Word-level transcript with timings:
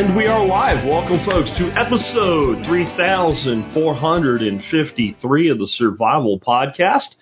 And 0.00 0.16
we 0.16 0.24
are 0.26 0.46
live. 0.46 0.86
Welcome, 0.86 1.18
folks, 1.24 1.50
to 1.58 1.70
episode 1.72 2.64
3453 2.66 5.50
of 5.50 5.58
the 5.58 5.66
Survival 5.66 6.40
Podcast. 6.40 7.16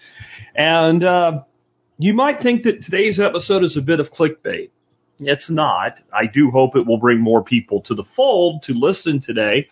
And 0.54 1.02
uh, 1.02 1.42
you 1.98 2.14
might 2.14 2.40
think 2.40 2.62
that 2.64 2.82
today's 2.82 3.18
episode 3.18 3.64
is 3.64 3.76
a 3.76 3.80
bit 3.80 4.00
of 4.00 4.11
clickbait. 4.11 4.71
It's 5.21 5.50
not. 5.50 6.00
I 6.13 6.27
do 6.27 6.50
hope 6.50 6.77
it 6.77 6.86
will 6.86 6.99
bring 6.99 7.21
more 7.21 7.43
people 7.43 7.82
to 7.82 7.95
the 7.95 8.04
fold 8.17 8.63
to 8.64 8.72
listen 8.72 9.21
today. 9.21 9.68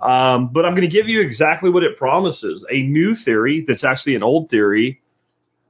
Um, 0.00 0.50
but 0.52 0.64
I'm 0.64 0.72
going 0.72 0.88
to 0.88 0.94
give 0.94 1.08
you 1.08 1.20
exactly 1.20 1.70
what 1.70 1.82
it 1.82 1.96
promises 1.96 2.64
a 2.70 2.82
new 2.82 3.14
theory 3.14 3.64
that's 3.66 3.84
actually 3.84 4.16
an 4.16 4.22
old 4.22 4.50
theory 4.50 5.00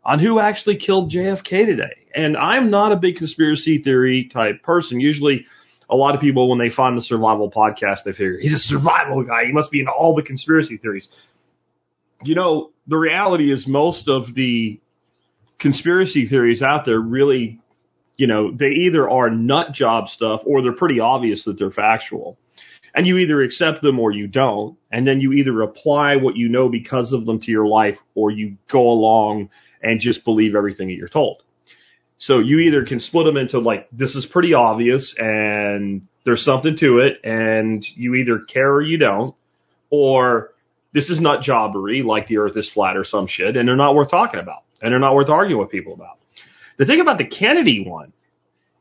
on 0.04 0.18
who 0.18 0.38
actually 0.38 0.76
killed 0.76 1.10
JFK 1.10 1.66
today. 1.66 1.96
And 2.14 2.36
I'm 2.36 2.70
not 2.70 2.92
a 2.92 2.96
big 2.96 3.16
conspiracy 3.16 3.82
theory 3.82 4.28
type 4.32 4.62
person. 4.62 5.00
Usually, 5.00 5.46
a 5.88 5.96
lot 5.96 6.14
of 6.14 6.20
people, 6.20 6.48
when 6.48 6.58
they 6.58 6.70
find 6.70 6.96
the 6.96 7.02
survival 7.02 7.50
podcast, 7.50 8.04
they 8.04 8.12
figure 8.12 8.38
he's 8.38 8.54
a 8.54 8.58
survival 8.58 9.22
guy. 9.24 9.46
He 9.46 9.52
must 9.52 9.70
be 9.70 9.80
in 9.80 9.88
all 9.88 10.14
the 10.14 10.22
conspiracy 10.22 10.76
theories. 10.76 11.08
You 12.22 12.34
know, 12.34 12.70
the 12.86 12.96
reality 12.96 13.52
is 13.52 13.66
most 13.66 14.08
of 14.08 14.34
the 14.34 14.80
conspiracy 15.58 16.26
theories 16.26 16.62
out 16.62 16.84
there 16.84 16.98
really, 16.98 17.60
you 18.16 18.26
know, 18.26 18.50
they 18.50 18.70
either 18.70 19.08
are 19.08 19.30
nut 19.30 19.72
job 19.72 20.08
stuff 20.08 20.42
or 20.44 20.62
they're 20.62 20.72
pretty 20.72 21.00
obvious 21.00 21.44
that 21.44 21.58
they're 21.58 21.70
factual. 21.70 22.38
And 22.94 23.06
you 23.06 23.18
either 23.18 23.42
accept 23.42 23.82
them 23.82 23.98
or 23.98 24.12
you 24.12 24.28
don't. 24.28 24.78
And 24.92 25.06
then 25.06 25.20
you 25.20 25.32
either 25.32 25.62
apply 25.62 26.16
what 26.16 26.36
you 26.36 26.48
know 26.48 26.68
because 26.68 27.12
of 27.12 27.26
them 27.26 27.40
to 27.40 27.50
your 27.50 27.66
life 27.66 27.98
or 28.14 28.30
you 28.30 28.56
go 28.70 28.88
along 28.88 29.50
and 29.82 30.00
just 30.00 30.24
believe 30.24 30.54
everything 30.54 30.88
that 30.88 30.94
you're 30.94 31.08
told. 31.08 31.42
So 32.18 32.38
you 32.38 32.60
either 32.60 32.84
can 32.86 33.00
split 33.00 33.26
them 33.26 33.36
into 33.36 33.58
like, 33.58 33.88
this 33.90 34.14
is 34.14 34.26
pretty 34.26 34.54
obvious 34.54 35.14
and 35.18 36.06
there's 36.24 36.44
something 36.44 36.76
to 36.78 36.98
it 36.98 37.18
and 37.24 37.84
you 37.96 38.14
either 38.14 38.38
care 38.38 38.72
or 38.72 38.82
you 38.82 38.96
don't, 38.96 39.34
or 39.90 40.52
this 40.92 41.10
is 41.10 41.20
not 41.20 41.42
jobbery 41.42 42.04
like 42.04 42.28
the 42.28 42.38
earth 42.38 42.56
is 42.56 42.70
flat 42.70 42.96
or 42.96 43.04
some 43.04 43.26
shit 43.26 43.56
and 43.56 43.68
they're 43.68 43.76
not 43.76 43.96
worth 43.96 44.10
talking 44.10 44.38
about 44.38 44.62
and 44.80 44.92
they're 44.92 45.00
not 45.00 45.14
worth 45.14 45.28
arguing 45.28 45.60
with 45.60 45.70
people 45.70 45.94
about. 45.94 46.18
The 46.76 46.86
thing 46.86 47.00
about 47.00 47.18
the 47.18 47.26
Kennedy 47.26 47.84
one 47.86 48.12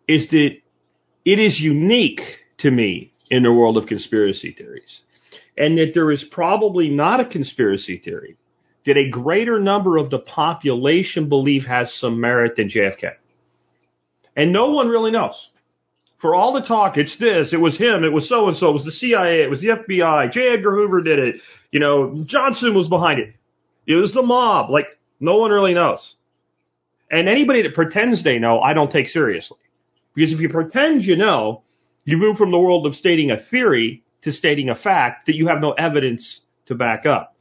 is 0.07 0.29
that 0.29 0.57
it 1.25 1.39
is 1.39 1.59
unique 1.59 2.21
to 2.59 2.71
me 2.71 3.13
in 3.29 3.43
the 3.43 3.53
world 3.53 3.77
of 3.77 3.87
conspiracy 3.87 4.51
theories 4.51 5.01
and 5.57 5.77
that 5.77 5.91
there 5.93 6.11
is 6.11 6.23
probably 6.23 6.89
not 6.89 7.19
a 7.19 7.25
conspiracy 7.25 7.97
theory 7.97 8.37
that 8.85 8.97
a 8.97 9.09
greater 9.09 9.59
number 9.59 9.97
of 9.97 10.09
the 10.09 10.19
population 10.19 11.29
believe 11.29 11.65
has 11.65 11.93
some 11.93 12.19
merit 12.19 12.55
than 12.55 12.69
JFK. 12.69 13.13
And 14.35 14.51
no 14.51 14.71
one 14.71 14.89
really 14.89 15.11
knows. 15.11 15.49
For 16.19 16.35
all 16.35 16.53
the 16.53 16.65
talk, 16.65 16.97
it's 16.97 17.17
this, 17.17 17.53
it 17.53 17.59
was 17.59 17.77
him, 17.77 18.03
it 18.03 18.11
was 18.11 18.27
so 18.27 18.47
and 18.47 18.57
so, 18.57 18.69
it 18.69 18.73
was 18.73 18.85
the 18.85 18.91
CIA, 18.91 19.43
it 19.43 19.49
was 19.49 19.61
the 19.61 19.67
FBI, 19.67 20.31
J. 20.31 20.49
Edgar 20.49 20.71
Hoover 20.71 21.01
did 21.01 21.19
it, 21.19 21.35
you 21.71 21.79
know, 21.79 22.23
Johnson 22.25 22.73
was 22.73 22.87
behind 22.87 23.19
it. 23.19 23.33
It 23.85 23.95
was 23.95 24.13
the 24.13 24.21
mob. 24.21 24.69
Like, 24.69 24.85
no 25.19 25.37
one 25.37 25.51
really 25.51 25.73
knows. 25.73 26.15
And 27.11 27.29
anybody 27.29 27.61
that 27.63 27.75
pretends 27.75 28.23
they 28.23 28.39
know, 28.39 28.59
I 28.59 28.73
don't 28.73 28.91
take 28.91 29.07
seriously. 29.07 29.57
Because 30.15 30.33
if 30.33 30.39
you 30.39 30.49
pretend 30.49 31.03
you 31.03 31.15
know, 31.15 31.63
you 32.05 32.17
move 32.17 32.37
from 32.37 32.51
the 32.51 32.59
world 32.59 32.85
of 32.85 32.95
stating 32.95 33.31
a 33.31 33.41
theory 33.41 34.03
to 34.23 34.31
stating 34.31 34.69
a 34.69 34.75
fact 34.75 35.27
that 35.27 35.35
you 35.35 35.47
have 35.47 35.61
no 35.61 35.71
evidence 35.71 36.41
to 36.67 36.75
back 36.75 37.05
up. 37.05 37.35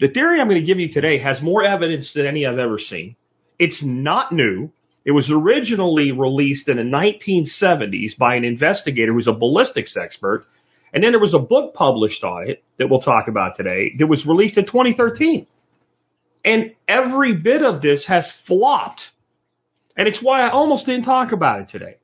The 0.00 0.08
theory 0.08 0.40
I'm 0.40 0.48
going 0.48 0.60
to 0.60 0.66
give 0.66 0.78
you 0.78 0.92
today 0.92 1.18
has 1.18 1.40
more 1.40 1.64
evidence 1.64 2.12
than 2.12 2.26
any 2.26 2.46
I've 2.46 2.58
ever 2.58 2.78
seen. 2.78 3.16
It's 3.58 3.82
not 3.82 4.32
new. 4.32 4.70
It 5.04 5.12
was 5.12 5.30
originally 5.30 6.12
released 6.12 6.68
in 6.68 6.76
the 6.76 6.82
1970s 6.82 8.18
by 8.18 8.34
an 8.34 8.44
investigator 8.44 9.12
who's 9.12 9.28
a 9.28 9.32
ballistics 9.32 9.96
expert. 9.96 10.46
And 10.92 11.02
then 11.02 11.12
there 11.12 11.20
was 11.20 11.34
a 11.34 11.38
book 11.38 11.74
published 11.74 12.24
on 12.24 12.50
it 12.50 12.62
that 12.78 12.90
we'll 12.90 13.00
talk 13.00 13.28
about 13.28 13.56
today 13.56 13.92
that 13.98 14.06
was 14.06 14.26
released 14.26 14.58
in 14.58 14.66
2013. 14.66 15.46
And 16.46 16.76
every 16.86 17.34
bit 17.34 17.62
of 17.62 17.82
this 17.82 18.06
has 18.06 18.32
flopped. 18.46 19.02
And 19.96 20.06
it's 20.06 20.22
why 20.22 20.42
I 20.42 20.50
almost 20.50 20.86
didn't 20.86 21.04
talk 21.04 21.32
about 21.32 21.60
it 21.60 21.68
today. 21.68 21.96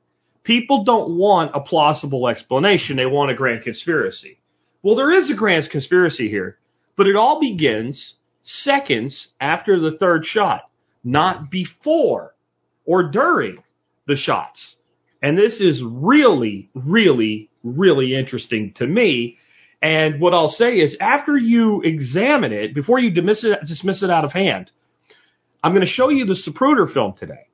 People 0.43 0.83
don't 0.83 1.17
want 1.17 1.55
a 1.55 1.61
plausible 1.61 2.27
explanation. 2.27 2.97
They 2.97 3.05
want 3.05 3.31
a 3.31 3.35
grand 3.35 3.63
conspiracy. 3.63 4.39
Well, 4.81 4.95
there 4.97 5.13
is 5.13 5.31
a 5.31 5.35
grand 5.35 5.69
conspiracy 5.71 6.27
here, 6.27 6.57
but 6.97 7.07
it 7.07 7.15
all 7.15 7.39
begins 7.39 8.15
seconds 8.41 9.29
after 9.39 9.79
the 9.79 9.97
third 9.97 10.25
shot, 10.25 10.69
not 11.05 11.49
before 11.49 12.35
or 12.85 13.03
during 13.03 13.63
the 14.07 14.17
shots. 14.17 14.75
And 15.21 15.37
this 15.37 15.61
is 15.61 15.81
really, 15.81 16.69
really, 16.75 17.49
really 17.63 18.13
interesting 18.13 18.73
to 18.73 18.85
me. 18.85 19.37
And 19.83 20.21
what 20.21 20.33
I'll 20.33 20.47
say 20.47 20.77
is 20.77 20.95
after 21.01 21.37
you 21.37 21.81
examine 21.81 22.53
it, 22.53 22.73
before 22.73 22.99
you 22.99 23.11
dismiss 23.11 23.43
it, 23.43 23.59
dismiss 23.67 24.01
it 24.01 24.09
out 24.09 24.23
of 24.23 24.31
hand, 24.31 24.71
I'm 25.61 25.73
going 25.73 25.85
to 25.85 25.87
show 25.87 26.07
you 26.07 26.25
the 26.25 26.35
Zapruder 26.35 26.91
film 26.91 27.15
today. 27.19 27.47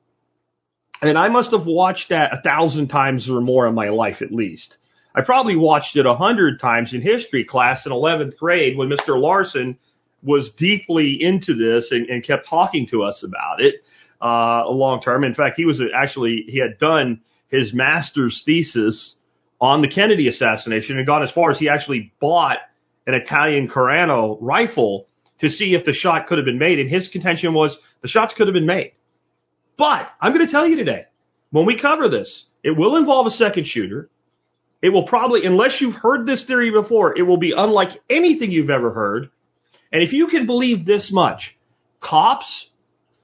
And 1.01 1.17
I 1.17 1.29
must 1.29 1.51
have 1.53 1.65
watched 1.65 2.09
that 2.09 2.31
a 2.31 2.41
thousand 2.41 2.89
times 2.89 3.27
or 3.27 3.41
more 3.41 3.65
in 3.65 3.73
my 3.73 3.89
life 3.89 4.21
at 4.21 4.31
least. 4.31 4.77
I 5.15 5.21
probably 5.21 5.55
watched 5.55 5.95
it 5.95 6.05
a 6.05 6.13
hundred 6.13 6.59
times 6.59 6.93
in 6.93 7.01
history 7.01 7.45
class 7.45 7.87
in 7.87 7.91
11th 7.91 8.37
grade 8.37 8.77
when 8.77 8.89
Mr. 8.89 9.19
Larson 9.19 9.79
was 10.21 10.51
deeply 10.51 11.17
into 11.19 11.55
this 11.55 11.91
and, 11.91 12.09
and 12.09 12.23
kept 12.23 12.47
talking 12.47 12.85
to 12.91 13.01
us 13.01 13.23
about 13.23 13.59
it 13.59 13.75
uh, 14.21 14.69
long 14.69 15.01
term. 15.01 15.23
In 15.23 15.33
fact, 15.33 15.55
he 15.55 15.65
was 15.65 15.81
actually 15.95 16.45
he 16.47 16.59
had 16.59 16.77
done 16.77 17.21
his 17.47 17.73
master's 17.73 18.43
thesis 18.45 19.15
on 19.61 19.81
the 19.81 19.89
Kennedy 19.89 20.27
assassination 20.27 20.97
and 20.97 21.05
gone 21.05 21.23
as 21.23 21.31
far 21.31 21.51
as 21.51 21.59
he 21.59 21.69
actually 21.69 22.13
bought 22.19 22.57
an 23.05 23.13
Italian 23.13 23.67
Carcano 23.67 24.37
rifle 24.39 25.07
to 25.39 25.49
see 25.49 25.73
if 25.73 25.85
the 25.85 25.93
shot 25.93 26.27
could 26.27 26.37
have 26.37 26.45
been 26.45 26.59
made. 26.59 26.79
And 26.79 26.89
his 26.89 27.07
contention 27.07 27.53
was 27.53 27.77
the 28.01 28.07
shots 28.07 28.33
could 28.33 28.47
have 28.47 28.53
been 28.53 28.65
made. 28.65 28.93
But 29.77 30.09
I'm 30.21 30.33
going 30.33 30.45
to 30.45 30.51
tell 30.51 30.67
you 30.67 30.75
today, 30.75 31.05
when 31.51 31.65
we 31.65 31.79
cover 31.79 32.09
this, 32.09 32.45
it 32.63 32.77
will 32.77 32.97
involve 32.97 33.27
a 33.27 33.31
second 33.31 33.65
shooter. 33.65 34.09
It 34.81 34.89
will 34.89 35.07
probably, 35.07 35.45
unless 35.45 35.81
you've 35.81 35.95
heard 35.95 36.25
this 36.25 36.45
theory 36.45 36.71
before, 36.71 37.17
it 37.17 37.23
will 37.23 37.37
be 37.37 37.53
unlike 37.55 38.01
anything 38.09 38.51
you've 38.51 38.69
ever 38.69 38.91
heard. 38.91 39.29
And 39.91 40.03
if 40.03 40.13
you 40.13 40.27
can 40.27 40.45
believe 40.45 40.85
this 40.85 41.11
much, 41.11 41.57
cops 42.01 42.69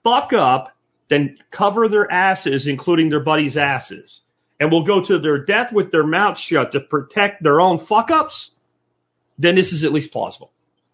fuck 0.03 0.34
up, 0.34 0.75
then 1.09 1.38
cover 1.52 1.88
their 1.88 2.12
asses, 2.12 2.67
including 2.67 3.09
their 3.09 3.23
buddies' 3.23 3.57
asses, 3.57 4.22
and 4.59 4.71
will 4.71 4.85
go 4.85 5.03
to 5.05 5.19
their 5.19 5.43
death 5.43 5.73
with 5.73 5.91
their 5.91 6.05
mouth 6.05 6.38
shut 6.39 6.71
to 6.71 6.79
protect 6.79 7.43
their 7.43 7.59
own 7.59 7.85
fuck 7.85 8.09
ups, 8.11 8.51
then 9.38 9.55
this 9.55 9.71
is 9.71 9.83
at 9.83 9.91
least 9.91 10.11
plausible. 10.11 10.51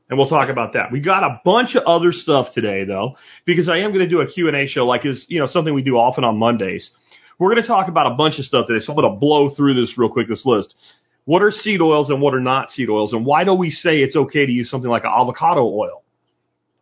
And 0.09 0.17
we'll 0.17 0.27
talk 0.27 0.49
about 0.49 0.73
that. 0.73 0.91
We 0.91 0.99
got 0.99 1.23
a 1.23 1.39
bunch 1.45 1.75
of 1.75 1.83
other 1.85 2.11
stuff 2.11 2.53
today 2.53 2.83
though, 2.83 3.15
because 3.45 3.69
I 3.69 3.77
am 3.77 3.93
going 3.93 4.03
to 4.03 4.09
do 4.09 4.19
a 4.19 4.27
Q&A 4.27 4.65
show 4.65 4.85
like 4.85 5.05
is, 5.05 5.25
you 5.29 5.39
know, 5.39 5.45
something 5.45 5.73
we 5.73 5.83
do 5.83 5.95
often 5.95 6.23
on 6.23 6.37
Mondays. 6.37 6.91
We're 7.39 7.49
going 7.49 7.61
to 7.61 7.67
talk 7.67 7.87
about 7.87 8.11
a 8.11 8.15
bunch 8.15 8.37
of 8.37 8.45
stuff 8.45 8.67
today, 8.67 8.83
so 8.83 8.91
I'm 8.91 8.99
going 8.99 9.13
to 9.13 9.19
blow 9.19 9.49
through 9.49 9.75
this 9.75 9.97
real 9.97 10.09
quick, 10.09 10.27
this 10.27 10.45
list. 10.45 10.75
What 11.25 11.41
are 11.41 11.51
seed 11.51 11.81
oils 11.81 12.09
and 12.09 12.21
what 12.21 12.33
are 12.33 12.41
not 12.41 12.71
seed 12.71 12.89
oils? 12.89 13.13
And 13.13 13.25
why 13.25 13.45
do 13.45 13.53
we 13.53 13.69
say 13.69 13.99
it's 13.99 14.15
okay 14.15 14.45
to 14.45 14.51
use 14.51 14.69
something 14.69 14.89
like 14.89 15.05
an 15.05 15.11
avocado 15.15 15.63
oil, 15.63 16.03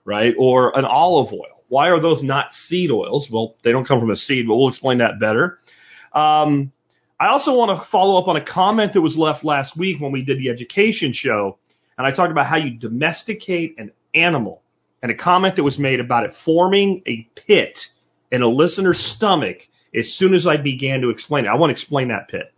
right? 0.06 0.34
Or 0.38 0.78
an 0.78 0.86
olive 0.86 1.32
oil? 1.32 1.64
Why 1.68 1.90
are 1.90 2.02
those 2.02 2.24
not 2.24 2.52
seed 2.52 2.90
oils? 2.90 3.30
Well, 3.32 3.56
they 3.64 3.72
don't 3.72 3.88
come 3.88 4.00
from 4.00 4.10
a 4.10 4.16
seed, 4.16 4.48
but 4.48 4.56
we'll 4.56 4.70
explain 4.70 4.98
that 4.98 5.20
better. 5.20 5.60
Um, 6.14 6.72
I 7.20 7.28
also 7.28 7.54
want 7.54 7.78
to 7.78 7.86
follow 7.90 8.22
up 8.22 8.28
on 8.28 8.38
a 8.38 8.46
comment 8.46 8.94
that 8.94 9.02
was 9.02 9.18
left 9.18 9.44
last 9.44 9.78
week 9.78 10.00
when 10.00 10.12
we 10.12 10.24
did 10.24 10.40
the 10.40 10.50
education 10.50 11.12
show, 11.14 11.58
and 11.98 12.08
I 12.08 12.12
talked 12.12 12.32
about 12.32 12.46
how 12.46 12.58
you 12.58 12.72
domesticate 12.72 13.76
an 13.78 13.92
animal, 14.14 14.62
and 15.02 15.12
a 15.12 15.16
comment 15.16 15.58
that 15.58 15.64
was 15.64 15.78
made 15.78 16.00
about 16.00 16.24
it 16.24 16.34
forming 16.46 17.04
a 17.08 17.28
pit 17.36 17.78
in 18.32 18.42
a 18.42 18.48
listener's 18.48 19.00
stomach 19.00 19.58
as 19.98 20.08
soon 20.14 20.34
as 20.34 20.48
I 20.48 20.58
began 20.58 21.02
to 21.02 21.10
explain 21.10 21.46
it. 21.46 21.50
I 21.50 21.56
want 21.56 21.70
to 21.70 21.72
explain 21.72 22.10
that 22.10 22.28
pit. 22.30 22.54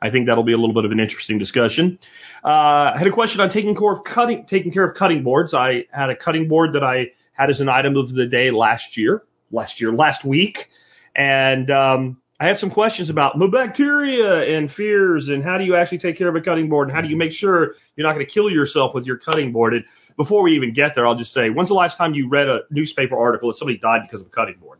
I 0.00 0.10
think 0.10 0.26
that'll 0.26 0.44
be 0.44 0.52
a 0.52 0.58
little 0.58 0.74
bit 0.74 0.84
of 0.84 0.90
an 0.90 1.00
interesting 1.00 1.38
discussion. 1.38 1.98
Uh, 2.44 2.92
I 2.94 2.98
had 2.98 3.06
a 3.06 3.12
question 3.12 3.40
on 3.40 3.50
taking 3.50 3.74
care 3.74 3.92
of 3.92 4.04
cutting, 4.04 4.46
taking 4.46 4.72
care 4.72 4.84
of 4.84 4.96
cutting 4.96 5.22
boards. 5.22 5.54
I 5.54 5.86
had 5.90 6.10
a 6.10 6.16
cutting 6.16 6.48
board 6.48 6.74
that 6.74 6.84
I 6.84 7.12
had 7.32 7.48
as 7.48 7.60
an 7.60 7.68
item 7.68 7.96
of 7.96 8.12
the 8.12 8.26
day 8.26 8.50
last 8.50 8.96
year, 8.96 9.22
last 9.50 9.80
year, 9.80 9.92
last 9.92 10.24
week, 10.24 10.68
and 11.16 11.70
um, 11.70 12.20
I 12.44 12.48
had 12.48 12.58
some 12.58 12.70
questions 12.70 13.08
about 13.08 13.38
the 13.38 13.48
bacteria 13.48 14.54
and 14.54 14.70
fears 14.70 15.28
and 15.30 15.42
how 15.42 15.56
do 15.56 15.64
you 15.64 15.76
actually 15.76 15.96
take 15.96 16.18
care 16.18 16.28
of 16.28 16.36
a 16.36 16.42
cutting 16.42 16.68
board 16.68 16.88
and 16.88 16.94
how 16.94 17.00
do 17.00 17.08
you 17.08 17.16
make 17.16 17.32
sure 17.32 17.74
you're 17.96 18.06
not 18.06 18.12
going 18.12 18.26
to 18.26 18.30
kill 18.30 18.50
yourself 18.50 18.94
with 18.94 19.06
your 19.06 19.16
cutting 19.16 19.50
board. 19.50 19.72
And 19.72 19.86
before 20.18 20.42
we 20.42 20.54
even 20.54 20.74
get 20.74 20.94
there, 20.94 21.06
I'll 21.06 21.16
just 21.16 21.32
say, 21.32 21.48
when's 21.48 21.70
the 21.70 21.74
last 21.74 21.96
time 21.96 22.12
you 22.12 22.28
read 22.28 22.46
a 22.46 22.60
newspaper 22.70 23.16
article 23.16 23.48
that 23.48 23.56
somebody 23.56 23.78
died 23.78 24.02
because 24.02 24.20
of 24.20 24.26
a 24.26 24.30
cutting 24.30 24.56
board? 24.60 24.78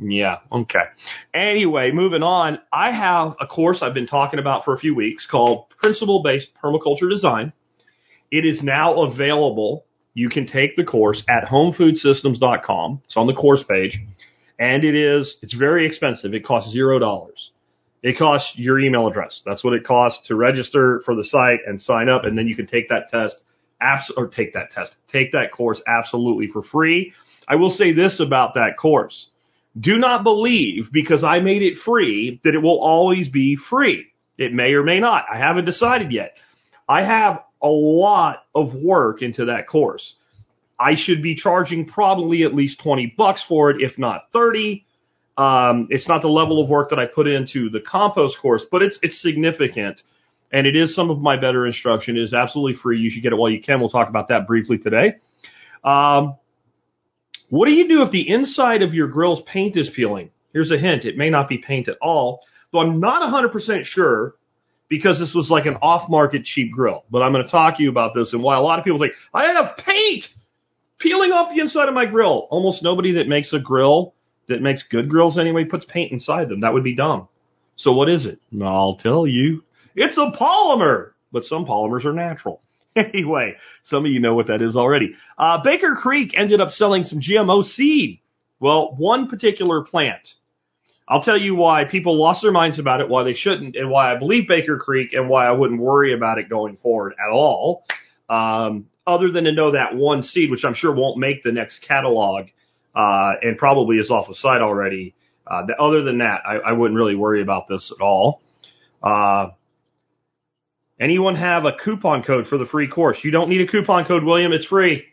Yeah. 0.00 0.38
Okay. 0.50 0.82
Anyway, 1.32 1.92
moving 1.92 2.24
on. 2.24 2.58
I 2.72 2.90
have 2.90 3.36
a 3.40 3.46
course 3.46 3.80
I've 3.80 3.94
been 3.94 4.08
talking 4.08 4.40
about 4.40 4.64
for 4.64 4.74
a 4.74 4.78
few 4.78 4.96
weeks 4.96 5.28
called 5.30 5.70
Principle 5.78 6.20
Based 6.24 6.48
Permaculture 6.60 7.08
Design. 7.08 7.52
It 8.32 8.44
is 8.44 8.60
now 8.60 9.04
available. 9.04 9.84
You 10.14 10.28
can 10.28 10.48
take 10.48 10.74
the 10.74 10.84
course 10.84 11.22
at 11.28 11.44
homefoodsystems.com. 11.44 13.02
It's 13.04 13.16
on 13.16 13.28
the 13.28 13.34
course 13.34 13.62
page 13.62 14.00
and 14.60 14.84
it 14.84 14.94
is, 14.94 15.38
it's 15.42 15.54
very 15.54 15.86
expensive. 15.86 16.34
It 16.34 16.44
costs 16.44 16.70
zero 16.70 16.98
dollars. 17.00 17.50
It 18.02 18.16
costs 18.18 18.56
your 18.56 18.78
email 18.78 19.08
address. 19.08 19.42
That's 19.44 19.64
what 19.64 19.74
it 19.74 19.84
costs 19.84 20.28
to 20.28 20.36
register 20.36 21.02
for 21.04 21.14
the 21.14 21.24
site 21.24 21.60
and 21.66 21.80
sign 21.80 22.08
up. 22.08 22.24
And 22.24 22.36
then 22.38 22.46
you 22.46 22.54
can 22.54 22.66
take 22.66 22.88
that 22.90 23.08
test, 23.08 23.40
abs- 23.80 24.12
or 24.16 24.28
take 24.28 24.52
that 24.54 24.70
test, 24.70 24.96
take 25.08 25.32
that 25.32 25.50
course 25.50 25.82
absolutely 25.86 26.46
for 26.46 26.62
free. 26.62 27.12
I 27.48 27.56
will 27.56 27.70
say 27.70 27.92
this 27.92 28.20
about 28.20 28.54
that 28.54 28.76
course. 28.78 29.28
Do 29.78 29.98
not 29.98 30.24
believe 30.24 30.90
because 30.92 31.24
I 31.24 31.40
made 31.40 31.62
it 31.62 31.78
free 31.78 32.40
that 32.44 32.54
it 32.54 32.62
will 32.62 32.80
always 32.80 33.28
be 33.28 33.56
free. 33.56 34.06
It 34.38 34.52
may 34.52 34.72
or 34.74 34.82
may 34.82 35.00
not. 35.00 35.24
I 35.32 35.38
haven't 35.38 35.64
decided 35.64 36.12
yet. 36.12 36.34
I 36.88 37.04
have 37.04 37.40
a 37.62 37.68
lot 37.68 38.44
of 38.54 38.74
work 38.74 39.22
into 39.22 39.46
that 39.46 39.66
course. 39.68 40.14
I 40.80 40.94
should 40.94 41.22
be 41.22 41.34
charging 41.34 41.86
probably 41.86 42.42
at 42.42 42.54
least 42.54 42.80
20 42.80 43.14
bucks 43.16 43.44
for 43.46 43.70
it, 43.70 43.82
if 43.82 43.98
not 43.98 44.28
30. 44.32 44.86
Um, 45.36 45.88
it's 45.90 46.08
not 46.08 46.22
the 46.22 46.28
level 46.28 46.62
of 46.62 46.70
work 46.70 46.90
that 46.90 46.98
I 46.98 47.04
put 47.04 47.26
into 47.26 47.68
the 47.68 47.80
compost 47.80 48.38
course, 48.40 48.64
but 48.70 48.82
it's, 48.82 48.98
it's 49.02 49.20
significant. 49.20 50.02
And 50.52 50.66
it 50.66 50.74
is 50.74 50.94
some 50.94 51.10
of 51.10 51.20
my 51.20 51.38
better 51.38 51.66
instruction. 51.66 52.16
It 52.16 52.22
is 52.22 52.34
absolutely 52.34 52.80
free. 52.80 52.98
You 52.98 53.10
should 53.10 53.22
get 53.22 53.32
it 53.32 53.36
while 53.36 53.50
you 53.50 53.62
can. 53.62 53.78
We'll 53.78 53.90
talk 53.90 54.08
about 54.08 54.28
that 54.28 54.46
briefly 54.46 54.78
today. 54.78 55.16
Um, 55.84 56.36
what 57.50 57.66
do 57.66 57.72
you 57.72 57.86
do 57.86 58.02
if 58.02 58.10
the 58.10 58.28
inside 58.28 58.82
of 58.82 58.94
your 58.94 59.08
grill's 59.08 59.42
paint 59.42 59.76
is 59.76 59.88
peeling? 59.88 60.30
Here's 60.52 60.70
a 60.70 60.78
hint. 60.78 61.04
It 61.04 61.16
may 61.16 61.30
not 61.30 61.48
be 61.48 61.58
paint 61.58 61.88
at 61.88 61.98
all, 62.00 62.40
though 62.72 62.80
I'm 62.80 63.00
not 63.00 63.22
100% 63.22 63.84
sure 63.84 64.34
because 64.88 65.18
this 65.18 65.34
was 65.34 65.50
like 65.50 65.66
an 65.66 65.76
off-market 65.82 66.44
cheap 66.44 66.72
grill. 66.72 67.04
But 67.10 67.22
I'm 67.22 67.32
going 67.32 67.44
to 67.44 67.50
talk 67.50 67.76
to 67.76 67.82
you 67.82 67.90
about 67.90 68.14
this 68.14 68.32
and 68.32 68.42
why 68.42 68.56
a 68.56 68.60
lot 68.60 68.78
of 68.78 68.84
people 68.84 68.98
think, 68.98 69.12
I 69.32 69.52
have 69.52 69.76
paint 69.76 70.26
peeling 71.00 71.32
off 71.32 71.52
the 71.52 71.60
inside 71.60 71.88
of 71.88 71.94
my 71.94 72.06
grill. 72.06 72.46
Almost 72.50 72.82
nobody 72.82 73.12
that 73.12 73.28
makes 73.28 73.52
a 73.52 73.58
grill, 73.58 74.14
that 74.48 74.62
makes 74.62 74.84
good 74.84 75.08
grills 75.08 75.38
anyway, 75.38 75.64
puts 75.64 75.84
paint 75.84 76.12
inside 76.12 76.48
them. 76.48 76.60
That 76.60 76.74
would 76.74 76.84
be 76.84 76.94
dumb. 76.94 77.28
So 77.76 77.92
what 77.92 78.08
is 78.08 78.26
it? 78.26 78.38
I'll 78.62 78.96
tell 78.96 79.26
you. 79.26 79.64
It's 79.96 80.18
a 80.18 80.30
polymer, 80.38 81.12
but 81.32 81.44
some 81.44 81.64
polymers 81.66 82.04
are 82.04 82.12
natural. 82.12 82.62
Anyway, 82.96 83.54
some 83.84 84.04
of 84.04 84.10
you 84.10 84.18
know 84.18 84.34
what 84.34 84.48
that 84.48 84.60
is 84.60 84.74
already. 84.74 85.14
Uh, 85.38 85.62
Baker 85.62 85.94
Creek 85.94 86.34
ended 86.36 86.60
up 86.60 86.72
selling 86.72 87.04
some 87.04 87.20
GMO 87.20 87.62
seed. 87.62 88.18
Well, 88.58 88.96
one 88.98 89.28
particular 89.28 89.82
plant. 89.82 90.28
I'll 91.06 91.22
tell 91.22 91.40
you 91.40 91.54
why 91.54 91.84
people 91.84 92.18
lost 92.18 92.42
their 92.42 92.50
minds 92.50 92.80
about 92.80 93.00
it, 93.00 93.08
why 93.08 93.22
they 93.22 93.32
shouldn't, 93.32 93.76
and 93.76 93.90
why 93.90 94.12
I 94.12 94.18
believe 94.18 94.48
Baker 94.48 94.76
Creek 94.76 95.12
and 95.12 95.28
why 95.28 95.46
I 95.46 95.52
wouldn't 95.52 95.80
worry 95.80 96.14
about 96.14 96.38
it 96.38 96.48
going 96.48 96.76
forward 96.78 97.14
at 97.24 97.30
all. 97.30 97.84
Um, 98.28 98.86
other 99.10 99.30
than 99.30 99.44
to 99.44 99.52
know 99.52 99.72
that 99.72 99.94
one 99.94 100.22
seed, 100.22 100.50
which 100.50 100.64
I'm 100.64 100.74
sure 100.74 100.94
won't 100.94 101.18
make 101.18 101.42
the 101.42 101.52
next 101.52 101.80
catalog, 101.80 102.46
uh, 102.94 103.32
and 103.42 103.58
probably 103.58 103.96
is 103.96 104.10
off 104.10 104.28
the 104.28 104.34
site 104.34 104.62
already. 104.62 105.14
Uh, 105.46 105.66
the, 105.66 105.76
other 105.76 106.02
than 106.02 106.18
that, 106.18 106.42
I, 106.46 106.56
I 106.56 106.72
wouldn't 106.72 106.96
really 106.96 107.16
worry 107.16 107.42
about 107.42 107.68
this 107.68 107.92
at 107.96 108.02
all. 108.02 108.40
Uh, 109.02 109.48
anyone 111.00 111.34
have 111.34 111.64
a 111.64 111.72
coupon 111.72 112.22
code 112.22 112.46
for 112.46 112.58
the 112.58 112.66
free 112.66 112.88
course? 112.88 113.18
You 113.24 113.30
don't 113.30 113.48
need 113.48 113.60
a 113.60 113.66
coupon 113.66 114.04
code, 114.04 114.24
William. 114.24 114.52
It's 114.52 114.66
free. 114.66 115.04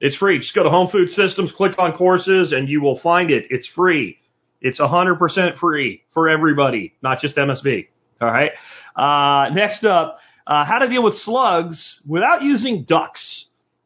It's 0.00 0.16
free. 0.16 0.38
Just 0.38 0.54
go 0.54 0.62
to 0.62 0.70
Home 0.70 0.88
Food 0.88 1.10
Systems, 1.10 1.52
click 1.52 1.72
on 1.78 1.96
courses, 1.96 2.52
and 2.52 2.68
you 2.68 2.80
will 2.80 2.98
find 2.98 3.30
it. 3.30 3.46
It's 3.50 3.66
free. 3.66 4.18
It's 4.60 4.80
100% 4.80 5.58
free 5.58 6.02
for 6.12 6.28
everybody, 6.28 6.94
not 7.02 7.20
just 7.20 7.36
MSB. 7.36 7.88
All 8.20 8.28
right. 8.28 8.52
Uh, 8.96 9.54
next 9.54 9.84
up, 9.84 10.18
uh, 10.48 10.64
how 10.64 10.78
to 10.78 10.88
deal 10.88 11.02
with 11.02 11.14
slugs 11.14 12.00
without 12.06 12.42
using 12.42 12.84
ducks. 12.84 13.44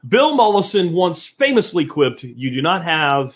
Bill 0.08 0.36
Mollison 0.36 0.94
once 0.94 1.28
famously 1.38 1.86
quipped, 1.86 2.22
you 2.22 2.54
do 2.54 2.62
not 2.62 2.84
have 2.84 3.32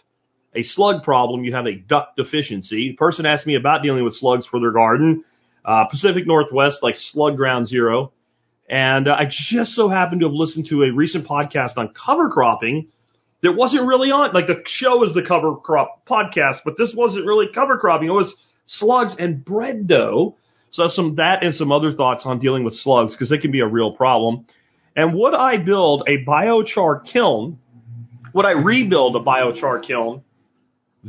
a 0.54 0.62
slug 0.62 1.02
problem, 1.02 1.44
you 1.44 1.52
have 1.52 1.66
a 1.66 1.74
duck 1.74 2.14
deficiency. 2.16 2.90
The 2.90 2.96
person 2.96 3.26
asked 3.26 3.46
me 3.46 3.56
about 3.56 3.82
dealing 3.82 4.04
with 4.04 4.14
slugs 4.14 4.46
for 4.46 4.60
their 4.60 4.70
garden, 4.70 5.24
uh, 5.64 5.86
Pacific 5.86 6.26
Northwest, 6.26 6.82
like 6.82 6.94
slug 6.94 7.36
ground 7.36 7.66
zero. 7.66 8.12
And 8.70 9.08
uh, 9.08 9.16
I 9.18 9.26
just 9.28 9.72
so 9.72 9.88
happened 9.88 10.20
to 10.20 10.26
have 10.26 10.34
listened 10.34 10.66
to 10.70 10.84
a 10.84 10.92
recent 10.92 11.26
podcast 11.26 11.76
on 11.76 11.94
cover 11.94 12.30
cropping 12.30 12.88
that 13.42 13.52
wasn't 13.52 13.86
really 13.86 14.10
on, 14.10 14.32
like 14.32 14.46
the 14.46 14.62
show 14.66 15.04
is 15.04 15.14
the 15.14 15.22
cover 15.22 15.56
crop 15.56 16.06
podcast, 16.06 16.60
but 16.64 16.78
this 16.78 16.94
wasn't 16.96 17.26
really 17.26 17.46
cover 17.52 17.76
cropping. 17.76 18.08
It 18.08 18.12
was 18.12 18.34
slugs 18.66 19.14
and 19.18 19.44
bread 19.44 19.86
dough. 19.86 20.36
So 20.76 20.88
some 20.88 21.14
that 21.14 21.42
and 21.42 21.54
some 21.54 21.72
other 21.72 21.94
thoughts 21.94 22.26
on 22.26 22.38
dealing 22.38 22.62
with 22.62 22.74
slugs 22.74 23.14
because 23.14 23.30
they 23.30 23.38
can 23.38 23.50
be 23.50 23.60
a 23.60 23.66
real 23.66 23.92
problem. 23.92 24.44
And 24.94 25.14
would 25.14 25.32
I 25.32 25.56
build 25.56 26.06
a 26.06 26.22
biochar 26.22 27.02
kiln? 27.02 27.58
Would 28.34 28.44
I 28.44 28.50
rebuild 28.50 29.16
a 29.16 29.20
biochar 29.20 29.82
kiln 29.82 30.22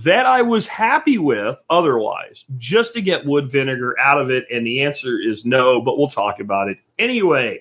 that 0.06 0.26
I 0.26 0.44
was 0.44 0.66
happy 0.66 1.18
with 1.18 1.58
otherwise 1.70 2.46
just 2.58 2.94
to 2.94 3.02
get 3.02 3.26
wood 3.26 3.52
vinegar 3.52 3.96
out 4.00 4.22
of 4.22 4.30
it? 4.30 4.46
And 4.50 4.66
the 4.66 4.84
answer 4.84 5.20
is 5.20 5.44
no, 5.44 5.82
but 5.82 5.98
we'll 5.98 6.12
talk 6.12 6.40
about 6.40 6.70
it 6.70 6.78
anyway. 6.98 7.60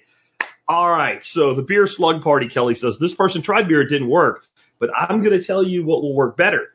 All 0.68 0.88
right. 0.88 1.24
So 1.24 1.56
the 1.56 1.62
beer 1.62 1.88
slug 1.88 2.22
party, 2.22 2.48
Kelly 2.48 2.76
says 2.76 2.98
this 3.00 3.14
person 3.14 3.42
tried 3.42 3.66
beer. 3.66 3.82
It 3.82 3.88
didn't 3.88 4.08
work, 4.08 4.44
but 4.78 4.90
I'm 4.96 5.24
going 5.24 5.36
to 5.36 5.44
tell 5.44 5.64
you 5.64 5.84
what 5.84 6.02
will 6.02 6.14
work 6.14 6.36
better. 6.36 6.68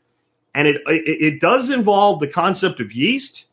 And 0.54 0.68
it, 0.68 0.75
it, 0.88 1.33
it 1.36 1.39
does 1.39 1.69
involve 1.69 2.19
the 2.19 2.28
concept 2.28 2.81
of 2.81 2.92
yeast, 2.92 3.45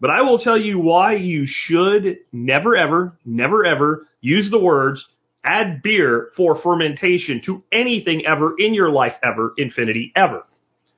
but 0.00 0.10
I 0.10 0.22
will 0.22 0.38
tell 0.38 0.58
you 0.58 0.78
why 0.78 1.14
you 1.14 1.46
should 1.46 2.18
never 2.32 2.76
ever, 2.76 3.18
never 3.24 3.64
ever 3.64 4.06
use 4.20 4.50
the 4.50 4.58
words 4.58 5.08
add 5.44 5.82
beer 5.82 6.30
for 6.36 6.56
fermentation 6.56 7.40
to 7.42 7.62
anything 7.72 8.26
ever 8.26 8.54
in 8.58 8.74
your 8.74 8.90
life 8.90 9.14
ever, 9.22 9.54
infinity 9.56 10.12
ever. 10.14 10.44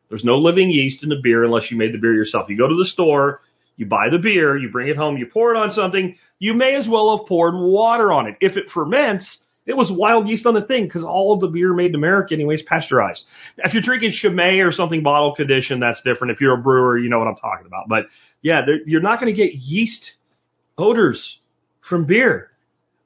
There's 0.08 0.24
no 0.24 0.36
living 0.36 0.70
yeast 0.70 1.02
in 1.02 1.08
the 1.08 1.20
beer 1.22 1.44
unless 1.44 1.70
you 1.70 1.76
made 1.76 1.92
the 1.94 1.98
beer 1.98 2.14
yourself. 2.14 2.48
You 2.48 2.58
go 2.58 2.66
to 2.66 2.76
the 2.76 2.86
store, 2.86 3.40
you 3.76 3.86
buy 3.86 4.08
the 4.10 4.18
beer, 4.18 4.56
you 4.56 4.70
bring 4.70 4.88
it 4.88 4.96
home, 4.96 5.16
you 5.16 5.26
pour 5.26 5.54
it 5.54 5.56
on 5.56 5.70
something, 5.70 6.16
you 6.38 6.54
may 6.54 6.74
as 6.74 6.88
well 6.88 7.16
have 7.16 7.26
poured 7.26 7.54
water 7.54 8.10
on 8.12 8.26
it. 8.26 8.36
If 8.40 8.56
it 8.56 8.70
ferments, 8.70 9.38
it 9.70 9.76
was 9.76 9.90
wild 9.90 10.28
yeast 10.28 10.46
on 10.46 10.54
the 10.54 10.62
thing 10.62 10.84
because 10.84 11.04
all 11.04 11.32
of 11.32 11.40
the 11.40 11.46
beer 11.46 11.72
made 11.72 11.90
in 11.90 11.94
America 11.94 12.34
anyways 12.34 12.62
pasteurized. 12.62 13.24
If 13.58 13.72
you're 13.72 13.82
drinking 13.82 14.10
Chimay 14.10 14.58
or 14.58 14.72
something 14.72 15.04
bottle 15.04 15.32
conditioned, 15.34 15.80
that's 15.80 16.02
different. 16.02 16.32
If 16.32 16.40
you're 16.40 16.54
a 16.54 16.60
brewer, 16.60 16.98
you 16.98 17.08
know 17.08 17.20
what 17.20 17.28
I'm 17.28 17.36
talking 17.36 17.66
about. 17.66 17.88
But 17.88 18.06
yeah, 18.42 18.62
you're 18.84 19.00
not 19.00 19.20
going 19.20 19.32
to 19.32 19.36
get 19.36 19.54
yeast 19.54 20.14
odors 20.76 21.38
from 21.88 22.04
beer. 22.04 22.50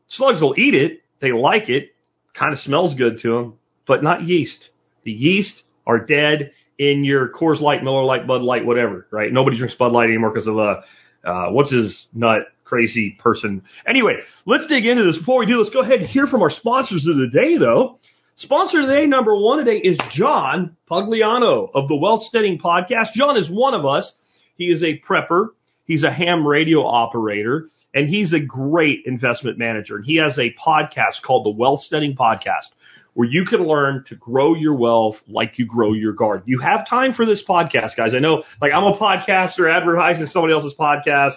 Slugs 0.09 0.41
will 0.41 0.55
eat 0.59 0.75
it. 0.75 1.03
They 1.21 1.33
like 1.33 1.69
it. 1.69 1.91
Kind 2.33 2.55
of 2.55 2.59
smells 2.59 2.95
good 2.95 3.19
to 3.21 3.29
them, 3.29 3.59
but 3.87 4.03
not 4.03 4.23
yeast. 4.23 4.71
The 5.05 5.13
yeast 5.13 5.65
are 5.87 5.99
dead 5.99 6.53
in 6.79 7.05
your 7.05 7.29
Coors 7.29 7.61
Light, 7.61 7.85
Miller 7.85 8.05
Lite, 8.05 8.27
Bud 8.27 8.41
Light, 8.41 8.65
whatever, 8.65 9.07
right? 9.11 9.31
Nobody 9.31 9.59
drinks 9.59 9.77
Bud 9.77 9.93
Light 9.93 10.09
anymore 10.09 10.31
because 10.31 10.47
of, 10.47 10.59
uh, 10.59 10.81
uh, 11.25 11.51
what's 11.51 11.71
his 11.71 12.09
nut 12.15 12.47
crazy 12.65 13.17
person. 13.19 13.63
Anyway, 13.87 14.15
let's 14.47 14.67
dig 14.67 14.87
into 14.87 15.05
this. 15.05 15.19
Before 15.19 15.39
we 15.39 15.47
do, 15.47 15.59
let's 15.59 15.71
go 15.71 15.81
ahead 15.81 16.01
and 16.01 16.09
hear 16.09 16.27
from 16.27 16.43
our 16.43 16.51
sponsors 16.51 17.07
of 17.07 17.17
the 17.17 17.29
day, 17.29 17.57
though. 17.57 17.99
Sponsor 18.37 18.83
today, 18.83 19.07
number 19.07 19.35
one 19.37 19.59
today, 19.59 19.79
is 19.79 19.99
John 20.11 20.77
Pugliano 20.91 21.71
of 21.73 21.89
the 21.89 21.97
Wealth 21.97 22.23
Steading 22.23 22.59
Podcast. 22.59 23.13
John 23.15 23.37
is 23.37 23.49
one 23.49 23.75
of 23.75 23.87
us. 23.87 24.13
He 24.57 24.65
is 24.65 24.83
a 24.83 24.99
prepper. 24.99 25.49
He's 25.85 26.03
a 26.03 26.11
ham 26.11 26.47
radio 26.47 26.85
operator 26.85 27.69
and 27.95 28.09
he's 28.09 28.33
a 28.33 28.41
great 28.41 29.03
investment 29.07 29.59
manager. 29.59 29.97
And 29.97 30.05
he 30.05 30.17
has 30.17 30.39
a 30.39 30.55
podcast 30.55 31.23
called 31.25 31.47
the 31.47 31.51
Wealth 31.51 31.81
Steading 31.81 32.17
Podcast 32.17 32.71
where 33.15 33.29
you 33.29 33.45
can 33.45 33.67
learn 33.67 34.05
to 34.09 34.17
grow 34.17 34.55
your 34.55 34.75
wealth 34.75 35.17
like 35.29 35.59
you 35.59 35.67
grow 35.67 35.93
your 35.93 36.13
garden. 36.13 36.43
You 36.47 36.59
have 36.59 36.89
time 36.89 37.15
for 37.15 37.25
this 37.25 37.45
podcast, 37.49 37.97
guys. 37.97 38.15
I 38.15 38.19
know, 38.19 38.43
like 38.61 38.73
I'm 38.73 38.85
a 38.85 38.99
podcaster 38.99 39.73
advertising 39.73 40.27
somebody 40.27 40.53
else's 40.53 40.75
podcast. 40.79 41.35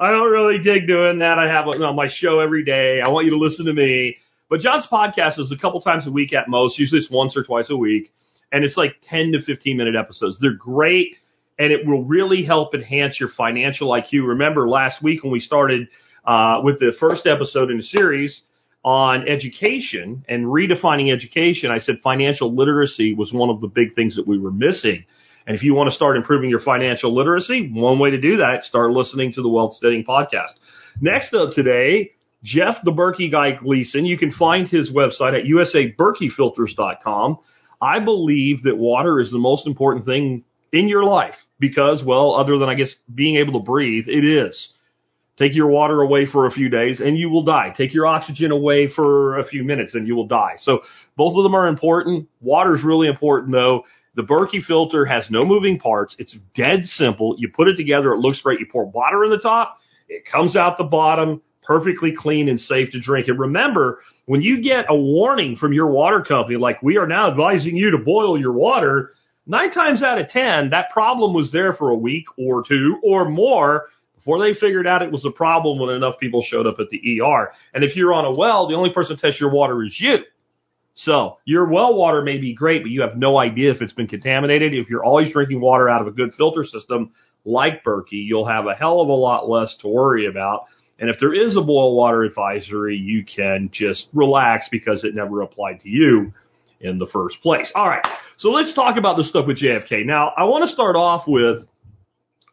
I 0.00 0.12
don't 0.12 0.32
really 0.32 0.58
dig 0.58 0.86
doing 0.86 1.18
that. 1.18 1.38
I 1.38 1.46
have 1.46 1.68
on 1.68 1.94
my 1.94 2.08
show 2.08 2.40
every 2.40 2.64
day. 2.64 3.02
I 3.02 3.08
want 3.08 3.26
you 3.26 3.32
to 3.32 3.36
listen 3.36 3.66
to 3.66 3.74
me. 3.74 4.16
But 4.48 4.60
John's 4.60 4.86
podcast 4.90 5.38
is 5.38 5.52
a 5.52 5.58
couple 5.58 5.82
times 5.82 6.06
a 6.06 6.10
week 6.10 6.32
at 6.32 6.48
most. 6.48 6.78
Usually 6.78 7.00
it's 7.00 7.10
once 7.10 7.36
or 7.36 7.44
twice 7.44 7.68
a 7.68 7.76
week. 7.76 8.10
And 8.50 8.64
it's 8.64 8.78
like 8.78 8.96
10 9.02 9.32
to 9.32 9.42
15 9.42 9.76
minute 9.76 9.94
episodes. 9.94 10.38
They're 10.40 10.54
great 10.54 11.16
and 11.58 11.70
it 11.70 11.86
will 11.86 12.02
really 12.02 12.42
help 12.42 12.74
enhance 12.74 13.20
your 13.20 13.28
financial 13.28 13.90
IQ. 13.90 14.26
Remember 14.26 14.66
last 14.66 15.02
week 15.02 15.22
when 15.22 15.30
we 15.30 15.40
started 15.40 15.88
uh, 16.24 16.62
with 16.64 16.80
the 16.80 16.94
first 16.98 17.26
episode 17.26 17.70
in 17.70 17.76
the 17.76 17.82
series 17.82 18.40
on 18.82 19.28
education 19.28 20.24
and 20.26 20.46
redefining 20.46 21.12
education, 21.12 21.70
I 21.70 21.78
said 21.78 22.00
financial 22.02 22.54
literacy 22.54 23.12
was 23.12 23.34
one 23.34 23.50
of 23.50 23.60
the 23.60 23.68
big 23.68 23.94
things 23.94 24.16
that 24.16 24.26
we 24.26 24.38
were 24.38 24.50
missing. 24.50 25.04
And 25.46 25.56
if 25.56 25.62
you 25.62 25.74
want 25.74 25.88
to 25.88 25.96
start 25.96 26.16
improving 26.16 26.50
your 26.50 26.60
financial 26.60 27.14
literacy, 27.14 27.70
one 27.72 27.98
way 27.98 28.10
to 28.10 28.20
do 28.20 28.38
that, 28.38 28.64
start 28.64 28.92
listening 28.92 29.32
to 29.34 29.42
the 29.42 29.48
Wealth 29.48 29.74
Steading 29.74 30.04
podcast. 30.04 30.52
Next 31.00 31.34
up 31.34 31.52
today, 31.52 32.12
Jeff 32.42 32.76
the 32.84 32.92
Berkey 32.92 33.30
guy 33.30 33.52
Gleason. 33.52 34.04
You 34.04 34.18
can 34.18 34.32
find 34.32 34.68
his 34.68 34.90
website 34.92 35.38
at 35.38 35.44
usaberkeyfilters.com. 35.44 37.38
I 37.82 38.00
believe 38.00 38.62
that 38.64 38.76
water 38.76 39.20
is 39.20 39.30
the 39.30 39.38
most 39.38 39.66
important 39.66 40.04
thing 40.04 40.44
in 40.72 40.88
your 40.88 41.04
life 41.04 41.36
because, 41.58 42.04
well, 42.04 42.34
other 42.34 42.58
than 42.58 42.68
I 42.68 42.74
guess 42.74 42.94
being 43.12 43.36
able 43.36 43.54
to 43.54 43.64
breathe, 43.64 44.08
it 44.08 44.24
is. 44.24 44.72
Take 45.38 45.54
your 45.54 45.68
water 45.68 46.02
away 46.02 46.26
for 46.26 46.46
a 46.46 46.50
few 46.50 46.68
days 46.68 47.00
and 47.00 47.16
you 47.16 47.30
will 47.30 47.44
die. 47.44 47.72
Take 47.74 47.94
your 47.94 48.06
oxygen 48.06 48.50
away 48.50 48.88
for 48.88 49.38
a 49.38 49.44
few 49.44 49.64
minutes 49.64 49.94
and 49.94 50.06
you 50.06 50.14
will 50.14 50.26
die. 50.26 50.56
So 50.58 50.82
both 51.16 51.34
of 51.34 51.44
them 51.44 51.54
are 51.54 51.66
important. 51.66 52.28
Water 52.42 52.74
is 52.74 52.84
really 52.84 53.08
important 53.08 53.52
though. 53.52 53.84
The 54.16 54.22
Berkey 54.22 54.62
filter 54.62 55.04
has 55.04 55.30
no 55.30 55.44
moving 55.44 55.78
parts. 55.78 56.16
It's 56.18 56.36
dead 56.54 56.86
simple. 56.86 57.36
You 57.38 57.48
put 57.48 57.68
it 57.68 57.76
together. 57.76 58.12
It 58.12 58.18
looks 58.18 58.40
great. 58.40 58.60
You 58.60 58.66
pour 58.70 58.86
water 58.86 59.24
in 59.24 59.30
the 59.30 59.38
top. 59.38 59.78
It 60.08 60.24
comes 60.26 60.56
out 60.56 60.78
the 60.78 60.84
bottom 60.84 61.42
perfectly 61.62 62.12
clean 62.16 62.48
and 62.48 62.58
safe 62.58 62.90
to 62.90 63.00
drink. 63.00 63.28
And 63.28 63.38
remember, 63.38 64.00
when 64.26 64.42
you 64.42 64.60
get 64.60 64.86
a 64.88 64.94
warning 64.94 65.54
from 65.54 65.72
your 65.72 65.86
water 65.86 66.22
company, 66.22 66.56
like 66.56 66.82
we 66.82 66.98
are 66.98 67.06
now 67.06 67.30
advising 67.30 67.76
you 67.76 67.92
to 67.92 67.98
boil 67.98 68.38
your 68.38 68.52
water, 68.52 69.12
nine 69.46 69.70
times 69.70 70.02
out 70.02 70.20
of 70.20 70.28
10, 70.28 70.70
that 70.70 70.90
problem 70.90 71.32
was 71.32 71.52
there 71.52 71.72
for 71.72 71.90
a 71.90 71.96
week 71.96 72.24
or 72.36 72.64
two 72.66 72.98
or 73.04 73.28
more 73.28 73.86
before 74.16 74.40
they 74.40 74.52
figured 74.52 74.86
out 74.86 75.02
it 75.02 75.12
was 75.12 75.24
a 75.24 75.30
problem 75.30 75.78
when 75.78 75.94
enough 75.94 76.18
people 76.18 76.42
showed 76.42 76.66
up 76.66 76.80
at 76.80 76.90
the 76.90 77.20
ER. 77.20 77.52
And 77.72 77.84
if 77.84 77.94
you're 77.94 78.12
on 78.12 78.24
a 78.24 78.36
well, 78.36 78.68
the 78.68 78.74
only 78.74 78.92
person 78.92 79.16
to 79.16 79.22
test 79.22 79.40
your 79.40 79.50
water 79.50 79.82
is 79.84 79.96
you. 80.00 80.18
So 81.02 81.38
your 81.46 81.66
well 81.66 81.94
water 81.94 82.20
may 82.20 82.36
be 82.36 82.52
great, 82.52 82.82
but 82.82 82.90
you 82.90 83.00
have 83.00 83.16
no 83.16 83.38
idea 83.38 83.70
if 83.70 83.80
it's 83.80 83.94
been 83.94 84.06
contaminated. 84.06 84.74
If 84.74 84.90
you're 84.90 85.04
always 85.04 85.32
drinking 85.32 85.60
water 85.60 85.88
out 85.88 86.02
of 86.02 86.06
a 86.06 86.10
good 86.10 86.34
filter 86.34 86.62
system 86.62 87.12
like 87.46 87.82
Berkey, 87.82 88.26
you'll 88.26 88.46
have 88.46 88.66
a 88.66 88.74
hell 88.74 89.00
of 89.00 89.08
a 89.08 89.12
lot 89.12 89.48
less 89.48 89.76
to 89.78 89.88
worry 89.88 90.26
about. 90.26 90.66
And 90.98 91.08
if 91.08 91.18
there 91.18 91.32
is 91.32 91.56
a 91.56 91.62
boil 91.62 91.96
water 91.96 92.22
advisory, 92.22 92.96
you 92.96 93.24
can 93.24 93.70
just 93.72 94.08
relax 94.12 94.68
because 94.70 95.02
it 95.02 95.14
never 95.14 95.40
applied 95.40 95.80
to 95.80 95.88
you 95.88 96.34
in 96.82 96.98
the 96.98 97.06
first 97.06 97.40
place. 97.40 97.72
All 97.74 97.88
right. 97.88 98.04
So 98.36 98.50
let's 98.50 98.74
talk 98.74 98.98
about 98.98 99.16
the 99.16 99.24
stuff 99.24 99.46
with 99.46 99.58
JFK. 99.58 100.04
Now, 100.04 100.34
I 100.36 100.44
want 100.44 100.64
to 100.64 100.70
start 100.70 100.96
off 100.96 101.24
with 101.26 101.66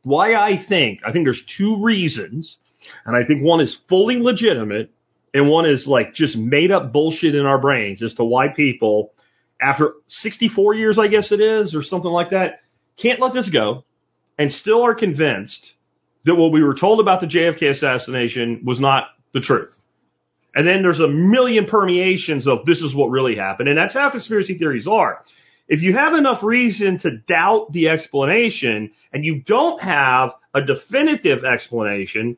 why 0.04 0.36
I 0.36 0.64
think, 0.64 1.02
I 1.06 1.12
think 1.12 1.26
there's 1.26 1.44
two 1.58 1.84
reasons, 1.84 2.56
and 3.06 3.14
I 3.14 3.26
think 3.26 3.44
one 3.44 3.60
is 3.60 3.78
fully 3.90 4.16
legitimate 4.16 4.92
and 5.38 5.48
one 5.48 5.70
is 5.70 5.86
like 5.86 6.14
just 6.14 6.36
made 6.36 6.72
up 6.72 6.92
bullshit 6.92 7.36
in 7.36 7.46
our 7.46 7.60
brains 7.60 8.02
as 8.02 8.16
to 8.16 8.24
why 8.24 8.48
people, 8.48 9.14
after 9.62 9.94
64 10.08 10.74
years, 10.74 10.98
I 10.98 11.08
guess 11.08 11.32
it 11.32 11.40
is, 11.40 11.76
or 11.76 11.84
something 11.84 12.10
like 12.10 12.32
that, 12.32 12.62
can't 12.98 13.20
let 13.20 13.36
this 13.36 13.50
go 13.50 13.84
and 14.40 14.52
still 14.52 14.82
are 14.84 14.96
convinced 14.96 15.74
that 16.26 16.36
what 16.36 16.52
we 16.52 16.64
were 16.64 16.74
told 16.74 17.00
about 17.00 17.22
the 17.22 17.28
JFK 17.28 17.70
assassination 17.70 18.64
was 18.66 18.80
not 18.80 19.10
the 19.34 19.40
truth. 19.40 19.76
And 20.56 20.68
then 20.68 20.82
there's 20.82 21.00
a 21.00 21.08
million 21.08 21.66
permeations 21.66 22.48
of 22.48 22.66
this 22.66 22.82
is 22.82 22.96
what 22.96 23.12
really 23.12 23.36
happened. 23.36 23.70
And 23.70 23.78
that's 23.78 23.94
how 23.94 24.10
conspiracy 24.10 24.58
theories 24.58 24.88
are. 24.88 25.22
If 25.68 25.84
you 25.84 25.94
have 25.94 26.14
enough 26.14 26.42
reason 26.42 26.98
to 27.00 27.18
doubt 27.18 27.74
the 27.74 27.90
explanation 27.90 28.92
and 29.14 29.24
you 29.24 29.42
don't 29.42 29.80
have 29.82 30.32
a 30.56 30.62
definitive 30.64 31.44
explanation, 31.44 32.38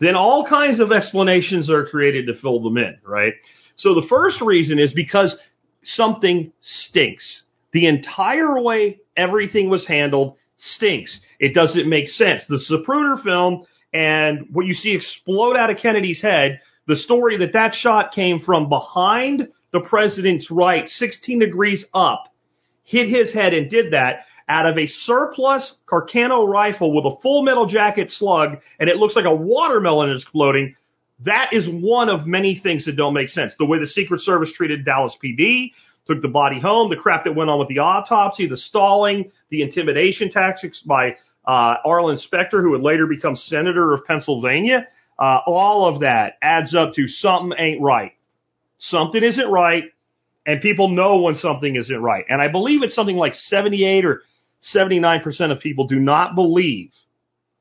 then 0.00 0.16
all 0.16 0.46
kinds 0.46 0.80
of 0.80 0.92
explanations 0.92 1.70
are 1.70 1.86
created 1.86 2.26
to 2.26 2.34
fill 2.34 2.62
them 2.62 2.78
in, 2.78 2.96
right? 3.04 3.34
So 3.76 3.94
the 3.94 4.06
first 4.08 4.40
reason 4.40 4.78
is 4.78 4.92
because 4.92 5.36
something 5.82 6.52
stinks. 6.60 7.44
The 7.72 7.86
entire 7.86 8.60
way 8.60 9.00
everything 9.16 9.70
was 9.70 9.86
handled 9.86 10.36
stinks. 10.56 11.20
It 11.38 11.54
doesn't 11.54 11.88
make 11.88 12.08
sense. 12.08 12.46
The 12.46 12.56
Zapruder 12.56 13.22
film 13.22 13.66
and 13.92 14.48
what 14.52 14.66
you 14.66 14.74
see 14.74 14.94
explode 14.94 15.56
out 15.56 15.70
of 15.70 15.78
Kennedy's 15.78 16.22
head, 16.22 16.60
the 16.86 16.96
story 16.96 17.38
that 17.38 17.52
that 17.52 17.74
shot 17.74 18.12
came 18.12 18.40
from 18.40 18.68
behind 18.68 19.48
the 19.72 19.80
president's 19.80 20.50
right, 20.50 20.88
16 20.88 21.38
degrees 21.38 21.86
up, 21.94 22.24
hit 22.82 23.08
his 23.08 23.32
head 23.32 23.54
and 23.54 23.70
did 23.70 23.92
that 23.92 24.24
out 24.50 24.66
of 24.66 24.76
a 24.76 24.88
surplus 24.88 25.76
Carcano 25.88 26.46
rifle 26.46 26.92
with 26.92 27.06
a 27.06 27.16
full 27.22 27.44
metal 27.44 27.66
jacket 27.66 28.10
slug 28.10 28.58
and 28.80 28.90
it 28.90 28.96
looks 28.96 29.14
like 29.14 29.24
a 29.24 29.34
watermelon 29.34 30.10
is 30.10 30.22
exploding. 30.22 30.74
That 31.24 31.52
is 31.52 31.68
one 31.68 32.08
of 32.08 32.26
many 32.26 32.58
things 32.58 32.86
that 32.86 32.96
don't 32.96 33.14
make 33.14 33.28
sense. 33.28 33.54
The 33.58 33.64
way 33.64 33.78
the 33.78 33.86
Secret 33.86 34.22
Service 34.22 34.52
treated 34.52 34.84
Dallas 34.84 35.16
PD, 35.22 35.72
took 36.06 36.22
the 36.22 36.28
body 36.28 36.58
home, 36.58 36.90
the 36.90 36.96
crap 36.96 37.24
that 37.24 37.36
went 37.36 37.50
on 37.50 37.58
with 37.58 37.68
the 37.68 37.78
autopsy, 37.78 38.48
the 38.48 38.56
stalling, 38.56 39.30
the 39.50 39.62
intimidation 39.62 40.30
tactics 40.30 40.80
by 40.80 41.16
uh, 41.46 41.74
Arlen 41.84 42.18
Specter, 42.18 42.60
who 42.62 42.70
would 42.70 42.80
later 42.80 43.06
become 43.06 43.36
senator 43.36 43.92
of 43.92 44.04
Pennsylvania. 44.04 44.88
Uh, 45.18 45.38
all 45.46 45.86
of 45.86 46.00
that 46.00 46.38
adds 46.42 46.74
up 46.74 46.94
to 46.94 47.06
something 47.06 47.56
ain't 47.58 47.80
right. 47.80 48.12
Something 48.78 49.22
isn't 49.22 49.48
right, 49.48 49.84
and 50.46 50.62
people 50.62 50.88
know 50.88 51.18
when 51.18 51.34
something 51.34 51.76
isn't 51.76 52.02
right. 52.02 52.24
And 52.28 52.40
I 52.40 52.48
believe 52.48 52.82
it's 52.82 52.94
something 52.94 53.16
like 53.16 53.34
78 53.34 54.06
or 54.06 54.22
79% 54.62 55.52
of 55.52 55.60
people 55.60 55.86
do 55.86 55.98
not 55.98 56.34
believe 56.34 56.90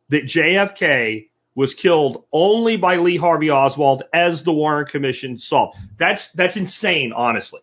that 0.09 0.25
JFK 0.25 1.27
was 1.55 1.73
killed 1.73 2.23
only 2.31 2.77
by 2.77 2.97
Lee 2.97 3.17
Harvey 3.17 3.49
Oswald 3.49 4.03
as 4.13 4.43
the 4.43 4.53
Warren 4.53 4.85
Commission 4.85 5.39
solved. 5.39 5.77
That's, 5.97 6.29
that's 6.33 6.55
insane, 6.55 7.11
honestly. 7.15 7.61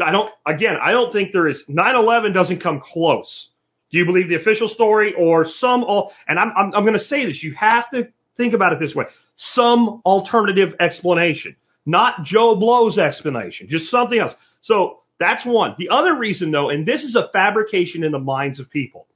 I 0.00 0.12
don't, 0.12 0.30
again, 0.46 0.76
I 0.82 0.92
don't 0.92 1.12
think 1.12 1.32
there 1.32 1.46
is, 1.46 1.62
9-11 1.68 2.32
doesn't 2.32 2.60
come 2.60 2.80
close. 2.80 3.48
Do 3.90 3.98
you 3.98 4.04
believe 4.04 4.28
the 4.28 4.36
official 4.36 4.68
story 4.68 5.14
or 5.16 5.44
some, 5.46 5.84
all, 5.84 6.12
and 6.26 6.38
I'm, 6.38 6.52
I'm, 6.56 6.74
I'm 6.74 6.84
going 6.84 6.98
to 6.98 7.00
say 7.00 7.26
this, 7.26 7.42
you 7.42 7.54
have 7.54 7.90
to 7.90 8.08
think 8.36 8.54
about 8.54 8.72
it 8.72 8.78
this 8.78 8.94
way. 8.94 9.04
Some 9.36 10.00
alternative 10.04 10.74
explanation, 10.80 11.56
not 11.84 12.24
Joe 12.24 12.56
Blow's 12.56 12.98
explanation, 12.98 13.68
just 13.68 13.90
something 13.90 14.18
else. 14.18 14.34
So 14.62 14.99
that's 15.20 15.44
one. 15.44 15.76
The 15.78 15.90
other 15.90 16.16
reason 16.16 16.50
though, 16.50 16.70
and 16.70 16.84
this 16.84 17.04
is 17.04 17.14
a 17.14 17.28
fabrication 17.32 18.02
in 18.02 18.10
the 18.10 18.18
minds 18.18 18.58
of 18.58 18.70
people, 18.70 19.06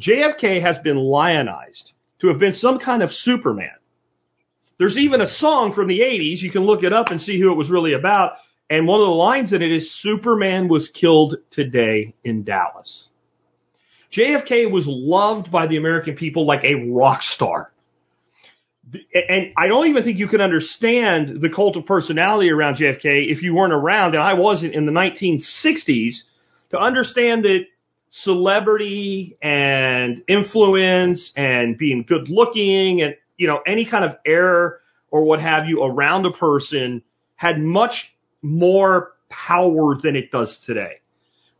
JFK 0.00 0.62
has 0.62 0.78
been 0.78 0.96
lionized 0.96 1.92
to 2.20 2.28
have 2.28 2.40
been 2.40 2.54
some 2.54 2.78
kind 2.78 3.02
of 3.02 3.12
Superman. 3.12 3.76
There's 4.78 4.96
even 4.96 5.20
a 5.20 5.28
song 5.28 5.74
from 5.74 5.88
the 5.88 6.00
80s. 6.00 6.38
You 6.38 6.50
can 6.50 6.62
look 6.62 6.82
it 6.82 6.92
up 6.92 7.08
and 7.08 7.20
see 7.20 7.38
who 7.38 7.52
it 7.52 7.56
was 7.56 7.70
really 7.70 7.92
about. 7.92 8.32
And 8.70 8.86
one 8.86 9.00
of 9.00 9.06
the 9.06 9.12
lines 9.12 9.52
in 9.52 9.60
it 9.60 9.70
is 9.70 10.00
Superman 10.00 10.68
was 10.68 10.88
killed 10.88 11.36
today 11.50 12.14
in 12.24 12.44
Dallas. 12.44 13.08
JFK 14.10 14.70
was 14.70 14.84
loved 14.86 15.50
by 15.50 15.66
the 15.66 15.76
American 15.76 16.16
people 16.16 16.46
like 16.46 16.64
a 16.64 16.90
rock 16.90 17.22
star. 17.22 17.71
And 18.84 19.52
I 19.56 19.68
don't 19.68 19.86
even 19.86 20.02
think 20.02 20.18
you 20.18 20.26
can 20.26 20.40
understand 20.40 21.40
the 21.40 21.48
cult 21.48 21.76
of 21.76 21.86
personality 21.86 22.50
around 22.50 22.76
JFK 22.76 23.30
if 23.30 23.42
you 23.42 23.54
weren't 23.54 23.72
around, 23.72 24.14
and 24.14 24.22
I 24.22 24.34
wasn't 24.34 24.74
in 24.74 24.86
the 24.86 24.92
1960s, 24.92 26.22
to 26.70 26.78
understand 26.78 27.44
that 27.44 27.66
celebrity 28.10 29.38
and 29.40 30.22
influence 30.28 31.30
and 31.36 31.78
being 31.78 32.04
good 32.06 32.28
looking 32.28 33.02
and, 33.02 33.14
you 33.36 33.46
know, 33.46 33.60
any 33.66 33.88
kind 33.88 34.04
of 34.04 34.16
air 34.26 34.80
or 35.10 35.24
what 35.24 35.40
have 35.40 35.66
you 35.66 35.82
around 35.82 36.26
a 36.26 36.32
person 36.32 37.02
had 37.36 37.60
much 37.60 38.12
more 38.42 39.12
power 39.28 39.96
than 40.02 40.16
it 40.16 40.30
does 40.30 40.60
today. 40.66 41.00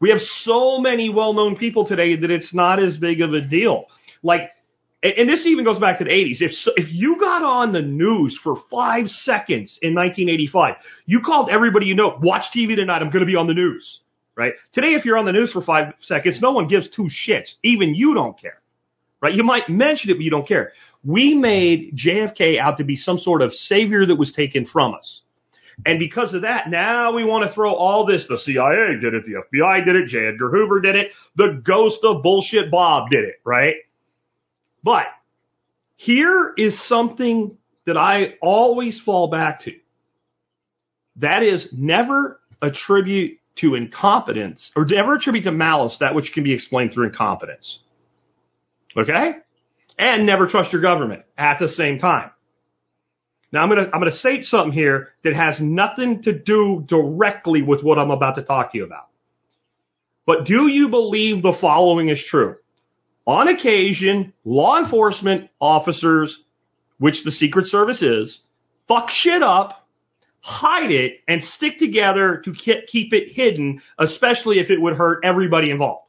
We 0.00 0.10
have 0.10 0.20
so 0.20 0.78
many 0.78 1.08
well-known 1.08 1.56
people 1.56 1.86
today 1.86 2.16
that 2.16 2.30
it's 2.30 2.52
not 2.52 2.82
as 2.82 2.96
big 2.96 3.22
of 3.22 3.32
a 3.32 3.40
deal. 3.40 3.86
Like, 4.22 4.50
and 5.02 5.28
this 5.28 5.46
even 5.46 5.64
goes 5.64 5.78
back 5.78 5.98
to 5.98 6.04
the 6.04 6.10
80s. 6.10 6.40
If 6.40 6.52
if 6.76 6.92
you 6.92 7.18
got 7.18 7.42
on 7.42 7.72
the 7.72 7.82
news 7.82 8.38
for 8.40 8.56
five 8.70 9.08
seconds 9.08 9.78
in 9.82 9.94
1985, 9.94 10.76
you 11.06 11.20
called 11.20 11.50
everybody 11.50 11.86
you 11.86 11.94
know, 11.94 12.18
watch 12.20 12.44
TV 12.54 12.76
tonight. 12.76 13.02
I'm 13.02 13.10
going 13.10 13.20
to 13.20 13.26
be 13.26 13.36
on 13.36 13.48
the 13.48 13.54
news, 13.54 14.00
right? 14.36 14.52
Today, 14.72 14.94
if 14.94 15.04
you're 15.04 15.18
on 15.18 15.24
the 15.24 15.32
news 15.32 15.50
for 15.50 15.60
five 15.60 15.94
seconds, 15.98 16.40
no 16.40 16.52
one 16.52 16.68
gives 16.68 16.88
two 16.88 17.08
shits. 17.08 17.54
Even 17.64 17.94
you 17.94 18.14
don't 18.14 18.38
care, 18.38 18.60
right? 19.20 19.34
You 19.34 19.42
might 19.42 19.68
mention 19.68 20.10
it, 20.10 20.14
but 20.14 20.22
you 20.22 20.30
don't 20.30 20.46
care. 20.46 20.72
We 21.04 21.34
made 21.34 21.96
JFK 21.96 22.60
out 22.60 22.78
to 22.78 22.84
be 22.84 22.94
some 22.94 23.18
sort 23.18 23.42
of 23.42 23.52
savior 23.52 24.06
that 24.06 24.16
was 24.16 24.32
taken 24.32 24.66
from 24.66 24.94
us. 24.94 25.22
And 25.84 25.98
because 25.98 26.32
of 26.34 26.42
that, 26.42 26.70
now 26.70 27.12
we 27.12 27.24
want 27.24 27.48
to 27.48 27.52
throw 27.52 27.74
all 27.74 28.06
this. 28.06 28.26
The 28.28 28.38
CIA 28.38 29.00
did 29.00 29.14
it. 29.14 29.24
The 29.26 29.42
FBI 29.52 29.84
did 29.84 29.96
it. 29.96 30.06
J. 30.06 30.28
Edgar 30.28 30.50
Hoover 30.50 30.80
did 30.80 30.94
it. 30.94 31.08
The 31.34 31.60
ghost 31.64 32.00
of 32.04 32.22
bullshit 32.22 32.70
Bob 32.70 33.10
did 33.10 33.24
it, 33.24 33.36
right? 33.44 33.74
But 34.82 35.06
here 35.96 36.52
is 36.56 36.86
something 36.88 37.56
that 37.86 37.96
I 37.96 38.34
always 38.40 39.00
fall 39.00 39.28
back 39.28 39.60
to. 39.60 39.72
That 41.16 41.42
is 41.42 41.68
never 41.72 42.40
attribute 42.60 43.38
to 43.56 43.74
incompetence 43.74 44.70
or 44.74 44.84
never 44.84 45.14
attribute 45.14 45.44
to 45.44 45.52
malice 45.52 45.98
that 46.00 46.14
which 46.14 46.32
can 46.32 46.42
be 46.42 46.54
explained 46.54 46.92
through 46.92 47.08
incompetence. 47.08 47.80
Okay? 48.96 49.34
And 49.98 50.26
never 50.26 50.46
trust 50.46 50.72
your 50.72 50.82
government 50.82 51.22
at 51.36 51.58
the 51.58 51.68
same 51.68 51.98
time. 51.98 52.30
Now 53.52 53.62
I'm 53.62 53.68
gonna, 53.68 53.90
I'm 53.92 54.00
gonna 54.00 54.12
say 54.12 54.40
something 54.40 54.72
here 54.72 55.10
that 55.24 55.34
has 55.34 55.60
nothing 55.60 56.22
to 56.22 56.32
do 56.32 56.82
directly 56.86 57.60
with 57.60 57.82
what 57.82 57.98
I'm 57.98 58.10
about 58.10 58.36
to 58.36 58.42
talk 58.42 58.72
to 58.72 58.78
you 58.78 58.84
about. 58.84 59.08
But 60.26 60.46
do 60.46 60.68
you 60.68 60.88
believe 60.88 61.42
the 61.42 61.56
following 61.60 62.08
is 62.08 62.24
true? 62.24 62.56
On 63.26 63.48
occasion, 63.48 64.32
law 64.44 64.78
enforcement 64.78 65.50
officers, 65.60 66.40
which 66.98 67.24
the 67.24 67.30
Secret 67.30 67.66
Service 67.66 68.02
is, 68.02 68.40
fuck 68.88 69.10
shit 69.10 69.42
up, 69.42 69.86
hide 70.40 70.90
it, 70.90 71.20
and 71.28 71.42
stick 71.42 71.78
together 71.78 72.42
to 72.44 72.52
keep 72.52 73.12
it 73.12 73.32
hidden, 73.32 73.80
especially 73.98 74.58
if 74.58 74.70
it 74.70 74.80
would 74.80 74.96
hurt 74.96 75.24
everybody 75.24 75.70
involved. 75.70 76.06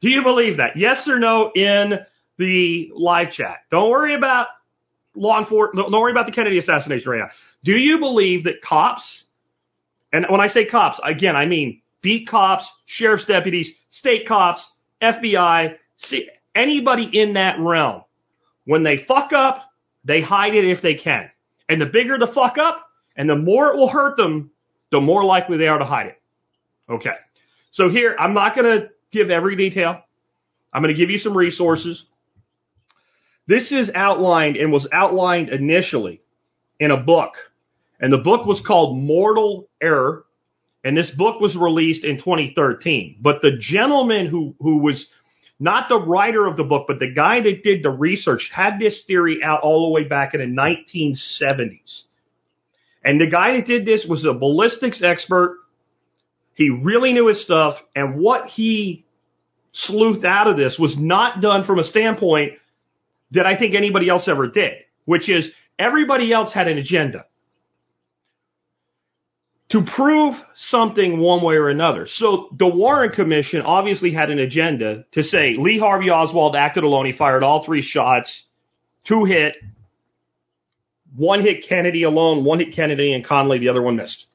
Do 0.00 0.08
you 0.10 0.22
believe 0.22 0.56
that? 0.56 0.76
Yes 0.76 1.08
or 1.08 1.18
no 1.18 1.52
in 1.54 2.00
the 2.36 2.90
live 2.94 3.30
chat. 3.30 3.58
Don't 3.70 3.90
worry 3.90 4.14
about 4.14 4.48
law 5.14 5.38
enforcement. 5.38 5.88
Don't 5.88 6.00
worry 6.00 6.10
about 6.10 6.26
the 6.26 6.32
Kennedy 6.32 6.58
assassination 6.58 7.10
right 7.10 7.20
now. 7.20 7.30
Do 7.62 7.72
you 7.72 7.98
believe 7.98 8.44
that 8.44 8.60
cops, 8.60 9.24
and 10.12 10.26
when 10.28 10.40
I 10.40 10.48
say 10.48 10.66
cops, 10.66 11.00
again, 11.02 11.36
I 11.36 11.46
mean 11.46 11.80
beat 12.02 12.28
cops, 12.28 12.68
sheriff's 12.86 13.24
deputies, 13.24 13.72
state 13.90 14.26
cops, 14.26 14.68
FBI, 15.00 15.76
see, 15.98 16.28
anybody 16.54 17.08
in 17.12 17.34
that 17.34 17.58
realm, 17.58 18.02
when 18.64 18.82
they 18.82 18.98
fuck 18.98 19.32
up, 19.32 19.62
they 20.04 20.20
hide 20.20 20.54
it 20.54 20.64
if 20.64 20.82
they 20.82 20.94
can. 20.94 21.30
And 21.68 21.80
the 21.80 21.86
bigger 21.86 22.18
the 22.18 22.26
fuck 22.26 22.58
up, 22.58 22.86
and 23.16 23.28
the 23.28 23.36
more 23.36 23.72
it 23.72 23.76
will 23.76 23.88
hurt 23.88 24.16
them, 24.16 24.50
the 24.90 25.00
more 25.00 25.24
likely 25.24 25.56
they 25.56 25.66
are 25.66 25.78
to 25.78 25.84
hide 25.84 26.06
it. 26.06 26.20
Okay. 26.88 27.14
So 27.70 27.88
here, 27.88 28.14
I'm 28.18 28.34
not 28.34 28.54
going 28.54 28.80
to 28.80 28.88
give 29.10 29.30
every 29.30 29.56
detail. 29.56 30.02
I'm 30.72 30.82
going 30.82 30.94
to 30.94 30.98
give 30.98 31.10
you 31.10 31.18
some 31.18 31.36
resources. 31.36 32.04
This 33.46 33.72
is 33.72 33.90
outlined 33.94 34.56
and 34.56 34.72
was 34.72 34.88
outlined 34.92 35.48
initially 35.48 36.22
in 36.80 36.90
a 36.90 36.96
book. 36.96 37.32
And 38.00 38.12
the 38.12 38.18
book 38.18 38.46
was 38.46 38.60
called 38.60 38.98
Mortal 38.98 39.68
Error. 39.80 40.24
And 40.82 40.96
this 40.96 41.10
book 41.10 41.40
was 41.40 41.56
released 41.56 42.04
in 42.04 42.18
2013. 42.18 43.18
But 43.20 43.40
the 43.40 43.56
gentleman 43.58 44.26
who, 44.26 44.54
who 44.60 44.78
was 44.78 45.08
not 45.60 45.88
the 45.88 46.00
writer 46.00 46.46
of 46.46 46.56
the 46.56 46.64
book, 46.64 46.86
but 46.88 46.98
the 46.98 47.12
guy 47.12 47.40
that 47.40 47.62
did 47.62 47.82
the 47.82 47.90
research 47.90 48.50
had 48.52 48.78
this 48.78 49.04
theory 49.06 49.40
out 49.42 49.62
all 49.62 49.86
the 49.86 49.92
way 49.92 50.04
back 50.04 50.34
in 50.34 50.40
the 50.40 50.46
1970s. 50.46 52.02
And 53.04 53.20
the 53.20 53.26
guy 53.26 53.56
that 53.56 53.66
did 53.66 53.86
this 53.86 54.06
was 54.08 54.24
a 54.24 54.32
ballistics 54.32 55.02
expert. 55.02 55.58
He 56.54 56.70
really 56.70 57.12
knew 57.12 57.26
his 57.28 57.42
stuff. 57.42 57.76
And 57.94 58.18
what 58.18 58.48
he 58.48 59.04
sleuthed 59.72 60.24
out 60.24 60.48
of 60.48 60.56
this 60.56 60.78
was 60.78 60.96
not 60.96 61.40
done 61.40 61.64
from 61.64 61.78
a 61.78 61.84
standpoint 61.84 62.54
that 63.32 63.46
I 63.46 63.56
think 63.56 63.74
anybody 63.74 64.08
else 64.08 64.28
ever 64.28 64.48
did, 64.48 64.72
which 65.04 65.28
is 65.28 65.50
everybody 65.78 66.32
else 66.32 66.52
had 66.52 66.68
an 66.68 66.78
agenda 66.78 67.26
to 69.70 69.82
prove 69.82 70.34
something 70.54 71.18
one 71.18 71.42
way 71.42 71.54
or 71.54 71.68
another. 71.68 72.06
So 72.06 72.48
the 72.56 72.66
Warren 72.66 73.10
Commission 73.10 73.62
obviously 73.62 74.12
had 74.12 74.30
an 74.30 74.38
agenda 74.38 75.04
to 75.12 75.22
say 75.22 75.56
Lee 75.58 75.78
Harvey 75.78 76.10
Oswald 76.10 76.54
acted 76.54 76.84
alone. 76.84 77.06
He 77.06 77.12
fired 77.12 77.42
all 77.42 77.64
three 77.64 77.82
shots, 77.82 78.44
two 79.04 79.24
hit, 79.24 79.56
one 81.16 81.40
hit 81.40 81.66
Kennedy 81.66 82.02
alone, 82.02 82.44
one 82.44 82.58
hit 82.58 82.74
Kennedy 82.74 83.12
and 83.12 83.24
Connally, 83.24 83.58
the 83.58 83.68
other 83.68 83.82
one 83.82 83.96
missed. 83.96 84.26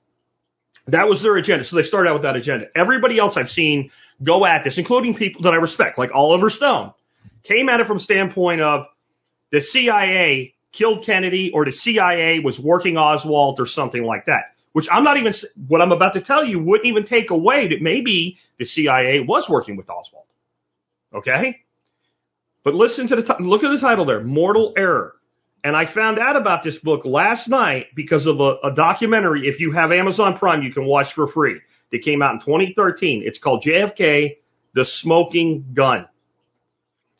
That 0.87 1.07
was 1.07 1.21
their 1.21 1.37
agenda. 1.37 1.65
So 1.65 1.75
they 1.75 1.83
started 1.83 2.09
out 2.09 2.15
with 2.15 2.23
that 2.23 2.35
agenda. 2.35 2.65
Everybody 2.75 3.19
else 3.19 3.37
I've 3.37 3.49
seen 3.49 3.91
go 4.23 4.45
at 4.45 4.63
this, 4.63 4.77
including 4.77 5.15
people 5.15 5.43
that 5.43 5.53
I 5.53 5.57
respect, 5.57 5.97
like 5.97 6.09
Oliver 6.13 6.49
Stone, 6.49 6.93
came 7.43 7.69
at 7.69 7.79
it 7.79 7.87
from 7.87 7.99
standpoint 7.99 8.61
of 8.61 8.85
the 9.51 9.61
CIA 9.61 10.55
killed 10.71 11.05
Kennedy 11.05 11.51
or 11.53 11.65
the 11.65 11.71
CIA 11.71 12.39
was 12.39 12.59
working 12.59 12.97
Oswald 12.97 13.59
or 13.59 13.67
something 13.67 14.03
like 14.03 14.25
that. 14.25 14.55
Which 14.79 14.87
I'm 14.89 15.03
not 15.03 15.17
even, 15.17 15.33
what 15.67 15.81
I'm 15.81 15.91
about 15.91 16.13
to 16.13 16.21
tell 16.21 16.45
you 16.45 16.57
wouldn't 16.57 16.87
even 16.87 17.05
take 17.05 17.31
away 17.31 17.67
that 17.67 17.81
maybe 17.81 18.37
the 18.57 18.63
CIA 18.63 19.19
was 19.19 19.45
working 19.49 19.75
with 19.75 19.89
Oswald. 19.89 20.23
Okay? 21.13 21.57
But 22.63 22.75
listen 22.75 23.09
to 23.09 23.17
the, 23.17 23.23
t- 23.23 23.43
look 23.43 23.65
at 23.65 23.71
the 23.71 23.81
title 23.81 24.05
there, 24.05 24.23
Mortal 24.23 24.73
Error. 24.77 25.15
And 25.65 25.75
I 25.75 25.93
found 25.93 26.17
out 26.17 26.37
about 26.37 26.63
this 26.63 26.77
book 26.77 27.03
last 27.03 27.49
night 27.49 27.87
because 27.93 28.25
of 28.25 28.39
a, 28.39 28.55
a 28.63 28.73
documentary. 28.73 29.49
If 29.49 29.59
you 29.59 29.73
have 29.73 29.91
Amazon 29.91 30.37
Prime, 30.37 30.63
you 30.63 30.71
can 30.71 30.85
watch 30.85 31.07
for 31.13 31.27
free. 31.27 31.59
That 31.91 32.01
came 32.01 32.21
out 32.21 32.35
in 32.35 32.39
2013. 32.39 33.23
It's 33.25 33.37
called 33.37 33.65
JFK, 33.67 34.37
The 34.75 34.85
Smoking 34.85 35.73
Gun. 35.73 36.07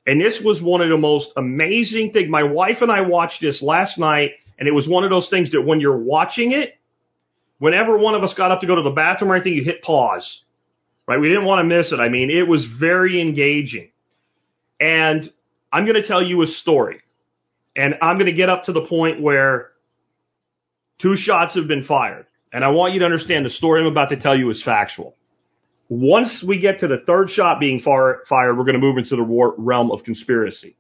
And 0.08 0.22
this 0.22 0.42
was 0.42 0.62
one 0.62 0.80
of 0.80 0.88
the 0.88 0.98
most 0.98 1.34
amazing 1.36 2.14
things. 2.14 2.30
My 2.30 2.44
wife 2.44 2.78
and 2.80 2.90
I 2.90 3.02
watched 3.02 3.42
this 3.42 3.62
last 3.62 4.00
night, 4.00 4.32
and 4.58 4.66
it 4.66 4.72
was 4.72 4.88
one 4.88 5.04
of 5.04 5.10
those 5.10 5.28
things 5.28 5.52
that 5.52 5.64
when 5.64 5.82
you're 5.82 5.98
watching 5.98 6.54
it, 6.54 6.79
whenever 7.60 7.98
one 7.98 8.16
of 8.16 8.24
us 8.24 8.34
got 8.34 8.52
up 8.52 8.62
to 8.62 8.68
go 8.68 8.76
to 8.76 8.82
the 8.82 8.90
bathroom 8.90 9.32
or 9.32 9.36
anything, 9.36 9.54
you 9.54 9.64
hit 9.64 9.84
pause. 9.84 10.42
Right? 11.08 11.20
We 11.20 11.28
didn't 11.28 11.46
want 11.46 11.60
to 11.60 11.78
miss 11.78 11.92
it. 11.92 12.00
I 12.00 12.10
mean, 12.10 12.30
it 12.30 12.48
was 12.48 12.66
very 12.66 13.22
engaging. 13.22 13.92
And 14.80 15.32
I'm 15.72 15.86
going 15.86 16.02
to 16.02 16.08
tell 16.08 16.24
you 16.24 16.42
a 16.42 16.48
story. 16.48 17.02
And 17.76 17.96
I'm 18.02 18.18
going 18.18 18.28
to 18.28 18.34
get 18.34 18.50
up 18.50 18.66
to 18.66 18.74
the 18.74 18.86
point 18.86 19.22
where 19.22 19.70
two 21.02 21.16
shots 21.16 21.56
have 21.56 21.68
been 21.68 21.84
fired. 21.84 22.26
And 22.52 22.64
I 22.64 22.70
want 22.70 22.94
you 22.94 23.00
to 23.00 23.06
understand 23.06 23.46
the 23.46 23.50
story 23.50 23.82
I'm 23.82 23.88
about 23.88 24.10
to 24.10 24.20
tell 24.20 24.38
you 24.38 24.50
is 24.50 24.64
factual. 24.64 25.16
Once 25.88 26.44
we 26.48 26.60
get 26.60 26.80
to 26.80 26.88
the 26.88 27.02
third 27.06 27.30
shot 27.30 27.60
being 27.60 27.80
far, 27.80 28.24
fired, 28.28 28.56
we're 28.56 28.64
going 28.64 28.74
to 28.74 28.80
move 28.80 28.98
into 28.98 29.16
the 29.16 29.54
realm 29.58 29.92
of 29.92 30.04
conspiracy. 30.04 30.76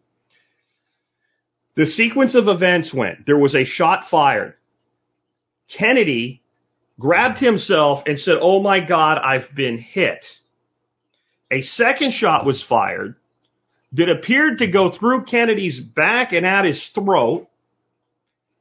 The 1.75 1.87
sequence 1.87 2.35
of 2.35 2.47
events 2.47 2.93
went, 2.93 3.25
there 3.25 3.37
was 3.37 3.55
a 3.55 3.65
shot 3.65 4.05
fired. 4.09 4.55
Kennedy 5.75 6.41
grabbed 6.99 7.39
himself 7.39 8.03
and 8.05 8.19
said, 8.19 8.37
Oh 8.39 8.61
my 8.61 8.85
God, 8.85 9.17
I've 9.17 9.55
been 9.55 9.77
hit. 9.77 10.25
A 11.51 11.61
second 11.61 12.11
shot 12.11 12.45
was 12.45 12.61
fired 12.61 13.15
that 13.93 14.09
appeared 14.09 14.59
to 14.59 14.67
go 14.67 14.91
through 14.91 15.23
Kennedy's 15.23 15.79
back 15.79 16.31
and 16.33 16.45
at 16.45 16.65
his 16.65 16.91
throat 16.93 17.47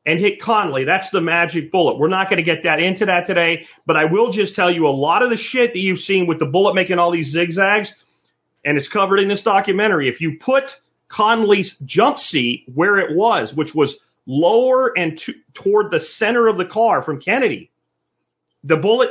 and 0.07 0.19
hit 0.19 0.41
Connally. 0.41 0.87
That's 0.87 1.11
the 1.11 1.21
magic 1.21 1.71
bullet. 1.71 1.99
We're 1.99 2.09
not 2.09 2.31
going 2.31 2.43
to 2.43 2.51
get 2.51 2.65
that 2.65 2.81
into 2.81 3.07
that 3.07 3.27
today, 3.27 3.67
but 3.85 3.97
I 3.97 4.07
will 4.07 4.33
just 4.33 4.55
tell 4.55 4.73
you 4.73 4.87
a 4.87 4.89
lot 4.89 5.23
of 5.23 5.29
the 5.29 5.37
shit 5.37 5.75
that 5.75 5.79
you've 5.79 5.99
seen 5.99 6.27
with 6.27 6.39
the 6.39 6.47
bullet 6.47 6.75
making 6.75 6.99
all 6.99 7.13
these 7.13 7.31
zigzags, 7.31 7.93
and 8.65 8.79
it's 8.79 8.89
covered 8.89 9.19
in 9.19 9.29
this 9.29 9.43
documentary. 9.43 10.09
If 10.09 10.23
you 10.23 10.39
put 10.41 10.65
Connally's 11.11 11.77
jump 11.85 12.17
seat 12.19 12.65
where 12.75 12.99
it 12.99 13.15
was, 13.15 13.53
which 13.53 13.75
was 13.75 13.99
lower 14.25 14.97
and 14.97 15.19
to, 15.19 15.35
toward 15.53 15.91
the 15.91 16.01
center 16.01 16.49
of 16.49 16.57
the 16.57 16.65
car 16.65 17.03
from 17.03 17.21
Kennedy, 17.21 17.71
the 18.69 18.77
bullet 18.77 19.11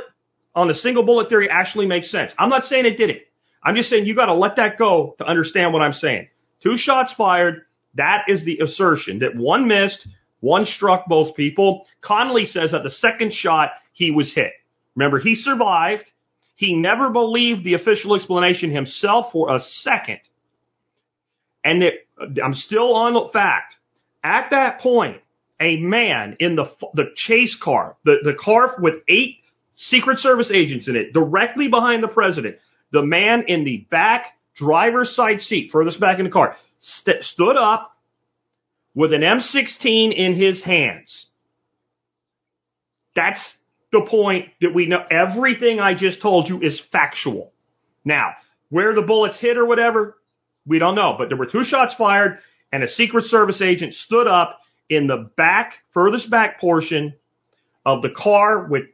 on 0.55 0.67
the 0.67 0.75
single 0.75 1.03
bullet 1.03 1.29
theory 1.29 1.49
actually 1.51 1.87
makes 1.87 2.09
sense. 2.09 2.31
I'm 2.37 2.49
not 2.49 2.65
saying 2.65 2.85
it 2.85 2.97
didn't. 2.97 3.19
I'm 3.63 3.75
just 3.75 3.89
saying 3.89 4.05
you 4.05 4.15
got 4.15 4.27
to 4.27 4.33
let 4.33 4.55
that 4.55 4.77
go 4.77 5.15
to 5.17 5.25
understand 5.25 5.73
what 5.73 5.81
I'm 5.81 5.93
saying. 5.93 6.29
Two 6.63 6.77
shots 6.77 7.13
fired. 7.13 7.65
That 7.95 8.25
is 8.27 8.45
the 8.45 8.59
assertion 8.59 9.19
that 9.19 9.35
one 9.35 9.67
missed, 9.67 10.07
one 10.39 10.65
struck 10.65 11.07
both 11.07 11.35
people. 11.35 11.85
Connally 12.03 12.47
says 12.47 12.71
that 12.71 12.83
the 12.83 12.91
second 12.91 13.33
shot 13.33 13.71
he 13.91 14.11
was 14.11 14.33
hit. 14.33 14.51
Remember, 14.95 15.19
he 15.19 15.35
survived. 15.35 16.05
He 16.55 16.75
never 16.75 17.09
believed 17.09 17.63
the 17.63 17.73
official 17.73 18.15
explanation 18.15 18.71
himself 18.71 19.31
for 19.31 19.53
a 19.53 19.59
second. 19.59 20.19
And 21.63 21.83
it, 21.83 22.07
I'm 22.43 22.53
still 22.53 22.95
on 22.95 23.13
the 23.13 23.29
fact. 23.31 23.75
At 24.23 24.49
that 24.51 24.79
point, 24.79 25.21
a 25.59 25.77
man 25.77 26.37
in 26.39 26.55
the 26.55 26.65
the 26.93 27.11
chase 27.15 27.57
car, 27.61 27.97
the, 28.05 28.17
the 28.23 28.33
car 28.33 28.75
with 28.79 28.95
eight 29.07 29.37
Secret 29.77 30.17
Service 30.17 30.49
agents 30.51 30.87
in 30.87 30.95
it, 30.95 31.13
directly 31.13 31.67
behind 31.67 32.03
the 32.03 32.07
president, 32.07 32.57
the 32.91 33.03
man 33.03 33.43
in 33.47 33.63
the 33.63 33.85
back 33.91 34.33
driver's 34.55 35.15
side 35.15 35.39
seat, 35.39 35.71
furthest 35.71 35.99
back 35.99 36.17
in 36.17 36.25
the 36.25 36.31
car, 36.31 36.57
st- 36.79 37.23
stood 37.23 37.55
up 37.55 37.95
with 38.95 39.13
an 39.13 39.21
M16 39.21 40.15
in 40.15 40.33
his 40.33 40.63
hands. 40.63 41.27
That's 43.15 43.55
the 43.91 44.01
point 44.01 44.49
that 44.61 44.73
we 44.73 44.87
know. 44.87 45.03
Everything 45.11 45.79
I 45.79 45.93
just 45.93 46.23
told 46.23 46.49
you 46.49 46.59
is 46.59 46.81
factual. 46.91 47.53
Now, 48.03 48.31
where 48.69 48.95
the 48.95 49.03
bullets 49.03 49.39
hit 49.39 49.57
or 49.57 49.65
whatever, 49.65 50.17
we 50.65 50.79
don't 50.79 50.95
know. 50.95 51.15
But 51.19 51.29
there 51.29 51.37
were 51.37 51.45
two 51.45 51.63
shots 51.63 51.93
fired, 51.93 52.39
and 52.71 52.83
a 52.83 52.87
Secret 52.87 53.25
Service 53.25 53.61
agent 53.61 53.93
stood 53.93 54.25
up 54.25 54.59
in 54.89 55.05
the 55.05 55.29
back, 55.37 55.75
furthest 55.93 56.31
back 56.31 56.59
portion 56.59 57.13
of 57.85 58.01
the 58.01 58.09
car 58.09 58.65
with 58.65 58.85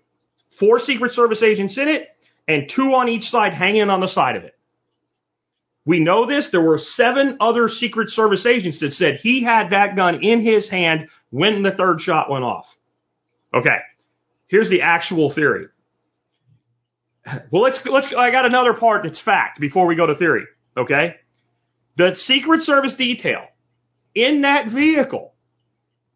four 0.60 0.80
Secret 0.80 1.14
Service 1.14 1.42
agents 1.44 1.78
in 1.78 1.88
it 1.88 2.08
and 2.48 2.72
two 2.74 2.94
on 2.94 3.10
each 3.10 3.26
side 3.26 3.54
hanging 3.54 3.90
on 3.90 4.02
the 4.02 4.08
side 4.08 4.36
of 4.36 4.44
it. 4.44 4.54
We 5.86 6.00
know 6.00 6.26
this. 6.26 6.50
There 6.52 6.62
were 6.62 6.78
seven 6.78 7.38
other 7.42 7.68
Secret 7.68 8.10
Service 8.10 8.46
agents 8.46 8.80
that 8.80 8.94
said 8.94 9.16
he 9.16 9.44
had 9.44 9.72
that 9.72 9.96
gun 9.96 10.24
in 10.24 10.42
his 10.42 10.70
hand 10.70 11.10
when 11.30 11.62
the 11.62 11.72
third 11.72 12.00
shot 12.00 12.30
went 12.30 12.46
off. 12.46 12.68
Okay. 13.54 13.78
Here's 14.48 14.70
the 14.70 14.82
actual 14.82 15.34
theory. 15.34 15.68
Well, 17.52 17.64
let's, 17.64 17.80
let's, 17.86 18.08
I 18.18 18.32
got 18.32 18.46
another 18.46 18.74
part 18.74 19.04
that's 19.04 19.22
fact 19.22 19.60
before 19.60 19.88
we 19.88 19.96
go 19.96 20.06
to 20.06 20.16
theory. 20.16 20.44
Okay. 20.78 21.16
The 21.98 22.16
Secret 22.16 22.64
Service 22.64 22.94
detail 22.96 23.46
in 24.16 24.42
that 24.42 24.70
vehicle, 24.70 25.34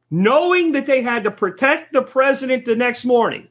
knowing 0.10 0.73
that 0.73 0.88
they 0.88 1.02
had 1.04 1.23
to 1.23 1.32
protect 1.32 1.93
the 1.93 2.04
president 2.04 2.65
the 2.65 2.76
next 2.76 3.06
morning, 3.06 3.47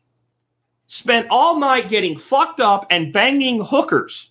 spent 0.88 1.29
all 1.31 1.59
night 1.59 1.90
getting 1.90 2.18
fucked 2.18 2.61
up 2.61 2.87
and 2.90 3.12
banging 3.12 3.64
hookers. 3.64 4.31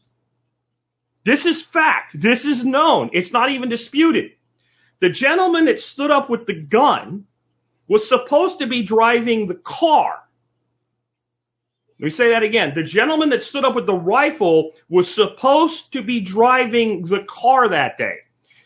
This 1.26 1.46
is 1.46 1.66
fact. 1.74 2.16
This 2.20 2.46
is 2.46 2.64
known. 2.64 3.10
It's 3.14 3.34
not 3.34 3.50
even 3.50 3.70
disputed. 3.70 4.32
The 5.02 5.10
gentleman 5.10 5.66
that 5.66 5.80
stood 5.80 6.12
up 6.12 6.30
with 6.30 6.46
the 6.46 6.62
gun 6.62 7.26
was 7.88 8.08
supposed 8.08 8.60
to 8.60 8.68
be 8.68 8.86
driving 8.86 9.48
the 9.48 9.56
car. 9.64 10.20
Let 12.00 12.06
me 12.06 12.12
say 12.12 12.30
that 12.30 12.44
again. 12.44 12.74
The 12.76 12.84
gentleman 12.84 13.30
that 13.30 13.44
stood 13.44 13.64
up 13.64 13.76
with 13.76 13.86
the 13.86 13.96
rifle 13.96 14.74
was 14.90 15.14
supposed 15.14 15.94
to 15.94 16.04
be 16.04 16.22
driving 16.22 17.06
the 17.06 17.26
car 17.28 17.70
that 17.70 17.98
day. 17.98 18.18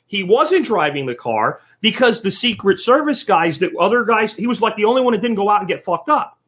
He 0.08 0.23
wasn't 0.23 0.65
driving 0.65 1.06
the 1.06 1.13
car 1.13 1.60
because 1.82 2.23
the 2.23 2.32
Secret 2.32 2.80
Service 2.80 3.23
guys, 3.23 3.60
that 3.60 3.75
other 3.80 4.04
guys, 4.04 4.34
he 4.34 4.47
was 4.47 4.60
like 4.60 4.75
the 4.75 4.86
only 4.86 5.04
one 5.04 5.13
that 5.13 5.21
didn't 5.21 5.38
go 5.38 5.49
out 5.49 5.60
and 5.60 5.67
get 5.67 5.84
fucked 5.84 6.10
up. 6.10 6.38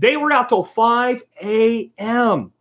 They 0.00 0.16
were 0.16 0.32
out 0.32 0.48
till 0.48 0.64
5 0.76 1.22
a.m. 1.42 2.52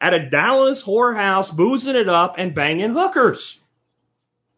at 0.00 0.14
a 0.14 0.28
Dallas 0.30 0.82
whorehouse, 0.84 1.54
boozing 1.54 1.94
it 1.94 2.08
up 2.08 2.34
and 2.38 2.54
banging 2.54 2.92
hookers. 2.92 3.58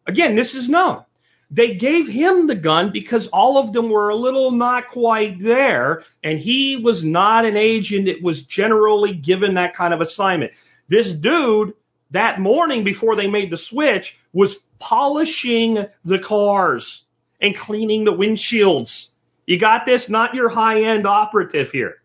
Again, 0.07 0.35
this 0.35 0.55
is 0.55 0.67
known. 0.67 1.03
They 1.51 1.75
gave 1.75 2.07
him 2.07 2.47
the 2.47 2.55
gun 2.55 2.91
because 2.91 3.29
all 3.31 3.57
of 3.57 3.73
them 3.73 3.89
were 3.89 4.09
a 4.09 4.15
little 4.15 4.51
not 4.51 4.87
quite 4.87 5.41
there, 5.41 6.03
and 6.23 6.39
he 6.39 6.81
was 6.83 7.03
not 7.03 7.45
an 7.45 7.55
agent 7.55 8.05
that 8.05 8.23
was 8.23 8.43
generally 8.43 9.13
given 9.13 9.53
that 9.53 9.75
kind 9.75 9.93
of 9.93 10.01
assignment. 10.01 10.53
This 10.89 11.11
dude, 11.13 11.73
that 12.11 12.39
morning 12.39 12.83
before 12.83 13.15
they 13.15 13.27
made 13.27 13.51
the 13.51 13.57
switch, 13.57 14.17
was 14.33 14.57
polishing 14.79 15.85
the 16.03 16.19
cars 16.19 17.03
and 17.39 17.55
cleaning 17.55 18.03
the 18.03 18.13
windshields. 18.13 19.09
You 19.47 19.57
got 19.59 19.85
this? 19.85 20.09
Not 20.09 20.35
your 20.35 20.49
high-end 20.49 21.07
operative 21.07 21.69
here. 21.71 21.95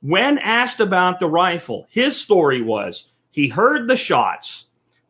When 0.00 0.38
asked 0.38 0.80
about 0.80 1.18
the 1.18 1.26
rifle, 1.26 1.88
his 1.90 2.22
story 2.22 2.62
was 2.62 3.04
he 3.32 3.48
heard 3.48 3.88
the 3.88 3.96
shots, 3.96 4.66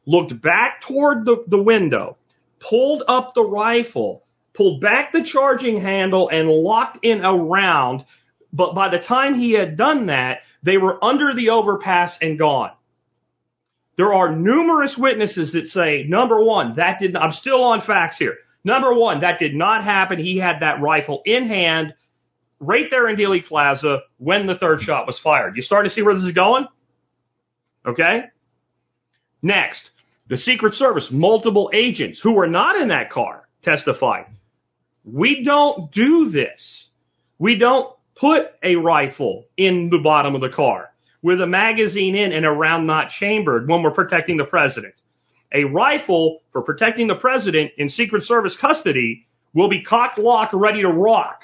looked 0.07 0.40
back 0.40 0.83
toward 0.83 1.27
the, 1.27 1.44
the 1.46 1.62
window, 1.62 2.16
pulled 2.59 3.03
up 3.07 3.35
the 3.35 3.44
rifle, 3.44 4.25
pulled 4.55 4.81
back 4.81 5.12
the 5.12 5.22
charging 5.22 5.81
handle, 5.81 6.31
and 6.31 6.49
locked 6.49 7.05
in 7.05 7.22
a 7.25 7.37
round. 7.37 8.05
But 8.53 8.75
by 8.75 8.88
the 8.88 8.99
time 8.99 9.35
he 9.35 9.53
had 9.53 9.77
done 9.77 10.07
that, 10.07 10.38
they 10.62 10.79
were 10.79 11.05
under 11.05 11.35
the 11.35 11.51
overpass 11.51 12.16
and 12.22 12.38
gone. 12.38 12.70
There 13.99 14.14
are 14.14 14.35
numerous 14.35 14.96
witnesses 14.96 15.53
that 15.53 15.66
say, 15.66 16.05
number 16.09 16.42
one, 16.42 16.77
that 16.77 16.99
did 16.99 17.12
not, 17.12 17.22
I'm 17.22 17.33
still 17.33 17.62
on 17.62 17.83
facts 17.83 18.16
here. 18.16 18.37
Number 18.66 18.92
one, 18.92 19.20
that 19.20 19.38
did 19.38 19.55
not 19.55 19.85
happen. 19.85 20.18
He 20.18 20.38
had 20.38 20.59
that 20.59 20.81
rifle 20.81 21.22
in 21.24 21.46
hand 21.46 21.94
right 22.59 22.87
there 22.90 23.09
in 23.09 23.14
Dealey 23.14 23.46
Plaza 23.46 24.00
when 24.18 24.48
the 24.48 24.59
third 24.59 24.81
shot 24.81 25.07
was 25.07 25.20
fired. 25.20 25.55
You 25.57 25.62
starting 25.62 25.88
to 25.88 25.94
see 25.94 26.02
where 26.02 26.14
this 26.14 26.24
is 26.24 26.33
going? 26.33 26.66
Okay? 27.87 28.24
Next, 29.40 29.88
the 30.26 30.37
Secret 30.37 30.74
Service, 30.74 31.12
multiple 31.12 31.70
agents 31.72 32.18
who 32.20 32.33
were 32.33 32.48
not 32.48 32.74
in 32.81 32.88
that 32.88 33.11
car 33.11 33.48
testified. 33.62 34.26
We 35.05 35.44
don't 35.44 35.92
do 35.92 36.31
this. 36.31 36.88
We 37.38 37.57
don't 37.59 37.94
put 38.16 38.48
a 38.64 38.74
rifle 38.74 39.44
in 39.57 39.90
the 39.90 39.98
bottom 39.98 40.35
of 40.35 40.40
the 40.40 40.48
car 40.48 40.90
with 41.22 41.40
a 41.40 41.46
magazine 41.46 42.16
in 42.16 42.33
and 42.33 42.44
a 42.44 42.50
round 42.50 42.88
not 42.88 43.11
chambered 43.11 43.68
when 43.68 43.85
we're 43.85 43.92
protecting 43.92 44.38
the 44.38 44.44
president. 44.44 44.94
A 45.57 45.64
rifle 45.64 46.42
for 46.53 46.61
protecting 46.61 47.07
the 47.07 47.14
president 47.14 47.73
in 47.79 47.88
Secret 47.88 48.25
Service 48.25 48.55
custody 48.61 49.27
will 49.55 49.71
be 49.71 49.83
cocked 49.83 50.19
locked 50.19 50.53
ready 50.53 50.83
to 50.83 50.88
rock. 50.88 51.40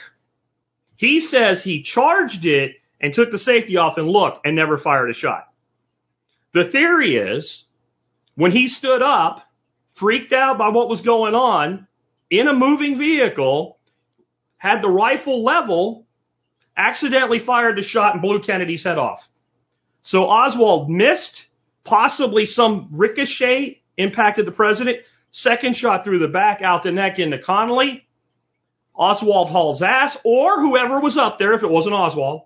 He 0.96 1.20
says 1.20 1.62
he 1.62 1.82
charged 1.82 2.44
it 2.44 2.72
and 3.00 3.14
took 3.14 3.32
the 3.32 3.38
safety 3.38 3.78
off 3.78 3.96
and 3.96 4.06
looked 4.06 4.44
and 4.44 4.54
never 4.54 4.76
fired 4.76 5.08
a 5.08 5.14
shot. 5.14 5.48
The 6.52 6.70
theory 6.70 7.16
is 7.16 7.64
when 8.34 8.52
he 8.52 8.68
stood 8.68 9.00
up, 9.00 9.42
freaked 9.94 10.34
out 10.34 10.58
by 10.58 10.68
what 10.68 10.90
was 10.90 11.00
going 11.00 11.34
on 11.34 11.86
in 12.30 12.48
a 12.48 12.52
moving 12.52 12.98
vehicle, 12.98 13.78
had 14.58 14.82
the 14.82 14.90
rifle 14.90 15.42
level, 15.42 16.04
accidentally 16.76 17.38
fired 17.38 17.78
the 17.78 17.82
shot 17.82 18.12
and 18.12 18.20
blew 18.20 18.42
Kennedy's 18.42 18.84
head 18.84 18.98
off. 18.98 19.26
So 20.02 20.24
Oswald 20.24 20.90
missed, 20.90 21.46
possibly 21.84 22.44
some 22.44 22.90
ricochet 22.92 23.81
impacted 23.96 24.46
the 24.46 24.52
president. 24.52 24.98
Second 25.30 25.76
shot 25.76 26.04
through 26.04 26.18
the 26.18 26.28
back, 26.28 26.62
out 26.62 26.82
the 26.82 26.92
neck 26.92 27.18
into 27.18 27.38
Connally. 27.38 28.02
Oswald 28.94 29.48
hauls 29.48 29.82
ass, 29.82 30.16
or 30.24 30.60
whoever 30.60 31.00
was 31.00 31.16
up 31.16 31.38
there, 31.38 31.54
if 31.54 31.62
it 31.62 31.70
wasn't 31.70 31.94
Oswald. 31.94 32.42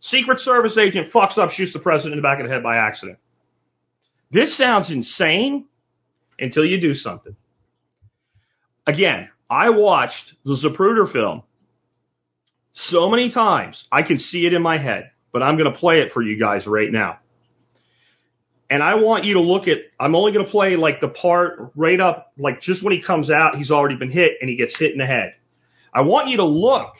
Secret 0.00 0.40
Service 0.40 0.76
agent 0.76 1.12
fucks 1.12 1.38
up, 1.38 1.50
shoots 1.50 1.72
the 1.72 1.78
president 1.78 2.14
in 2.14 2.18
the 2.18 2.22
back 2.22 2.38
of 2.38 2.46
the 2.46 2.52
head 2.52 2.62
by 2.62 2.76
accident. 2.76 3.18
This 4.30 4.56
sounds 4.56 4.90
insane 4.90 5.66
until 6.38 6.64
you 6.64 6.80
do 6.80 6.94
something. 6.94 7.34
Again, 8.86 9.30
I 9.48 9.70
watched 9.70 10.34
the 10.44 10.56
Zapruder 10.56 11.10
film 11.10 11.42
so 12.72 13.08
many 13.08 13.30
times, 13.30 13.84
I 13.90 14.02
can 14.02 14.18
see 14.18 14.46
it 14.46 14.52
in 14.52 14.62
my 14.62 14.78
head, 14.78 15.10
but 15.32 15.42
I'm 15.42 15.56
going 15.56 15.72
to 15.72 15.78
play 15.78 16.00
it 16.00 16.12
for 16.12 16.22
you 16.22 16.38
guys 16.38 16.66
right 16.66 16.90
now. 16.90 17.18
And 18.70 18.84
I 18.84 18.94
want 18.94 19.24
you 19.24 19.34
to 19.34 19.40
look 19.40 19.66
at, 19.66 19.78
I'm 19.98 20.14
only 20.14 20.32
going 20.32 20.44
to 20.46 20.50
play 20.50 20.76
like 20.76 21.00
the 21.00 21.08
part 21.08 21.72
right 21.74 22.00
up, 22.00 22.32
like 22.38 22.60
just 22.60 22.84
when 22.84 22.94
he 22.94 23.02
comes 23.02 23.28
out, 23.28 23.56
he's 23.56 23.72
already 23.72 23.96
been 23.96 24.12
hit 24.12 24.34
and 24.40 24.48
he 24.48 24.54
gets 24.56 24.78
hit 24.78 24.92
in 24.92 24.98
the 24.98 25.06
head. 25.06 25.34
I 25.92 26.02
want 26.02 26.28
you 26.28 26.36
to 26.36 26.44
look, 26.44 26.94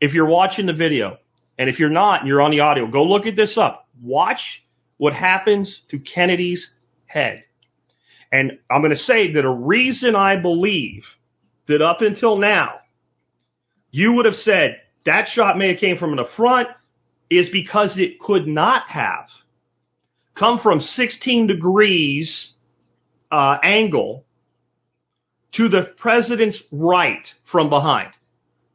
if 0.00 0.14
you're 0.14 0.28
watching 0.28 0.66
the 0.66 0.72
video, 0.72 1.18
and 1.58 1.68
if 1.68 1.80
you're 1.80 1.90
not 1.90 2.20
and 2.20 2.28
you're 2.28 2.40
on 2.40 2.52
the 2.52 2.60
audio, 2.60 2.86
go 2.86 3.02
look 3.02 3.26
at 3.26 3.34
this 3.34 3.58
up. 3.58 3.88
Watch 4.00 4.62
what 4.96 5.12
happens 5.12 5.82
to 5.90 5.98
Kennedy's 5.98 6.70
head. 7.06 7.42
And 8.30 8.60
I'm 8.70 8.80
going 8.80 8.92
to 8.92 8.96
say 8.96 9.32
that 9.32 9.44
a 9.44 9.50
reason 9.50 10.14
I 10.14 10.40
believe 10.40 11.04
that 11.66 11.82
up 11.82 12.00
until 12.00 12.36
now, 12.36 12.80
you 13.90 14.12
would 14.12 14.26
have 14.26 14.34
said 14.34 14.76
that 15.04 15.26
shot 15.26 15.58
may 15.58 15.72
have 15.72 15.80
came 15.80 15.96
from 15.96 16.14
the 16.14 16.28
front 16.36 16.68
is 17.28 17.48
because 17.48 17.98
it 17.98 18.20
could 18.20 18.46
not 18.46 18.88
have 18.88 19.26
come 20.38 20.58
from 20.58 20.80
16 20.80 21.46
degrees 21.46 22.54
uh, 23.30 23.58
angle 23.62 24.24
to 25.52 25.68
the 25.68 25.82
president's 25.82 26.62
right 26.70 27.28
from 27.50 27.68
behind. 27.68 28.10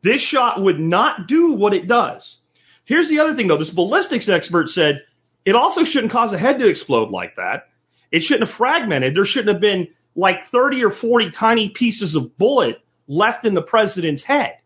This 0.03 0.21
shot 0.21 0.61
would 0.61 0.79
not 0.79 1.27
do 1.27 1.53
what 1.53 1.73
it 1.73 1.87
does. 1.87 2.37
Here's 2.85 3.09
the 3.09 3.19
other 3.19 3.35
thing 3.35 3.47
though. 3.47 3.57
This 3.57 3.69
ballistics 3.69 4.27
expert 4.27 4.69
said 4.69 5.03
it 5.45 5.55
also 5.55 5.83
shouldn't 5.83 6.11
cause 6.11 6.33
a 6.33 6.37
head 6.37 6.59
to 6.59 6.67
explode 6.67 7.09
like 7.09 7.37
that. 7.37 7.69
It 8.11 8.21
shouldn't 8.21 8.49
have 8.49 8.57
fragmented. 8.57 9.15
There 9.15 9.25
shouldn't 9.25 9.53
have 9.53 9.61
been 9.61 9.87
like 10.15 10.47
30 10.51 10.83
or 10.83 10.91
40 10.91 11.31
tiny 11.31 11.69
pieces 11.69 12.15
of 12.15 12.37
bullet 12.37 12.77
left 13.07 13.45
in 13.45 13.53
the 13.53 13.61
president's 13.61 14.23
head. 14.23 14.57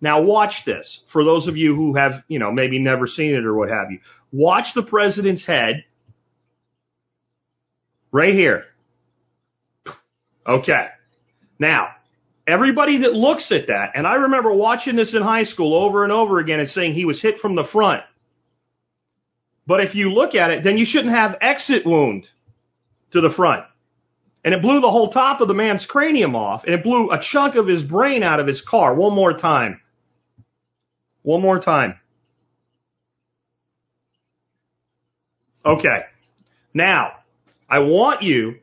Now 0.00 0.22
watch 0.22 0.64
this. 0.64 1.00
For 1.12 1.24
those 1.24 1.48
of 1.48 1.56
you 1.56 1.74
who 1.74 1.94
have, 1.94 2.22
you 2.28 2.38
know, 2.38 2.52
maybe 2.52 2.78
never 2.78 3.06
seen 3.06 3.34
it 3.34 3.44
or 3.44 3.54
what 3.54 3.70
have 3.70 3.90
you. 3.90 4.00
Watch 4.32 4.74
the 4.74 4.82
president's 4.82 5.44
head. 5.44 5.84
Right 8.16 8.32
here. 8.32 8.64
Okay. 10.46 10.86
Now, 11.58 11.88
everybody 12.48 13.02
that 13.02 13.12
looks 13.12 13.52
at 13.52 13.66
that, 13.66 13.90
and 13.94 14.06
I 14.06 14.14
remember 14.14 14.54
watching 14.54 14.96
this 14.96 15.12
in 15.12 15.20
high 15.20 15.44
school 15.44 15.74
over 15.74 16.02
and 16.02 16.10
over 16.10 16.38
again 16.38 16.58
and 16.58 16.66
saying 16.66 16.94
he 16.94 17.04
was 17.04 17.20
hit 17.20 17.40
from 17.40 17.56
the 17.56 17.64
front. 17.64 18.04
But 19.66 19.80
if 19.80 19.94
you 19.94 20.14
look 20.14 20.34
at 20.34 20.50
it, 20.50 20.64
then 20.64 20.78
you 20.78 20.86
shouldn't 20.86 21.14
have 21.14 21.36
exit 21.42 21.84
wound 21.84 22.26
to 23.12 23.20
the 23.20 23.28
front. 23.28 23.66
And 24.42 24.54
it 24.54 24.62
blew 24.62 24.80
the 24.80 24.90
whole 24.90 25.10
top 25.10 25.42
of 25.42 25.48
the 25.48 25.52
man's 25.52 25.84
cranium 25.84 26.34
off, 26.34 26.64
and 26.64 26.72
it 26.72 26.82
blew 26.82 27.10
a 27.10 27.20
chunk 27.20 27.54
of 27.54 27.66
his 27.66 27.82
brain 27.82 28.22
out 28.22 28.40
of 28.40 28.46
his 28.46 28.62
car. 28.62 28.94
One 28.94 29.14
more 29.14 29.36
time. 29.36 29.82
One 31.20 31.42
more 31.42 31.60
time. 31.60 32.00
Okay. 35.66 36.00
Now, 36.72 37.15
I 37.68 37.80
want 37.80 38.22
you, 38.22 38.56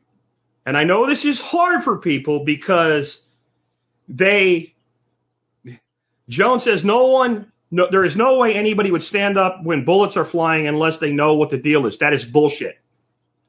and 0.64 0.76
I 0.76 0.84
know 0.84 1.06
this 1.06 1.24
is 1.24 1.40
hard 1.40 1.84
for 1.84 1.98
people 1.98 2.44
because 2.44 3.20
they, 4.08 4.74
Joan 6.28 6.60
says 6.60 6.84
no 6.84 7.06
one, 7.06 7.52
no, 7.70 7.88
there 7.90 8.04
is 8.04 8.16
no 8.16 8.38
way 8.38 8.54
anybody 8.54 8.90
would 8.90 9.02
stand 9.02 9.36
up 9.36 9.60
when 9.62 9.84
bullets 9.84 10.16
are 10.16 10.24
flying 10.24 10.66
unless 10.66 11.00
they 11.00 11.10
know 11.10 11.34
what 11.34 11.50
the 11.50 11.58
deal 11.58 11.86
is. 11.86 11.98
That 11.98 12.12
is 12.12 12.24
bullshit. 12.24 12.76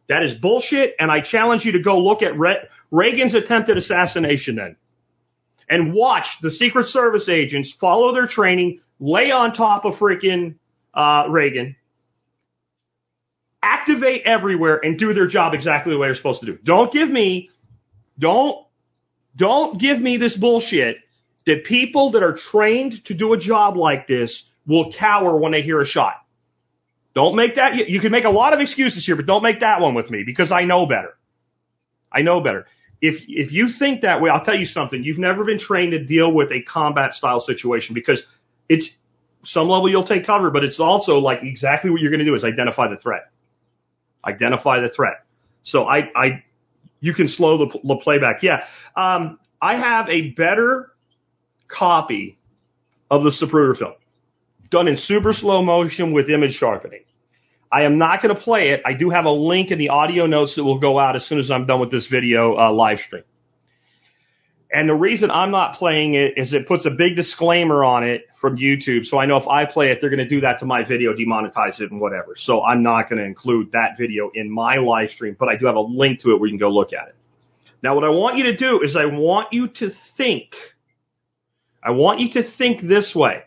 That 0.10 0.24
is 0.24 0.34
bullshit, 0.34 0.96
and 1.00 1.10
I 1.10 1.22
challenge 1.22 1.66
you 1.66 1.74
to 1.74 1.82
go 1.82 2.00
look 2.00 2.22
at 2.22 2.38
Re- 2.38 2.68
Reagan's 2.92 3.34
attempted 3.34 3.78
assassination 3.78 4.56
then. 4.56 4.76
And 5.68 5.94
watch 5.94 6.28
the 6.42 6.52
Secret 6.52 6.88
Service 6.88 7.28
agents 7.28 7.74
follow 7.80 8.14
their 8.14 8.28
training, 8.28 8.82
lay 9.00 9.32
on 9.32 9.54
top 9.54 9.84
of 9.86 9.96
freaking 9.96 10.56
uh, 10.94 11.26
Reagan, 11.30 11.76
activate 13.66 14.22
everywhere, 14.26 14.80
and 14.84 15.00
do 15.00 15.14
their 15.14 15.28
job 15.28 15.54
exactly 15.54 15.92
the 15.92 16.00
way 16.00 16.08
they're 16.08 16.16
supposed 16.16 16.42
to 16.42 16.46
do. 16.46 16.58
Don't 16.64 16.94
give 16.94 17.10
me, 17.10 17.50
don't, 18.20 18.66
don't 19.36 19.80
give 19.82 20.00
me 20.00 20.18
this 20.18 20.36
bullshit 20.36 20.98
that 21.48 21.66
people 21.66 22.12
that 22.12 22.24
are 22.24 22.38
trained 22.52 23.04
to 23.06 23.16
do 23.16 23.34
a 23.34 23.38
job 23.38 23.76
like 23.76 24.08
this 24.08 24.44
will 24.68 24.94
cower 24.94 25.38
when 25.38 25.52
they 25.52 25.62
hear 25.62 25.82
a 25.82 25.86
shot. 25.86 26.16
Don't 27.16 27.36
make 27.36 27.56
that, 27.56 27.90
you 27.90 28.00
can 28.00 28.12
make 28.12 28.26
a 28.26 28.30
lot 28.30 28.54
of 28.54 28.60
excuses 28.60 29.06
here, 29.06 29.16
but 29.16 29.26
don't 29.26 29.44
make 29.44 29.62
that 29.62 29.82
one 29.82 29.96
with 29.96 30.10
me 30.10 30.24
because 30.26 30.52
I 30.52 30.66
know 30.66 30.86
better. 30.86 31.16
I 32.12 32.22
know 32.22 32.42
better. 32.42 32.66
If, 33.02 33.16
if 33.28 33.52
you 33.52 33.70
think 33.70 34.02
that 34.02 34.22
way, 34.22 34.30
I'll 34.30 34.44
tell 34.44 34.58
you 34.58 34.66
something. 34.66 35.04
You've 35.04 35.20
never 35.20 35.44
been 35.44 35.60
trained 35.60 35.92
to 35.92 36.04
deal 36.04 36.34
with 36.34 36.52
a 36.52 36.62
combat 36.62 37.14
style 37.14 37.40
situation 37.40 37.94
because 37.94 38.22
it's 38.68 38.90
some 39.44 39.70
level 39.70 39.90
you'll 39.90 40.08
take 40.08 40.26
cover, 40.26 40.52
but 40.52 40.64
it's 40.64 40.80
also 40.80 41.20
like 41.20 41.40
exactly 41.44 41.90
what 41.90 42.02
you're 42.02 42.12
going 42.12 42.20
to 42.20 42.26
do 42.26 42.36
is 42.36 42.44
identify 42.44 42.90
the 42.90 42.98
threat. 42.98 43.32
Identify 44.26 44.80
the 44.80 44.90
threat. 44.90 45.26
So 45.64 45.86
I, 45.86 46.10
I, 46.16 46.44
you 47.00 47.14
can 47.14 47.28
slow 47.28 47.58
the, 47.58 47.80
the 47.84 47.96
playback. 47.98 48.44
Yeah. 48.44 48.66
Um, 48.96 49.40
I 49.62 49.78
have 49.78 50.10
a 50.10 50.32
better 50.32 50.92
copy 51.68 52.38
of 53.10 53.24
the 53.24 53.30
Zapruder 53.30 53.78
film 53.78 53.94
done 54.70 54.88
in 54.88 54.98
super 54.98 55.34
slow 55.34 55.62
motion 55.62 56.12
with 56.12 56.30
image 56.30 56.56
sharpening. 56.56 57.04
I 57.72 57.84
am 57.84 57.98
not 57.98 58.22
going 58.22 58.36
to 58.36 58.42
play 58.42 58.70
it. 58.70 58.82
I 58.86 58.94
do 58.94 59.10
have 59.10 59.26
a 59.26 59.32
link 59.32 59.72
in 59.72 59.78
the 59.78 59.90
audio 59.90 60.26
notes 60.26 60.56
that 60.56 60.64
will 60.64 60.80
go 60.80 60.98
out 60.98 61.16
as 61.16 61.26
soon 61.26 61.40
as 61.40 61.52
I'm 61.52 61.66
done 61.66 61.80
with 61.80 61.92
this 61.92 62.08
video 62.08 62.58
uh, 62.58 62.72
live 62.72 63.00
stream. 63.00 63.24
And 64.76 64.90
the 64.90 64.94
reason 64.94 65.32
I'm 65.32 65.52
not 65.52 65.76
playing 65.76 66.16
it 66.16 66.34
is 66.36 66.52
it 66.52 66.68
puts 66.68 66.86
a 66.86 66.90
big 66.90 67.16
disclaimer 67.16 67.86
on 67.86 68.04
it 68.04 68.28
from 68.42 68.58
YouTube. 68.58 69.06
So 69.06 69.18
I 69.18 69.26
know 69.26 69.38
if 69.38 69.48
I 69.48 69.64
play 69.64 69.90
it, 69.90 70.00
they're 70.02 70.10
going 70.10 70.20
to 70.20 70.28
do 70.28 70.42
that 70.42 70.60
to 70.60 70.66
my 70.66 70.84
video, 70.84 71.14
demonetize 71.14 71.80
it 71.80 71.92
and 71.92 72.02
whatever. 72.02 72.36
So 72.36 72.62
I'm 72.62 72.84
not 72.84 73.08
going 73.08 73.20
to 73.20 73.24
include 73.24 73.72
that 73.72 73.98
video 73.98 74.32
in 74.34 74.52
my 74.52 74.76
live 74.76 75.12
stream, 75.12 75.38
but 75.40 75.48
I 75.48 75.56
do 75.56 75.68
have 75.68 75.78
a 75.78 75.80
link 75.80 76.20
to 76.24 76.32
it 76.32 76.42
where 76.42 76.48
you 76.48 76.52
can 76.52 76.60
go 76.60 76.72
look 76.72 76.92
at 76.92 77.08
it. 77.08 77.16
Now 77.82 77.96
what 77.96 78.04
I 78.04 78.10
want 78.10 78.38
you 78.38 78.48
to 78.48 78.58
do 78.58 78.82
is 78.82 78.98
I 78.98 79.06
want 79.06 79.54
you 79.54 79.70
to 79.70 79.92
think, 80.18 80.56
I 81.82 81.92
want 81.92 82.20
you 82.20 82.32
to 82.32 82.44
think 82.44 82.82
this 82.82 83.16
way. 83.16 83.44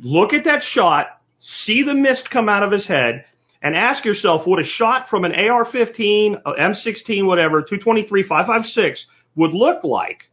Look 0.00 0.32
at 0.32 0.42
that 0.42 0.64
shot, 0.64 1.06
see 1.38 1.84
the 1.84 1.94
mist 1.94 2.30
come 2.30 2.48
out 2.48 2.64
of 2.64 2.72
his 2.72 2.88
head, 2.88 3.26
and 3.62 3.76
ask 3.76 4.04
yourself 4.04 4.44
what 4.44 4.58
a 4.58 4.64
shot 4.64 5.08
from 5.08 5.24
an 5.24 5.30
AR-15, 5.32 6.42
M16, 6.42 7.24
whatever, 7.24 7.62
223, 7.62 8.24
556 8.24 9.06
would 9.36 9.52
look 9.52 9.84
like 9.84 10.30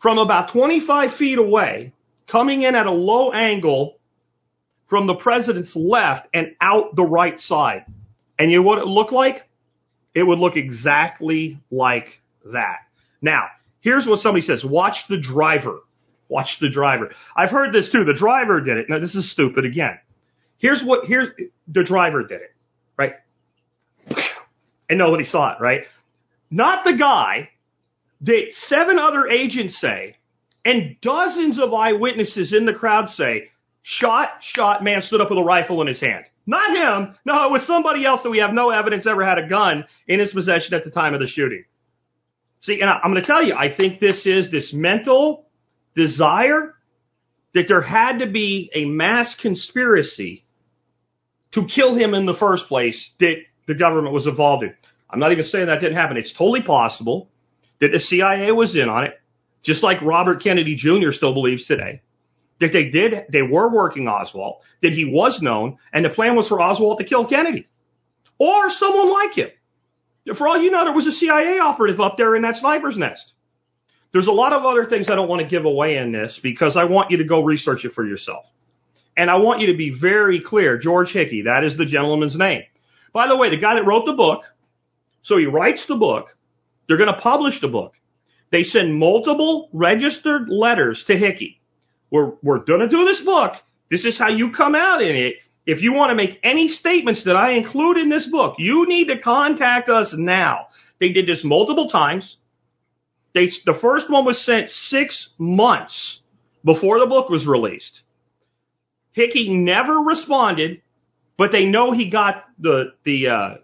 from 0.00 0.18
about 0.18 0.52
25 0.52 1.16
feet 1.16 1.38
away, 1.38 1.92
coming 2.30 2.62
in 2.62 2.74
at 2.74 2.86
a 2.86 2.90
low 2.90 3.32
angle 3.32 3.98
from 4.88 5.06
the 5.06 5.14
president's 5.14 5.74
left 5.74 6.28
and 6.32 6.54
out 6.60 6.94
the 6.94 7.04
right 7.04 7.40
side. 7.40 7.84
And 8.38 8.50
you 8.50 8.58
know 8.58 8.62
what 8.62 8.78
it 8.78 8.86
looked 8.86 9.12
like? 9.12 9.42
It 10.14 10.22
would 10.22 10.38
look 10.38 10.56
exactly 10.56 11.60
like 11.70 12.20
that. 12.52 12.78
Now, 13.20 13.48
here's 13.80 14.06
what 14.06 14.20
somebody 14.20 14.42
says. 14.42 14.64
Watch 14.64 15.04
the 15.08 15.20
driver. 15.20 15.80
Watch 16.28 16.58
the 16.60 16.70
driver. 16.70 17.10
I've 17.36 17.50
heard 17.50 17.74
this 17.74 17.90
too. 17.90 18.04
The 18.04 18.14
driver 18.14 18.60
did 18.60 18.78
it. 18.78 18.86
Now, 18.88 18.98
this 18.98 19.14
is 19.14 19.30
stupid 19.30 19.64
again. 19.64 19.98
Here's 20.58 20.82
what, 20.82 21.06
here's, 21.06 21.28
the 21.68 21.84
driver 21.84 22.22
did 22.22 22.40
it, 22.40 22.54
right? 22.96 23.14
And 24.88 24.98
nobody 24.98 25.24
saw 25.24 25.54
it, 25.54 25.60
right? 25.60 25.82
Not 26.50 26.84
the 26.84 26.96
guy 26.96 27.50
that 28.22 28.52
seven 28.52 28.98
other 28.98 29.28
agents 29.28 29.80
say, 29.80 30.16
and 30.64 30.96
dozens 31.00 31.58
of 31.58 31.72
eyewitnesses 31.72 32.52
in 32.52 32.66
the 32.66 32.74
crowd 32.74 33.10
say, 33.10 33.48
shot, 33.82 34.30
shot, 34.40 34.82
man 34.82 35.02
stood 35.02 35.20
up 35.20 35.30
with 35.30 35.38
a 35.38 35.44
rifle 35.44 35.80
in 35.80 35.86
his 35.86 36.00
hand. 36.00 36.24
Not 36.46 36.76
him. 36.76 37.14
No, 37.24 37.44
it 37.44 37.52
was 37.52 37.66
somebody 37.66 38.04
else 38.06 38.22
that 38.22 38.30
we 38.30 38.38
have 38.38 38.54
no 38.54 38.70
evidence 38.70 39.06
ever 39.06 39.24
had 39.24 39.38
a 39.38 39.48
gun 39.48 39.84
in 40.06 40.18
his 40.18 40.32
possession 40.32 40.74
at 40.74 40.84
the 40.84 40.90
time 40.90 41.14
of 41.14 41.20
the 41.20 41.26
shooting. 41.26 41.64
See, 42.60 42.80
and 42.80 42.90
I, 42.90 42.98
I'm 43.04 43.12
going 43.12 43.22
to 43.22 43.26
tell 43.26 43.42
you, 43.42 43.54
I 43.54 43.74
think 43.74 44.00
this 44.00 44.26
is 44.26 44.50
this 44.50 44.72
mental 44.72 45.46
desire 45.94 46.74
that 47.54 47.68
there 47.68 47.82
had 47.82 48.20
to 48.20 48.26
be 48.30 48.70
a 48.74 48.84
mass 48.86 49.34
conspiracy 49.34 50.44
to 51.52 51.66
kill 51.66 51.94
him 51.94 52.14
in 52.14 52.26
the 52.26 52.34
first 52.34 52.66
place 52.66 53.10
that 53.20 53.36
the 53.66 53.74
government 53.74 54.14
was 54.14 54.26
involved 54.26 54.64
in. 54.64 54.74
I'm 55.10 55.20
not 55.20 55.32
even 55.32 55.44
saying 55.44 55.66
that 55.66 55.80
didn't 55.80 55.96
happen. 55.96 56.16
It's 56.16 56.32
totally 56.32 56.62
possible 56.62 57.28
that 57.80 57.92
the 57.92 58.00
CIA 58.00 58.52
was 58.52 58.76
in 58.76 58.88
on 58.88 59.04
it, 59.04 59.20
just 59.62 59.82
like 59.82 60.02
Robert 60.02 60.42
Kennedy 60.42 60.74
Jr. 60.74 61.12
still 61.12 61.34
believes 61.34 61.66
today. 61.66 62.02
That 62.60 62.72
they 62.72 62.84
did, 62.90 63.26
they 63.32 63.42
were 63.42 63.68
working 63.68 64.08
Oswald, 64.08 64.62
that 64.82 64.92
he 64.92 65.04
was 65.04 65.40
known, 65.40 65.78
and 65.92 66.04
the 66.04 66.10
plan 66.10 66.34
was 66.34 66.48
for 66.48 66.60
Oswald 66.60 66.98
to 66.98 67.04
kill 67.04 67.26
Kennedy. 67.26 67.68
Or 68.38 68.70
someone 68.70 69.10
like 69.10 69.34
him. 69.34 69.50
For 70.36 70.46
all 70.46 70.60
you 70.60 70.70
know, 70.70 70.84
there 70.84 70.92
was 70.92 71.06
a 71.06 71.12
CIA 71.12 71.58
operative 71.58 72.00
up 72.00 72.16
there 72.16 72.34
in 72.34 72.42
that 72.42 72.56
sniper's 72.56 72.96
nest. 72.96 73.32
There's 74.12 74.26
a 74.26 74.32
lot 74.32 74.52
of 74.52 74.64
other 74.64 74.86
things 74.86 75.08
I 75.08 75.14
don't 75.14 75.28
want 75.28 75.42
to 75.42 75.48
give 75.48 75.64
away 75.64 75.96
in 75.96 76.12
this 76.12 76.38
because 76.42 76.76
I 76.76 76.84
want 76.84 77.10
you 77.10 77.18
to 77.18 77.24
go 77.24 77.44
research 77.44 77.84
it 77.84 77.92
for 77.92 78.04
yourself. 78.04 78.44
And 79.16 79.30
I 79.30 79.38
want 79.38 79.60
you 79.60 79.68
to 79.68 79.76
be 79.76 79.90
very 79.90 80.40
clear. 80.40 80.78
George 80.78 81.12
Hickey, 81.12 81.42
that 81.42 81.64
is 81.64 81.76
the 81.76 81.84
gentleman's 81.84 82.36
name. 82.36 82.62
By 83.12 83.28
the 83.28 83.36
way, 83.36 83.50
the 83.50 83.58
guy 83.58 83.74
that 83.74 83.86
wrote 83.86 84.06
the 84.06 84.12
book, 84.12 84.42
so 85.22 85.36
he 85.36 85.46
writes 85.46 85.86
the 85.86 85.96
book, 85.96 86.36
they're 86.88 86.96
going 86.96 87.12
to 87.12 87.20
publish 87.20 87.60
the 87.60 87.68
book. 87.68 87.92
They 88.50 88.62
send 88.62 88.98
multiple 88.98 89.68
registered 89.72 90.48
letters 90.48 91.04
to 91.06 91.16
Hickey. 91.16 91.60
We're, 92.10 92.32
we're 92.42 92.64
going 92.64 92.80
to 92.80 92.88
do 92.88 93.04
this 93.04 93.20
book. 93.20 93.52
This 93.90 94.04
is 94.04 94.18
how 94.18 94.30
you 94.30 94.52
come 94.52 94.74
out 94.74 95.02
in 95.02 95.14
it. 95.14 95.34
If 95.66 95.82
you 95.82 95.92
want 95.92 96.10
to 96.10 96.14
make 96.14 96.40
any 96.42 96.68
statements 96.68 97.24
that 97.24 97.36
I 97.36 97.52
include 97.52 97.98
in 97.98 98.08
this 98.08 98.26
book, 98.26 98.54
you 98.58 98.86
need 98.88 99.08
to 99.08 99.20
contact 99.20 99.90
us 99.90 100.14
now. 100.16 100.68
They 100.98 101.10
did 101.10 101.26
this 101.26 101.44
multiple 101.44 101.90
times. 101.90 102.38
They, 103.34 103.50
the 103.66 103.78
first 103.78 104.10
one 104.10 104.24
was 104.24 104.44
sent 104.44 104.70
six 104.70 105.28
months 105.36 106.20
before 106.64 106.98
the 106.98 107.06
book 107.06 107.28
was 107.28 107.46
released. 107.46 108.00
Hickey 109.12 109.52
never 109.52 109.98
responded, 109.98 110.80
but 111.36 111.52
they 111.52 111.66
know 111.66 111.92
he 111.92 112.10
got 112.10 112.44
the, 112.58 112.94
the, 113.04 113.28
uh, 113.28 113.54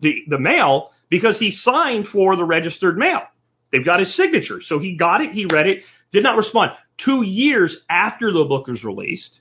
the, 0.00 0.16
the 0.28 0.38
mail 0.38 0.90
because 1.14 1.38
he 1.38 1.52
signed 1.52 2.08
for 2.08 2.34
the 2.34 2.42
registered 2.42 2.98
mail. 2.98 3.22
They've 3.70 3.84
got 3.84 4.00
his 4.00 4.16
signature. 4.16 4.60
So 4.60 4.80
he 4.80 4.96
got 4.96 5.20
it, 5.20 5.30
he 5.30 5.46
read 5.46 5.68
it, 5.68 5.82
did 6.10 6.24
not 6.24 6.36
respond. 6.36 6.72
Two 6.98 7.22
years 7.22 7.76
after 7.88 8.32
the 8.32 8.44
book 8.44 8.66
was 8.66 8.82
released, 8.82 9.38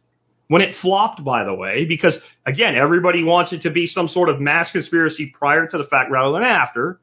when 0.49 0.61
it 0.61 0.75
flopped, 0.75 1.23
by 1.23 1.43
the 1.45 1.53
way, 1.55 1.85
because 1.85 2.19
again, 2.45 2.75
everybody 2.75 3.23
wants 3.23 3.53
it 3.53 3.63
to 3.63 3.71
be 3.71 3.87
some 3.87 4.07
sort 4.07 4.29
of 4.29 4.39
mass 4.39 4.71
conspiracy 4.71 5.33
prior 5.35 5.65
to 5.65 5.79
the 5.79 5.83
fact 5.83 6.11
rather 6.11 6.31
than 6.33 6.43
after. 6.43 6.99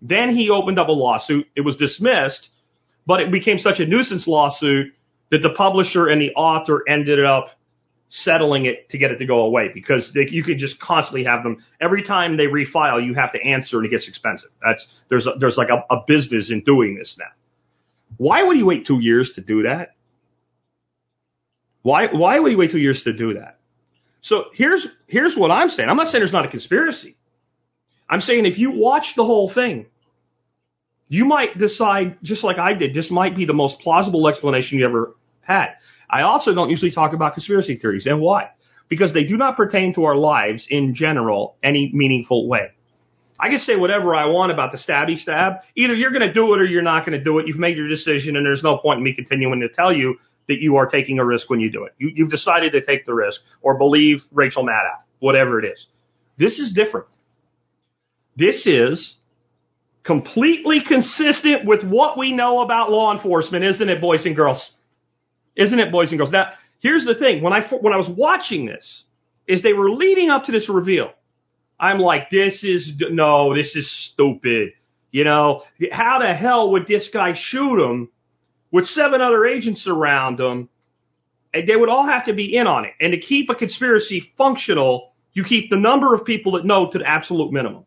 Then 0.00 0.30
he 0.30 0.48
opened 0.48 0.78
up 0.78 0.86
a 0.86 0.92
lawsuit. 0.92 1.48
It 1.56 1.62
was 1.62 1.74
dismissed, 1.74 2.50
but 3.04 3.18
it 3.18 3.32
became 3.32 3.58
such 3.58 3.80
a 3.80 3.86
nuisance 3.86 4.28
lawsuit 4.28 4.94
that 5.32 5.42
the 5.42 5.50
publisher 5.50 6.06
and 6.06 6.22
the 6.22 6.30
author 6.36 6.84
ended 6.88 7.24
up 7.24 7.50
settling 8.10 8.66
it 8.66 8.88
to 8.90 8.98
get 8.98 9.10
it 9.10 9.18
to 9.18 9.26
go 9.26 9.40
away 9.40 9.70
because 9.72 10.12
they, 10.14 10.26
you 10.30 10.42
could 10.42 10.58
just 10.58 10.80
constantly 10.80 11.24
have 11.24 11.42
them. 11.42 11.64
Every 11.80 12.02
time 12.02 12.36
they 12.36 12.46
refile 12.46 13.04
you 13.04 13.14
have 13.14 13.32
to 13.32 13.42
answer 13.42 13.78
and 13.78 13.86
it 13.86 13.90
gets 13.90 14.08
expensive. 14.08 14.50
That's 14.64 14.86
there's 15.08 15.26
a, 15.26 15.34
there's 15.38 15.56
like 15.56 15.68
a, 15.68 15.84
a 15.94 16.04
business 16.06 16.50
in 16.50 16.62
doing 16.62 16.96
this 16.96 17.16
now. 17.18 17.32
Why 18.16 18.42
would 18.42 18.56
you 18.56 18.66
wait 18.66 18.86
two 18.86 19.00
years 19.00 19.32
to 19.34 19.40
do 19.40 19.64
that? 19.64 19.94
Why 21.82 22.06
why 22.12 22.38
would 22.38 22.52
you 22.52 22.58
wait 22.58 22.70
two 22.70 22.78
years 22.78 23.02
to 23.04 23.12
do 23.12 23.34
that? 23.34 23.58
So 24.20 24.44
here's 24.54 24.86
here's 25.06 25.36
what 25.36 25.50
i'm 25.50 25.68
saying. 25.68 25.88
I'm 25.88 25.96
not 25.96 26.08
saying 26.08 26.20
there's 26.20 26.32
not 26.32 26.46
a 26.46 26.50
conspiracy. 26.50 27.16
I'm 28.10 28.20
saying 28.20 28.46
if 28.46 28.58
you 28.58 28.72
watch 28.72 29.12
the 29.16 29.24
whole 29.24 29.52
thing 29.52 29.86
you 31.08 31.24
might 31.24 31.58
decide 31.58 32.18
just 32.22 32.44
like 32.44 32.58
i 32.58 32.74
did 32.74 32.94
this 32.94 33.10
might 33.10 33.34
be 33.36 33.44
the 33.44 33.54
most 33.54 33.80
plausible 33.80 34.28
explanation 34.28 34.78
you 34.78 34.84
ever 34.84 35.16
I 35.48 36.22
also 36.22 36.54
don't 36.54 36.70
usually 36.70 36.92
talk 36.92 37.12
about 37.12 37.34
conspiracy 37.34 37.76
theories. 37.76 38.06
And 38.06 38.20
why? 38.20 38.50
Because 38.88 39.12
they 39.12 39.24
do 39.24 39.36
not 39.36 39.56
pertain 39.56 39.94
to 39.94 40.04
our 40.04 40.16
lives 40.16 40.66
in 40.70 40.94
general 40.94 41.56
any 41.62 41.90
meaningful 41.92 42.48
way. 42.48 42.70
I 43.40 43.50
can 43.50 43.58
say 43.58 43.76
whatever 43.76 44.14
I 44.14 44.26
want 44.26 44.50
about 44.50 44.72
the 44.72 44.78
stabby 44.78 45.16
stab. 45.16 45.58
Either 45.76 45.94
you're 45.94 46.10
going 46.10 46.26
to 46.26 46.32
do 46.32 46.54
it 46.54 46.60
or 46.60 46.64
you're 46.64 46.82
not 46.82 47.06
going 47.06 47.16
to 47.16 47.22
do 47.22 47.38
it. 47.38 47.46
You've 47.46 47.58
made 47.58 47.76
your 47.76 47.88
decision 47.88 48.36
and 48.36 48.44
there's 48.44 48.64
no 48.64 48.78
point 48.78 48.98
in 48.98 49.04
me 49.04 49.14
continuing 49.14 49.60
to 49.60 49.68
tell 49.68 49.92
you 49.92 50.16
that 50.48 50.60
you 50.60 50.76
are 50.76 50.86
taking 50.86 51.18
a 51.18 51.24
risk 51.24 51.48
when 51.48 51.60
you 51.60 51.70
do 51.70 51.84
it. 51.84 51.94
You, 51.98 52.10
you've 52.14 52.30
decided 52.30 52.72
to 52.72 52.84
take 52.84 53.06
the 53.06 53.14
risk 53.14 53.40
or 53.60 53.76
believe 53.76 54.22
Rachel 54.32 54.64
Maddow, 54.64 55.02
whatever 55.20 55.60
it 55.60 55.66
is. 55.66 55.86
This 56.36 56.58
is 56.58 56.72
different. 56.72 57.06
This 58.34 58.66
is 58.66 59.16
completely 60.04 60.80
consistent 60.86 61.66
with 61.66 61.84
what 61.84 62.16
we 62.16 62.32
know 62.32 62.60
about 62.60 62.90
law 62.90 63.14
enforcement, 63.14 63.64
isn't 63.64 63.88
it, 63.88 64.00
boys 64.00 64.24
and 64.24 64.34
girls? 64.34 64.70
Isn't 65.58 65.80
it, 65.80 65.92
boys 65.92 66.10
and 66.10 66.18
girls? 66.18 66.30
Now, 66.30 66.52
here's 66.78 67.04
the 67.04 67.16
thing. 67.16 67.42
When 67.42 67.52
I, 67.52 67.68
when 67.68 67.92
I 67.92 67.96
was 67.98 68.08
watching 68.08 68.64
this, 68.64 69.04
is 69.48 69.62
they 69.62 69.72
were 69.72 69.90
leading 69.90 70.30
up 70.30 70.44
to 70.44 70.52
this 70.52 70.68
reveal. 70.68 71.10
I'm 71.80 71.98
like, 71.98 72.30
this 72.30 72.62
is, 72.62 72.92
no, 72.98 73.54
this 73.54 73.74
is 73.74 73.90
stupid. 73.90 74.72
You 75.10 75.24
know, 75.24 75.62
how 75.90 76.18
the 76.20 76.34
hell 76.34 76.72
would 76.72 76.86
this 76.86 77.08
guy 77.08 77.32
shoot 77.34 77.82
him 77.82 78.10
with 78.70 78.86
seven 78.86 79.20
other 79.20 79.44
agents 79.46 79.88
around 79.88 80.38
him? 80.38 80.68
And 81.52 81.66
they 81.66 81.74
would 81.74 81.88
all 81.88 82.06
have 82.06 82.26
to 82.26 82.34
be 82.34 82.54
in 82.54 82.66
on 82.66 82.84
it. 82.84 82.92
And 83.00 83.12
to 83.12 83.18
keep 83.18 83.48
a 83.48 83.54
conspiracy 83.54 84.32
functional, 84.36 85.12
you 85.32 85.44
keep 85.44 85.70
the 85.70 85.76
number 85.78 86.14
of 86.14 86.24
people 86.24 86.52
that 86.52 86.64
know 86.66 86.90
to 86.90 86.98
the 86.98 87.08
absolute 87.08 87.52
minimum. 87.52 87.86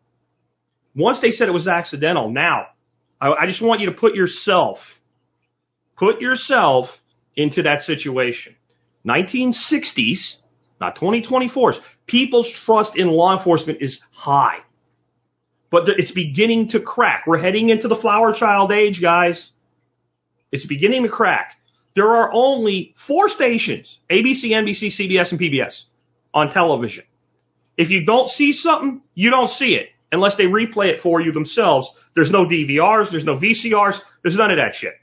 Once 0.96 1.20
they 1.20 1.30
said 1.30 1.48
it 1.48 1.52
was 1.52 1.68
accidental, 1.68 2.28
now, 2.28 2.66
I, 3.20 3.30
I 3.32 3.46
just 3.46 3.62
want 3.62 3.80
you 3.80 3.86
to 3.86 3.92
put 3.92 4.14
yourself, 4.14 4.78
put 5.96 6.20
yourself 6.20 6.88
into 7.36 7.62
that 7.62 7.82
situation. 7.82 8.54
1960s, 9.06 10.36
not 10.80 10.96
2024s, 10.96 11.80
people's 12.06 12.52
trust 12.64 12.96
in 12.96 13.08
law 13.08 13.36
enforcement 13.36 13.78
is 13.80 14.00
high. 14.10 14.58
But 15.70 15.84
it's 15.88 16.12
beginning 16.12 16.68
to 16.70 16.80
crack. 16.80 17.24
We're 17.26 17.38
heading 17.38 17.70
into 17.70 17.88
the 17.88 17.96
flower 17.96 18.34
child 18.34 18.72
age, 18.72 19.00
guys. 19.00 19.50
It's 20.50 20.66
beginning 20.66 21.04
to 21.04 21.08
crack. 21.08 21.56
there 21.94 22.08
are 22.08 22.30
only 22.32 22.94
four 23.06 23.28
stations, 23.28 23.98
ABC, 24.10 24.50
NBC, 24.50 24.88
CBS, 24.98 25.30
and 25.30 25.40
PBS 25.40 25.84
on 26.32 26.50
television. 26.50 27.04
If 27.76 27.90
you 27.90 28.04
don't 28.04 28.28
see 28.28 28.52
something, 28.52 29.02
you 29.14 29.30
don't 29.30 29.48
see 29.48 29.74
it 29.74 29.88
unless 30.10 30.36
they 30.36 30.44
replay 30.44 30.88
it 30.88 31.00
for 31.00 31.20
you 31.20 31.32
themselves. 31.32 31.90
There's 32.14 32.30
no 32.30 32.44
DVRs, 32.44 33.10
there's 33.10 33.24
no 33.24 33.36
VCRs, 33.36 33.98
there's 34.22 34.36
none 34.36 34.50
of 34.50 34.58
that 34.58 34.74
shit. 34.74 34.94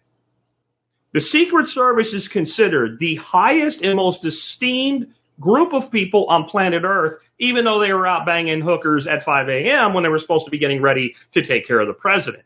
The 1.14 1.22
Secret 1.22 1.68
Service 1.70 2.14
is 2.14 2.28
considered 2.28 3.00
the 3.00 3.16
highest 3.16 3.82
and 3.82 3.96
most 3.96 4.26
esteemed 4.26 5.14
group 5.40 5.74
of 5.74 5.92
people 5.92 6.26
on 6.28 6.46
planet 6.46 6.84
Earth, 6.86 7.20
even 7.40 7.66
though 7.66 7.80
they 7.80 7.92
were 7.94 8.06
out 8.06 8.26
banging 8.26 8.62
hookers 8.62 9.08
at 9.08 9.24
5 9.24 9.50
a.m. 9.50 9.94
when 9.94 10.04
they 10.04 10.10
were 10.10 10.20
supposed 10.20 10.46
to 10.46 10.52
be 10.52 10.60
getting 10.60 10.82
ready 10.82 11.16
to 11.34 11.44
take 11.44 11.66
care 11.66 11.80
of 11.80 11.88
the 11.88 11.94
president. 11.94 12.44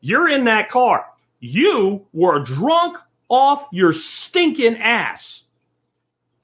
You're 0.00 0.28
in 0.28 0.44
that 0.44 0.70
car. 0.70 1.06
You 1.40 2.06
were 2.12 2.44
drunk 2.44 2.98
off 3.28 3.66
your 3.72 3.92
stinking 3.92 4.76
ass. 4.76 5.42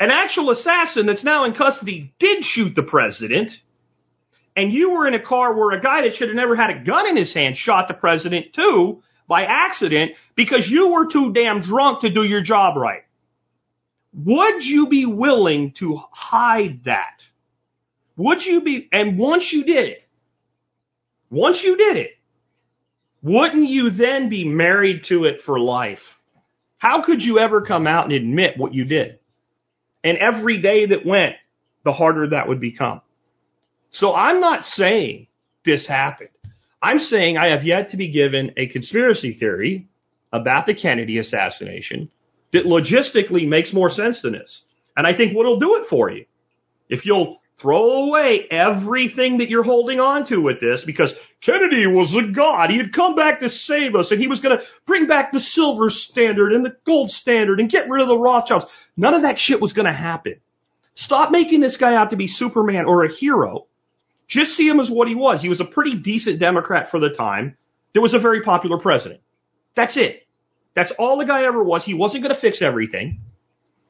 An 0.01 0.11
actual 0.11 0.51
assassin 0.51 1.07
that's 1.07 1.25
now 1.25 1.45
in 1.45 1.55
custody 1.55 2.13
did 2.19 2.45
shoot 2.45 2.75
the 2.75 2.83
president. 2.83 3.53
And 4.57 4.73
you 4.73 4.91
were 4.91 5.07
in 5.07 5.15
a 5.15 5.23
car 5.23 5.55
where 5.55 5.77
a 5.77 5.81
guy 5.81 6.03
that 6.03 6.15
should 6.15 6.29
have 6.29 6.37
never 6.37 6.57
had 6.57 6.71
a 6.71 6.85
gun 6.85 7.07
in 7.07 7.17
his 7.17 7.35
hand 7.35 7.57
shot 7.57 7.87
the 7.87 7.95
president 7.95 8.53
too 8.55 9.03
by 9.29 9.45
accident 9.45 10.13
because 10.35 10.69
you 10.69 10.89
were 10.89 11.13
too 11.13 11.33
damn 11.33 11.61
drunk 11.61 12.01
to 12.01 12.11
do 12.11 12.25
your 12.25 12.43
job 12.43 12.77
right. 12.77 13.03
Would 14.15 14.65
you 14.65 14.89
be 14.89 15.07
willing 15.07 15.73
to 15.79 16.01
hide 16.11 16.85
that? 16.85 17.21
Would 18.17 18.45
you 18.45 18.63
be, 18.63 18.89
and 18.91 19.19
once 19.19 19.53
you 19.53 19.65
did 19.65 19.91
it, 19.91 20.03
once 21.31 21.63
you 21.63 21.77
did 21.77 21.97
it, 21.99 22.13
wouldn't 23.23 23.69
you 23.69 23.91
then 23.91 24.29
be 24.29 24.45
married 24.49 25.05
to 25.05 25.25
it 25.25 25.43
for 25.43 25.61
life? 25.61 26.03
How 26.79 27.03
could 27.03 27.23
you 27.23 27.39
ever 27.39 27.63
come 27.63 27.87
out 27.87 28.05
and 28.05 28.15
admit 28.15 28.57
what 28.57 28.73
you 28.73 28.85
did? 28.85 29.19
And 30.03 30.17
every 30.17 30.63
day 30.63 30.87
that 30.87 31.05
went, 31.05 31.35
the 31.85 31.93
harder 31.93 32.29
that 32.31 32.49
would 32.49 32.61
become. 32.61 33.03
So 33.91 34.15
I'm 34.15 34.41
not 34.41 34.65
saying 34.65 35.27
this 35.65 35.87
happened. 35.87 36.31
I'm 36.83 36.99
saying 36.99 37.37
I 37.37 37.49
have 37.49 37.65
yet 37.65 37.91
to 37.91 37.97
be 37.97 38.11
given 38.11 38.53
a 38.57 38.69
conspiracy 38.69 39.33
theory 39.33 39.89
about 40.33 40.67
the 40.67 40.75
Kennedy 40.75 41.19
assassination 41.19 42.11
that 42.53 42.65
logistically 42.65 43.47
makes 43.47 43.73
more 43.73 43.91
sense 43.91 44.23
than 44.23 44.33
this. 44.33 44.63
And 44.97 45.07
I 45.07 45.17
think 45.17 45.35
what'll 45.35 45.59
do 45.59 45.77
it 45.77 45.89
for 45.89 46.11
you, 46.11 46.27
if 46.89 47.05
you'll 47.05 47.41
throw 47.61 48.05
away 48.07 48.47
everything 48.51 49.39
that 49.39 49.51
you're 49.51 49.65
holding 49.65 50.01
on 50.01 50.27
to 50.27 50.39
with 50.39 50.61
this, 50.61 50.83
because 50.85 51.13
Kennedy 51.41 51.87
was 51.87 52.15
a 52.15 52.33
god. 52.33 52.71
He 52.71 52.79
had 52.79 52.93
come 52.93 53.15
back 53.15 53.41
to 53.41 53.51
save 53.51 53.95
us 53.95 54.11
and 54.11 54.21
he 54.21 54.29
was 54.29 54.41
going 54.41 54.59
to 54.59 54.65
bring 54.87 55.07
back 55.07 55.33
the 55.33 55.41
silver 55.41 55.91
standard 55.91 56.53
and 56.53 56.65
the 56.65 56.77
gold 56.87 57.11
standard 57.11 57.61
and 57.61 57.71
get 57.71 57.89
rid 57.89 58.03
of 58.03 58.09
the 58.09 58.19
Rothschilds. 58.19 58.67
None 58.97 59.15
of 59.15 59.23
that 59.23 59.39
shit 59.39 59.61
was 59.61 59.73
going 59.73 59.87
to 59.87 59.93
happen. 59.93 60.37
Stop 60.95 61.31
making 61.31 61.61
this 61.61 61.77
guy 61.77 61.95
out 61.95 62.11
to 62.11 62.17
be 62.17 62.27
Superman 62.27 62.87
or 62.87 63.05
a 63.05 63.13
hero. 63.13 63.68
Just 64.29 64.53
see 64.53 64.69
him 64.69 64.79
as 64.79 64.91
what 64.91 65.09
he 65.09 65.15
was. 65.15 65.41
He 65.41 65.49
was 65.49 65.61
a 65.61 65.65
pretty 65.65 65.97
decent 65.97 66.39
Democrat 66.39 66.91
for 66.91 67.01
the 67.01 67.11
time. 67.11 67.57
There 67.95 68.03
was 68.03 68.15
a 68.15 68.19
very 68.19 68.43
popular 68.43 68.79
president. 68.79 69.21
That's 69.75 69.97
it. 69.97 70.27
That's 70.75 70.93
all 70.99 71.19
the 71.19 71.25
guy 71.25 71.45
ever 71.45 71.63
was. 71.65 71.85
He 71.85 71.95
wasn't 71.95 72.23
going 72.23 72.35
to 72.35 72.41
fix 72.41 72.61
everything. 72.61 73.21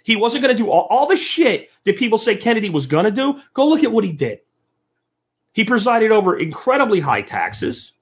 He 0.04 0.16
wasn't 0.16 0.42
going 0.42 0.56
to 0.56 0.62
do 0.62 0.70
all, 0.70 0.86
all 0.88 1.08
the 1.08 1.16
shit 1.18 1.68
that 1.84 1.96
people 1.96 2.18
say 2.18 2.36
Kennedy 2.36 2.70
was 2.70 2.86
going 2.86 3.04
to 3.04 3.10
do. 3.10 3.34
Go 3.52 3.66
look 3.66 3.84
at 3.84 3.92
what 3.92 4.04
he 4.04 4.12
did. 4.12 4.38
He 5.52 5.64
presided 5.64 6.12
over 6.12 6.38
incredibly 6.38 7.00
high 7.00 7.22
taxes, 7.22 7.92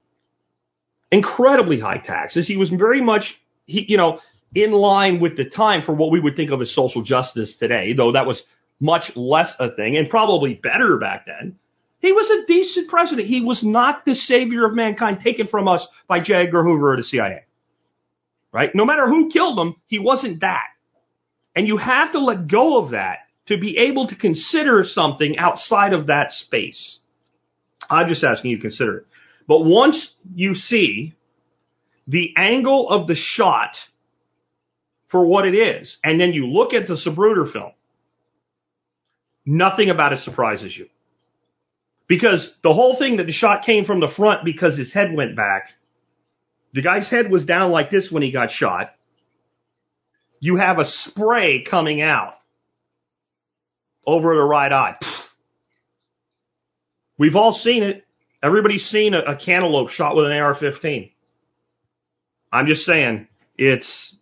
incredibly 1.10 1.80
high 1.80 1.98
taxes. 1.98 2.46
He 2.46 2.56
was 2.56 2.68
very 2.68 3.00
much, 3.00 3.40
he, 3.64 3.86
you 3.88 3.96
know, 3.96 4.20
in 4.54 4.72
line 4.72 5.20
with 5.20 5.36
the 5.36 5.46
time 5.46 5.82
for 5.82 5.94
what 5.94 6.10
we 6.10 6.20
would 6.20 6.36
think 6.36 6.50
of 6.50 6.60
as 6.60 6.72
social 6.72 7.02
justice 7.02 7.56
today, 7.56 7.94
though 7.94 8.12
that 8.12 8.26
was 8.26 8.42
much 8.78 9.10
less 9.16 9.54
a 9.58 9.74
thing 9.74 9.96
and 9.96 10.10
probably 10.10 10.54
better 10.54 10.98
back 10.98 11.26
then. 11.26 11.58
He 12.06 12.12
was 12.12 12.30
a 12.30 12.46
decent 12.46 12.88
president. 12.88 13.26
He 13.26 13.40
was 13.40 13.64
not 13.64 14.04
the 14.04 14.14
savior 14.14 14.64
of 14.64 14.76
mankind 14.76 15.18
taken 15.24 15.48
from 15.48 15.66
us 15.66 15.84
by 16.06 16.20
J. 16.20 16.34
Edgar 16.34 16.62
Hoover 16.62 16.92
or 16.92 16.96
the 16.96 17.02
CIA. 17.02 17.40
Right? 18.52 18.72
No 18.76 18.84
matter 18.84 19.08
who 19.08 19.28
killed 19.28 19.58
him, 19.58 19.74
he 19.86 19.98
wasn't 19.98 20.42
that. 20.42 20.68
And 21.56 21.66
you 21.66 21.78
have 21.78 22.12
to 22.12 22.20
let 22.20 22.46
go 22.46 22.78
of 22.78 22.90
that 22.92 23.26
to 23.46 23.58
be 23.58 23.76
able 23.78 24.06
to 24.06 24.14
consider 24.14 24.84
something 24.84 25.36
outside 25.36 25.94
of 25.94 26.06
that 26.06 26.30
space. 26.30 27.00
I'm 27.90 28.08
just 28.08 28.22
asking 28.22 28.52
you 28.52 28.58
to 28.58 28.62
consider 28.62 28.98
it. 28.98 29.06
But 29.48 29.64
once 29.64 30.14
you 30.32 30.54
see 30.54 31.12
the 32.06 32.34
angle 32.36 32.88
of 32.88 33.08
the 33.08 33.16
shot 33.16 33.76
for 35.08 35.26
what 35.26 35.44
it 35.44 35.56
is, 35.56 35.96
and 36.04 36.20
then 36.20 36.34
you 36.34 36.46
look 36.46 36.72
at 36.72 36.86
the 36.86 36.94
Zapruder 36.94 37.52
film, 37.52 37.72
nothing 39.44 39.90
about 39.90 40.12
it 40.12 40.20
surprises 40.20 40.76
you. 40.78 40.86
Because 42.08 42.52
the 42.62 42.72
whole 42.72 42.96
thing 42.96 43.16
that 43.16 43.26
the 43.26 43.32
shot 43.32 43.64
came 43.64 43.84
from 43.84 44.00
the 44.00 44.08
front 44.08 44.44
because 44.44 44.78
his 44.78 44.92
head 44.92 45.14
went 45.14 45.36
back. 45.36 45.70
The 46.72 46.82
guy's 46.82 47.08
head 47.08 47.30
was 47.30 47.44
down 47.44 47.70
like 47.70 47.90
this 47.90 48.10
when 48.10 48.22
he 48.22 48.30
got 48.30 48.50
shot. 48.50 48.92
You 50.38 50.56
have 50.56 50.78
a 50.78 50.84
spray 50.84 51.64
coming 51.68 52.02
out 52.02 52.34
over 54.06 54.36
the 54.36 54.44
right 54.44 54.70
eye. 54.70 54.96
We've 57.18 57.34
all 57.34 57.52
seen 57.52 57.82
it. 57.82 58.04
Everybody's 58.42 58.84
seen 58.84 59.14
a, 59.14 59.20
a 59.20 59.36
cantaloupe 59.36 59.88
shot 59.88 60.14
with 60.14 60.26
an 60.26 60.32
AR-15. 60.32 61.12
I'm 62.52 62.66
just 62.66 62.82
saying, 62.82 63.26
it's 63.56 64.14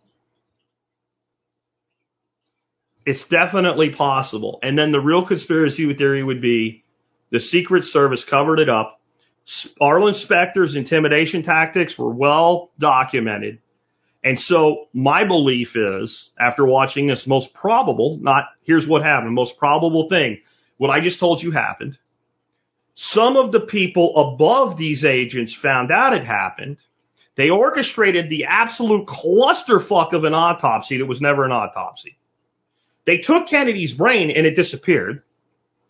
it's 3.05 3.27
definitely 3.27 3.91
possible. 3.91 4.59
And 4.63 4.77
then 4.77 4.91
the 4.91 4.99
real 4.99 5.27
conspiracy 5.27 5.93
theory 5.93 6.23
would 6.23 6.41
be 6.41 6.84
the 7.31 7.39
Secret 7.39 7.83
Service 7.83 8.23
covered 8.23 8.59
it 8.59 8.69
up. 8.69 8.99
Arlen 9.79 10.13
Specter's 10.13 10.75
intimidation 10.75 11.43
tactics 11.43 11.97
were 11.97 12.13
well 12.13 12.71
documented. 12.79 13.59
And 14.23 14.39
so 14.39 14.87
my 14.91 15.27
belief 15.27 15.75
is, 15.75 16.31
after 16.39 16.65
watching 16.65 17.07
this 17.07 17.27
most 17.27 17.53
probable, 17.53 18.17
not 18.19 18.45
here's 18.63 18.87
what 18.87 19.03
happened, 19.03 19.33
most 19.33 19.57
probable 19.59 20.09
thing, 20.09 20.41
what 20.77 20.89
I 20.89 20.99
just 20.99 21.19
told 21.19 21.43
you 21.43 21.51
happened. 21.51 21.97
Some 22.95 23.37
of 23.37 23.51
the 23.51 23.59
people 23.59 24.15
above 24.33 24.77
these 24.77 25.05
agents 25.05 25.53
found 25.53 25.91
out 25.91 26.13
it 26.13 26.25
happened. 26.25 26.77
They 27.37 27.49
orchestrated 27.49 28.29
the 28.29 28.45
absolute 28.45 29.05
clusterfuck 29.05 30.13
of 30.13 30.23
an 30.23 30.33
autopsy 30.33 30.97
that 30.97 31.05
was 31.05 31.21
never 31.21 31.43
an 31.43 31.51
autopsy. 31.51 32.17
They 33.05 33.17
took 33.17 33.47
Kennedy's 33.47 33.93
brain 33.93 34.31
and 34.31 34.47
it 34.47 34.55
disappeared. 34.55 35.21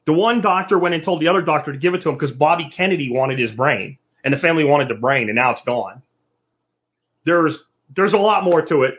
The 0.06 0.13
one 0.13 0.41
doctor 0.41 0.78
went 0.78 0.96
and 0.96 1.04
told 1.04 1.22
the 1.22 1.28
other 1.30 1.41
doctor 1.41 1.72
to 1.72 1.78
give 1.78 1.94
it 1.94 2.04
to 2.04 2.10
him 2.10 2.15
because 2.15 2.32
Bobby 2.32 2.70
Kennedy 2.76 3.10
wanted 3.12 3.39
his 3.39 3.52
brain 3.52 3.98
and 4.24 4.34
the 4.34 4.38
family 4.38 4.63
wanted 4.63 4.88
the 4.88 4.96
brain 4.96 5.30
and 5.30 5.36
now 5.36 5.52
it's 5.52 5.63
gone. 5.63 6.04
There's, 7.26 7.58
there's 7.96 8.13
a 8.13 8.18
lot 8.18 8.44
more 8.44 8.63
to 8.63 8.84
it. 8.84 8.96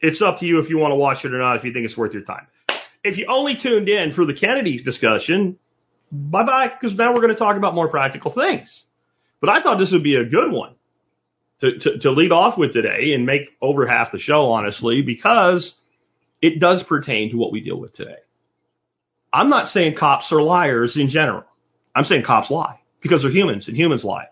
It's 0.00 0.22
up 0.22 0.38
to 0.40 0.46
you 0.46 0.60
if 0.60 0.68
you 0.70 0.78
want 0.78 0.92
to 0.92 0.96
watch 0.96 1.24
it 1.24 1.34
or 1.34 1.38
not, 1.38 1.56
if 1.56 1.64
you 1.64 1.72
think 1.72 1.84
it's 1.84 1.96
worth 1.96 2.12
your 2.12 2.22
time. 2.22 2.46
If 3.02 3.18
you 3.18 3.26
only 3.28 3.56
tuned 3.56 3.88
in 3.88 4.12
for 4.12 4.24
the 4.24 4.34
Kennedy 4.34 4.80
discussion, 4.82 5.58
bye 6.12 6.44
bye, 6.44 6.68
because 6.68 6.96
now 6.96 7.12
we're 7.12 7.20
going 7.20 7.32
to 7.32 7.38
talk 7.38 7.56
about 7.56 7.74
more 7.74 7.88
practical 7.88 8.32
things. 8.32 8.84
But 9.40 9.50
I 9.50 9.62
thought 9.62 9.78
this 9.78 9.92
would 9.92 10.02
be 10.04 10.16
a 10.16 10.24
good 10.24 10.52
one 10.52 10.74
to, 11.60 11.78
to, 11.78 11.98
to 12.00 12.10
lead 12.10 12.32
off 12.32 12.58
with 12.58 12.72
today 12.72 13.12
and 13.14 13.26
make 13.26 13.42
over 13.60 13.86
half 13.86 14.12
the 14.12 14.18
show, 14.18 14.46
honestly, 14.46 15.02
because 15.02 15.74
it 16.42 16.60
does 16.60 16.82
pertain 16.82 17.30
to 17.30 17.36
what 17.36 17.52
we 17.52 17.60
deal 17.60 17.78
with 17.78 17.92
today. 17.92 18.16
I'm 19.32 19.48
not 19.48 19.68
saying 19.68 19.96
cops 19.96 20.32
are 20.32 20.42
liars 20.42 20.96
in 20.96 21.08
general. 21.08 21.44
I'm 21.94 22.04
saying 22.04 22.24
cops 22.24 22.50
lie 22.50 22.80
because 23.00 23.22
they're 23.22 23.30
humans 23.30 23.68
and 23.68 23.76
humans 23.76 24.04
lie. 24.04 24.26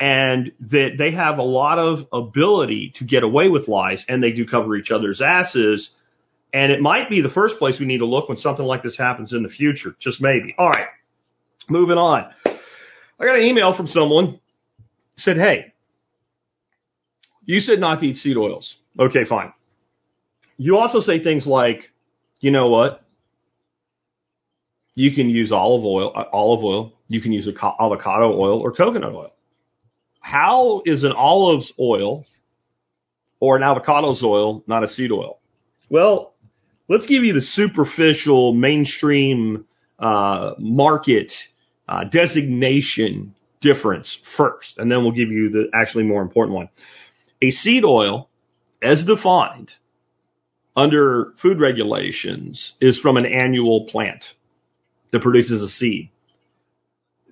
And 0.00 0.52
that 0.70 0.92
they 0.96 1.10
have 1.10 1.38
a 1.38 1.42
lot 1.42 1.78
of 1.78 2.06
ability 2.12 2.92
to 2.96 3.04
get 3.04 3.24
away 3.24 3.48
with 3.48 3.66
lies 3.66 4.04
and 4.08 4.22
they 4.22 4.30
do 4.30 4.46
cover 4.46 4.76
each 4.76 4.90
other's 4.92 5.20
asses. 5.20 5.90
And 6.52 6.70
it 6.70 6.80
might 6.80 7.10
be 7.10 7.20
the 7.20 7.28
first 7.28 7.58
place 7.58 7.80
we 7.80 7.86
need 7.86 7.98
to 7.98 8.06
look 8.06 8.28
when 8.28 8.38
something 8.38 8.64
like 8.64 8.82
this 8.82 8.96
happens 8.96 9.32
in 9.32 9.42
the 9.42 9.48
future. 9.48 9.96
Just 9.98 10.20
maybe. 10.20 10.54
All 10.56 10.70
right. 10.70 10.86
Moving 11.68 11.98
on. 11.98 12.30
I 12.46 13.24
got 13.24 13.36
an 13.36 13.44
email 13.44 13.76
from 13.76 13.88
someone 13.88 14.38
said, 15.16 15.36
Hey, 15.36 15.72
you 17.44 17.60
said 17.60 17.80
not 17.80 18.00
to 18.00 18.06
eat 18.06 18.18
seed 18.18 18.36
oils. 18.36 18.76
Okay, 18.98 19.24
fine. 19.24 19.52
You 20.56 20.78
also 20.78 21.00
say 21.00 21.22
things 21.22 21.46
like, 21.46 21.90
you 22.40 22.50
know 22.50 22.68
what? 22.68 23.02
You 24.98 25.12
can 25.12 25.30
use 25.30 25.52
olive 25.52 25.84
oil, 25.84 26.10
uh, 26.12 26.24
olive 26.32 26.64
oil. 26.64 26.92
You 27.06 27.20
can 27.20 27.30
use 27.30 27.46
avocado 27.46 28.36
oil 28.36 28.58
or 28.58 28.72
coconut 28.72 29.12
oil. 29.12 29.32
How 30.18 30.82
is 30.84 31.04
an 31.04 31.12
olive's 31.12 31.72
oil 31.78 32.26
or 33.38 33.54
an 33.54 33.62
avocado's 33.62 34.24
oil 34.24 34.64
not 34.66 34.82
a 34.82 34.88
seed 34.88 35.12
oil? 35.12 35.38
Well, 35.88 36.34
let's 36.88 37.06
give 37.06 37.22
you 37.22 37.32
the 37.32 37.42
superficial 37.42 38.52
mainstream 38.54 39.66
uh, 40.00 40.54
market 40.58 41.32
uh, 41.88 42.02
designation 42.02 43.36
difference 43.60 44.18
first, 44.36 44.78
and 44.78 44.90
then 44.90 45.04
we'll 45.04 45.12
give 45.12 45.30
you 45.30 45.50
the 45.50 45.70
actually 45.72 46.04
more 46.04 46.22
important 46.22 46.56
one. 46.56 46.70
A 47.40 47.50
seed 47.50 47.84
oil, 47.84 48.28
as 48.82 49.04
defined, 49.04 49.70
under 50.76 51.34
food 51.40 51.60
regulations 51.60 52.72
is 52.80 52.98
from 52.98 53.16
an 53.16 53.26
annual 53.26 53.86
plant 53.86 54.24
that 55.12 55.22
produces 55.22 55.62
a 55.62 55.68
seed. 55.68 56.10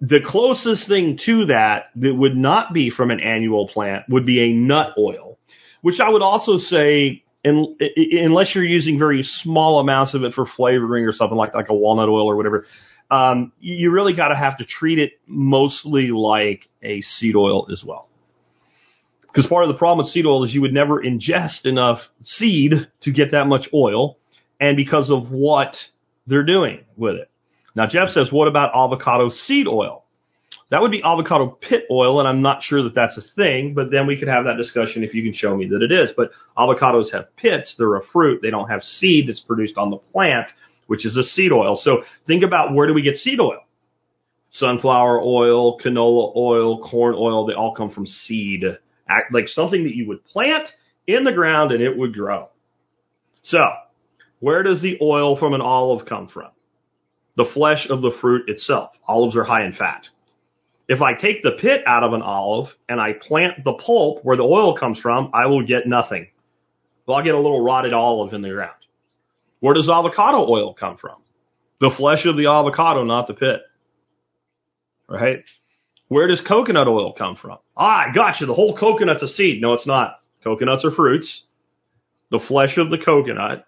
The 0.01 0.21
closest 0.25 0.89
thing 0.89 1.19
to 1.25 1.47
that 1.47 1.87
that 1.97 2.15
would 2.15 2.37
not 2.37 2.75
be 2.75 2.91
from 2.91 3.11
an 3.11 3.21
annual 3.21 3.69
plant 3.69 4.05
would 4.09 4.27
be 4.27 4.41
a 4.41 4.53
nut 4.53 4.93
oil, 4.99 5.39
which 5.81 6.01
I 6.01 6.11
would 6.11 6.23
also 6.23 6.59
say, 6.59 7.25
in, 7.43 7.77
unless 8.13 8.55
you're 8.55 8.65
using 8.65 8.99
very 8.99 9.23
small 9.23 9.81
amounts 9.81 10.15
of 10.15 10.23
it 10.23 10.35
for 10.35 10.45
flavoring 10.45 11.05
or 11.05 11.13
something 11.13 11.37
like 11.37 11.55
like 11.55 11.71
a 11.71 11.75
walnut 11.75 12.09
oil 12.11 12.31
or 12.31 12.37
whatever, 12.37 12.67
um, 13.11 13.53
you 13.59 13.91
really 13.91 14.15
got 14.15 14.29
to 14.29 14.37
have 14.37 14.59
to 14.59 14.65
treat 14.67 14.99
it 14.99 15.13
mostly 15.27 16.09
like 16.09 16.69
a 16.83 17.01
seed 17.01 17.37
oil 17.37 17.69
as 17.73 17.83
well. 17.85 18.09
Because 19.23 19.47
part 19.47 19.65
of 19.65 19.69
the 19.69 19.79
problem 19.79 20.05
with 20.05 20.13
seed 20.13 20.27
oil 20.27 20.45
is 20.45 20.55
you 20.55 20.63
would 20.63 20.73
never 20.73 21.03
ingest 21.03 21.67
enough 21.67 22.01
seed 22.23 22.73
to 23.03 23.13
get 23.13 23.31
that 23.33 23.47
much 23.47 23.69
oil, 23.73 24.19
and 24.61 24.77
because 24.77 25.11
of 25.11 25.31
what 25.31 25.77
they're 26.27 26.45
doing 26.45 26.85
with 26.97 27.17
it. 27.17 27.31
Now 27.77 27.87
Jeff 27.87 28.09
says, 28.09 28.33
what 28.33 28.49
about 28.49 28.75
avocado 28.75 29.29
seed 29.29 29.69
oil? 29.69 30.03
That 30.71 30.81
would 30.81 30.91
be 30.91 31.03
avocado 31.05 31.49
pit 31.49 31.85
oil, 31.91 32.19
and 32.19 32.27
I'm 32.29 32.43
not 32.43 32.63
sure 32.63 32.83
that 32.85 32.95
that's 32.95 33.17
a 33.19 33.23
thing, 33.23 33.75
but 33.75 33.91
then 33.91 34.07
we 34.07 34.19
could 34.19 34.29
have 34.29 34.47
that 34.47 34.57
discussion 34.57 35.05
if 35.05 35.15
you 35.15 35.23
can 35.23 35.33
show 35.33 35.55
me 35.55 35.69
that 35.69 35.83
it 35.83 35.93
is. 35.93 36.13
But 36.17 36.31
avocados 36.57 37.13
have 37.13 37.37
pits, 37.37 37.77
they're 37.79 37.95
a 37.95 38.05
fruit, 38.05 38.41
they 38.43 38.51
don't 38.51 38.69
have 38.69 38.83
seed 38.83 39.29
that's 39.29 39.41
produced 39.41 39.77
on 39.77 39.91
the 39.91 39.99
plant, 39.99 40.51
which 40.87 41.05
is 41.07 41.17
a 41.17 41.23
seed 41.23 41.53
oil. 41.53 41.77
So 41.77 42.03
think 42.27 42.43
about 42.43 42.75
where 42.75 42.89
do 42.89 42.95
we 42.95 43.03
get 43.03 43.17
seed 43.17 43.39
oil? 43.39 43.61
Sunflower 44.51 45.21
oil, 45.21 45.79
canola 45.79 46.35
oil, 46.35 46.83
corn 46.83 47.15
oil, 47.17 47.47
they 47.47 47.55
all 47.55 47.75
come 47.75 47.91
from 47.91 48.07
seed. 48.07 48.65
Like 49.31 49.49
something 49.49 49.85
that 49.85 49.95
you 49.95 50.09
would 50.09 50.25
plant 50.25 50.69
in 51.07 51.25
the 51.25 51.33
ground 51.33 51.73
and 51.73 51.83
it 51.83 51.97
would 51.97 52.15
grow. 52.15 52.49
So, 53.43 53.69
where 54.41 54.63
does 54.63 54.81
the 54.81 54.99
oil 55.01 55.37
from 55.37 55.55
an 55.55 55.61
olive 55.61 56.07
come 56.07 56.27
from? 56.27 56.51
The 57.37 57.45
flesh 57.45 57.89
of 57.89 58.03
the 58.03 58.11
fruit 58.11 58.49
itself. 58.49 58.91
Olives 59.07 59.37
are 59.37 59.45
high 59.45 59.65
in 59.65 59.73
fat. 59.73 60.09
If 60.89 61.03
I 61.03 61.15
take 61.15 61.43
the 61.43 61.53
pit 61.53 61.83
out 61.87 62.05
of 62.05 62.13
an 62.13 62.23
olive 62.23 62.75
and 62.89 63.01
I 63.01 63.13
plant 63.13 63.65
the 63.65 63.75
pulp 63.75 64.25
where 64.25 64.37
the 64.37 64.45
oil 64.45 64.77
comes 64.77 64.99
from, 64.99 65.31
I 65.35 65.47
will 65.47 65.67
get 65.67 65.87
nothing. 65.87 66.29
Well, 67.07 67.19
I'll 67.19 67.25
get 67.25 67.35
a 67.35 67.41
little 67.41 67.63
rotted 67.63 67.93
olive 67.93 68.33
in 68.33 68.43
the 68.43 68.51
ground. 68.51 68.73
Where 69.61 69.75
does 69.75 69.89
avocado 69.89 70.49
oil 70.49 70.75
come 70.75 70.97
from? 70.97 71.17
The 71.81 71.91
flesh 71.91 72.25
of 72.25 72.37
the 72.37 72.47
avocado, 72.47 73.05
not 73.05 73.27
the 73.27 73.35
pit. 73.35 73.61
Right? 75.09 75.45
Where 76.09 76.29
does 76.29 76.41
coconut 76.41 76.89
oil 76.89 77.13
come 77.13 77.37
from? 77.37 77.59
Ah, 77.77 78.09
I 78.09 78.15
got 78.15 78.41
you. 78.41 78.47
The 78.47 78.55
whole 78.55 78.77
coconut's 78.77 79.23
a 79.23 79.29
seed. 79.29 79.61
No, 79.61 79.75
it's 79.75 79.87
not. 79.87 80.21
Coconuts 80.43 80.85
are 80.85 80.93
fruits. 80.93 81.43
The 82.31 82.39
flesh 82.39 82.77
of 82.79 82.91
the 82.91 82.99
coconut, 82.99 83.67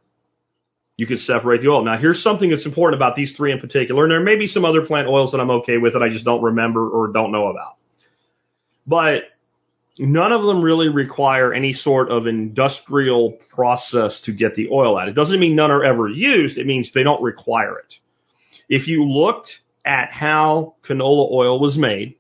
you 0.99 1.07
can 1.07 1.17
separate 1.17 1.63
the 1.63 1.69
oil. 1.69 1.85
Now, 1.85 1.97
here's 1.97 2.23
something 2.23 2.51
that's 2.51 2.67
important 2.67 3.01
about 3.01 3.15
these 3.15 3.33
three 3.35 3.53
in 3.53 3.61
particular, 3.61 4.03
and 4.03 4.11
there 4.11 4.21
may 4.21 4.37
be 4.37 4.49
some 4.49 4.65
other 4.65 4.85
plant 4.85 5.07
oils 5.07 5.31
that 5.31 5.41
I'm 5.41 5.51
okay 5.63 5.79
with 5.79 5.93
that 5.93 6.03
I 6.03 6.09
just 6.09 6.25
don't 6.25 6.43
remember 6.43 6.87
or 6.87 7.13
don't 7.13 7.31
know 7.31 7.47
about. 7.47 7.77
But 8.85 9.23
none 9.97 10.33
of 10.33 10.43
them 10.43 10.61
really 10.61 10.89
require 10.89 11.55
any 11.55 11.73
sort 11.73 12.11
of 12.11 12.27
industrial 12.27 13.39
process 13.55 14.21
to 14.23 14.33
get 14.33 14.57
the 14.57 14.71
oil 14.73 14.99
out. 14.99 15.09
It 15.09 15.15
doesn't 15.15 15.39
mean 15.39 15.55
none 15.55 15.71
are 15.71 15.85
ever 15.85 16.09
used. 16.09 16.59
It 16.59 16.67
means 16.67 16.91
they 16.93 17.05
don't 17.05 17.23
require 17.23 17.79
it. 17.79 17.95
If 18.69 18.89
you 18.89 19.05
looked 19.05 19.51
at 19.87 20.11
how 20.11 20.75
canola 20.85 21.31
oil 21.31 21.61
was 21.61 21.79
made 21.79 22.17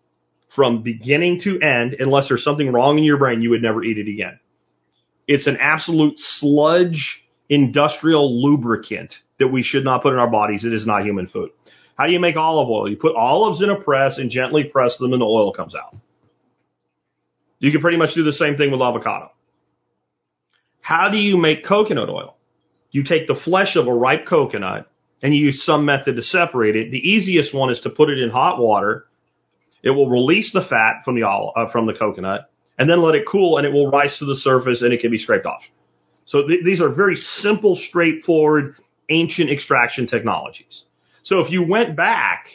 from 0.55 0.85
beginning 0.85 1.41
to 1.43 1.61
end, 1.61 1.97
unless 1.99 2.29
there's 2.29 2.45
something 2.45 2.71
wrong 2.73 2.97
in 2.97 3.05
your 3.05 3.19
brain, 3.19 3.43
you 3.43 3.51
would 3.51 3.63
never 3.63 3.83
eat 3.83 3.99
it 3.99 4.09
again. 4.09 4.39
It's 5.27 5.49
an 5.49 5.59
absolute 5.61 6.17
sludge 6.17 7.25
industrial 7.49 8.43
lubricant 8.43 9.15
that 9.39 9.49
we 9.49 9.63
should 9.63 9.85
not 9.85 10.03
put 10.03 10.13
in 10.13 10.19
our 10.19 10.31
bodies. 10.31 10.65
It 10.65 10.75
is 10.75 10.87
not 10.87 11.05
human 11.05 11.29
food. 11.29 11.51
How 11.97 12.07
do 12.07 12.13
you 12.13 12.21
make 12.21 12.37
olive 12.37 12.69
oil? 12.69 12.89
You 12.89 12.97
put 12.97 13.17
olives 13.17 13.63
in 13.63 13.71
a 13.71 13.81
press 13.81 14.19
and 14.19 14.31
gently 14.31 14.65
press 14.65 14.99
them 14.99 15.13
and 15.13 15.21
the 15.21 15.27
oil 15.27 15.53
comes 15.53 15.75
out. 15.75 15.97
You 17.59 17.73
can 17.73 17.81
pretty 17.81 17.97
much 17.97 18.15
do 18.15 18.23
the 18.23 18.33
same 18.33 18.57
thing 18.57 18.71
with 18.71 18.81
avocado. 18.81 19.33
How 20.81 21.11
do 21.11 21.17
you 21.17 21.37
make 21.37 21.65
coconut 21.65 22.09
oil? 22.09 22.37
You 22.91 23.03
take 23.03 23.27
the 23.27 23.35
flesh 23.35 23.77
of 23.77 23.89
a 23.89 23.93
ripe 23.93 24.27
coconut 24.27 24.89
and 25.23 25.35
you 25.35 25.47
use 25.47 25.65
some 25.65 25.85
method 25.85 26.17
to 26.17 26.23
separate 26.23 26.77
it. 26.77 26.91
The 26.91 26.99
easiest 26.99 27.53
one 27.53 27.71
is 27.71 27.81
to 27.81 27.91
put 27.91 28.11
it 28.11 28.19
in 28.19 28.31
hot 28.31 28.61
water. 28.61 29.07
It 29.83 29.91
will 29.91 30.09
release 30.09 30.53
the 30.53 30.63
fat 30.63 31.03
from 31.05 31.17
the 31.17 31.27
uh, 31.27 31.71
from 31.71 31.87
the 31.87 31.95
coconut 31.95 32.51
and 32.79 32.89
then 32.89 33.03
let 33.03 33.17
it 33.17 33.27
cool 33.27 33.59
and 33.59 33.67
it 33.67 33.73
will 33.73 33.91
rise 33.91 34.19
to 34.19 34.25
the 34.25 34.37
surface 34.37 34.83
and 34.83 34.93
it 34.93 35.01
can 35.01 35.11
be 35.11 35.19
scraped 35.19 35.47
off. 35.47 35.63
So 36.29 36.47
th- 36.47 36.63
these 36.63 36.83
are 36.83 36.91
very 36.91 37.17
simple, 37.17 37.75
straightforward, 37.75 38.77
ancient 39.09 39.49
extraction 39.51 40.07
technologies. 40.07 40.85
So 41.23 41.41
if 41.41 41.51
you 41.51 41.67
went 41.67 41.97
back 41.97 42.49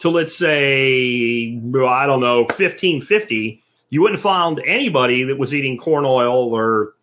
to 0.00 0.10
let's 0.10 0.36
say, 0.36 1.56
I 1.56 2.06
don't 2.06 2.20
know, 2.20 2.40
1550, 2.40 3.62
you 3.88 4.02
wouldn't 4.02 4.20
find 4.20 4.60
anybody 4.66 5.24
that 5.24 5.38
was 5.38 5.54
eating 5.54 5.78
corn 5.78 6.04
oil 6.04 6.52
or 6.52 6.94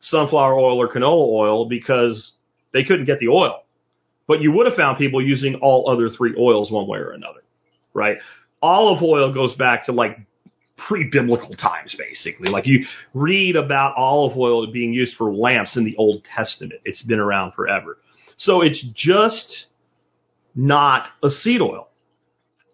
sunflower 0.00 0.54
oil 0.54 0.80
or 0.80 0.88
canola 0.88 1.28
oil 1.32 1.68
because 1.68 2.32
they 2.72 2.82
couldn't 2.82 3.04
get 3.04 3.20
the 3.20 3.28
oil. 3.28 3.62
But 4.26 4.40
you 4.40 4.50
would 4.50 4.66
have 4.66 4.74
found 4.74 4.98
people 4.98 5.24
using 5.24 5.56
all 5.56 5.88
other 5.88 6.10
three 6.10 6.34
oils 6.36 6.70
one 6.70 6.88
way 6.88 6.98
or 6.98 7.12
another, 7.12 7.42
right? 7.94 8.18
Olive 8.60 9.02
oil 9.04 9.32
goes 9.32 9.54
back 9.54 9.86
to 9.86 9.92
like 9.92 10.18
pre-biblical 10.86 11.54
times, 11.54 11.94
basically. 11.96 12.48
Like 12.48 12.66
you 12.66 12.84
read 13.14 13.56
about 13.56 13.96
olive 13.96 14.36
oil 14.36 14.70
being 14.72 14.92
used 14.92 15.16
for 15.16 15.32
lamps 15.32 15.76
in 15.76 15.84
the 15.84 15.96
Old 15.96 16.24
Testament. 16.24 16.80
It's 16.84 17.02
been 17.02 17.18
around 17.18 17.52
forever. 17.52 17.98
So 18.36 18.62
it's 18.62 18.82
just 18.94 19.66
not 20.54 21.08
a 21.22 21.30
seed 21.30 21.60
oil. 21.60 21.88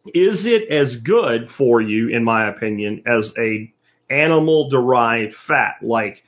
Is 0.07 0.47
it 0.47 0.71
as 0.71 0.97
good 0.97 1.49
for 1.51 1.81
you, 1.81 2.09
in 2.09 2.23
my 2.23 2.49
opinion, 2.49 3.03
as 3.07 3.33
a 3.39 3.73
animal 4.09 4.71
derived 4.71 5.35
fat 5.47 5.77
like 5.83 6.23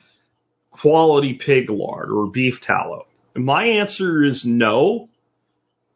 quality 0.71 1.35
pig 1.35 1.71
lard 1.71 2.11
or 2.11 2.27
beef 2.27 2.61
tallow? 2.61 3.07
My 3.37 3.67
answer 3.67 4.25
is 4.25 4.45
no, 4.45 5.09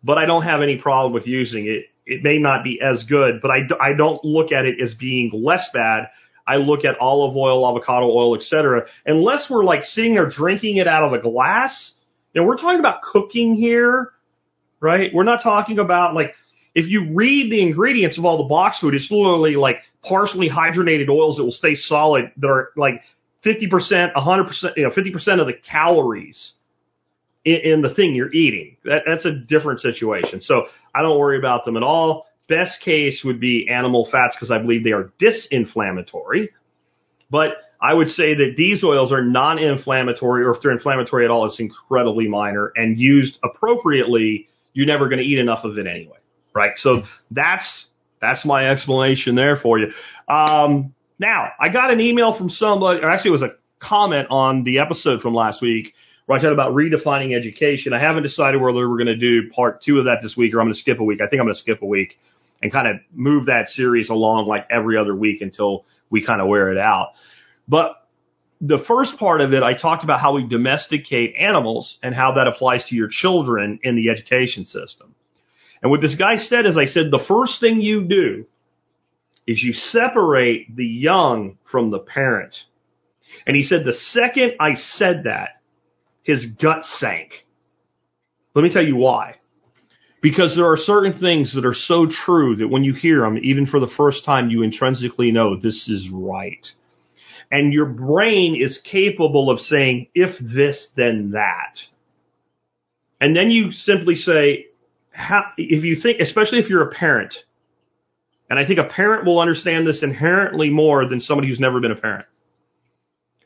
but 0.04 0.16
I 0.18 0.26
don't 0.26 0.42
have 0.42 0.62
any 0.62 0.78
problem 0.78 1.12
with 1.12 1.26
using 1.26 1.66
it. 1.66 1.86
It 2.06 2.22
may 2.22 2.38
not 2.38 2.64
be 2.64 2.80
as 2.80 3.04
good, 3.04 3.40
but 3.40 3.50
I, 3.50 3.68
I 3.80 3.92
don't 3.92 4.24
look 4.24 4.52
at 4.52 4.64
it 4.64 4.80
as 4.80 4.94
being 4.94 5.30
less 5.32 5.68
bad. 5.72 6.08
I 6.46 6.56
look 6.56 6.84
at 6.84 6.98
olive 6.98 7.36
oil, 7.36 7.68
avocado 7.68 8.06
oil, 8.10 8.36
etc. 8.36 8.86
Unless 9.06 9.48
we're 9.48 9.64
like 9.64 9.84
sitting 9.84 10.14
there 10.14 10.28
drinking 10.28 10.76
it 10.76 10.88
out 10.88 11.04
of 11.04 11.12
a 11.12 11.22
glass, 11.22 11.94
and 12.34 12.46
we're 12.46 12.56
talking 12.56 12.80
about 12.80 13.02
cooking 13.02 13.54
here, 13.54 14.10
right? 14.80 15.12
We're 15.14 15.22
not 15.22 15.42
talking 15.42 15.78
about 15.78 16.14
like 16.14 16.34
if 16.74 16.86
you 16.86 17.14
read 17.14 17.52
the 17.52 17.62
ingredients 17.62 18.18
of 18.18 18.24
all 18.24 18.38
the 18.38 18.48
box 18.48 18.80
food, 18.80 18.94
it's 18.94 19.10
literally 19.10 19.56
like 19.56 19.76
partially 20.02 20.48
hydrogenated 20.48 21.08
oils 21.08 21.36
that 21.36 21.44
will 21.44 21.52
stay 21.52 21.74
solid 21.74 22.32
that 22.38 22.48
are 22.48 22.70
like 22.76 23.02
50%, 23.44 24.14
100%, 24.14 24.76
you 24.76 24.84
know, 24.84 24.90
50% 24.90 25.40
of 25.40 25.46
the 25.46 25.52
calories 25.52 26.54
in, 27.44 27.56
in 27.56 27.82
the 27.82 27.92
thing 27.94 28.14
you're 28.14 28.32
eating. 28.32 28.76
That, 28.84 29.02
that's 29.06 29.24
a 29.24 29.32
different 29.32 29.80
situation. 29.80 30.40
So 30.40 30.66
I 30.94 31.02
don't 31.02 31.18
worry 31.18 31.38
about 31.38 31.64
them 31.64 31.76
at 31.76 31.82
all. 31.82 32.26
Best 32.48 32.80
case 32.80 33.22
would 33.24 33.40
be 33.40 33.68
animal 33.70 34.08
fats 34.10 34.36
because 34.36 34.50
I 34.50 34.58
believe 34.58 34.84
they 34.84 34.92
are 34.92 35.12
disinflammatory. 35.20 36.48
But 37.30 37.52
I 37.80 37.94
would 37.94 38.10
say 38.10 38.34
that 38.34 38.54
these 38.56 38.84
oils 38.84 39.10
are 39.10 39.24
non-inflammatory, 39.24 40.44
or 40.44 40.54
if 40.54 40.62
they're 40.62 40.72
inflammatory 40.72 41.24
at 41.24 41.30
all, 41.30 41.46
it's 41.46 41.58
incredibly 41.58 42.28
minor 42.28 42.72
and 42.76 42.98
used 42.98 43.38
appropriately. 43.42 44.48
You're 44.74 44.86
never 44.86 45.08
going 45.08 45.18
to 45.18 45.24
eat 45.24 45.38
enough 45.38 45.64
of 45.64 45.78
it 45.78 45.86
anyway, 45.86 46.18
right? 46.54 46.72
So 46.76 47.02
that's 47.30 47.86
that's 48.20 48.44
my 48.44 48.70
explanation 48.70 49.34
there 49.34 49.56
for 49.56 49.78
you. 49.78 49.92
Um, 50.28 50.94
now 51.18 51.48
I 51.58 51.70
got 51.70 51.90
an 51.90 52.00
email 52.00 52.36
from 52.36 52.50
somebody, 52.50 53.00
or 53.00 53.10
actually 53.10 53.30
it 53.30 53.32
was 53.32 53.42
a 53.42 53.54
comment 53.80 54.28
on 54.30 54.62
the 54.64 54.78
episode 54.78 55.22
from 55.22 55.34
last 55.34 55.60
week 55.60 55.94
where 56.26 56.38
I 56.38 56.42
talked 56.42 56.52
about 56.52 56.72
redefining 56.72 57.36
education. 57.36 57.92
I 57.92 58.00
haven't 58.00 58.22
decided 58.22 58.60
whether 58.60 58.88
we're 58.88 58.96
going 58.96 59.06
to 59.06 59.16
do 59.16 59.50
part 59.50 59.82
two 59.82 59.98
of 59.98 60.04
that 60.04 60.18
this 60.22 60.36
week 60.36 60.54
or 60.54 60.60
I'm 60.60 60.66
going 60.66 60.74
to 60.74 60.80
skip 60.80 61.00
a 61.00 61.04
week. 61.04 61.20
I 61.20 61.26
think 61.26 61.40
I'm 61.40 61.46
going 61.46 61.54
to 61.54 61.60
skip 61.60 61.82
a 61.82 61.86
week 61.86 62.18
and 62.62 62.70
kind 62.70 62.86
of 62.86 62.96
move 63.12 63.46
that 63.46 63.68
series 63.68 64.08
along 64.08 64.46
like 64.46 64.66
every 64.70 64.96
other 64.96 65.14
week 65.14 65.40
until 65.40 65.84
we 66.10 66.24
kind 66.24 66.40
of 66.40 66.48
wear 66.48 66.70
it 66.70 66.78
out. 66.78 67.10
But 67.66 67.96
the 68.60 68.78
first 68.86 69.18
part 69.18 69.40
of 69.40 69.52
it, 69.52 69.64
I 69.64 69.74
talked 69.74 70.04
about 70.04 70.20
how 70.20 70.36
we 70.36 70.46
domesticate 70.46 71.34
animals 71.36 71.98
and 72.02 72.14
how 72.14 72.34
that 72.34 72.46
applies 72.46 72.84
to 72.86 72.94
your 72.94 73.08
children 73.10 73.80
in 73.82 73.96
the 73.96 74.08
education 74.10 74.64
system. 74.64 75.14
And 75.82 75.90
what 75.90 76.00
this 76.00 76.14
guy 76.14 76.36
said 76.36 76.64
is 76.64 76.78
I 76.78 76.84
said, 76.84 77.10
the 77.10 77.24
first 77.26 77.60
thing 77.60 77.80
you 77.80 78.04
do 78.04 78.46
is 79.48 79.60
you 79.60 79.72
separate 79.72 80.74
the 80.74 80.86
young 80.86 81.58
from 81.64 81.90
the 81.90 81.98
parent. 81.98 82.54
And 83.44 83.56
he 83.56 83.64
said, 83.64 83.84
the 83.84 83.92
second 83.92 84.54
I 84.60 84.74
said 84.74 85.24
that, 85.24 85.60
his 86.22 86.46
gut 86.46 86.84
sank. 86.84 87.44
Let 88.54 88.62
me 88.62 88.72
tell 88.72 88.84
you 88.84 88.96
why. 88.96 89.36
Because 90.20 90.54
there 90.54 90.70
are 90.70 90.76
certain 90.76 91.18
things 91.18 91.54
that 91.54 91.64
are 91.66 91.74
so 91.74 92.06
true 92.06 92.56
that 92.56 92.68
when 92.68 92.84
you 92.84 92.94
hear 92.94 93.22
them, 93.22 93.38
even 93.42 93.66
for 93.66 93.80
the 93.80 93.88
first 93.88 94.24
time, 94.24 94.50
you 94.50 94.62
intrinsically 94.62 95.32
know 95.32 95.56
this 95.56 95.88
is 95.88 96.08
right. 96.12 96.64
and 97.52 97.72
your 97.72 97.84
brain 97.84 98.56
is 98.58 98.80
capable 98.82 99.50
of 99.50 99.60
saying, 99.60 100.08
if 100.14 100.38
this, 100.40 100.88
then 100.96 101.32
that. 101.32 101.78
And 103.20 103.36
then 103.36 103.50
you 103.50 103.72
simply 103.72 104.14
say, 104.14 104.66
how, 105.10 105.44
if 105.58 105.84
you 105.84 105.94
think, 105.94 106.18
especially 106.18 106.60
if 106.60 106.70
you're 106.70 106.88
a 106.88 106.90
parent, 106.90 107.34
and 108.48 108.58
I 108.58 108.66
think 108.66 108.78
a 108.78 108.84
parent 108.84 109.26
will 109.26 109.38
understand 109.38 109.86
this 109.86 110.02
inherently 110.02 110.70
more 110.70 111.06
than 111.06 111.20
somebody 111.20 111.48
who's 111.48 111.60
never 111.60 111.78
been 111.78 111.92
a 111.92 111.96
parent. 111.96 112.24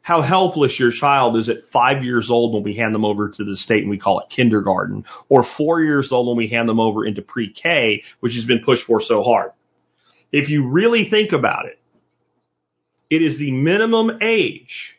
How 0.07 0.23
helpless 0.23 0.79
your 0.79 0.93
child 0.93 1.37
is 1.37 1.49
at 1.49 1.69
five 1.73 2.05
years 2.05 2.31
old 2.31 2.55
when 2.55 2.63
we 2.63 2.77
hand 2.77 2.95
them 2.95 3.05
over 3.05 3.29
to 3.29 3.45
the 3.45 3.57
state 3.57 3.81
and 3.81 3.91
we 3.91 3.99
call 3.99 4.21
it 4.21 4.31
kindergarten, 4.31 5.05
or 5.29 5.43
four 5.43 5.83
years 5.83 6.13
old 6.13 6.29
when 6.29 6.37
we 6.37 6.47
hand 6.47 6.69
them 6.69 6.79
over 6.79 7.05
into 7.05 7.23
pre-K, 7.23 8.05
which 8.21 8.35
has 8.35 8.45
been 8.45 8.63
pushed 8.65 8.87
for 8.87 9.03
so 9.03 9.25
hard. 9.25 9.51
If 10.31 10.49
you 10.49 10.69
really 10.69 11.11
think 11.11 11.33
about 11.33 11.67
it, 11.67 11.81
it 13.11 13.21
is 13.21 13.37
the 13.37 13.51
minimum 13.51 14.19
age 14.23 14.97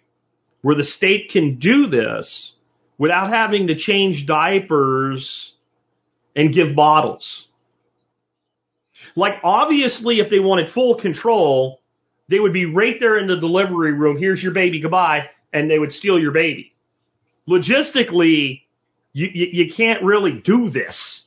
where 0.61 0.75
the 0.75 0.83
state 0.83 1.31
can 1.31 1.57
do 1.57 1.87
this 1.87 2.51
without 2.97 3.29
having 3.29 3.67
to 3.67 3.77
change 3.77 4.25
diapers 4.25 5.53
and 6.35 6.53
give 6.53 6.75
bottles. 6.75 7.47
Like 9.15 9.35
obviously 9.41 10.19
if 10.19 10.29
they 10.29 10.39
wanted 10.39 10.69
full 10.69 10.99
control, 10.99 11.79
they 12.29 12.39
would 12.39 12.53
be 12.53 12.65
right 12.65 12.97
there 12.99 13.17
in 13.17 13.27
the 13.27 13.37
delivery 13.37 13.93
room. 13.93 14.17
Here's 14.17 14.41
your 14.41 14.53
baby. 14.53 14.81
Goodbye. 14.81 15.29
And 15.53 15.69
they 15.69 15.79
would 15.79 15.93
steal 15.93 16.19
your 16.19 16.31
baby. 16.31 16.73
Logistically, 17.49 18.63
you, 19.13 19.27
you, 19.33 19.47
you 19.51 19.73
can't 19.73 20.03
really 20.03 20.41
do 20.43 20.69
this, 20.69 21.23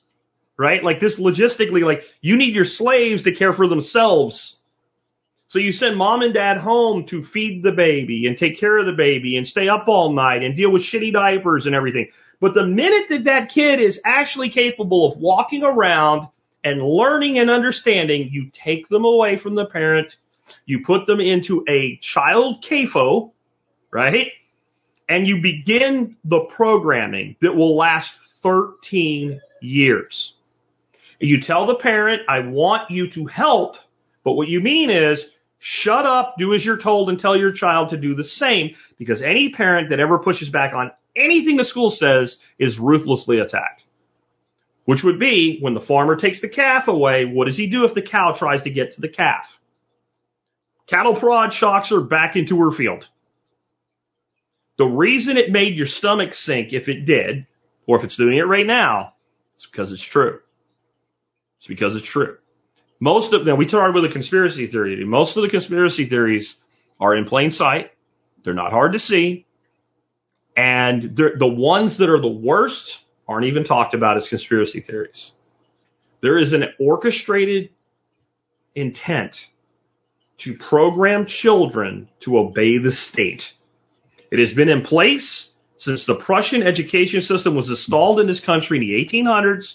right? 0.58 0.82
Like 0.82 1.00
this 1.00 1.18
logistically, 1.18 1.82
like 1.82 2.02
you 2.20 2.36
need 2.36 2.54
your 2.54 2.66
slaves 2.66 3.22
to 3.24 3.34
care 3.34 3.52
for 3.52 3.66
themselves. 3.66 4.56
So 5.48 5.58
you 5.58 5.72
send 5.72 5.96
mom 5.96 6.22
and 6.22 6.32
dad 6.32 6.58
home 6.58 7.06
to 7.08 7.24
feed 7.24 7.64
the 7.64 7.72
baby 7.72 8.26
and 8.26 8.36
take 8.36 8.60
care 8.60 8.78
of 8.78 8.86
the 8.86 8.92
baby 8.92 9.36
and 9.36 9.46
stay 9.46 9.68
up 9.68 9.88
all 9.88 10.12
night 10.12 10.44
and 10.44 10.54
deal 10.54 10.70
with 10.70 10.82
shitty 10.82 11.12
diapers 11.12 11.66
and 11.66 11.74
everything. 11.74 12.08
But 12.40 12.54
the 12.54 12.66
minute 12.66 13.08
that 13.08 13.24
that 13.24 13.50
kid 13.50 13.80
is 13.80 14.00
actually 14.04 14.50
capable 14.50 15.10
of 15.10 15.18
walking 15.18 15.64
around 15.64 16.28
and 16.62 16.82
learning 16.82 17.38
and 17.38 17.50
understanding, 17.50 18.28
you 18.30 18.50
take 18.52 18.88
them 18.88 19.04
away 19.04 19.38
from 19.38 19.54
the 19.54 19.66
parent, 19.66 20.14
you 20.66 20.84
put 20.84 21.06
them 21.06 21.20
into 21.20 21.64
a 21.68 21.98
child 22.02 22.64
CAFO, 22.68 23.32
right? 23.90 24.28
And 25.08 25.26
you 25.26 25.40
begin 25.42 26.16
the 26.24 26.40
programming 26.40 27.36
that 27.42 27.54
will 27.54 27.76
last 27.76 28.12
13 28.42 29.40
years. 29.60 30.34
You 31.18 31.40
tell 31.40 31.66
the 31.66 31.74
parent, 31.74 32.22
I 32.28 32.40
want 32.40 32.90
you 32.90 33.10
to 33.10 33.26
help, 33.26 33.76
but 34.24 34.32
what 34.32 34.48
you 34.48 34.60
mean 34.60 34.90
is, 34.90 35.24
shut 35.58 36.06
up, 36.06 36.36
do 36.38 36.54
as 36.54 36.64
you're 36.64 36.80
told, 36.80 37.10
and 37.10 37.18
tell 37.18 37.36
your 37.36 37.52
child 37.52 37.90
to 37.90 37.98
do 37.98 38.14
the 38.14 38.24
same, 38.24 38.74
because 38.98 39.20
any 39.20 39.52
parent 39.52 39.90
that 39.90 40.00
ever 40.00 40.18
pushes 40.18 40.48
back 40.48 40.72
on 40.72 40.90
anything 41.14 41.56
the 41.56 41.64
school 41.64 41.90
says 41.90 42.38
is 42.58 42.78
ruthlessly 42.78 43.38
attacked. 43.38 43.84
Which 44.86 45.02
would 45.04 45.20
be 45.20 45.58
when 45.60 45.74
the 45.74 45.80
farmer 45.80 46.16
takes 46.16 46.40
the 46.40 46.48
calf 46.48 46.88
away, 46.88 47.26
what 47.26 47.46
does 47.46 47.56
he 47.56 47.68
do 47.68 47.84
if 47.84 47.94
the 47.94 48.02
cow 48.02 48.34
tries 48.38 48.62
to 48.62 48.70
get 48.70 48.92
to 48.94 49.00
the 49.00 49.08
calf? 49.08 49.46
Cattle 50.90 51.18
prod 51.18 51.52
shocks 51.52 51.90
her 51.90 52.00
back 52.00 52.36
into 52.36 52.58
her 52.60 52.72
field. 52.72 53.04
The 54.76 54.86
reason 54.86 55.36
it 55.36 55.50
made 55.52 55.76
your 55.76 55.86
stomach 55.86 56.34
sink, 56.34 56.72
if 56.72 56.88
it 56.88 57.06
did, 57.06 57.46
or 57.86 57.98
if 57.98 58.04
it's 58.04 58.16
doing 58.16 58.36
it 58.36 58.42
right 58.42 58.66
now, 58.66 59.14
is 59.56 59.68
because 59.70 59.92
it's 59.92 60.04
true. 60.04 60.40
It's 61.58 61.68
because 61.68 61.94
it's 61.94 62.08
true. 62.08 62.38
Most 62.98 63.32
of 63.32 63.44
them, 63.44 63.56
we 63.56 63.68
started 63.68 63.94
with 63.94 64.10
a 64.10 64.12
conspiracy 64.12 64.66
theory. 64.66 65.04
Most 65.04 65.36
of 65.36 65.42
the 65.42 65.48
conspiracy 65.48 66.08
theories 66.08 66.56
are 66.98 67.14
in 67.14 67.26
plain 67.26 67.50
sight. 67.50 67.92
They're 68.44 68.54
not 68.54 68.72
hard 68.72 68.94
to 68.94 68.98
see. 68.98 69.46
And 70.56 71.16
the 71.16 71.46
ones 71.46 71.98
that 71.98 72.08
are 72.08 72.20
the 72.20 72.28
worst 72.28 72.98
aren't 73.28 73.46
even 73.46 73.64
talked 73.64 73.94
about 73.94 74.16
as 74.16 74.28
conspiracy 74.28 74.80
theories. 74.80 75.32
There 76.20 76.36
is 76.38 76.52
an 76.52 76.64
orchestrated 76.78 77.70
intent 78.74 79.36
to 80.40 80.54
program 80.54 81.26
children 81.26 82.08
to 82.20 82.38
obey 82.38 82.78
the 82.78 82.92
state. 82.92 83.42
It 84.30 84.38
has 84.38 84.54
been 84.54 84.68
in 84.68 84.82
place 84.82 85.50
since 85.76 86.06
the 86.06 86.14
Prussian 86.14 86.62
education 86.62 87.22
system 87.22 87.54
was 87.54 87.68
installed 87.68 88.20
in 88.20 88.26
this 88.26 88.40
country 88.40 88.78
in 88.78 88.82
the 88.82 89.22
1800s, 89.22 89.74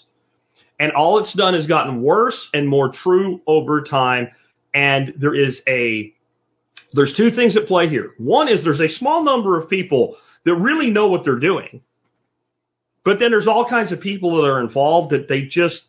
and 0.78 0.92
all 0.92 1.18
it's 1.18 1.34
done 1.34 1.54
is 1.54 1.66
gotten 1.66 2.02
worse 2.02 2.48
and 2.54 2.68
more 2.68 2.90
true 2.92 3.40
over 3.46 3.82
time. 3.82 4.28
And 4.74 5.14
there 5.18 5.34
is 5.34 5.62
a, 5.66 6.12
there's 6.92 7.14
two 7.16 7.30
things 7.30 7.56
at 7.56 7.66
play 7.66 7.88
here. 7.88 8.12
One 8.18 8.48
is 8.48 8.62
there's 8.62 8.80
a 8.80 8.88
small 8.88 9.24
number 9.24 9.60
of 9.60 9.70
people 9.70 10.16
that 10.44 10.54
really 10.54 10.90
know 10.90 11.08
what 11.08 11.24
they're 11.24 11.38
doing. 11.38 11.82
But 13.04 13.18
then 13.18 13.30
there's 13.30 13.48
all 13.48 13.68
kinds 13.68 13.92
of 13.92 14.00
people 14.00 14.36
that 14.36 14.48
are 14.48 14.60
involved 14.60 15.12
that 15.12 15.28
they 15.28 15.42
just, 15.42 15.82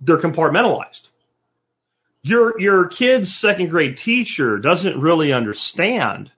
they're 0.00 0.20
compartmentalized. 0.20 1.08
Your, 2.22 2.60
your 2.60 2.86
kid's 2.86 3.36
second 3.40 3.70
grade 3.70 3.96
teacher 3.96 4.58
doesn't 4.58 5.00
really 5.00 5.32
understand 5.32 6.30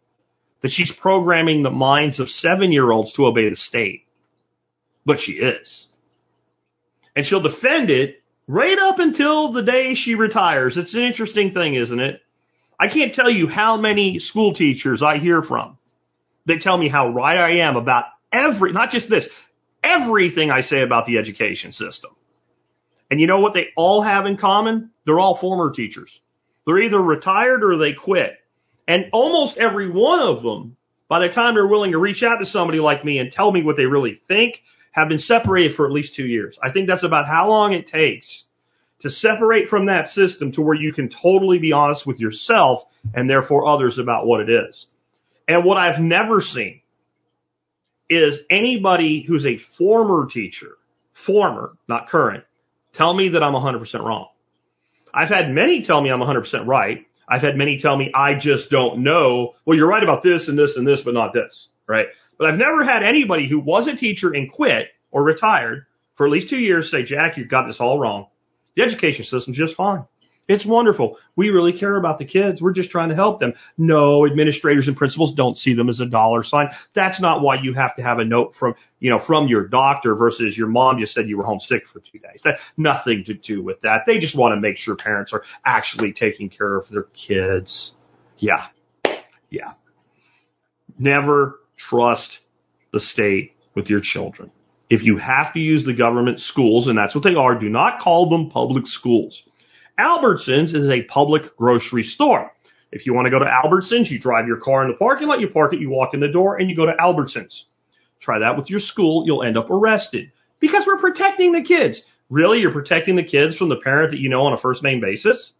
that 0.62 0.70
she's 0.70 0.90
programming 0.90 1.62
the 1.62 1.70
minds 1.70 2.20
of 2.20 2.30
seven 2.30 2.72
year 2.72 2.90
olds 2.90 3.12
to 3.14 3.26
obey 3.26 3.50
the 3.50 3.56
state. 3.56 4.04
But 5.04 5.20
she 5.20 5.32
is. 5.32 5.86
And 7.14 7.26
she'll 7.26 7.42
defend 7.42 7.90
it 7.90 8.22
right 8.48 8.78
up 8.78 8.98
until 8.98 9.52
the 9.52 9.62
day 9.62 9.94
she 9.94 10.14
retires. 10.14 10.78
It's 10.78 10.94
an 10.94 11.02
interesting 11.02 11.52
thing, 11.52 11.74
isn't 11.74 12.00
it? 12.00 12.22
I 12.80 12.88
can't 12.88 13.14
tell 13.14 13.30
you 13.30 13.46
how 13.46 13.76
many 13.76 14.18
school 14.18 14.54
teachers 14.54 15.02
I 15.02 15.18
hear 15.18 15.42
from. 15.42 15.76
They 16.46 16.58
tell 16.58 16.76
me 16.76 16.88
how 16.88 17.10
right 17.10 17.38
I 17.38 17.58
am 17.58 17.76
about 17.76 18.06
every, 18.32 18.72
not 18.72 18.90
just 18.90 19.08
this, 19.08 19.26
everything 19.82 20.50
I 20.50 20.62
say 20.62 20.80
about 20.80 21.06
the 21.06 21.18
education 21.18 21.72
system. 21.72 22.10
And 23.10 23.20
you 23.20 23.26
know 23.26 23.40
what 23.40 23.54
they 23.54 23.68
all 23.76 24.02
have 24.02 24.26
in 24.26 24.36
common? 24.36 24.90
They're 25.06 25.20
all 25.20 25.36
former 25.36 25.72
teachers. 25.72 26.20
They're 26.66 26.82
either 26.82 27.00
retired 27.00 27.62
or 27.62 27.76
they 27.76 27.92
quit. 27.92 28.38
And 28.88 29.06
almost 29.12 29.56
every 29.56 29.90
one 29.90 30.20
of 30.20 30.42
them, 30.42 30.76
by 31.08 31.20
the 31.20 31.32
time 31.32 31.54
they're 31.54 31.66
willing 31.66 31.92
to 31.92 31.98
reach 31.98 32.22
out 32.22 32.38
to 32.38 32.46
somebody 32.46 32.78
like 32.78 33.04
me 33.04 33.18
and 33.18 33.30
tell 33.30 33.52
me 33.52 33.62
what 33.62 33.76
they 33.76 33.84
really 33.84 34.20
think, 34.28 34.60
have 34.92 35.08
been 35.08 35.18
separated 35.18 35.76
for 35.76 35.86
at 35.86 35.92
least 35.92 36.14
two 36.14 36.26
years. 36.26 36.58
I 36.62 36.70
think 36.70 36.88
that's 36.88 37.04
about 37.04 37.26
how 37.26 37.48
long 37.48 37.72
it 37.72 37.88
takes 37.88 38.44
to 39.00 39.10
separate 39.10 39.68
from 39.68 39.86
that 39.86 40.08
system 40.08 40.52
to 40.52 40.62
where 40.62 40.76
you 40.76 40.92
can 40.92 41.10
totally 41.10 41.58
be 41.58 41.72
honest 41.72 42.06
with 42.06 42.20
yourself 42.20 42.80
and 43.12 43.28
therefore 43.28 43.66
others 43.66 43.98
about 43.98 44.26
what 44.26 44.40
it 44.40 44.48
is. 44.48 44.86
And 45.46 45.64
what 45.64 45.76
I've 45.76 46.00
never 46.00 46.40
seen 46.40 46.80
is 48.08 48.40
anybody 48.50 49.22
who's 49.26 49.44
a 49.44 49.58
former 49.76 50.26
teacher, 50.26 50.76
former, 51.26 51.72
not 51.88 52.08
current, 52.08 52.44
tell 52.94 53.14
me 53.14 53.30
that 53.30 53.42
I'm 53.42 53.52
100% 53.52 54.04
wrong. 54.04 54.28
I've 55.12 55.28
had 55.28 55.50
many 55.50 55.84
tell 55.84 56.00
me 56.00 56.10
I'm 56.10 56.20
100% 56.20 56.66
right. 56.66 57.06
I've 57.28 57.42
had 57.42 57.56
many 57.56 57.78
tell 57.78 57.96
me 57.96 58.10
I 58.14 58.34
just 58.34 58.70
don't 58.70 59.02
know. 59.02 59.54
Well, 59.64 59.76
you're 59.76 59.88
right 59.88 60.02
about 60.02 60.22
this 60.22 60.48
and 60.48 60.58
this 60.58 60.76
and 60.76 60.86
this, 60.86 61.02
but 61.02 61.14
not 61.14 61.32
this, 61.32 61.68
right? 61.86 62.06
But 62.38 62.48
I've 62.48 62.58
never 62.58 62.84
had 62.84 63.02
anybody 63.02 63.48
who 63.48 63.60
was 63.60 63.86
a 63.86 63.96
teacher 63.96 64.32
and 64.32 64.50
quit 64.50 64.88
or 65.10 65.22
retired 65.22 65.86
for 66.16 66.26
at 66.26 66.32
least 66.32 66.50
two 66.50 66.58
years 66.58 66.90
say, 66.90 67.02
Jack, 67.02 67.36
you've 67.36 67.48
got 67.48 67.66
this 67.66 67.80
all 67.80 67.98
wrong. 67.98 68.26
The 68.76 68.82
education 68.82 69.24
system's 69.24 69.56
just 69.56 69.76
fine. 69.76 70.04
It's 70.46 70.66
wonderful. 70.66 71.16
We 71.36 71.48
really 71.48 71.78
care 71.78 71.96
about 71.96 72.18
the 72.18 72.26
kids. 72.26 72.60
We're 72.60 72.74
just 72.74 72.90
trying 72.90 73.08
to 73.08 73.14
help 73.14 73.40
them. 73.40 73.54
No, 73.78 74.26
administrators 74.26 74.86
and 74.86 74.96
principals 74.96 75.34
don't 75.34 75.56
see 75.56 75.74
them 75.74 75.88
as 75.88 76.00
a 76.00 76.06
dollar 76.06 76.44
sign. 76.44 76.68
That's 76.94 77.20
not 77.20 77.40
why 77.40 77.56
you 77.62 77.72
have 77.72 77.96
to 77.96 78.02
have 78.02 78.18
a 78.18 78.24
note 78.24 78.54
from, 78.54 78.74
you 79.00 79.08
know, 79.08 79.18
from 79.18 79.48
your 79.48 79.66
doctor 79.66 80.14
versus 80.14 80.56
your 80.56 80.66
mom 80.66 80.98
just 80.98 81.14
said 81.14 81.28
you 81.28 81.38
were 81.38 81.44
homesick 81.44 81.86
for 81.86 82.00
two 82.00 82.18
days. 82.18 82.42
That 82.44 82.58
nothing 82.76 83.24
to 83.26 83.34
do 83.34 83.62
with 83.62 83.80
that. 83.82 84.02
They 84.06 84.18
just 84.18 84.36
want 84.36 84.54
to 84.54 84.60
make 84.60 84.76
sure 84.76 84.96
parents 84.96 85.32
are 85.32 85.44
actually 85.64 86.12
taking 86.12 86.50
care 86.50 86.76
of 86.76 86.88
their 86.90 87.04
kids. 87.14 87.94
Yeah. 88.36 88.66
Yeah. 89.48 89.72
Never 90.98 91.60
trust 91.76 92.40
the 92.92 93.00
state 93.00 93.52
with 93.74 93.88
your 93.88 94.00
children. 94.00 94.50
If 94.90 95.02
you 95.02 95.16
have 95.16 95.54
to 95.54 95.58
use 95.58 95.84
the 95.84 95.94
government 95.94 96.40
schools, 96.40 96.86
and 96.86 96.98
that's 96.98 97.14
what 97.14 97.24
they 97.24 97.34
are, 97.34 97.58
do 97.58 97.70
not 97.70 98.00
call 98.00 98.28
them 98.28 98.50
public 98.50 98.86
schools. 98.86 99.42
Albertsons 99.98 100.74
is 100.74 100.90
a 100.90 101.02
public 101.02 101.56
grocery 101.56 102.02
store. 102.02 102.50
If 102.90 103.06
you 103.06 103.14
want 103.14 103.26
to 103.26 103.30
go 103.30 103.38
to 103.38 103.44
Albertsons, 103.44 104.10
you 104.10 104.18
drive 104.18 104.46
your 104.46 104.58
car 104.58 104.84
in 104.84 104.90
the 104.90 104.96
parking 104.96 105.28
lot, 105.28 105.40
you 105.40 105.48
park 105.48 105.72
it, 105.72 105.80
you 105.80 105.90
walk 105.90 106.14
in 106.14 106.20
the 106.20 106.28
door, 106.28 106.56
and 106.56 106.70
you 106.70 106.76
go 106.76 106.86
to 106.86 106.92
Albertsons. 106.92 107.64
Try 108.20 108.38
that 108.40 108.56
with 108.56 108.70
your 108.70 108.80
school, 108.80 109.24
you'll 109.26 109.42
end 109.42 109.58
up 109.58 109.70
arrested. 109.70 110.32
Because 110.60 110.84
we're 110.86 110.98
protecting 110.98 111.52
the 111.52 111.62
kids. 111.62 112.02
Really? 112.30 112.60
You're 112.60 112.72
protecting 112.72 113.16
the 113.16 113.24
kids 113.24 113.56
from 113.56 113.68
the 113.68 113.76
parent 113.76 114.12
that 114.12 114.20
you 114.20 114.28
know 114.28 114.46
on 114.46 114.52
a 114.52 114.58
first 114.58 114.82
name 114.82 115.00
basis? 115.00 115.52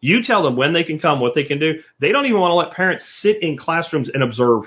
You 0.00 0.22
tell 0.22 0.42
them 0.42 0.56
when 0.56 0.74
they 0.74 0.84
can 0.84 0.98
come, 0.98 1.20
what 1.20 1.34
they 1.34 1.44
can 1.44 1.58
do. 1.58 1.80
They 1.98 2.12
don't 2.12 2.26
even 2.26 2.38
want 2.38 2.50
to 2.50 2.56
let 2.56 2.72
parents 2.72 3.04
sit 3.20 3.42
in 3.42 3.56
classrooms 3.56 4.10
and 4.12 4.22
observe. 4.22 4.64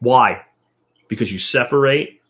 Why? 0.00 0.42
Because 1.08 1.30
you 1.30 1.38
separate 1.38 2.20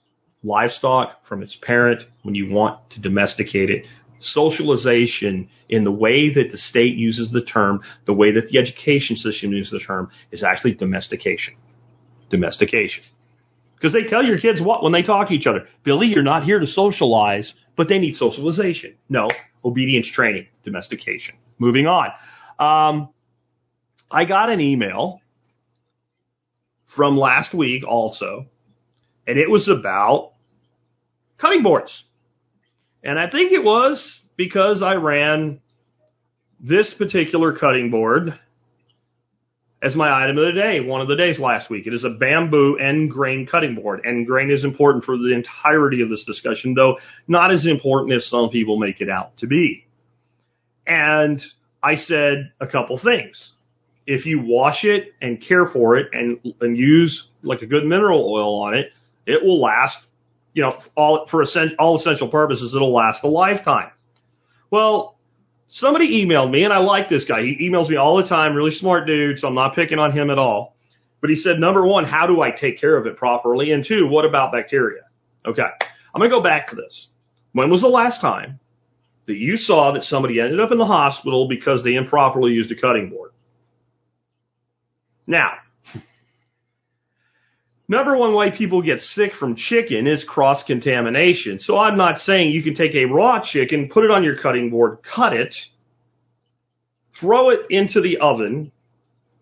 livestock 0.43 1.25
from 1.27 1.43
its 1.43 1.57
parent 1.61 2.03
when 2.23 2.35
you 2.35 2.53
want 2.53 2.91
to 2.91 3.01
domesticate 3.01 3.71
it 3.71 3.87
socialization 4.25 5.49
in 5.69 5.85
the 5.85 5.93
way 5.93 6.33
that 6.33 6.51
the 6.51 6.59
state 6.59 6.97
uses 6.97 7.31
the 7.31 7.45
term, 7.45 7.81
the 8.07 8.13
way 8.13 8.33
that 8.33 8.49
the 8.49 8.59
education 8.59 9.17
system 9.17 9.53
uses 9.53 9.73
the 9.73 9.81
term, 9.81 10.11
is 10.31 10.43
actually 10.43 10.75
domestication. 10.75 11.55
Domestication. 12.31 13.05
Because 13.77 13.93
they 13.93 14.05
tell 14.05 14.25
your 14.25 14.39
kids 14.39 14.63
what 14.63 14.83
when 14.83 14.93
they 14.93 15.03
talk 15.03 15.29
to 15.29 15.35
each 15.35 15.47
other? 15.47 15.67
Billy, 15.85 16.07
you're 16.07 16.23
not 16.23 16.45
here 16.45 16.59
to 16.59 16.67
socialize, 16.67 17.53
but 17.77 17.89
they 17.89 17.99
need 17.99 18.17
socialization. 18.17 18.95
No, 19.09 19.29
obedience 19.65 20.11
training, 20.11 20.47
domestication. 20.65 21.35
Moving 21.59 21.87
on. 21.87 22.09
Um, 22.59 23.11
I 24.11 24.25
got 24.25 24.51
an 24.51 24.61
email 24.61 25.21
from 26.87 27.17
last 27.17 27.53
week 27.53 27.83
also, 27.87 28.47
and 29.27 29.39
it 29.39 29.51
was 29.51 29.69
about 29.69 30.33
cutting 31.39 31.63
boards. 31.63 32.05
And 33.05 33.19
I 33.19 33.29
think 33.31 33.53
it 33.53 33.63
was 33.63 34.21
because 34.37 34.83
I 34.83 34.95
ran 34.95 35.61
this 36.59 36.95
particular 36.95 37.53
cutting 37.57 37.91
board 37.91 38.39
as 39.83 39.95
my 39.95 40.11
item 40.11 40.39
of 40.39 40.47
the 40.47 40.59
day, 40.59 40.81
one 40.81 41.03
of 41.03 41.09
the 41.09 41.17
days 41.17 41.39
last 41.39 41.69
week. 41.69 41.87
It 41.87 41.93
is 41.93 42.05
a 42.05 42.09
bamboo 42.09 42.79
end 42.79 43.11
grain 43.11 43.47
cutting 43.47 43.75
board. 43.75 44.01
End 44.07 44.27
grain 44.27 44.51
is 44.51 44.65
important 44.65 45.05
for 45.05 45.19
the 45.19 45.35
entirety 45.35 46.01
of 46.01 46.09
this 46.09 46.25
discussion, 46.25 46.73
though 46.73 46.97
not 47.29 47.53
as 47.53 47.67
important 47.67 48.15
as 48.15 48.27
some 48.27 48.49
people 48.49 48.79
make 48.79 49.03
it 49.03 49.11
out 49.11 49.37
to 49.39 49.47
be. 49.47 49.85
And 50.87 51.45
I 51.83 51.97
said 51.97 52.53
a 52.61 52.67
couple 52.67 52.99
things. 52.99 53.53
If 54.07 54.25
you 54.25 54.41
wash 54.43 54.85
it 54.85 55.13
and 55.21 55.41
care 55.41 55.67
for 55.67 55.99
it 55.99 56.09
and, 56.13 56.55
and 56.63 56.79
use 56.79 57.29
like 57.43 57.61
a 57.61 57.67
good 57.67 57.85
mineral 57.85 58.27
oil 58.27 58.63
on 58.63 58.75
it, 58.75 58.87
it 59.27 59.43
will 59.43 59.61
last, 59.61 59.99
you 60.55 60.63
know, 60.63 60.79
all 60.97 61.27
for 61.29 61.45
all 61.79 61.97
essential 61.97 62.29
purposes, 62.29 62.75
it'll 62.75 62.95
last 62.95 63.23
a 63.25 63.29
lifetime. 63.29 63.91
Well, 64.71 65.19
somebody 65.69 66.25
emailed 66.25 66.51
me, 66.51 66.65
and 66.65 66.73
I 66.73 66.79
like 66.79 67.09
this 67.09 67.25
guy. 67.25 67.43
He 67.43 67.69
emails 67.69 67.89
me 67.89 67.97
all 67.97 68.17
the 68.17 68.29
time, 68.29 68.55
really 68.55 68.73
smart 68.73 69.07
dude, 69.07 69.39
so 69.41 69.49
I'm 69.49 69.55
not 69.55 69.75
picking 69.75 69.99
on 69.99 70.13
him 70.13 70.31
at 70.31 70.39
all. 70.39 70.77
But 71.21 71.31
he 71.31 71.37
said, 71.37 71.59
number 71.59 71.85
one, 71.85 72.05
how 72.05 72.27
do 72.27 72.41
I 72.41 72.51
take 72.51 72.81
care 72.81 72.97
of 72.97 73.07
it 73.07 73.17
properly? 73.17 73.73
And 73.73 73.85
two, 73.85 74.07
what 74.07 74.25
about 74.25 74.53
bacteria? 74.53 75.03
Okay. 75.47 75.63
I'm 75.63 76.21
going 76.21 76.31
to 76.31 76.37
go 76.37 76.43
back 76.43 76.69
to 76.69 76.77
this. 76.77 77.09
When 77.53 77.71
was 77.71 77.81
the 77.81 77.89
last 77.89 78.21
time 78.21 78.61
that 79.27 79.37
you 79.37 79.57
saw 79.57 79.93
that 79.93 80.05
somebody 80.05 80.41
ended 80.41 80.61
up 80.61 80.71
in 80.71 80.79
the 80.79 80.87
hospital 80.87 81.49
because 81.49 81.83
they 81.83 81.95
improperly 81.95 82.53
used 82.53 82.71
a 82.71 82.77
cutting 82.77 83.11
board? 83.11 83.33
Now, 85.27 85.55
number 87.89 88.17
one 88.17 88.35
way 88.35 88.51
people 88.51 88.83
get 88.83 89.01
sick 89.01 89.35
from 89.35 89.57
chicken 89.57 90.07
is 90.07 90.25
cross 90.25 90.65
contamination. 90.65 91.59
So 91.59 91.77
I'm 91.77 91.97
not 91.97 92.21
saying 92.21 92.51
you 92.51 92.63
can 92.63 92.75
take 92.75 92.95
a 92.95 93.05
raw 93.05 93.41
chicken, 93.43 93.89
put 93.89 94.05
it 94.05 94.11
on 94.11 94.25
your 94.25 94.37
cutting 94.37 94.71
board, 94.71 94.99
cut 95.03 95.33
it, 95.33 95.55
throw 97.19 97.51
it 97.51 97.61
into 97.71 98.01
the 98.01 98.19
oven, 98.19 98.73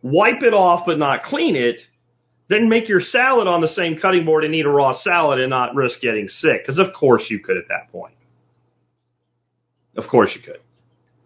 wipe 0.03 0.43
it 0.43 0.55
off 0.55 0.87
but 0.87 0.99
not 0.99 1.23
clean 1.23 1.57
it, 1.57 1.83
then 2.49 2.69
make 2.69 2.89
your 2.89 3.01
salad 3.01 3.49
on 3.49 3.61
the 3.61 3.69
same 3.69 3.99
cutting 3.99 4.25
board 4.25 4.45
and 4.45 4.55
eat 4.55 4.67
a 4.67 4.71
raw 4.71 4.93
salad 4.93 5.41
and 5.41 5.51
not 5.51 5.75
risk 5.75 6.01
getting 6.01 6.29
sick. 6.29 6.63
Because 6.63 6.79
of 6.79 6.93
course 6.93 7.31
you 7.31 7.39
could 7.39 7.57
at 7.57 7.69
that 7.69 7.91
point. 7.91 8.15
Of 9.97 10.09
course 10.09 10.35
you 10.35 10.43
could. 10.43 10.61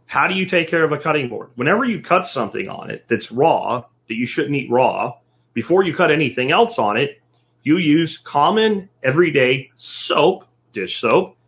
How 0.06 0.28
do 0.28 0.34
you 0.34 0.48
take 0.48 0.68
care 0.68 0.84
of 0.84 0.92
a 0.92 0.98
cutting 0.98 1.28
board? 1.28 1.50
Whenever 1.56 1.84
you 1.84 2.02
cut 2.02 2.26
something 2.26 2.68
on 2.68 2.90
it 2.90 3.04
that's 3.10 3.32
raw, 3.32 3.84
that 4.08 4.14
you 4.14 4.26
shouldn't 4.26 4.54
eat 4.54 4.70
raw, 4.70 5.14
before 5.56 5.82
you 5.82 5.96
cut 5.96 6.10
anything 6.10 6.52
else 6.52 6.74
on 6.76 6.98
it, 6.98 7.18
you 7.62 7.78
use 7.78 8.20
common 8.22 8.90
everyday 9.02 9.70
soap, 9.78 10.44
dish 10.74 11.00
soap, 11.00 11.38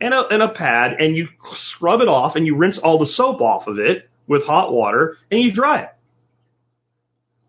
and 0.00 0.14
a, 0.14 0.28
and 0.28 0.40
a 0.40 0.48
pad, 0.48 0.92
and 1.00 1.16
you 1.16 1.26
scrub 1.56 2.00
it 2.00 2.06
off 2.06 2.36
and 2.36 2.46
you 2.46 2.54
rinse 2.54 2.78
all 2.78 3.00
the 3.00 3.06
soap 3.06 3.40
off 3.40 3.66
of 3.66 3.80
it 3.80 4.08
with 4.28 4.44
hot 4.44 4.72
water 4.72 5.16
and 5.32 5.40
you 5.40 5.52
dry 5.52 5.80
it. 5.82 5.88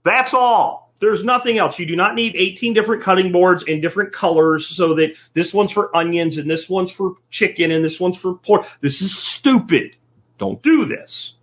That's 0.04 0.34
all. 0.34 0.92
There's 1.00 1.24
nothing 1.24 1.60
else. 1.60 1.78
You 1.78 1.86
do 1.86 1.96
not 1.96 2.16
need 2.16 2.36
18 2.36 2.74
different 2.74 3.04
cutting 3.04 3.32
boards 3.32 3.64
in 3.68 3.80
different 3.80 4.12
colors 4.12 4.68
so 4.76 4.96
that 4.96 5.10
this 5.36 5.54
one's 5.54 5.72
for 5.72 5.96
onions 5.96 6.40
and 6.40 6.50
this 6.50 6.66
one's 6.68 6.92
for 6.92 7.18
chicken 7.30 7.70
and 7.70 7.86
this 7.86 8.00
one's 8.00 8.18
for 8.18 8.34
pork. 8.34 8.66
This 8.82 9.00
is 9.00 9.16
stupid. 9.38 9.96
Don't 10.40 10.62
do 10.64 10.86
this. 10.86 11.34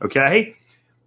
Okay? 0.00 0.54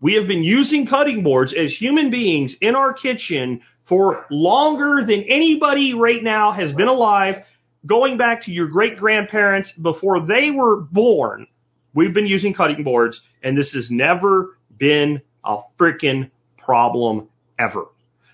We 0.01 0.15
have 0.15 0.27
been 0.27 0.43
using 0.43 0.87
cutting 0.87 1.23
boards 1.23 1.53
as 1.53 1.75
human 1.75 2.11
beings 2.11 2.55
in 2.61 2.75
our 2.75 2.93
kitchen 2.93 3.61
for 3.87 4.25
longer 4.29 5.05
than 5.05 5.23
anybody 5.29 5.93
right 5.93 6.21
now 6.21 6.51
has 6.51 6.73
been 6.73 6.87
alive, 6.87 7.43
going 7.85 8.17
back 8.17 8.43
to 8.43 8.51
your 8.51 8.67
great 8.67 8.97
grandparents 8.97 9.71
before 9.71 10.25
they 10.25 10.51
were 10.51 10.77
born. 10.77 11.47
We've 11.93 12.13
been 12.13 12.27
using 12.27 12.53
cutting 12.53 12.83
boards 12.83 13.21
and 13.43 13.57
this 13.57 13.73
has 13.73 13.89
never 13.89 14.57
been 14.77 15.21
a 15.43 15.59
freaking 15.79 16.31
problem 16.57 17.29
ever. 17.57 17.85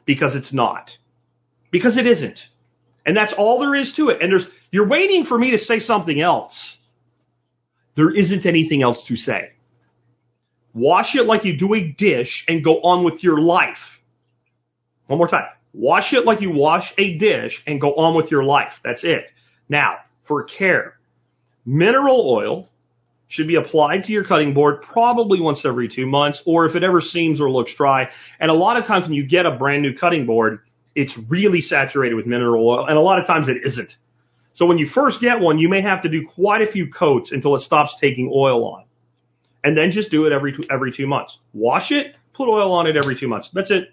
Because 0.06 0.36
it's 0.36 0.54
not. 0.54 0.92
Because 1.70 1.98
it 1.98 2.08
isn't. 2.08 2.40
And 3.06 3.16
that's 3.16 3.34
all 3.38 3.60
there 3.60 3.76
is 3.76 3.94
to 3.98 4.10
it. 4.10 4.22
And 4.22 4.32
there's, 4.32 4.46
you're 4.72 4.88
waiting 4.88 5.26
for 5.26 5.38
me 5.38 5.52
to 5.52 5.58
say 5.58 5.80
something 5.80 6.20
else. 6.20 6.78
There 7.96 8.12
isn't 8.14 8.46
anything 8.46 8.84
else 8.84 9.06
to 9.08 9.16
say. 9.16 9.52
Wash 10.74 11.16
it 11.16 11.24
like 11.24 11.46
you 11.46 11.58
do 11.58 11.74
a 11.74 11.84
dish 11.84 12.46
and 12.48 12.64
go 12.64 12.82
on 12.82 13.04
with 13.04 13.24
your 13.24 13.40
life. 13.40 14.00
One 15.08 15.18
more 15.18 15.28
time. 15.28 15.48
Wash 15.74 16.14
it 16.14 16.26
like 16.26 16.42
you 16.42 16.52
wash 16.52 16.94
a 16.98 17.18
dish 17.18 17.62
and 17.68 17.80
go 17.80 17.96
on 17.96 18.16
with 18.16 18.32
your 18.32 18.44
life. 18.44 18.74
That's 18.84 19.04
it. 19.04 19.26
Now, 19.70 19.98
for 20.26 20.44
care. 20.44 20.98
Mineral 21.66 22.30
oil 22.30 22.70
should 23.28 23.48
be 23.48 23.56
applied 23.56 24.04
to 24.06 24.12
your 24.12 24.26
cutting 24.26 24.54
board 24.54 24.82
probably 24.82 25.40
once 25.40 25.64
every 25.66 25.88
two 25.88 26.06
months, 26.06 26.42
or 26.46 26.66
if 26.66 26.76
it 26.76 26.84
ever 26.84 27.00
seems 27.00 27.40
or 27.40 27.50
looks 27.50 27.74
dry. 27.76 28.10
And 28.40 28.52
a 28.52 28.54
lot 28.54 28.78
of 28.78 28.86
times 28.86 29.06
when 29.06 29.14
you 29.14 29.26
get 29.26 29.46
a 29.46 29.52
brand 29.52 29.82
new 29.82 29.96
cutting 29.96 30.26
board, 30.26 30.60
it's 30.96 31.18
really 31.30 31.62
saturated 31.62 32.16
with 32.16 32.26
mineral 32.26 32.68
oil, 32.68 32.86
and 32.88 32.98
a 32.98 33.02
lot 33.02 33.20
of 33.20 33.28
times 33.28 33.48
it 33.48 33.58
isn't. 33.66 33.96
So 34.54 34.66
when 34.66 34.78
you 34.78 34.88
first 34.88 35.22
get 35.22 35.40
one, 35.40 35.60
you 35.60 35.70
may 35.70 35.82
have 35.82 36.04
to 36.04 36.10
do 36.10 36.28
quite 36.28 36.62
a 36.62 36.70
few 36.70 36.92
coats 36.92 37.32
until 37.32 37.56
it 37.56 37.62
stops 37.62 37.96
taking 38.02 38.30
oil 38.34 38.66
on. 38.66 38.84
And 39.64 39.78
then 39.78 39.92
just 39.92 40.10
do 40.10 40.26
it 40.26 40.32
every 40.32 40.54
two, 40.54 40.64
every 40.72 40.92
two 40.92 41.08
months. 41.08 41.38
Wash 41.54 41.92
it, 41.92 42.16
put 42.34 42.50
oil 42.50 42.72
on 42.74 42.88
it 42.88 42.98
every 42.98 43.16
two 43.16 43.28
months. 43.28 43.50
That's 43.54 43.70
it. 43.72 43.90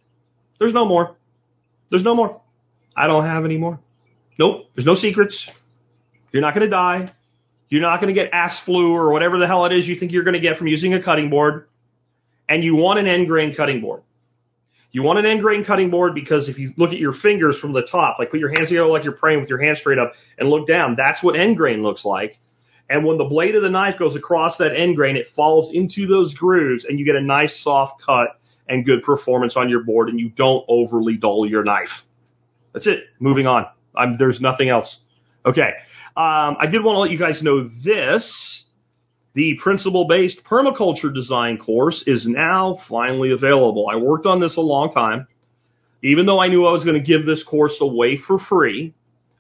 There's 0.58 0.72
no 0.72 0.84
more. 0.84 1.16
There's 1.90 2.04
no 2.04 2.14
more. 2.14 2.40
I 2.96 3.06
don't 3.06 3.24
have 3.24 3.44
any 3.44 3.58
more. 3.58 3.78
Nope. 4.38 4.70
There's 4.74 4.86
no 4.86 4.94
secrets. 4.94 5.48
You're 6.32 6.42
not 6.42 6.54
going 6.54 6.66
to 6.66 6.70
die. 6.70 7.12
You're 7.68 7.82
not 7.82 8.00
going 8.00 8.14
to 8.14 8.20
get 8.20 8.32
ass 8.32 8.60
flu 8.64 8.94
or 8.94 9.12
whatever 9.12 9.38
the 9.38 9.46
hell 9.46 9.66
it 9.66 9.72
is 9.72 9.86
you 9.86 9.98
think 9.98 10.12
you're 10.12 10.24
going 10.24 10.34
to 10.34 10.40
get 10.40 10.56
from 10.56 10.68
using 10.68 10.94
a 10.94 11.02
cutting 11.02 11.30
board. 11.30 11.68
And 12.48 12.64
you 12.64 12.76
want 12.76 12.98
an 12.98 13.06
end 13.06 13.28
grain 13.28 13.54
cutting 13.54 13.82
board. 13.82 14.02
You 14.90 15.02
want 15.02 15.18
an 15.18 15.26
end 15.26 15.42
grain 15.42 15.64
cutting 15.64 15.90
board 15.90 16.14
because 16.14 16.48
if 16.48 16.58
you 16.58 16.72
look 16.78 16.92
at 16.92 16.98
your 16.98 17.12
fingers 17.12 17.58
from 17.58 17.74
the 17.74 17.82
top, 17.82 18.18
like 18.18 18.30
put 18.30 18.40
your 18.40 18.48
hands 18.48 18.68
together 18.68 18.86
like 18.86 19.04
you're 19.04 19.12
praying 19.12 19.40
with 19.40 19.50
your 19.50 19.60
hands 19.60 19.80
straight 19.80 19.98
up 19.98 20.14
and 20.38 20.48
look 20.48 20.66
down, 20.66 20.94
that's 20.96 21.22
what 21.22 21.38
end 21.38 21.58
grain 21.58 21.82
looks 21.82 22.06
like. 22.06 22.38
And 22.90 23.04
when 23.04 23.18
the 23.18 23.24
blade 23.24 23.54
of 23.54 23.62
the 23.62 23.68
knife 23.68 23.98
goes 23.98 24.16
across 24.16 24.56
that 24.58 24.74
end 24.74 24.96
grain, 24.96 25.16
it 25.16 25.26
falls 25.36 25.72
into 25.74 26.06
those 26.06 26.34
grooves 26.34 26.84
and 26.84 26.98
you 26.98 27.04
get 27.04 27.16
a 27.16 27.20
nice 27.20 27.62
soft 27.62 28.02
cut 28.02 28.40
and 28.68 28.84
good 28.84 29.02
performance 29.02 29.56
on 29.56 29.68
your 29.68 29.82
board 29.82 30.08
and 30.08 30.18
you 30.18 30.30
don't 30.30 30.64
overly 30.68 31.16
dull 31.16 31.48
your 31.48 31.64
knife. 31.64 31.90
That's 32.72 32.86
it. 32.86 33.00
Moving 33.18 33.46
on. 33.46 33.66
I'm, 33.94 34.16
there's 34.18 34.40
nothing 34.40 34.68
else. 34.70 34.98
Okay. 35.44 35.70
Um, 36.16 36.56
I 36.58 36.66
did 36.70 36.82
want 36.82 36.96
to 36.96 37.00
let 37.00 37.10
you 37.10 37.18
guys 37.18 37.42
know 37.42 37.68
this. 37.84 38.64
The 39.34 39.58
principle 39.62 40.06
based 40.08 40.42
permaculture 40.44 41.14
design 41.14 41.58
course 41.58 42.02
is 42.06 42.26
now 42.26 42.78
finally 42.88 43.30
available. 43.30 43.88
I 43.90 43.96
worked 43.96 44.26
on 44.26 44.40
this 44.40 44.56
a 44.56 44.62
long 44.62 44.92
time. 44.92 45.28
Even 46.02 46.26
though 46.26 46.40
I 46.40 46.48
knew 46.48 46.64
I 46.64 46.72
was 46.72 46.84
going 46.84 47.00
to 47.00 47.06
give 47.06 47.26
this 47.26 47.42
course 47.42 47.78
away 47.80 48.16
for 48.16 48.38
free, 48.38 48.94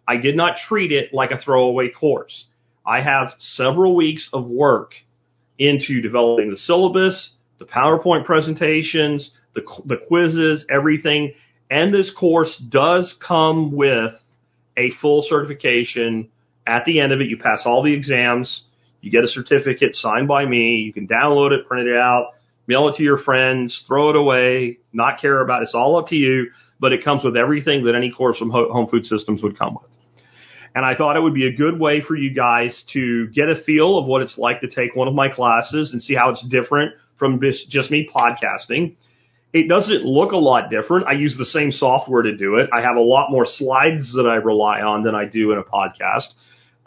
I 0.06 0.16
did 0.16 0.36
not 0.36 0.56
treat 0.56 0.92
it 0.92 1.14
like 1.14 1.30
a 1.30 1.38
throwaway 1.38 1.90
course. 1.90 2.46
I 2.88 3.02
have 3.02 3.34
several 3.38 3.94
weeks 3.94 4.30
of 4.32 4.48
work 4.48 4.94
into 5.58 6.00
developing 6.00 6.50
the 6.50 6.56
syllabus, 6.56 7.32
the 7.58 7.66
PowerPoint 7.66 8.24
presentations, 8.24 9.30
the, 9.54 9.60
the 9.84 9.98
quizzes, 9.98 10.64
everything. 10.70 11.34
And 11.70 11.92
this 11.92 12.10
course 12.10 12.56
does 12.56 13.14
come 13.20 13.72
with 13.72 14.12
a 14.78 14.90
full 15.02 15.20
certification. 15.20 16.30
At 16.66 16.86
the 16.86 17.00
end 17.00 17.12
of 17.12 17.20
it, 17.20 17.28
you 17.28 17.36
pass 17.36 17.60
all 17.66 17.82
the 17.82 17.92
exams. 17.92 18.62
You 19.02 19.10
get 19.10 19.22
a 19.22 19.28
certificate 19.28 19.94
signed 19.94 20.26
by 20.26 20.46
me. 20.46 20.76
You 20.76 20.94
can 20.94 21.06
download 21.06 21.52
it, 21.52 21.68
print 21.68 21.88
it 21.88 21.96
out, 21.96 22.32
mail 22.66 22.88
it 22.88 22.96
to 22.96 23.02
your 23.02 23.18
friends, 23.18 23.84
throw 23.86 24.08
it 24.08 24.16
away, 24.16 24.78
not 24.94 25.20
care 25.20 25.42
about 25.42 25.60
it. 25.60 25.64
It's 25.64 25.74
all 25.74 25.96
up 25.96 26.08
to 26.08 26.16
you, 26.16 26.52
but 26.80 26.94
it 26.94 27.04
comes 27.04 27.22
with 27.22 27.36
everything 27.36 27.84
that 27.84 27.94
any 27.94 28.10
course 28.10 28.38
from 28.38 28.48
Home 28.50 28.88
Food 28.88 29.04
Systems 29.04 29.42
would 29.42 29.58
come 29.58 29.74
with. 29.74 29.97
And 30.78 30.86
I 30.86 30.94
thought 30.94 31.16
it 31.16 31.20
would 31.20 31.34
be 31.34 31.48
a 31.48 31.50
good 31.52 31.80
way 31.80 32.00
for 32.00 32.14
you 32.14 32.32
guys 32.32 32.84
to 32.92 33.26
get 33.30 33.48
a 33.48 33.56
feel 33.56 33.98
of 33.98 34.06
what 34.06 34.22
it's 34.22 34.38
like 34.38 34.60
to 34.60 34.68
take 34.68 34.94
one 34.94 35.08
of 35.08 35.14
my 35.14 35.28
classes 35.28 35.92
and 35.92 36.00
see 36.00 36.14
how 36.14 36.30
it's 36.30 36.40
different 36.46 36.92
from 37.16 37.40
just, 37.40 37.90
me 37.90 38.08
podcasting. 38.08 38.94
It 39.52 39.68
doesn't 39.68 40.04
look 40.04 40.30
a 40.30 40.36
lot 40.36 40.70
different. 40.70 41.08
I 41.08 41.14
use 41.14 41.36
the 41.36 41.44
same 41.44 41.72
software 41.72 42.22
to 42.22 42.36
do 42.36 42.58
it. 42.58 42.70
I 42.72 42.80
have 42.82 42.94
a 42.94 43.00
lot 43.00 43.32
more 43.32 43.44
slides 43.44 44.12
that 44.12 44.28
I 44.28 44.36
rely 44.36 44.80
on 44.80 45.02
than 45.02 45.16
I 45.16 45.24
do 45.24 45.50
in 45.50 45.58
a 45.58 45.64
podcast. 45.64 46.34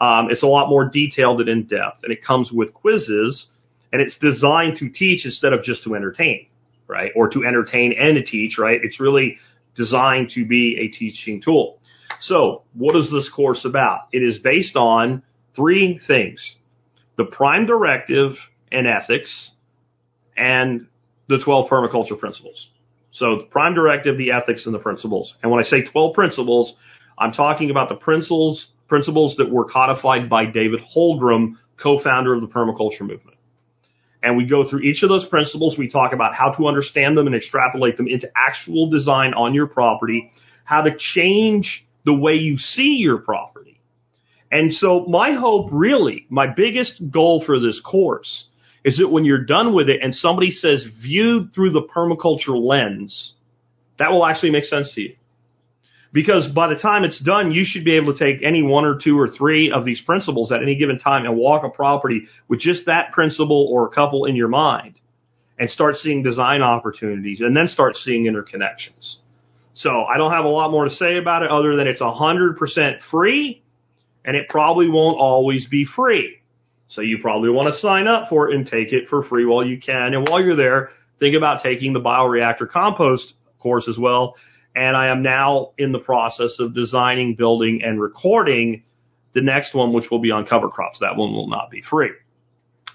Um, 0.00 0.30
it's 0.30 0.42
a 0.42 0.46
lot 0.46 0.70
more 0.70 0.86
detailed 0.86 1.40
and 1.40 1.50
in 1.50 1.64
depth, 1.64 2.02
and 2.02 2.10
it 2.10 2.24
comes 2.24 2.50
with 2.50 2.72
quizzes, 2.72 3.48
and 3.92 4.00
it's 4.00 4.16
designed 4.16 4.78
to 4.78 4.88
teach 4.88 5.26
instead 5.26 5.52
of 5.52 5.64
just 5.64 5.84
to 5.84 5.94
entertain, 5.96 6.46
right? 6.88 7.12
Or 7.14 7.28
to 7.28 7.44
entertain 7.44 7.92
and 8.00 8.16
to 8.16 8.24
teach, 8.24 8.56
right? 8.58 8.80
It's 8.82 9.00
really 9.00 9.36
designed 9.76 10.30
to 10.30 10.46
be 10.46 10.78
a 10.80 10.96
teaching 10.96 11.42
tool. 11.42 11.78
So, 12.22 12.62
what 12.72 12.94
is 12.94 13.10
this 13.10 13.28
course 13.28 13.64
about? 13.64 14.02
It 14.12 14.22
is 14.22 14.38
based 14.38 14.76
on 14.76 15.24
three 15.56 15.98
things: 15.98 16.56
the 17.16 17.24
prime 17.24 17.66
directive 17.66 18.36
and 18.70 18.86
ethics, 18.86 19.50
and 20.36 20.86
the 21.28 21.38
12 21.38 21.68
permaculture 21.68 22.16
principles. 22.16 22.68
So 23.10 23.38
the 23.38 23.42
prime 23.42 23.74
directive, 23.74 24.16
the 24.18 24.30
ethics, 24.30 24.66
and 24.66 24.74
the 24.74 24.78
principles. 24.78 25.34
And 25.42 25.50
when 25.50 25.60
I 25.60 25.66
say 25.66 25.82
12 25.82 26.14
principles, 26.14 26.74
I'm 27.18 27.32
talking 27.32 27.70
about 27.70 27.88
the 27.88 27.96
principles, 27.96 28.68
principles 28.88 29.36
that 29.36 29.50
were 29.50 29.64
codified 29.64 30.30
by 30.30 30.46
David 30.46 30.80
Holmgren, 30.94 31.56
co-founder 31.76 32.34
of 32.34 32.40
the 32.40 32.46
permaculture 32.46 33.00
movement. 33.00 33.36
And 34.22 34.36
we 34.36 34.46
go 34.46 34.68
through 34.68 34.82
each 34.82 35.02
of 35.02 35.08
those 35.08 35.26
principles. 35.26 35.76
We 35.76 35.88
talk 35.88 36.12
about 36.12 36.34
how 36.34 36.52
to 36.52 36.68
understand 36.68 37.18
them 37.18 37.26
and 37.26 37.34
extrapolate 37.34 37.96
them 37.96 38.06
into 38.06 38.30
actual 38.36 38.88
design 38.88 39.34
on 39.34 39.54
your 39.54 39.66
property, 39.66 40.30
how 40.64 40.82
to 40.82 40.96
change 40.96 41.84
the 42.04 42.14
way 42.14 42.34
you 42.34 42.58
see 42.58 42.96
your 42.96 43.18
property. 43.18 43.80
And 44.50 44.72
so 44.72 45.06
my 45.06 45.32
hope 45.32 45.70
really, 45.72 46.26
my 46.28 46.46
biggest 46.46 47.10
goal 47.10 47.42
for 47.42 47.58
this 47.58 47.80
course 47.80 48.46
is 48.84 48.98
that 48.98 49.08
when 49.08 49.24
you're 49.24 49.44
done 49.44 49.74
with 49.74 49.88
it 49.88 50.00
and 50.02 50.14
somebody 50.14 50.50
says 50.50 50.84
viewed 50.84 51.54
through 51.54 51.70
the 51.70 51.82
permaculture 51.82 52.60
lens, 52.60 53.34
that 53.98 54.10
will 54.10 54.26
actually 54.26 54.50
make 54.50 54.64
sense 54.64 54.94
to 54.94 55.00
you. 55.02 55.16
Because 56.12 56.46
by 56.46 56.68
the 56.68 56.78
time 56.78 57.04
it's 57.04 57.18
done, 57.18 57.52
you 57.52 57.64
should 57.64 57.84
be 57.84 57.96
able 57.96 58.12
to 58.12 58.18
take 58.18 58.42
any 58.42 58.62
one 58.62 58.84
or 58.84 58.98
two 58.98 59.18
or 59.18 59.28
three 59.28 59.70
of 59.70 59.86
these 59.86 60.00
principles 60.02 60.52
at 60.52 60.62
any 60.62 60.74
given 60.74 60.98
time 60.98 61.24
and 61.24 61.36
walk 61.36 61.64
a 61.64 61.70
property 61.70 62.26
with 62.48 62.60
just 62.60 62.86
that 62.86 63.12
principle 63.12 63.68
or 63.70 63.86
a 63.86 63.90
couple 63.90 64.26
in 64.26 64.36
your 64.36 64.48
mind 64.48 65.00
and 65.58 65.70
start 65.70 65.96
seeing 65.96 66.22
design 66.22 66.60
opportunities 66.60 67.40
and 67.40 67.56
then 67.56 67.68
start 67.68 67.96
seeing 67.96 68.24
interconnections. 68.24 69.16
So 69.74 70.04
I 70.04 70.18
don't 70.18 70.32
have 70.32 70.44
a 70.44 70.48
lot 70.48 70.70
more 70.70 70.84
to 70.84 70.90
say 70.90 71.16
about 71.16 71.42
it 71.42 71.50
other 71.50 71.76
than 71.76 71.86
it's 71.86 72.00
100% 72.00 73.02
free 73.02 73.62
and 74.24 74.36
it 74.36 74.48
probably 74.48 74.88
won't 74.88 75.18
always 75.18 75.66
be 75.66 75.84
free. 75.84 76.42
So 76.88 77.00
you 77.00 77.18
probably 77.18 77.50
want 77.50 77.72
to 77.72 77.80
sign 77.80 78.06
up 78.06 78.28
for 78.28 78.50
it 78.50 78.54
and 78.54 78.66
take 78.66 78.92
it 78.92 79.08
for 79.08 79.22
free 79.22 79.46
while 79.46 79.66
you 79.66 79.80
can. 79.80 80.14
And 80.14 80.28
while 80.28 80.44
you're 80.44 80.56
there, 80.56 80.90
think 81.18 81.34
about 81.34 81.62
taking 81.62 81.92
the 81.92 82.00
bioreactor 82.00 82.68
compost 82.68 83.34
course 83.58 83.88
as 83.88 83.98
well. 83.98 84.36
And 84.76 84.96
I 84.96 85.08
am 85.08 85.22
now 85.22 85.72
in 85.78 85.92
the 85.92 85.98
process 85.98 86.58
of 86.58 86.74
designing, 86.74 87.34
building, 87.34 87.82
and 87.82 88.00
recording 88.00 88.82
the 89.32 89.40
next 89.40 89.74
one, 89.74 89.92
which 89.92 90.10
will 90.10 90.18
be 90.18 90.30
on 90.30 90.46
cover 90.46 90.68
crops. 90.68 90.98
That 91.00 91.16
one 91.16 91.32
will 91.32 91.48
not 91.48 91.70
be 91.70 91.80
free. 91.80 92.10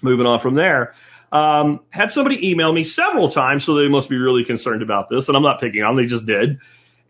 Moving 0.00 0.26
on 0.26 0.40
from 0.40 0.54
there, 0.54 0.94
um, 1.32 1.80
had 1.90 2.10
somebody 2.10 2.50
email 2.50 2.72
me 2.72 2.84
several 2.84 3.30
times, 3.30 3.66
so 3.66 3.74
they 3.74 3.88
must 3.88 4.08
be 4.08 4.16
really 4.16 4.44
concerned 4.44 4.82
about 4.82 5.10
this, 5.10 5.28
and 5.28 5.36
I'm 5.36 5.42
not 5.42 5.60
picking 5.60 5.82
on 5.82 5.96
them, 5.96 6.04
they 6.04 6.08
just 6.08 6.26
did. 6.26 6.58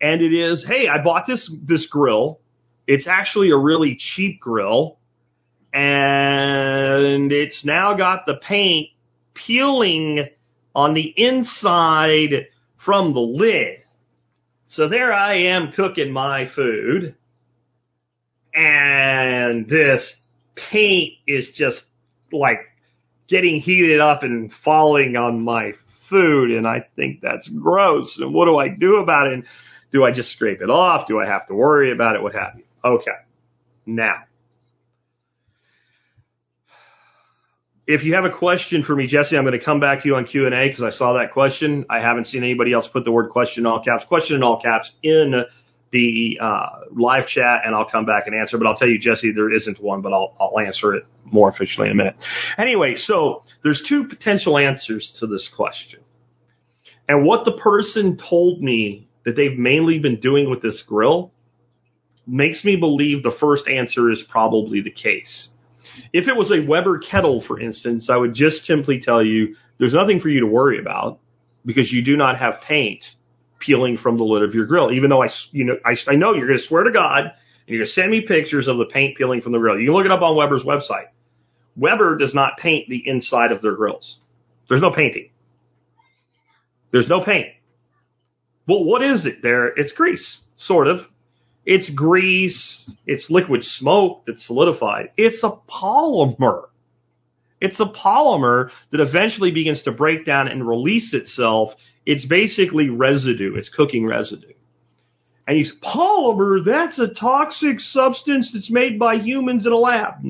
And 0.01 0.21
it 0.21 0.33
is, 0.33 0.65
hey, 0.65 0.87
I 0.87 1.01
bought 1.03 1.25
this 1.27 1.51
this 1.63 1.85
grill. 1.87 2.39
It's 2.87 3.07
actually 3.07 3.51
a 3.51 3.57
really 3.57 3.95
cheap 3.97 4.39
grill, 4.39 4.97
and 5.73 7.31
it's 7.31 7.63
now 7.63 7.95
got 7.95 8.25
the 8.25 8.35
paint 8.35 8.89
peeling 9.33 10.27
on 10.75 10.93
the 10.93 11.13
inside 11.15 12.47
from 12.77 13.13
the 13.13 13.19
lid. 13.19 13.79
So 14.67 14.87
there 14.87 15.11
I 15.13 15.35
am 15.47 15.71
cooking 15.71 16.11
my 16.11 16.47
food, 16.47 17.15
and 18.53 19.67
this 19.67 20.15
paint 20.55 21.13
is 21.25 21.51
just 21.55 21.83
like 22.31 22.68
getting 23.29 23.59
heated 23.59 23.99
up 23.99 24.23
and 24.23 24.51
falling 24.63 25.15
on 25.15 25.41
my 25.41 25.73
food, 26.09 26.51
and 26.51 26.67
I 26.67 26.85
think 26.95 27.21
that's 27.21 27.47
gross. 27.47 28.17
And 28.19 28.33
what 28.33 28.45
do 28.45 28.57
I 28.57 28.69
do 28.69 28.97
about 28.97 29.27
it? 29.27 29.33
And 29.33 29.43
do 29.91 30.03
I 30.03 30.11
just 30.11 30.31
scrape 30.31 30.61
it 30.61 30.69
off? 30.69 31.07
Do 31.07 31.19
I 31.19 31.27
have 31.27 31.47
to 31.47 31.53
worry 31.53 31.91
about 31.91 32.15
it? 32.15 32.23
What 32.23 32.33
have 32.33 32.57
you? 32.57 32.63
Okay. 32.83 33.11
Now, 33.85 34.23
if 37.87 38.03
you 38.03 38.13
have 38.13 38.25
a 38.25 38.31
question 38.31 38.83
for 38.83 38.95
me, 38.95 39.07
Jesse, 39.07 39.35
I'm 39.35 39.43
going 39.43 39.57
to 39.57 39.65
come 39.65 39.79
back 39.79 40.03
to 40.03 40.07
you 40.07 40.15
on 40.15 40.25
Q 40.25 40.45
and 40.45 40.53
A 40.53 40.67
because 40.67 40.83
I 40.83 40.91
saw 40.91 41.13
that 41.13 41.31
question. 41.31 41.85
I 41.89 41.99
haven't 42.01 42.27
seen 42.27 42.43
anybody 42.43 42.71
else 42.71 42.87
put 42.87 43.03
the 43.03 43.11
word 43.11 43.31
question 43.31 43.63
in 43.63 43.65
all 43.65 43.83
caps, 43.83 44.05
question 44.05 44.35
in 44.35 44.43
all 44.43 44.61
caps 44.61 44.91
in 45.01 45.33
the 45.91 46.37
uh, 46.41 46.81
live 46.91 47.27
chat, 47.27 47.61
and 47.65 47.75
I'll 47.75 47.89
come 47.89 48.05
back 48.05 48.27
and 48.27 48.35
answer. 48.35 48.57
But 48.57 48.67
I'll 48.67 48.75
tell 48.75 48.87
you, 48.87 48.99
Jesse, 48.99 49.31
there 49.31 49.53
isn't 49.53 49.81
one, 49.81 50.01
but 50.01 50.13
I'll 50.13 50.35
I'll 50.39 50.59
answer 50.59 50.93
it 50.93 51.05
more 51.25 51.49
officially 51.49 51.87
in 51.87 51.93
a 51.93 51.95
minute. 51.95 52.15
Anyway, 52.57 52.95
so 52.95 53.43
there's 53.63 53.83
two 53.87 54.07
potential 54.07 54.57
answers 54.57 55.17
to 55.19 55.27
this 55.27 55.49
question, 55.55 56.01
and 57.07 57.25
what 57.25 57.45
the 57.45 57.53
person 57.53 58.17
told 58.17 58.61
me 58.61 59.07
that 59.25 59.35
they've 59.35 59.57
mainly 59.57 59.99
been 59.99 60.19
doing 60.19 60.49
with 60.49 60.61
this 60.61 60.83
grill 60.87 61.31
makes 62.25 62.63
me 62.63 62.75
believe 62.75 63.23
the 63.23 63.35
first 63.39 63.67
answer 63.67 64.11
is 64.11 64.23
probably 64.29 64.81
the 64.81 64.91
case. 64.91 65.49
If 66.13 66.27
it 66.27 66.35
was 66.35 66.51
a 66.51 66.65
Weber 66.65 66.99
kettle, 66.99 67.41
for 67.41 67.59
instance, 67.59 68.09
I 68.09 68.17
would 68.17 68.33
just 68.33 68.65
simply 68.65 69.01
tell 69.01 69.23
you 69.23 69.55
there's 69.79 69.93
nothing 69.93 70.19
for 70.19 70.29
you 70.29 70.41
to 70.41 70.45
worry 70.45 70.79
about 70.79 71.19
because 71.65 71.91
you 71.91 72.03
do 72.03 72.15
not 72.15 72.37
have 72.37 72.61
paint 72.61 73.05
peeling 73.59 73.97
from 73.97 74.17
the 74.17 74.23
lid 74.23 74.43
of 74.43 74.53
your 74.53 74.65
grill. 74.65 74.91
Even 74.91 75.09
though 75.09 75.23
I, 75.23 75.29
you 75.51 75.65
know, 75.65 75.75
I, 75.85 75.95
I 76.07 76.15
know 76.15 76.33
you're 76.33 76.47
going 76.47 76.59
to 76.59 76.65
swear 76.65 76.83
to 76.83 76.91
God 76.91 77.25
and 77.25 77.33
you're 77.67 77.79
going 77.79 77.87
to 77.87 77.93
send 77.93 78.11
me 78.11 78.21
pictures 78.21 78.67
of 78.67 78.77
the 78.77 78.85
paint 78.85 79.17
peeling 79.17 79.41
from 79.41 79.51
the 79.51 79.59
grill. 79.59 79.79
You 79.79 79.87
can 79.87 79.95
look 79.95 80.05
it 80.05 80.11
up 80.11 80.21
on 80.21 80.35
Weber's 80.35 80.63
website. 80.63 81.07
Weber 81.75 82.17
does 82.17 82.33
not 82.33 82.57
paint 82.57 82.89
the 82.89 83.03
inside 83.05 83.51
of 83.51 83.61
their 83.61 83.75
grills. 83.75 84.17
There's 84.67 84.81
no 84.81 84.91
painting. 84.91 85.29
There's 86.91 87.07
no 87.07 87.23
paint. 87.23 87.47
Well, 88.67 88.83
what 88.83 89.01
is 89.01 89.25
it 89.25 89.41
there? 89.41 89.67
It's 89.67 89.93
grease, 89.93 90.39
sort 90.57 90.87
of. 90.87 90.99
It's 91.65 91.89
grease. 91.89 92.89
It's 93.05 93.29
liquid 93.29 93.63
smoke 93.63 94.23
that's 94.25 94.45
solidified. 94.45 95.11
It's 95.17 95.43
a 95.43 95.51
polymer. 95.69 96.65
It's 97.61 97.79
a 97.79 97.85
polymer 97.85 98.69
that 98.91 99.01
eventually 99.01 99.51
begins 99.51 99.83
to 99.83 99.91
break 99.91 100.25
down 100.25 100.47
and 100.47 100.67
release 100.67 101.13
itself. 101.13 101.73
It's 102.05 102.25
basically 102.25 102.89
residue. 102.89 103.55
It's 103.55 103.69
cooking 103.69 104.05
residue. 104.05 104.53
And 105.47 105.65
say, 105.65 105.73
polymer, 105.83 106.63
that's 106.63 106.99
a 106.99 107.07
toxic 107.07 107.79
substance 107.79 108.51
that's 108.53 108.69
made 108.69 108.99
by 108.99 109.15
humans 109.15 109.65
in 109.65 109.71
a 109.71 109.77
lab. 109.77 110.23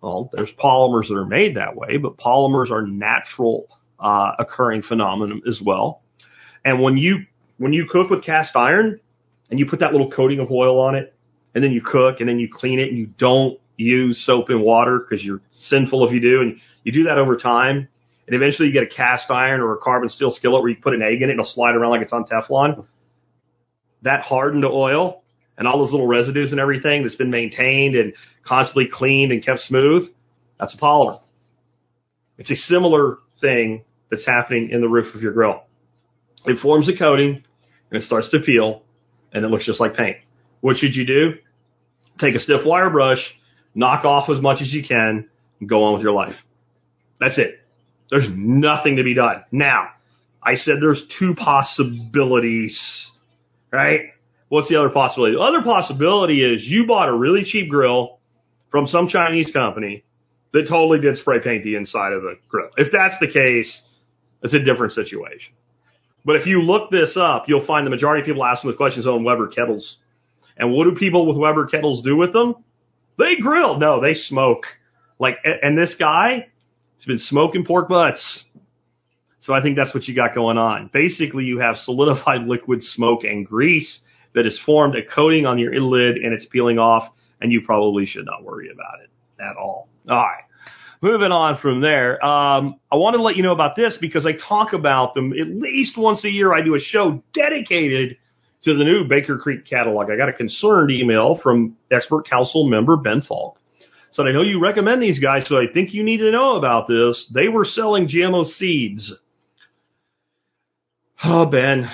Well, 0.00 0.30
there's 0.32 0.52
polymers 0.52 1.08
that 1.08 1.16
are 1.16 1.26
made 1.26 1.56
that 1.56 1.76
way, 1.76 1.98
but 1.98 2.16
polymers 2.16 2.70
are 2.70 2.86
natural 2.86 3.68
uh, 4.00 4.32
occurring 4.38 4.82
phenomenon 4.82 5.42
as 5.48 5.60
well. 5.64 6.02
And 6.64 6.80
when 6.82 6.96
you 6.96 7.26
when 7.58 7.72
you 7.72 7.86
cook 7.88 8.10
with 8.10 8.24
cast 8.24 8.56
iron, 8.56 9.00
and 9.50 9.60
you 9.60 9.66
put 9.66 9.80
that 9.80 9.92
little 9.92 10.10
coating 10.10 10.40
of 10.40 10.50
oil 10.50 10.80
on 10.80 10.94
it, 10.94 11.14
and 11.54 11.62
then 11.62 11.72
you 11.72 11.80
cook, 11.80 12.20
and 12.20 12.28
then 12.28 12.38
you 12.38 12.48
clean 12.52 12.80
it, 12.80 12.88
and 12.88 12.98
you 12.98 13.06
don't 13.06 13.60
use 13.76 14.24
soap 14.24 14.48
and 14.48 14.62
water 14.62 14.98
because 14.98 15.24
you're 15.24 15.40
sinful 15.50 16.06
if 16.06 16.12
you 16.12 16.20
do, 16.20 16.40
and 16.40 16.58
you 16.84 16.92
do 16.92 17.04
that 17.04 17.18
over 17.18 17.36
time, 17.36 17.88
and 18.26 18.34
eventually 18.34 18.68
you 18.68 18.72
get 18.72 18.84
a 18.84 18.94
cast 18.94 19.30
iron 19.30 19.60
or 19.60 19.74
a 19.74 19.78
carbon 19.78 20.08
steel 20.08 20.30
skillet 20.30 20.62
where 20.62 20.70
you 20.70 20.76
put 20.76 20.94
an 20.94 21.02
egg 21.02 21.16
in 21.16 21.24
it 21.28 21.32
and 21.32 21.32
it'll 21.32 21.44
slide 21.44 21.74
around 21.74 21.90
like 21.90 22.02
it's 22.02 22.12
on 22.12 22.24
Teflon. 22.24 22.86
That 24.02 24.22
hardened 24.22 24.64
oil 24.64 25.22
and 25.56 25.68
all 25.68 25.78
those 25.78 25.92
little 25.92 26.06
residues 26.06 26.52
and 26.52 26.60
everything 26.60 27.02
that's 27.02 27.16
been 27.16 27.30
maintained 27.30 27.94
and 27.94 28.14
constantly 28.44 28.88
cleaned 28.90 29.32
and 29.32 29.44
kept 29.44 29.60
smooth, 29.60 30.08
that's 30.58 30.74
a 30.74 30.78
polymer. 30.78 31.20
It's 32.38 32.50
a 32.50 32.56
similar 32.56 33.18
thing 33.40 33.84
that's 34.10 34.26
happening 34.26 34.70
in 34.70 34.80
the 34.80 34.88
roof 34.88 35.14
of 35.14 35.22
your 35.22 35.32
grill. 35.32 35.62
It 36.46 36.58
forms 36.58 36.88
a 36.88 36.96
coating 36.96 37.44
and 37.90 38.02
it 38.02 38.04
starts 38.04 38.30
to 38.30 38.40
peel 38.40 38.82
and 39.32 39.44
it 39.44 39.48
looks 39.48 39.66
just 39.66 39.80
like 39.80 39.94
paint. 39.94 40.16
What 40.60 40.76
should 40.76 40.94
you 40.94 41.06
do? 41.06 41.34
Take 42.18 42.34
a 42.34 42.40
stiff 42.40 42.62
wire 42.64 42.90
brush, 42.90 43.36
knock 43.74 44.04
off 44.04 44.30
as 44.30 44.40
much 44.40 44.62
as 44.62 44.72
you 44.72 44.82
can, 44.82 45.28
and 45.60 45.68
go 45.68 45.84
on 45.84 45.94
with 45.94 46.02
your 46.02 46.12
life. 46.12 46.36
That's 47.20 47.38
it. 47.38 47.60
There's 48.10 48.28
nothing 48.34 48.96
to 48.96 49.02
be 49.02 49.14
done. 49.14 49.44
Now, 49.50 49.90
I 50.42 50.56
said 50.56 50.76
there's 50.80 51.06
two 51.18 51.34
possibilities, 51.34 53.10
right? 53.72 54.10
What's 54.48 54.68
the 54.68 54.76
other 54.76 54.90
possibility? 54.90 55.36
The 55.36 55.40
other 55.40 55.62
possibility 55.62 56.44
is 56.44 56.66
you 56.66 56.86
bought 56.86 57.08
a 57.08 57.14
really 57.14 57.44
cheap 57.44 57.70
grill 57.70 58.18
from 58.70 58.86
some 58.86 59.08
Chinese 59.08 59.50
company 59.50 60.04
that 60.52 60.68
totally 60.68 61.00
did 61.00 61.18
spray 61.18 61.40
paint 61.40 61.64
the 61.64 61.76
inside 61.76 62.12
of 62.12 62.22
the 62.22 62.38
grill. 62.48 62.68
If 62.76 62.92
that's 62.92 63.18
the 63.18 63.26
case, 63.26 63.82
it's 64.42 64.54
a 64.54 64.62
different 64.62 64.92
situation. 64.92 65.54
But 66.24 66.36
if 66.36 66.46
you 66.46 66.62
look 66.62 66.90
this 66.90 67.16
up, 67.16 67.46
you'll 67.48 67.66
find 67.66 67.86
the 67.86 67.90
majority 67.90 68.20
of 68.22 68.26
people 68.26 68.44
asking 68.44 68.70
the 68.70 68.76
questions 68.76 69.06
on 69.06 69.24
Weber 69.24 69.48
kettles. 69.48 69.96
And 70.56 70.72
what 70.72 70.84
do 70.84 70.94
people 70.94 71.26
with 71.26 71.36
Weber 71.36 71.66
kettles 71.66 72.02
do 72.02 72.16
with 72.16 72.32
them? 72.32 72.54
They 73.18 73.36
grill. 73.36 73.78
No, 73.78 74.00
they 74.00 74.14
smoke. 74.14 74.66
Like, 75.18 75.38
and 75.44 75.76
this 75.76 75.94
guy 75.94 76.48
has 76.96 77.04
been 77.04 77.18
smoking 77.18 77.64
pork 77.64 77.88
butts. 77.88 78.44
So 79.40 79.52
I 79.52 79.62
think 79.62 79.76
that's 79.76 79.92
what 79.92 80.08
you 80.08 80.14
got 80.14 80.34
going 80.34 80.56
on. 80.56 80.90
Basically, 80.92 81.44
you 81.44 81.58
have 81.58 81.76
solidified 81.76 82.42
liquid 82.46 82.82
smoke 82.82 83.24
and 83.24 83.46
grease 83.46 84.00
that 84.34 84.44
has 84.44 84.58
formed 84.58 84.96
a 84.96 85.04
coating 85.04 85.46
on 85.46 85.58
your 85.58 85.78
lid 85.80 86.16
and 86.16 86.32
it's 86.32 86.46
peeling 86.46 86.78
off 86.78 87.12
and 87.40 87.52
you 87.52 87.60
probably 87.60 88.06
should 88.06 88.24
not 88.24 88.42
worry 88.42 88.70
about 88.72 89.00
it 89.02 89.10
at 89.42 89.56
all. 89.56 89.88
All 90.08 90.16
right. 90.16 90.44
Moving 91.02 91.32
on 91.32 91.58
from 91.58 91.82
there, 91.82 92.24
um, 92.24 92.80
I 92.90 92.96
want 92.96 93.14
to 93.16 93.22
let 93.22 93.36
you 93.36 93.42
know 93.42 93.52
about 93.52 93.76
this 93.76 93.98
because 94.00 94.24
I 94.24 94.32
talk 94.32 94.72
about 94.72 95.12
them 95.12 95.34
at 95.34 95.48
least 95.48 95.98
once 95.98 96.24
a 96.24 96.30
year. 96.30 96.54
I 96.54 96.62
do 96.62 96.74
a 96.74 96.80
show 96.80 97.22
dedicated 97.34 98.16
to 98.62 98.74
the 98.74 98.84
new 98.84 99.04
Baker 99.04 99.36
Creek 99.36 99.66
catalog. 99.66 100.10
I 100.10 100.16
got 100.16 100.30
a 100.30 100.32
concerned 100.32 100.90
email 100.90 101.36
from 101.36 101.76
expert 101.92 102.26
council 102.26 102.66
member 102.66 102.96
Ben 102.96 103.20
Falk. 103.20 103.58
Said, 104.14 104.26
I 104.28 104.32
know 104.32 104.42
you 104.42 104.60
recommend 104.60 105.02
these 105.02 105.18
guys, 105.18 105.48
so 105.48 105.56
I 105.56 105.66
think 105.66 105.92
you 105.92 106.04
need 106.04 106.18
to 106.18 106.30
know 106.30 106.54
about 106.54 106.86
this. 106.86 107.28
They 107.34 107.48
were 107.48 107.64
selling 107.64 108.06
GMO 108.06 108.46
seeds. 108.46 109.12
Oh, 111.24 111.46
Ben. 111.46 111.90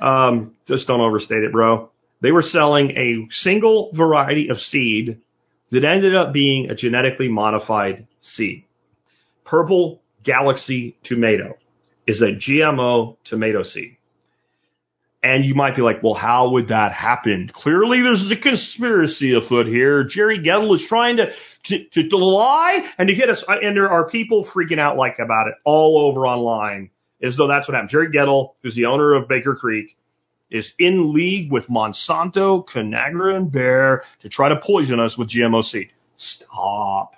Um, 0.00 0.56
just 0.66 0.88
don't 0.88 1.00
overstate 1.00 1.44
it, 1.44 1.52
bro. 1.52 1.90
They 2.20 2.32
were 2.32 2.42
selling 2.42 2.90
a 2.96 3.28
single 3.30 3.92
variety 3.94 4.48
of 4.48 4.58
seed 4.58 5.20
that 5.70 5.84
ended 5.84 6.16
up 6.16 6.32
being 6.32 6.68
a 6.68 6.74
genetically 6.74 7.28
modified 7.28 8.08
seed. 8.20 8.64
Purple 9.44 10.02
Galaxy 10.24 10.96
tomato 11.04 11.58
is 12.08 12.22
a 12.22 12.34
GMO 12.34 13.18
tomato 13.22 13.62
seed. 13.62 13.97
And 15.20 15.44
you 15.44 15.54
might 15.54 15.74
be 15.74 15.82
like, 15.82 16.02
well, 16.02 16.14
how 16.14 16.52
would 16.52 16.68
that 16.68 16.92
happen? 16.92 17.50
Clearly 17.52 18.00
there's 18.00 18.30
a 18.30 18.36
conspiracy 18.36 19.34
afoot 19.34 19.66
here. 19.66 20.04
Jere 20.04 20.38
Gettle 20.38 20.76
is 20.76 20.86
trying 20.86 21.16
to, 21.16 21.32
to, 21.64 22.08
to 22.08 22.16
lie 22.16 22.88
and 22.98 23.08
to 23.08 23.14
get 23.16 23.28
us, 23.28 23.44
uh, 23.48 23.56
and 23.60 23.76
there 23.76 23.90
are 23.90 24.08
people 24.08 24.46
freaking 24.46 24.78
out 24.78 24.96
like 24.96 25.18
about 25.18 25.48
it 25.48 25.54
all 25.64 25.98
over 25.98 26.24
online 26.26 26.90
as 27.20 27.36
though 27.36 27.48
that's 27.48 27.66
what 27.66 27.74
happened. 27.74 27.90
Jere 27.90 28.10
Gettle, 28.12 28.54
who's 28.62 28.76
the 28.76 28.84
owner 28.84 29.14
of 29.14 29.28
Baker 29.28 29.56
Creek, 29.56 29.96
is 30.50 30.72
in 30.78 31.12
league 31.12 31.52
with 31.52 31.66
Monsanto, 31.66 32.64
Conagra, 32.66 33.34
and 33.34 33.50
Bayer 33.50 34.02
to 34.22 34.28
try 34.28 34.48
to 34.48 34.60
poison 34.64 35.00
us 35.00 35.18
with 35.18 35.30
GMO 35.30 35.64
seed. 35.64 35.90
Stop. 36.16 37.12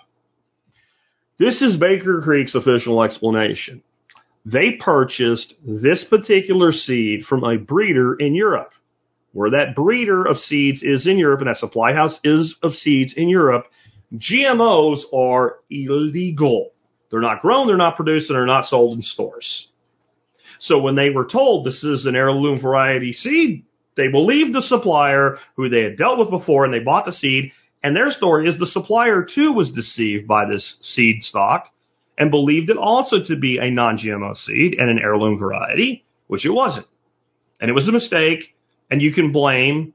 This 1.38 1.62
is 1.62 1.76
Baker 1.76 2.20
Creek's 2.22 2.54
official 2.54 3.02
explanation. 3.02 3.82
They 4.44 4.72
purchased 4.72 5.54
this 5.64 6.04
particular 6.04 6.72
seed 6.72 7.26
from 7.26 7.44
a 7.44 7.58
breeder 7.58 8.14
in 8.14 8.34
Europe. 8.34 8.72
Where 9.32 9.50
that 9.50 9.76
breeder 9.76 10.26
of 10.26 10.40
seeds 10.40 10.82
is 10.82 11.06
in 11.06 11.18
Europe 11.18 11.40
and 11.40 11.48
that 11.48 11.58
supply 11.58 11.92
house 11.92 12.18
is 12.24 12.56
of 12.62 12.74
seeds 12.74 13.12
in 13.12 13.28
Europe, 13.28 13.66
GMOs 14.16 15.02
are 15.14 15.58
illegal. 15.70 16.72
They're 17.10 17.20
not 17.20 17.42
grown, 17.42 17.66
they're 17.68 17.76
not 17.76 17.96
produced, 17.96 18.28
and 18.28 18.36
they're 18.36 18.46
not 18.46 18.66
sold 18.66 18.96
in 18.96 19.02
stores. 19.02 19.68
So 20.58 20.80
when 20.80 20.96
they 20.96 21.10
were 21.10 21.26
told 21.26 21.64
this 21.64 21.84
is 21.84 22.06
an 22.06 22.16
heirloom 22.16 22.60
variety 22.60 23.12
seed, 23.12 23.64
they 23.96 24.08
believed 24.08 24.54
the 24.54 24.62
supplier 24.62 25.38
who 25.56 25.68
they 25.68 25.82
had 25.82 25.96
dealt 25.96 26.18
with 26.18 26.30
before 26.30 26.64
and 26.64 26.74
they 26.74 26.80
bought 26.80 27.04
the 27.04 27.12
seed. 27.12 27.52
And 27.82 27.96
their 27.96 28.10
story 28.10 28.48
is 28.48 28.58
the 28.58 28.66
supplier 28.66 29.24
too 29.24 29.52
was 29.52 29.72
deceived 29.72 30.26
by 30.26 30.46
this 30.46 30.76
seed 30.82 31.22
stock 31.22 31.70
and 32.20 32.30
believed 32.30 32.68
it 32.68 32.76
also 32.76 33.24
to 33.24 33.34
be 33.34 33.56
a 33.56 33.70
non-GMO 33.70 34.36
seed 34.36 34.76
and 34.78 34.90
an 34.90 34.98
heirloom 34.98 35.38
variety, 35.38 36.04
which 36.26 36.44
it 36.44 36.50
wasn't. 36.50 36.86
And 37.60 37.70
it 37.70 37.72
was 37.72 37.88
a 37.88 37.92
mistake. 37.92 38.54
And 38.90 39.00
you 39.00 39.12
can 39.12 39.32
blame 39.32 39.94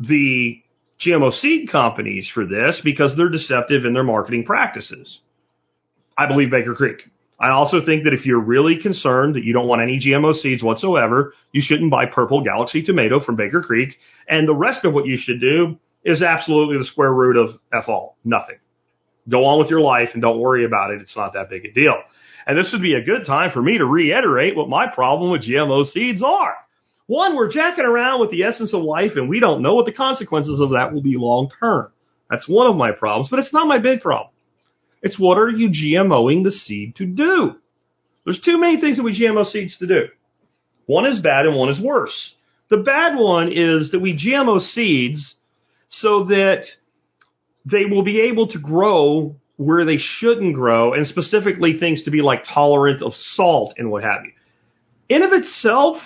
the 0.00 0.60
GMO 0.98 1.32
seed 1.32 1.70
companies 1.70 2.28
for 2.28 2.44
this 2.44 2.80
because 2.82 3.16
they're 3.16 3.28
deceptive 3.28 3.84
in 3.84 3.92
their 3.92 4.02
marketing 4.02 4.44
practices. 4.44 5.20
I 6.18 6.26
believe 6.26 6.50
Baker 6.50 6.74
Creek. 6.74 7.08
I 7.38 7.50
also 7.50 7.84
think 7.84 8.02
that 8.04 8.14
if 8.14 8.26
you're 8.26 8.40
really 8.40 8.76
concerned 8.82 9.36
that 9.36 9.44
you 9.44 9.52
don't 9.52 9.68
want 9.68 9.80
any 9.80 10.00
GMO 10.00 10.34
seeds 10.34 10.64
whatsoever, 10.64 11.34
you 11.52 11.62
shouldn't 11.62 11.92
buy 11.92 12.06
Purple 12.06 12.42
Galaxy 12.42 12.82
tomato 12.82 13.20
from 13.20 13.36
Baker 13.36 13.62
Creek. 13.62 13.96
And 14.28 14.48
the 14.48 14.54
rest 14.54 14.84
of 14.84 14.92
what 14.92 15.06
you 15.06 15.16
should 15.16 15.40
do 15.40 15.78
is 16.04 16.20
absolutely 16.20 16.78
the 16.78 16.84
square 16.84 17.12
root 17.12 17.36
of 17.36 17.60
F 17.72 17.88
all. 17.88 18.16
Nothing. 18.24 18.56
Go 19.30 19.46
on 19.46 19.58
with 19.58 19.70
your 19.70 19.80
life 19.80 20.10
and 20.12 20.22
don't 20.22 20.40
worry 20.40 20.64
about 20.64 20.90
it. 20.90 21.00
It's 21.00 21.16
not 21.16 21.34
that 21.34 21.50
big 21.50 21.64
a 21.64 21.72
deal. 21.72 22.02
And 22.46 22.58
this 22.58 22.72
would 22.72 22.82
be 22.82 22.94
a 22.94 23.02
good 23.02 23.26
time 23.26 23.50
for 23.50 23.62
me 23.62 23.78
to 23.78 23.86
reiterate 23.86 24.56
what 24.56 24.68
my 24.68 24.86
problem 24.86 25.30
with 25.30 25.42
GMO 25.42 25.86
seeds 25.86 26.22
are. 26.22 26.56
One, 27.06 27.36
we're 27.36 27.50
jacking 27.50 27.84
around 27.84 28.20
with 28.20 28.30
the 28.30 28.44
essence 28.44 28.72
of 28.72 28.82
life 28.82 29.12
and 29.16 29.28
we 29.28 29.40
don't 29.40 29.62
know 29.62 29.74
what 29.74 29.86
the 29.86 29.92
consequences 29.92 30.60
of 30.60 30.70
that 30.70 30.92
will 30.92 31.02
be 31.02 31.16
long 31.16 31.50
term. 31.60 31.92
That's 32.28 32.48
one 32.48 32.68
of 32.68 32.76
my 32.76 32.92
problems, 32.92 33.28
but 33.28 33.40
it's 33.40 33.52
not 33.52 33.66
my 33.66 33.78
big 33.78 34.00
problem. 34.00 34.30
It's 35.02 35.18
what 35.18 35.38
are 35.38 35.50
you 35.50 35.70
GMOing 35.70 36.44
the 36.44 36.52
seed 36.52 36.96
to 36.96 37.06
do? 37.06 37.56
There's 38.24 38.40
two 38.40 38.58
main 38.58 38.80
things 38.80 38.96
that 38.96 39.02
we 39.02 39.18
GMO 39.18 39.44
seeds 39.46 39.78
to 39.78 39.86
do. 39.86 40.08
One 40.86 41.06
is 41.06 41.18
bad 41.18 41.46
and 41.46 41.56
one 41.56 41.68
is 41.68 41.80
worse. 41.80 42.34
The 42.68 42.78
bad 42.78 43.16
one 43.16 43.50
is 43.52 43.90
that 43.90 44.00
we 44.00 44.16
GMO 44.16 44.60
seeds 44.60 45.34
so 45.88 46.24
that 46.24 46.66
they 47.64 47.84
will 47.84 48.02
be 48.02 48.20
able 48.22 48.48
to 48.48 48.58
grow 48.58 49.36
where 49.56 49.84
they 49.84 49.98
shouldn't 49.98 50.54
grow 50.54 50.94
and 50.94 51.06
specifically 51.06 51.78
things 51.78 52.04
to 52.04 52.10
be 52.10 52.22
like 52.22 52.44
tolerant 52.44 53.02
of 53.02 53.14
salt 53.14 53.74
and 53.76 53.90
what 53.90 54.02
have 54.02 54.24
you. 54.24 54.32
In 55.08 55.22
of 55.22 55.32
itself, 55.32 55.98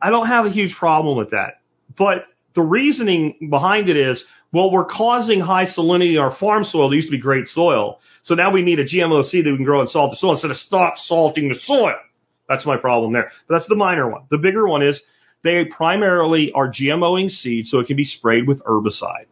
I 0.00 0.10
don't 0.10 0.26
have 0.26 0.44
a 0.44 0.50
huge 0.50 0.74
problem 0.74 1.16
with 1.16 1.30
that. 1.30 1.54
But 1.96 2.24
the 2.54 2.62
reasoning 2.62 3.48
behind 3.50 3.88
it 3.88 3.96
is, 3.96 4.24
well, 4.52 4.70
we're 4.70 4.84
causing 4.84 5.40
high 5.40 5.64
salinity 5.64 6.12
in 6.12 6.18
our 6.18 6.34
farm 6.34 6.64
soil 6.64 6.90
that 6.90 6.96
used 6.96 7.08
to 7.08 7.12
be 7.12 7.20
great 7.20 7.46
soil. 7.46 8.00
So 8.22 8.34
now 8.34 8.52
we 8.52 8.62
need 8.62 8.78
a 8.78 8.84
GMO 8.84 9.24
seed 9.24 9.46
that 9.46 9.50
we 9.50 9.56
can 9.56 9.64
grow 9.64 9.80
in 9.80 9.88
salt 9.88 10.10
the 10.10 10.16
soil 10.16 10.32
instead 10.32 10.50
of 10.50 10.56
stop 10.56 10.98
salting 10.98 11.48
the 11.48 11.54
soil. 11.54 11.96
That's 12.48 12.66
my 12.66 12.76
problem 12.76 13.12
there. 13.12 13.30
But 13.46 13.54
that's 13.54 13.68
the 13.68 13.76
minor 13.76 14.10
one. 14.10 14.22
The 14.30 14.38
bigger 14.38 14.66
one 14.66 14.82
is 14.82 15.00
they 15.42 15.64
primarily 15.64 16.52
are 16.52 16.68
GMOing 16.68 17.30
seeds 17.30 17.70
so 17.70 17.78
it 17.78 17.86
can 17.86 17.96
be 17.96 18.04
sprayed 18.04 18.46
with 18.46 18.62
herbicide 18.64 19.26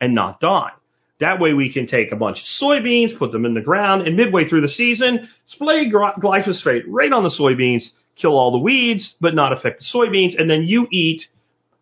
and 0.00 0.14
not 0.14 0.40
die. 0.40 0.72
That 1.20 1.40
way 1.40 1.52
we 1.52 1.72
can 1.72 1.86
take 1.86 2.10
a 2.10 2.16
bunch 2.16 2.38
of 2.38 2.44
soybeans, 2.44 3.16
put 3.16 3.32
them 3.32 3.44
in 3.44 3.54
the 3.54 3.60
ground, 3.60 4.06
and 4.06 4.16
midway 4.16 4.48
through 4.48 4.62
the 4.62 4.68
season, 4.68 5.28
spray 5.46 5.88
glyphosate 5.90 6.82
right 6.88 7.12
on 7.12 7.22
the 7.22 7.30
soybeans, 7.30 7.90
kill 8.16 8.36
all 8.36 8.50
the 8.50 8.58
weeds, 8.58 9.14
but 9.20 9.34
not 9.34 9.52
affect 9.52 9.78
the 9.78 9.84
soybeans, 9.84 10.38
and 10.38 10.50
then 10.50 10.62
you 10.62 10.88
eat 10.90 11.26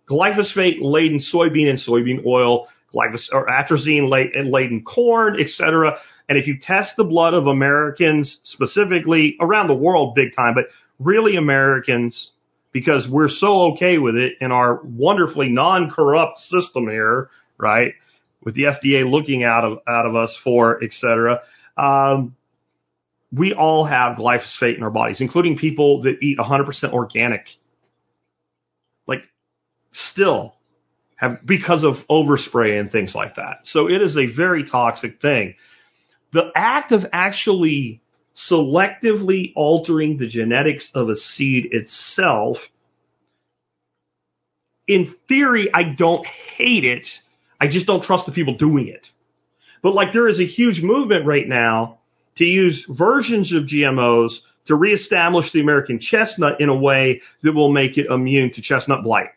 glyphosate 0.09 0.79
laden 0.81 1.21
soybean 1.21 1.71
and 1.71 1.79
soybean 1.79 2.27
oil, 2.27 2.69
glyphosate 2.95 3.33
or 3.33 3.47
atrazine 3.47 4.11
laden 4.11 4.83
corn, 4.83 5.41
etc. 5.41 5.99
And 6.29 6.37
if 6.37 6.47
you 6.47 6.59
test 6.61 6.97
the 6.97 7.05
blood 7.05 7.35
of 7.35 7.47
Americans 7.47 8.41
specifically 8.43 9.37
around 9.41 9.69
the 9.69 9.75
world 9.75 10.15
big 10.15 10.35
time, 10.35 10.55
but 10.55 10.65
really 10.99 11.37
Americans, 11.37 12.33
because 12.73 13.09
we're 13.09 13.29
so 13.29 13.73
okay 13.73 13.99
with 13.99 14.17
it 14.17 14.35
in 14.41 14.53
our 14.53 14.81
wonderfully 14.85 15.49
non-corrupt 15.49 16.39
system 16.39 16.89
here, 16.89 17.31
right? 17.59 17.95
With 18.43 18.55
the 18.55 18.63
FDA 18.63 19.09
looking 19.09 19.45
out 19.45 19.65
of, 19.65 19.79
out 19.87 20.07
of 20.07 20.17
us 20.17 20.39
for, 20.43 20.83
et 20.83 20.93
cetera. 20.93 21.41
Um, 21.77 22.37
we 23.33 23.53
all 23.53 23.85
have 23.85 24.17
glyphosate 24.17 24.77
in 24.77 24.83
our 24.83 24.91
bodies, 24.91 25.21
including 25.21 25.57
people 25.57 26.03
that 26.03 26.23
eat 26.23 26.39
100% 26.39 26.93
organic. 26.93 27.47
Like, 29.07 29.23
still 29.93 30.55
have, 31.17 31.45
because 31.45 31.85
of 31.85 31.97
overspray 32.11 32.81
and 32.81 32.91
things 32.91 33.15
like 33.15 33.37
that. 33.37 33.61
So 33.65 33.89
it 33.89 34.01
is 34.03 34.17
a 34.17 34.27
very 34.27 34.65
toxic 34.65 35.21
thing. 35.21 35.55
The 36.33 36.51
act 36.55 36.93
of 36.93 37.05
actually 37.13 38.01
selectively 38.35 39.53
altering 39.55 40.17
the 40.17 40.27
genetics 40.27 40.91
of 40.95 41.09
a 41.09 41.17
seed 41.17 41.69
itself, 41.73 42.59
in 44.87 45.15
theory, 45.29 45.71
I 45.73 45.85
don't 45.85 46.27
hate 46.27 46.85
it. 46.85 47.07
I 47.61 47.69
just 47.69 47.87
don't 47.87 48.03
trust 48.03 48.27
the 48.27 48.33
people 48.33 48.57
doing 48.57 48.89
it. 48.89 49.09
But 49.83 49.95
like 49.95 50.13
there 50.13 50.29
is 50.29 50.41
a 50.41 50.47
huge 50.47 50.83
movement 50.83 51.27
right 51.27 51.47
now 51.47 51.99
to 52.37 52.45
use 52.45 52.87
versions 52.89 53.55
of 53.55 53.65
GMOs 53.65 54.39
to 54.67 54.75
reestablish 54.75 55.53
the 55.53 55.61
American 55.61 55.99
chestnut 55.99 56.61
in 56.61 56.69
a 56.69 56.77
way 56.77 57.23
that 57.43 57.53
will 57.53 57.73
make 57.73 57.99
it 57.99 58.07
immune 58.07 58.53
to 58.53 58.63
chestnut 58.63 59.03
blight. 59.03 59.31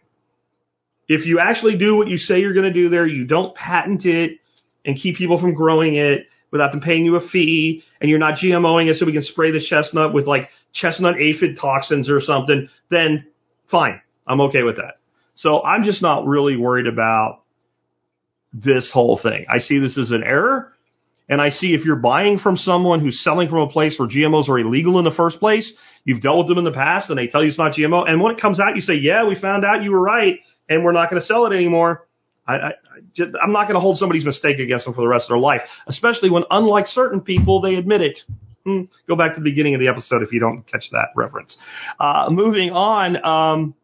If 1.07 1.25
you 1.25 1.39
actually 1.39 1.77
do 1.77 1.95
what 1.95 2.07
you 2.07 2.17
say 2.17 2.39
you're 2.39 2.53
going 2.53 2.71
to 2.71 2.73
do 2.73 2.89
there, 2.89 3.05
you 3.05 3.25
don't 3.25 3.55
patent 3.55 4.05
it 4.05 4.39
and 4.85 4.97
keep 4.97 5.17
people 5.17 5.39
from 5.39 5.53
growing 5.53 5.95
it 5.95 6.27
without 6.51 6.71
them 6.71 6.81
paying 6.81 7.03
you 7.03 7.15
a 7.15 7.27
fee, 7.27 7.83
and 7.99 8.09
you're 8.09 8.19
not 8.19 8.37
GMOing 8.37 8.87
it 8.87 8.97
so 8.97 9.07
we 9.07 9.11
can 9.11 9.23
spray 9.23 9.51
the 9.51 9.59
chestnut 9.59 10.13
with 10.13 10.27
like 10.27 10.49
chestnut 10.71 11.19
aphid 11.19 11.57
toxins 11.57 12.09
or 12.09 12.21
something, 12.21 12.69
then 12.91 13.25
fine. 13.69 13.99
I'm 14.27 14.39
okay 14.41 14.61
with 14.61 14.75
that. 14.75 14.99
So 15.35 15.63
I'm 15.63 15.83
just 15.83 16.03
not 16.03 16.27
really 16.27 16.55
worried 16.55 16.85
about 16.85 17.42
this 18.53 18.91
whole 18.91 19.17
thing. 19.17 19.45
I 19.49 19.59
see 19.59 19.79
this 19.79 19.97
as 19.97 20.11
an 20.11 20.23
error. 20.23 20.73
And 21.29 21.41
I 21.41 21.49
see 21.49 21.73
if 21.73 21.85
you're 21.85 21.95
buying 21.95 22.37
from 22.37 22.57
someone 22.57 22.99
who's 22.99 23.23
selling 23.23 23.49
from 23.49 23.59
a 23.59 23.69
place 23.69 23.97
where 23.97 24.07
GMOs 24.07 24.49
are 24.49 24.59
illegal 24.59 24.99
in 24.99 25.05
the 25.05 25.11
first 25.11 25.39
place, 25.39 25.71
you've 26.03 26.21
dealt 26.21 26.39
with 26.39 26.47
them 26.49 26.57
in 26.57 26.65
the 26.65 26.71
past 26.71 27.09
and 27.09 27.17
they 27.17 27.27
tell 27.27 27.41
you 27.41 27.47
it's 27.47 27.57
not 27.57 27.73
GMO. 27.73 28.07
And 28.07 28.21
when 28.21 28.35
it 28.35 28.41
comes 28.41 28.59
out, 28.59 28.75
you 28.75 28.81
say, 28.81 28.95
yeah, 28.95 29.25
we 29.27 29.35
found 29.35 29.63
out 29.63 29.83
you 29.83 29.91
were 29.91 30.01
right 30.01 30.39
and 30.69 30.83
we're 30.83 30.91
not 30.91 31.09
going 31.09 31.21
to 31.21 31.25
sell 31.25 31.45
it 31.45 31.55
anymore. 31.55 32.05
I, 32.45 32.55
I, 32.55 32.71
I'm 33.41 33.53
not 33.53 33.63
going 33.63 33.75
to 33.75 33.79
hold 33.79 33.97
somebody's 33.97 34.25
mistake 34.25 34.59
against 34.59 34.85
them 34.85 34.93
for 34.93 35.01
the 35.01 35.07
rest 35.07 35.25
of 35.25 35.29
their 35.29 35.39
life, 35.39 35.61
especially 35.87 36.29
when, 36.29 36.43
unlike 36.51 36.87
certain 36.87 37.21
people, 37.21 37.61
they 37.61 37.75
admit 37.75 38.01
it. 38.01 38.19
Hmm, 38.65 38.83
go 39.07 39.15
back 39.15 39.33
to 39.35 39.39
the 39.39 39.43
beginning 39.43 39.75
of 39.75 39.79
the 39.79 39.87
episode 39.87 40.23
if 40.23 40.31
you 40.31 40.39
don't 40.39 40.63
catch 40.63 40.89
that 40.91 41.07
reference. 41.15 41.57
Uh, 41.99 42.27
moving 42.29 42.71
on, 42.71 43.23
um, 43.25 43.75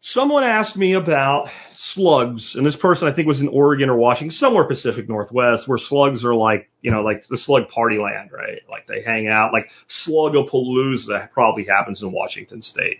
Someone 0.00 0.44
asked 0.44 0.76
me 0.76 0.94
about 0.94 1.48
slugs, 1.74 2.54
and 2.54 2.64
this 2.64 2.76
person 2.76 3.08
I 3.08 3.14
think 3.14 3.26
was 3.26 3.40
in 3.40 3.48
Oregon 3.48 3.90
or 3.90 3.96
Washington, 3.96 4.30
somewhere 4.30 4.64
Pacific 4.64 5.08
Northwest, 5.08 5.66
where 5.66 5.76
slugs 5.76 6.24
are 6.24 6.34
like, 6.34 6.70
you 6.82 6.92
know, 6.92 7.02
like 7.02 7.26
the 7.28 7.36
slug 7.36 7.68
party 7.68 7.98
land, 7.98 8.30
right? 8.32 8.60
Like 8.70 8.86
they 8.86 9.02
hang 9.02 9.26
out, 9.26 9.52
like 9.52 9.70
Slugapalooza 10.06 11.32
probably 11.32 11.64
happens 11.64 12.00
in 12.00 12.12
Washington 12.12 12.62
State. 12.62 12.98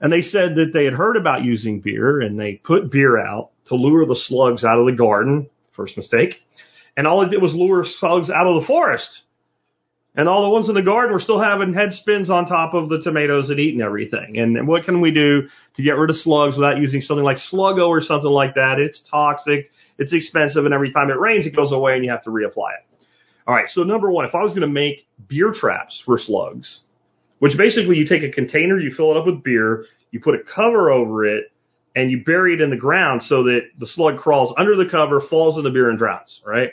And 0.00 0.10
they 0.10 0.22
said 0.22 0.56
that 0.56 0.70
they 0.72 0.84
had 0.84 0.94
heard 0.94 1.16
about 1.16 1.44
using 1.44 1.80
beer, 1.80 2.20
and 2.20 2.40
they 2.40 2.54
put 2.54 2.90
beer 2.90 3.18
out 3.18 3.50
to 3.66 3.74
lure 3.74 4.06
the 4.06 4.16
slugs 4.16 4.64
out 4.64 4.78
of 4.78 4.86
the 4.86 4.92
garden. 4.92 5.50
First 5.72 5.98
mistake. 5.98 6.36
And 6.96 7.06
all 7.06 7.22
it 7.22 7.30
did 7.30 7.42
was 7.42 7.54
lure 7.54 7.84
slugs 7.84 8.30
out 8.30 8.46
of 8.46 8.60
the 8.60 8.66
forest. 8.66 9.20
And 10.16 10.30
all 10.30 10.44
the 10.44 10.50
ones 10.50 10.70
in 10.70 10.74
the 10.74 10.82
garden 10.82 11.12
were 11.12 11.20
still 11.20 11.38
having 11.38 11.74
head 11.74 11.92
spins 11.92 12.30
on 12.30 12.46
top 12.46 12.72
of 12.72 12.88
the 12.88 13.02
tomatoes 13.02 13.50
and 13.50 13.60
eating 13.60 13.82
everything. 13.82 14.38
And 14.38 14.66
what 14.66 14.84
can 14.84 15.02
we 15.02 15.10
do 15.10 15.48
to 15.74 15.82
get 15.82 15.98
rid 15.98 16.08
of 16.08 16.16
slugs 16.16 16.56
without 16.56 16.78
using 16.78 17.02
something 17.02 17.24
like 17.24 17.36
Sluggo 17.36 17.86
or 17.88 18.00
something 18.00 18.30
like 18.30 18.54
that? 18.54 18.78
It's 18.78 19.02
toxic, 19.10 19.70
it's 19.98 20.14
expensive, 20.14 20.64
and 20.64 20.72
every 20.72 20.90
time 20.90 21.10
it 21.10 21.20
rains, 21.20 21.44
it 21.44 21.54
goes 21.54 21.70
away 21.70 21.96
and 21.96 22.04
you 22.04 22.10
have 22.10 22.24
to 22.24 22.30
reapply 22.30 22.70
it. 22.78 23.06
All 23.46 23.54
right, 23.54 23.68
so 23.68 23.82
number 23.82 24.10
one, 24.10 24.24
if 24.24 24.34
I 24.34 24.42
was 24.42 24.52
going 24.52 24.62
to 24.62 24.66
make 24.66 25.06
beer 25.28 25.52
traps 25.52 26.02
for 26.04 26.18
slugs, 26.18 26.80
which 27.38 27.58
basically 27.58 27.96
you 27.96 28.06
take 28.06 28.22
a 28.22 28.30
container, 28.30 28.78
you 28.80 28.90
fill 28.90 29.10
it 29.10 29.18
up 29.18 29.26
with 29.26 29.42
beer, 29.42 29.84
you 30.12 30.20
put 30.20 30.34
a 30.34 30.38
cover 30.42 30.90
over 30.90 31.26
it, 31.26 31.52
and 31.94 32.10
you 32.10 32.24
bury 32.24 32.54
it 32.54 32.62
in 32.62 32.70
the 32.70 32.76
ground 32.76 33.22
so 33.22 33.44
that 33.44 33.68
the 33.78 33.86
slug 33.86 34.18
crawls 34.18 34.54
under 34.56 34.76
the 34.76 34.88
cover, 34.90 35.20
falls 35.20 35.58
in 35.58 35.64
the 35.64 35.70
beer, 35.70 35.90
and 35.90 35.98
drowns, 35.98 36.40
right? 36.44 36.70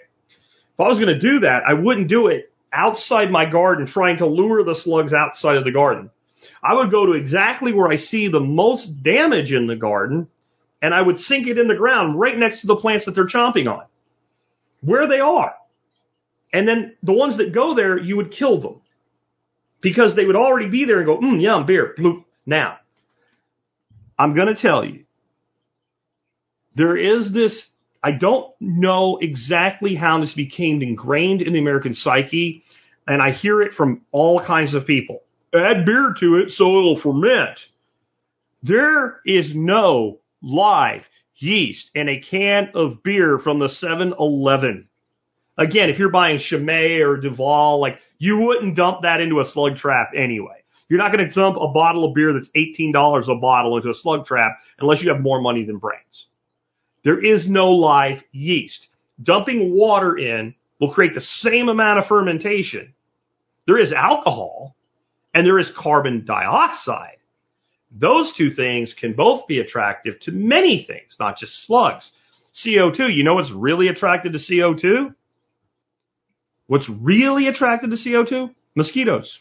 If 0.74 0.80
I 0.80 0.88
was 0.88 0.98
going 0.98 1.14
to 1.14 1.20
do 1.20 1.40
that, 1.42 1.64
I 1.68 1.74
wouldn't 1.74 2.08
do 2.08 2.28
it 2.28 2.53
outside 2.74 3.32
my 3.32 3.50
garden 3.50 3.86
trying 3.86 4.18
to 4.18 4.26
lure 4.26 4.64
the 4.64 4.76
slugs 4.76 5.14
outside 5.14 5.58
of 5.58 5.64
the 5.64 5.72
garden. 5.72 6.10
I 6.62 6.74
would 6.74 6.92
go 6.92 7.06
to 7.06 7.14
exactly 7.14 7.74
where 7.74 7.90
I 7.90 7.98
see 7.98 8.28
the 8.28 8.40
most 8.40 9.04
damage 9.04 9.54
in 9.54 9.68
the 9.68 9.76
garden 9.76 10.28
and 10.82 10.94
I 10.94 11.02
would 11.02 11.20
sink 11.20 11.48
it 11.48 11.58
in 11.58 11.68
the 11.68 11.76
ground 11.76 12.20
right 12.20 12.38
next 12.38 12.62
to 12.62 12.68
the 12.68 12.76
plants 12.76 13.06
that 13.06 13.14
they're 13.16 13.28
chomping 13.28 13.72
on. 13.72 13.86
Where 14.82 15.08
they 15.08 15.22
are. 15.22 15.56
And 16.52 16.68
then 16.68 16.98
the 17.02 17.14
ones 17.14 17.38
that 17.38 17.54
go 17.54 17.74
there, 17.74 17.98
you 17.98 18.18
would 18.18 18.32
kill 18.32 18.60
them. 18.60 18.82
Because 19.82 20.16
they 20.16 20.26
would 20.26 20.36
already 20.36 20.70
be 20.70 20.86
there 20.86 20.98
and 20.98 21.06
go, 21.06 21.18
mmm, 21.18 21.42
yum, 21.42 21.66
beer, 21.66 21.96
bloop. 21.98 22.26
Now, 22.46 22.80
I'm 24.20 24.36
gonna 24.36 24.56
tell 24.56 24.84
you, 24.84 25.06
there 26.76 26.98
is 26.98 27.32
this 27.34 27.70
I 28.04 28.12
don't 28.12 28.54
know 28.60 29.18
exactly 29.22 29.96
how 29.96 30.20
this 30.20 30.34
became 30.34 30.82
ingrained 30.82 31.42
in 31.42 31.54
the 31.54 31.60
American 31.60 31.96
psyche, 31.96 32.64
and 33.08 33.22
I 33.22 33.32
hear 33.32 33.62
it 33.62 33.74
from 33.74 34.02
all 34.12 34.44
kinds 34.44 34.74
of 34.74 34.86
people. 34.86 35.22
Add 35.56 35.86
beer 35.86 36.14
to 36.20 36.36
it 36.36 36.52
so 36.52 36.66
it'll 36.78 37.00
ferment. 37.00 37.60
There 38.62 39.22
is 39.26 39.54
no 39.56 40.20
live 40.42 41.04
yeast 41.38 41.92
in 41.96 42.10
a 42.10 42.20
can 42.20 42.72
of 42.76 43.04
beer 43.04 43.40
from 43.40 43.60
the 43.60 43.68
7-Eleven. 43.68 44.88
Again, 45.58 45.90
if 45.90 46.00
you're 46.00 46.10
buying 46.10 46.40
Chimay 46.40 47.00
or 47.02 47.18
Duvel, 47.18 47.80
like 47.80 48.00
you 48.18 48.38
wouldn't 48.40 48.76
dump 48.76 49.04
that 49.04 49.22
into 49.22 49.40
a 49.40 49.46
slug 49.46 49.78
trap 49.78 50.12
anyway. 50.16 50.64
You're 50.90 51.00
not 51.00 51.14
going 51.14 51.28
to 51.28 51.34
dump 51.34 51.58
a 51.58 51.68
bottle 51.70 52.06
of 52.06 52.16
beer 52.16 52.34
that's 52.34 52.50
$18 52.56 52.92
a 53.30 53.40
bottle 53.40 53.78
into 53.78 53.90
a 53.90 53.94
slug 53.94 54.26
trap 54.26 54.60
unless 54.80 55.02
you 55.02 55.12
have 55.12 55.22
more 55.22 55.42
money 55.42 55.64
than 55.64 55.78
brains. 55.78 56.28
There 57.04 57.24
is 57.24 57.48
no 57.48 57.72
live 57.72 58.24
yeast. 58.32 58.88
Dumping 59.22 59.76
water 59.76 60.18
in 60.18 60.56
will 60.80 60.94
create 60.94 61.14
the 61.14 61.22
same 61.22 61.70
amount 61.70 62.00
of 62.00 62.08
fermentation. 62.08 62.94
There 63.68 63.80
is 63.80 63.92
alcohol 63.92 64.76
and 65.34 65.46
there 65.46 65.60
is 65.60 65.72
carbon 65.78 66.26
dioxide. 66.26 67.18
Those 67.92 68.34
two 68.34 68.52
things 68.52 68.94
can 68.94 69.14
both 69.14 69.48
be 69.48 69.60
attractive 69.60 70.20
to 70.22 70.32
many 70.32 70.84
things, 70.84 71.18
not 71.20 71.38
just 71.38 71.66
slugs. 71.66 72.12
CO2, 72.56 73.16
you 73.16 73.24
know 73.24 73.36
what's 73.36 73.52
really 73.52 73.88
attracted 73.88 74.34
to 74.34 74.40
CO2? 74.40 75.14
What's 76.68 76.90
really 76.90 77.48
attracted 77.48 77.92
to 77.92 77.98
CO2? 77.98 78.54
Mosquitoes. 78.76 79.40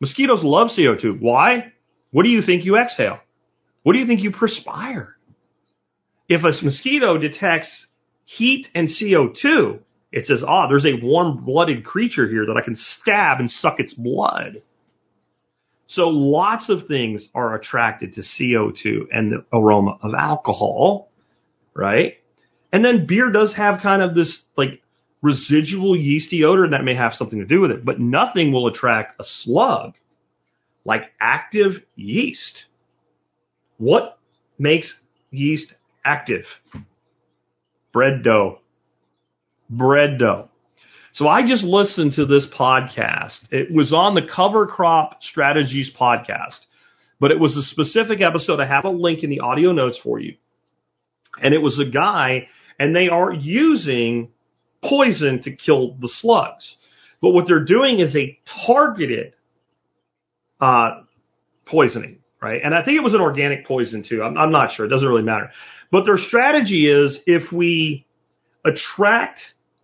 Mosquitoes 0.00 0.42
love 0.42 0.68
CO2. 0.68 1.20
Why? 1.20 1.72
What 2.10 2.24
do 2.24 2.28
you 2.28 2.42
think 2.42 2.64
you 2.64 2.76
exhale? 2.76 3.20
What 3.82 3.92
do 3.92 3.98
you 3.98 4.06
think 4.06 4.22
you 4.22 4.32
perspire? 4.32 5.15
If 6.28 6.42
a 6.42 6.64
mosquito 6.64 7.18
detects 7.18 7.86
heat 8.24 8.68
and 8.74 8.88
CO2, 8.88 9.80
it 10.12 10.26
says, 10.26 10.42
ah, 10.46 10.66
there's 10.68 10.86
a 10.86 11.00
warm 11.00 11.44
blooded 11.44 11.84
creature 11.84 12.28
here 12.28 12.46
that 12.46 12.56
I 12.56 12.62
can 12.62 12.76
stab 12.76 13.38
and 13.40 13.50
suck 13.50 13.80
its 13.80 13.94
blood. 13.94 14.62
So 15.86 16.08
lots 16.08 16.68
of 16.68 16.86
things 16.86 17.28
are 17.34 17.54
attracted 17.54 18.14
to 18.14 18.22
CO2 18.22 19.06
and 19.12 19.32
the 19.32 19.44
aroma 19.52 19.98
of 20.02 20.14
alcohol, 20.14 21.10
right? 21.74 22.14
And 22.72 22.84
then 22.84 23.06
beer 23.06 23.30
does 23.30 23.54
have 23.54 23.80
kind 23.80 24.02
of 24.02 24.14
this 24.14 24.42
like 24.56 24.82
residual 25.22 25.96
yeasty 25.96 26.44
odor 26.44 26.64
and 26.64 26.72
that 26.72 26.84
may 26.84 26.94
have 26.94 27.14
something 27.14 27.38
to 27.38 27.46
do 27.46 27.60
with 27.60 27.70
it, 27.70 27.84
but 27.84 28.00
nothing 28.00 28.52
will 28.52 28.66
attract 28.66 29.20
a 29.20 29.24
slug 29.24 29.94
like 30.84 31.12
active 31.20 31.82
yeast. 31.94 32.64
What 33.78 34.18
makes 34.58 34.94
yeast 35.30 35.74
active? 36.06 36.44
Bread 37.92 38.22
dough. 38.22 38.60
Bread 39.68 40.18
dough. 40.18 40.48
So 41.12 41.26
I 41.26 41.46
just 41.46 41.64
listened 41.64 42.12
to 42.12 42.26
this 42.26 42.46
podcast. 42.46 43.40
It 43.50 43.72
was 43.72 43.92
on 43.92 44.14
the 44.14 44.26
Cover 44.26 44.66
Crop 44.66 45.22
Strategies 45.22 45.90
podcast, 45.90 46.60
but 47.18 47.30
it 47.30 47.40
was 47.40 47.56
a 47.56 47.62
specific 47.62 48.20
episode. 48.20 48.60
I 48.60 48.66
have 48.66 48.84
a 48.84 48.90
link 48.90 49.24
in 49.24 49.30
the 49.30 49.40
audio 49.40 49.72
notes 49.72 49.98
for 49.98 50.20
you. 50.20 50.36
And 51.42 51.54
it 51.54 51.62
was 51.62 51.78
a 51.78 51.90
guy 51.90 52.48
and 52.78 52.94
they 52.94 53.08
are 53.08 53.32
using 53.32 54.30
poison 54.84 55.42
to 55.42 55.56
kill 55.56 55.94
the 55.94 56.08
slugs. 56.08 56.76
But 57.22 57.30
what 57.30 57.46
they're 57.46 57.64
doing 57.64 57.98
is 58.00 58.14
a 58.14 58.38
targeted 58.66 59.32
uh, 60.60 61.02
poisoning, 61.64 62.18
right? 62.42 62.60
And 62.62 62.74
I 62.74 62.84
think 62.84 62.98
it 62.98 63.02
was 63.02 63.14
an 63.14 63.20
organic 63.20 63.66
poison 63.66 64.02
too. 64.02 64.22
I'm, 64.22 64.36
I'm 64.36 64.52
not 64.52 64.72
sure. 64.72 64.86
It 64.86 64.90
doesn't 64.90 65.08
really 65.08 65.22
matter. 65.22 65.50
But 65.90 66.04
their 66.04 66.18
strategy 66.18 66.88
is 66.90 67.18
if 67.26 67.52
we 67.52 68.06
attract 68.64 69.40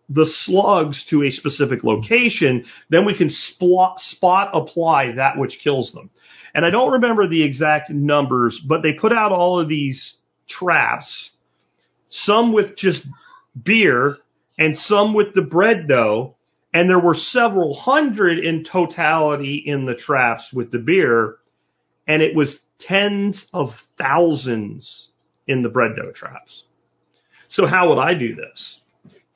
the 0.08 0.26
slugs 0.26 1.04
to 1.06 1.22
a 1.22 1.30
specific 1.30 1.84
location, 1.84 2.66
then 2.90 3.06
we 3.06 3.16
can 3.16 3.30
spot, 3.30 4.00
spot 4.00 4.50
apply 4.52 5.12
that 5.12 5.38
which 5.38 5.60
kills 5.62 5.92
them. 5.92 6.10
And 6.54 6.66
I 6.66 6.70
don't 6.70 6.92
remember 6.92 7.26
the 7.26 7.42
exact 7.42 7.90
numbers, 7.90 8.60
but 8.66 8.82
they 8.82 8.92
put 8.92 9.12
out 9.12 9.32
all 9.32 9.58
of 9.58 9.68
these 9.68 10.16
traps, 10.48 11.30
some 12.08 12.52
with 12.52 12.76
just 12.76 13.06
beer 13.60 14.18
and 14.58 14.76
some 14.76 15.14
with 15.14 15.34
the 15.34 15.42
bread 15.42 15.88
dough. 15.88 16.36
And 16.74 16.88
there 16.88 16.98
were 16.98 17.14
several 17.14 17.74
hundred 17.74 18.38
in 18.38 18.64
totality 18.64 19.62
in 19.64 19.86
the 19.86 19.94
traps 19.94 20.52
with 20.52 20.72
the 20.72 20.78
beer. 20.78 21.36
And 22.06 22.22
it 22.22 22.34
was 22.34 22.58
tens 22.78 23.46
of 23.52 23.70
thousands 23.98 25.08
in 25.52 25.62
the 25.62 25.68
bread 25.68 25.92
dough 25.96 26.12
traps. 26.12 26.64
So 27.48 27.66
how 27.66 27.90
would 27.90 27.98
I 27.98 28.14
do 28.14 28.34
this? 28.34 28.80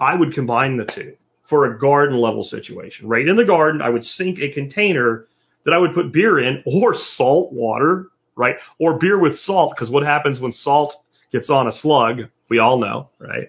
I 0.00 0.14
would 0.14 0.34
combine 0.34 0.76
the 0.76 0.84
two 0.84 1.16
for 1.48 1.66
a 1.66 1.78
garden 1.78 2.18
level 2.18 2.42
situation. 2.42 3.08
Right 3.08 3.26
in 3.26 3.36
the 3.36 3.44
garden, 3.44 3.82
I 3.82 3.90
would 3.90 4.04
sink 4.04 4.38
a 4.38 4.52
container 4.52 5.26
that 5.64 5.74
I 5.74 5.78
would 5.78 5.94
put 5.94 6.12
beer 6.12 6.38
in 6.38 6.62
or 6.66 6.94
salt 6.94 7.52
water, 7.52 8.08
right? 8.34 8.56
Or 8.80 8.98
beer 8.98 9.18
with 9.18 9.38
salt, 9.38 9.74
because 9.74 9.90
what 9.90 10.04
happens 10.04 10.40
when 10.40 10.52
salt 10.52 10.94
gets 11.30 11.50
on 11.50 11.68
a 11.68 11.72
slug, 11.72 12.22
we 12.48 12.58
all 12.58 12.78
know, 12.78 13.10
right? 13.18 13.48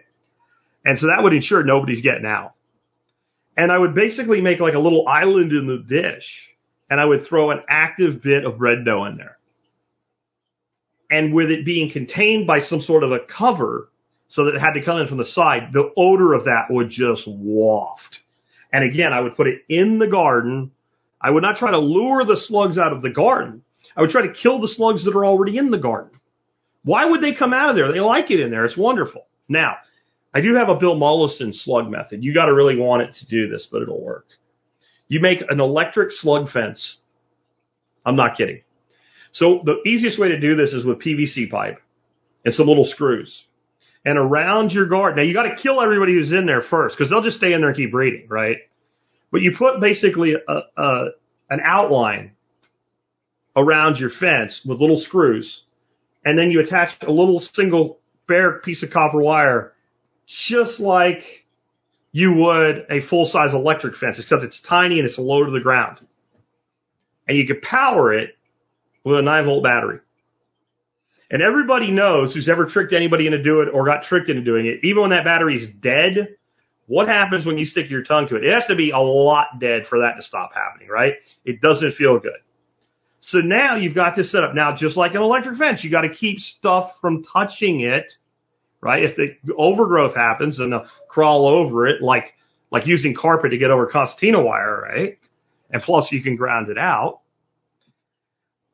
And 0.86 0.98
so 0.98 1.08
that 1.08 1.24
would 1.24 1.34
ensure 1.34 1.64
nobody's 1.64 2.02
getting 2.02 2.26
out. 2.26 2.54
And 3.56 3.72
I 3.72 3.78
would 3.78 3.96
basically 3.96 4.42
make 4.42 4.60
like 4.60 4.76
a 4.76 4.80
little 4.80 5.08
island 5.08 5.52
in 5.52 5.68
the 5.68 5.80
dish 5.80 6.56
and 6.90 7.00
I 7.00 7.06
would 7.06 7.26
throw 7.26 7.52
an 7.52 7.62
active 7.68 8.22
bit 8.22 8.46
of 8.46 8.58
bread 8.58 8.86
dough 8.86 9.06
in 9.06 9.18
there. 9.18 9.37
And 11.10 11.34
with 11.34 11.50
it 11.52 11.66
being 11.66 11.92
contained 11.92 12.48
by 12.48 12.60
some 12.60 12.82
sort 12.82 13.04
of 13.04 13.12
a 13.12 13.20
cover 13.20 13.90
so 14.28 14.46
that 14.46 14.56
it 14.56 14.60
had 14.60 14.74
to 14.74 14.84
come 14.84 15.00
in 15.00 15.08
from 15.08 15.18
the 15.18 15.26
side, 15.26 15.70
the 15.72 15.92
odor 15.96 16.34
of 16.34 16.46
that 16.46 16.66
would 16.70 16.90
just 16.90 17.24
waft. 17.28 18.20
And 18.74 18.84
again, 18.84 19.14
I 19.14 19.22
would 19.22 19.38
put 19.38 19.48
it 19.48 19.62
in 19.70 20.00
the 20.00 20.08
garden. 20.10 20.72
I 21.22 21.32
would 21.32 21.44
not 21.44 21.58
try 21.58 21.72
to 21.72 21.80
lure 21.80 22.26
the 22.26 22.36
slugs 22.36 22.78
out 22.78 22.92
of 22.92 23.02
the 23.02 23.10
garden. 23.10 23.64
I 23.96 24.02
would 24.02 24.10
try 24.10 24.28
to 24.28 24.34
kill 24.34 24.60
the 24.60 24.68
slugs 24.68 25.06
that 25.06 25.16
are 25.16 25.26
already 25.26 25.58
in 25.58 25.72
the 25.72 25.80
garden. 25.80 26.20
Why 26.84 27.06
would 27.06 27.22
they 27.22 27.34
come 27.34 27.54
out 27.54 27.70
of 27.70 27.76
there? 27.76 27.92
They 27.92 28.00
like 28.00 28.30
it 28.32 28.40
in 28.40 28.52
there. 28.52 28.66
It's 28.66 28.78
wonderful. 28.78 29.28
Now, 29.48 29.78
I 30.34 30.42
do 30.42 30.56
have 30.56 30.70
a 30.70 30.76
Bill 30.76 30.96
Mollison 30.96 31.54
slug 31.54 31.90
method. 31.90 32.24
You 32.24 32.34
got 32.34 32.46
to 32.46 32.54
really 32.54 32.78
want 32.78 33.04
it 33.04 33.14
to 33.16 33.26
do 33.26 33.50
this, 33.50 33.68
but 33.72 33.82
it'll 33.82 34.02
work. 34.02 34.28
You 35.08 35.22
make 35.22 35.42
an 35.50 35.60
electric 35.60 36.12
slug 36.12 36.50
fence. 36.50 36.98
I'm 38.06 38.16
not 38.16 38.38
kidding. 38.38 38.62
So 39.38 39.62
the 39.64 39.88
easiest 39.88 40.18
way 40.18 40.30
to 40.30 40.40
do 40.40 40.56
this 40.56 40.74
is 40.74 40.84
with 40.84 40.98
PVC 40.98 41.48
pipe 41.48 41.80
and 42.44 42.52
some 42.56 42.66
little 42.66 42.88
screws. 42.88 43.44
And 44.04 44.18
around 44.18 44.72
your 44.72 44.88
garden, 44.88 45.18
now 45.18 45.22
you 45.22 45.34
got 45.36 45.44
to 45.44 45.56
kill 45.56 45.80
everybody 45.80 46.14
who's 46.14 46.32
in 46.32 46.48
there 46.48 46.64
first 46.64 46.98
because 46.98 47.12
they'll 47.12 47.22
just 47.22 47.38
stay 47.38 47.54
in 47.54 47.60
there 47.62 47.70
and 47.70 47.78
keep 47.78 47.92
breeding, 47.92 48.26
right? 48.30 48.58
But 49.32 49.42
you 49.42 49.54
put 49.56 49.80
basically 49.80 50.34
a, 50.34 50.60
a, 50.76 51.06
an 51.52 51.60
outline 51.64 52.32
around 53.56 54.00
your 54.00 54.10
fence 54.10 54.62
with 54.66 54.82
little 54.82 54.98
screws 55.00 55.62
and 56.26 56.36
then 56.36 56.50
you 56.50 56.60
attach 56.60 56.96
a 57.04 57.12
little 57.12 57.40
single 57.40 58.00
bare 58.28 58.58
piece 58.58 58.82
of 58.82 58.90
copper 58.90 59.22
wire, 59.22 59.74
just 60.26 60.80
like 60.80 61.22
you 62.12 62.34
would 62.34 62.88
a 62.90 63.02
full 63.08 63.28
size 63.28 63.54
electric 63.54 63.98
fence, 63.98 64.18
except 64.18 64.42
it's 64.42 64.64
tiny 64.68 64.98
and 64.98 65.08
it's 65.08 65.20
low 65.20 65.46
to 65.46 65.52
the 65.52 65.60
ground. 65.60 66.00
And 67.28 67.38
you 67.38 67.46
can 67.46 67.62
power 67.62 68.12
it 68.16 68.37
with 69.08 69.20
a 69.20 69.22
9 69.22 69.46
volt 69.46 69.64
battery. 69.64 70.00
And 71.30 71.42
everybody 71.42 71.92
knows 71.92 72.34
who's 72.34 72.48
ever 72.48 72.66
tricked 72.66 72.94
anybody 72.94 73.26
into 73.26 73.42
doing 73.42 73.68
it 73.68 73.72
or 73.74 73.86
got 73.86 74.04
tricked 74.04 74.30
into 74.30 74.44
doing 74.44 74.66
it, 74.66 74.80
even 74.84 75.02
when 75.02 75.10
that 75.12 75.26
battery's 75.26 75.68
dead, 75.82 76.36
what 76.86 77.08
happens 77.08 77.46
when 77.46 77.58
you 77.58 77.66
stick 77.66 77.90
your 77.90 78.04
tongue 78.04 78.28
to 78.30 78.38
it? 78.38 78.46
It 78.46 78.54
has 78.54 78.66
to 78.68 78.76
be 78.76 78.92
a 78.92 79.00
lot 79.00 79.60
dead 79.60 79.88
for 79.88 80.00
that 80.00 80.14
to 80.16 80.22
stop 80.22 80.52
happening, 80.54 80.88
right? 80.88 81.16
It 81.44 81.60
doesn't 81.62 81.96
feel 81.96 82.20
good. 82.20 82.40
So 83.22 83.40
now 83.40 83.76
you've 83.76 83.96
got 83.96 84.16
this 84.16 84.32
set 84.32 84.44
up. 84.44 84.56
Now, 84.56 84.76
just 84.76 84.96
like 84.96 85.12
an 85.12 85.22
electric 85.22 85.58
fence, 85.58 85.84
you 85.84 85.92
got 85.92 86.02
to 86.02 86.14
keep 86.14 86.40
stuff 86.40 86.94
from 87.02 87.26
touching 87.26 87.82
it, 87.82 88.14
right? 88.80 89.04
If 89.04 89.18
the 89.18 89.36
overgrowth 89.58 90.16
happens 90.16 90.60
and 90.60 90.72
they'll 90.72 90.88
crawl 91.10 91.46
over 91.46 91.88
it, 91.88 92.02
like, 92.02 92.36
like 92.72 92.88
using 92.88 93.14
carpet 93.14 93.52
to 93.52 93.58
get 93.58 93.70
over 93.70 93.86
concertina 93.88 94.42
wire, 94.42 94.82
right? 94.82 95.20
And 95.70 95.82
plus 95.82 96.10
you 96.14 96.24
can 96.24 96.38
ground 96.38 96.70
it 96.70 96.78
out. 96.78 97.20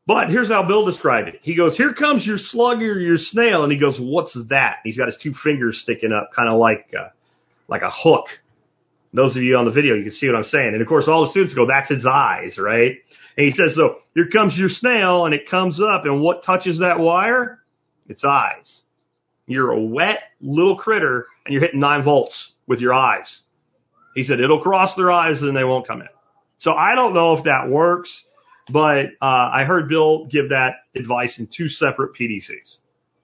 But 0.05 0.29
here's 0.29 0.49
how 0.49 0.67
Bill 0.67 0.85
described 0.85 1.29
it. 1.29 1.39
He 1.43 1.55
goes, 1.55 1.77
here 1.77 1.93
comes 1.93 2.27
your 2.27 2.37
slug 2.37 2.81
or 2.81 2.99
your 2.99 3.17
snail. 3.17 3.63
And 3.63 3.71
he 3.71 3.79
goes, 3.79 3.97
what's 4.01 4.37
that? 4.49 4.77
He's 4.83 4.97
got 4.97 5.07
his 5.07 5.17
two 5.17 5.33
fingers 5.33 5.79
sticking 5.81 6.11
up, 6.11 6.31
kind 6.35 6.49
of 6.49 6.59
like, 6.59 6.93
uh, 6.97 7.09
like 7.69 7.83
a 7.83 7.91
hook. 7.91 8.25
Those 9.13 9.37
of 9.37 9.43
you 9.43 9.55
on 9.55 9.65
the 9.65 9.71
video, 9.71 9.95
you 9.95 10.03
can 10.03 10.11
see 10.11 10.27
what 10.27 10.35
I'm 10.35 10.43
saying. 10.43 10.73
And 10.73 10.81
of 10.81 10.87
course, 10.87 11.07
all 11.07 11.23
the 11.23 11.31
students 11.31 11.53
go, 11.53 11.67
that's 11.67 11.91
its 11.91 12.05
eyes, 12.05 12.57
right? 12.57 12.97
And 13.37 13.45
he 13.45 13.51
says, 13.51 13.75
so 13.75 13.97
here 14.13 14.27
comes 14.27 14.57
your 14.57 14.69
snail 14.69 15.25
and 15.25 15.33
it 15.33 15.49
comes 15.49 15.79
up 15.79 16.05
and 16.05 16.21
what 16.21 16.43
touches 16.43 16.79
that 16.79 16.99
wire? 16.99 17.59
Its 18.09 18.25
eyes. 18.25 18.81
You're 19.45 19.71
a 19.71 19.81
wet 19.81 20.19
little 20.41 20.77
critter 20.77 21.27
and 21.45 21.53
you're 21.53 21.61
hitting 21.61 21.79
nine 21.79 22.03
volts 22.03 22.51
with 22.67 22.79
your 22.79 22.93
eyes. 22.93 23.41
He 24.15 24.23
said, 24.23 24.39
it'll 24.39 24.61
cross 24.61 24.95
their 24.95 25.11
eyes 25.11 25.41
and 25.41 25.55
they 25.55 25.63
won't 25.63 25.87
come 25.87 26.01
in. 26.01 26.09
So 26.57 26.71
I 26.71 26.95
don't 26.95 27.13
know 27.13 27.37
if 27.37 27.45
that 27.45 27.69
works. 27.69 28.25
But 28.70 29.07
uh, 29.22 29.49
I 29.53 29.66
heard 29.66 29.89
Bill 29.89 30.26
give 30.26 30.49
that 30.49 30.76
advice 30.95 31.39
in 31.39 31.47
two 31.47 31.68
separate 31.68 32.16
PDCs. 32.16 32.78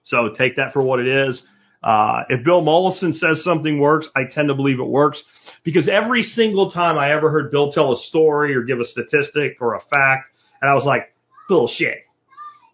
So 0.04 0.30
take 0.30 0.56
that 0.56 0.72
for 0.72 0.82
what 0.82 1.00
it 1.00 1.06
is. 1.06 1.42
Uh, 1.82 2.24
if 2.28 2.44
Bill 2.44 2.60
Mollison 2.60 3.12
says 3.12 3.42
something 3.42 3.80
works, 3.80 4.08
I 4.14 4.24
tend 4.30 4.48
to 4.48 4.54
believe 4.54 4.80
it 4.80 4.86
works 4.86 5.22
because 5.64 5.88
every 5.88 6.22
single 6.22 6.70
time 6.70 6.98
I 6.98 7.12
ever 7.12 7.30
heard 7.30 7.50
Bill 7.50 7.72
tell 7.72 7.92
a 7.92 7.96
story 7.96 8.54
or 8.54 8.62
give 8.62 8.80
a 8.80 8.84
statistic 8.84 9.56
or 9.60 9.74
a 9.74 9.80
fact, 9.80 10.28
and 10.60 10.70
I 10.70 10.74
was 10.74 10.84
like, 10.84 11.14
bullshit. 11.48 12.04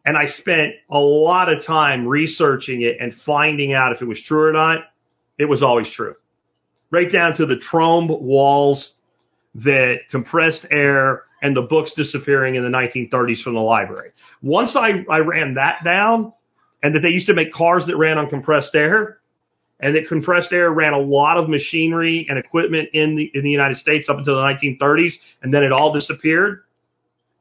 And 0.05 0.17
I 0.17 0.27
spent 0.27 0.75
a 0.91 0.99
lot 0.99 1.53
of 1.53 1.64
time 1.64 2.07
researching 2.07 2.83
it 2.83 2.97
and 3.01 3.14
finding 3.14 3.73
out 3.73 3.93
if 3.93 4.03
it 4.03 4.07
was 4.07 4.23
true 4.23 4.45
or 4.49 4.53
not. 4.53 4.85
It 5.39 5.47
was 5.47 5.62
always 5.62 5.91
true. 5.91 6.14
Right 6.91 7.11
down 7.11 7.37
to 7.37 7.47
the 7.47 7.57
trombe 7.57 8.09
walls 8.09 8.93
that 9.57 9.99
compressed 10.11 10.67
air 10.71 11.25
and 11.47 11.57
the 11.57 11.62
books 11.62 11.92
disappearing 11.92 12.57
in 12.57 12.64
the 12.64 12.68
1930s 12.68 13.40
from 13.40 13.55
the 13.55 13.61
library. 13.61 14.11
Once 14.42 14.74
I, 14.74 15.05
I 15.09 15.18
ran 15.18 15.55
that 15.55 15.84
down 15.84 16.32
and 16.82 16.92
that 16.92 17.01
they 17.01 17.11
used 17.11 17.28
to 17.28 17.34
make 17.34 17.53
cars 17.53 17.86
that 17.86 17.97
ran 17.97 18.18
on 18.18 18.28
compressed 18.28 18.74
air 18.74 19.20
and 19.78 19.94
that 19.94 20.09
compressed 20.09 20.53
air 20.53 20.68
ran 20.68 20.92
a 20.92 20.99
lot 20.99 21.36
of 21.36 21.49
machinery 21.49 22.26
and 22.28 22.36
equipment 22.36 22.88
in 22.94 23.14
the, 23.14 23.30
in 23.32 23.44
the 23.44 23.51
United 23.51 23.76
States 23.76 24.09
up 24.09 24.18
until 24.18 24.34
the 24.34 24.42
1930s 24.42 25.12
and 25.40 25.55
then 25.55 25.62
it 25.62 25.70
all 25.70 25.92
disappeared. 25.92 26.64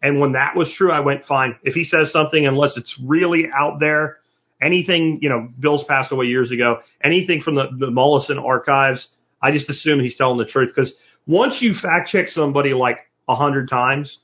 And 0.04 0.20
when 0.20 0.34
that 0.34 0.56
was 0.56 0.72
true, 0.72 0.92
I 0.92 1.00
went 1.00 1.26
fine. 1.26 1.56
If 1.64 1.74
he 1.74 1.84
says 1.84 2.12
something, 2.12 2.46
unless 2.46 2.78
it's 2.78 2.96
really 3.04 3.50
out 3.52 3.80
there, 3.80 4.20
anything, 4.62 5.18
you 5.24 5.30
know, 5.30 5.50
Bill's 5.60 5.84
passed 5.84 6.12
away 6.12 6.28
years 6.28 6.52
ago, 6.52 6.82
anything 7.04 7.42
from 7.42 7.56
the, 7.56 7.70
the 7.76 7.90
Mollison 7.90 8.38
archives, 8.38 9.08
I 9.42 9.50
just 9.50 9.68
assume 9.68 10.00
he's 10.00 10.16
telling 10.16 10.38
the 10.38 10.46
truth 10.46 10.72
because 10.76 10.94
once 11.26 11.60
you 11.60 11.74
fact 11.74 12.10
check 12.10 12.28
somebody 12.28 12.76
like 12.76 13.00
a 13.28 13.36
hundred 13.36 13.70
times, 13.70 14.20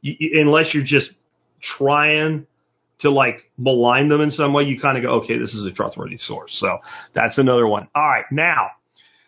you, 0.00 0.14
you, 0.18 0.40
unless 0.40 0.74
you're 0.74 0.84
just 0.84 1.10
trying 1.60 2.46
to 3.00 3.10
like 3.10 3.50
malign 3.58 4.08
them 4.08 4.20
in 4.20 4.30
some 4.30 4.52
way, 4.52 4.64
you 4.64 4.80
kind 4.80 4.96
of 4.96 5.02
go, 5.02 5.10
okay, 5.20 5.38
this 5.38 5.54
is 5.54 5.66
a 5.66 5.72
trustworthy 5.72 6.16
source. 6.16 6.54
So 6.58 6.78
that's 7.14 7.38
another 7.38 7.66
one. 7.66 7.88
All 7.94 8.02
right. 8.02 8.24
Now 8.30 8.70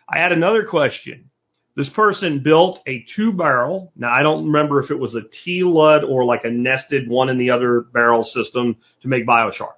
I 0.09 0.19
had 0.19 0.31
another 0.31 0.65
question. 0.65 1.29
This 1.75 1.89
person 1.89 2.41
built 2.41 2.79
a 2.87 3.05
two 3.15 3.33
barrel. 3.33 3.91
Now 3.97 4.11
I 4.11 4.23
don't 4.23 4.45
remember 4.45 4.81
if 4.81 4.91
it 4.91 4.99
was 4.99 5.13
a 5.15 5.23
T-LUD 5.43 6.05
or 6.05 6.23
like 6.23 6.45
a 6.45 6.49
nested 6.49 7.09
one 7.09 7.27
in 7.27 7.37
the 7.37 7.49
other 7.49 7.81
barrel 7.81 8.23
system 8.23 8.77
to 9.01 9.07
make 9.09 9.27
biochar. 9.27 9.73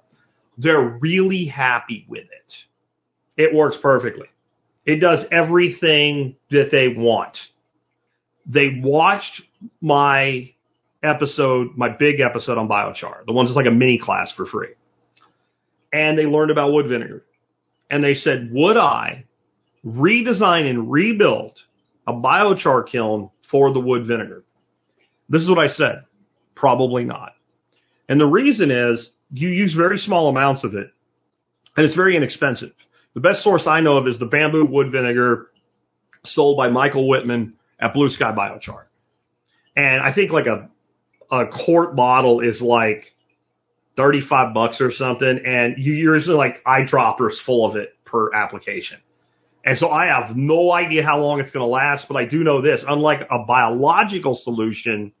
They're 0.58 0.98
really 1.00 1.46
happy 1.46 2.06
with 2.08 2.24
it. 2.24 2.54
It 3.36 3.54
works 3.54 3.76
perfectly. 3.80 4.28
It 4.86 4.96
does 4.96 5.24
everything 5.32 6.36
that 6.50 6.70
they 6.70 6.88
want. 6.88 7.38
They 8.48 8.80
watched 8.82 9.42
my 9.80 10.52
episode, 11.02 11.76
my 11.76 11.90
big 11.90 12.20
episode 12.20 12.58
on 12.58 12.68
biochar, 12.68 13.24
the 13.26 13.32
ones 13.32 13.50
that's 13.50 13.56
like 13.56 13.66
a 13.66 13.70
mini 13.70 13.98
class 13.98 14.32
for 14.32 14.46
free. 14.46 14.70
And 15.92 16.18
they 16.18 16.24
learned 16.24 16.50
about 16.50 16.72
wood 16.72 16.88
vinegar. 16.88 17.24
And 17.90 18.02
they 18.02 18.14
said, 18.14 18.50
would 18.52 18.76
I 18.76 19.24
redesign 19.84 20.68
and 20.68 20.90
rebuild 20.90 21.58
a 22.06 22.12
biochar 22.12 22.86
kiln 22.86 23.30
for 23.50 23.72
the 23.72 23.80
wood 23.80 24.06
vinegar? 24.06 24.44
This 25.28 25.42
is 25.42 25.48
what 25.48 25.58
I 25.58 25.68
said. 25.68 26.04
Probably 26.54 27.04
not. 27.04 27.32
And 28.08 28.20
the 28.20 28.26
reason 28.26 28.70
is 28.70 29.10
you 29.30 29.48
use 29.48 29.74
very 29.74 29.98
small 29.98 30.28
amounts 30.28 30.64
of 30.64 30.74
it 30.74 30.90
and 31.76 31.86
it's 31.86 31.94
very 31.94 32.16
inexpensive. 32.16 32.72
The 33.14 33.20
best 33.20 33.42
source 33.42 33.66
I 33.66 33.80
know 33.80 33.96
of 33.96 34.08
is 34.08 34.18
the 34.18 34.26
bamboo 34.26 34.64
wood 34.64 34.90
vinegar 34.90 35.50
sold 36.24 36.56
by 36.56 36.68
Michael 36.68 37.08
Whitman 37.08 37.54
at 37.80 37.94
Blue 37.94 38.08
Sky 38.08 38.32
Biochar. 38.32 38.84
And 39.76 40.00
I 40.02 40.12
think 40.12 40.32
like 40.32 40.46
a, 40.46 40.68
a 41.30 41.46
quart 41.46 41.94
bottle 41.94 42.40
is 42.40 42.60
like 42.60 43.12
35 43.96 44.54
bucks 44.54 44.80
or 44.80 44.90
something. 44.90 45.40
And 45.44 45.76
you 45.78 45.92
usually 45.92 46.36
like 46.36 46.64
eyedroppers 46.64 47.40
full 47.44 47.64
of 47.68 47.76
it 47.76 47.94
per 48.04 48.32
application. 48.34 48.98
And 49.64 49.76
so 49.76 49.90
I 49.90 50.06
have 50.06 50.36
no 50.36 50.72
idea 50.72 51.02
how 51.02 51.18
long 51.18 51.40
it's 51.40 51.50
going 51.50 51.62
to 51.62 51.68
last, 51.68 52.06
but 52.08 52.16
I 52.16 52.24
do 52.24 52.42
know 52.42 52.62
this. 52.62 52.84
Unlike 52.86 53.28
a 53.30 53.40
biological 53.40 54.34
solution, 54.34 55.12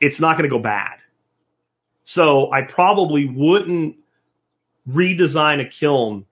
it's 0.00 0.20
not 0.20 0.38
going 0.38 0.48
to 0.48 0.56
go 0.56 0.62
bad. 0.62 0.96
So 2.04 2.50
I 2.50 2.62
probably 2.62 3.28
wouldn't 3.28 3.96
redesign 4.88 5.60
a 5.60 5.68
kiln 5.68 6.24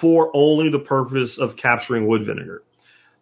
for 0.00 0.30
only 0.34 0.70
the 0.70 0.78
purpose 0.78 1.38
of 1.38 1.56
capturing 1.56 2.06
wood 2.06 2.24
vinegar. 2.26 2.63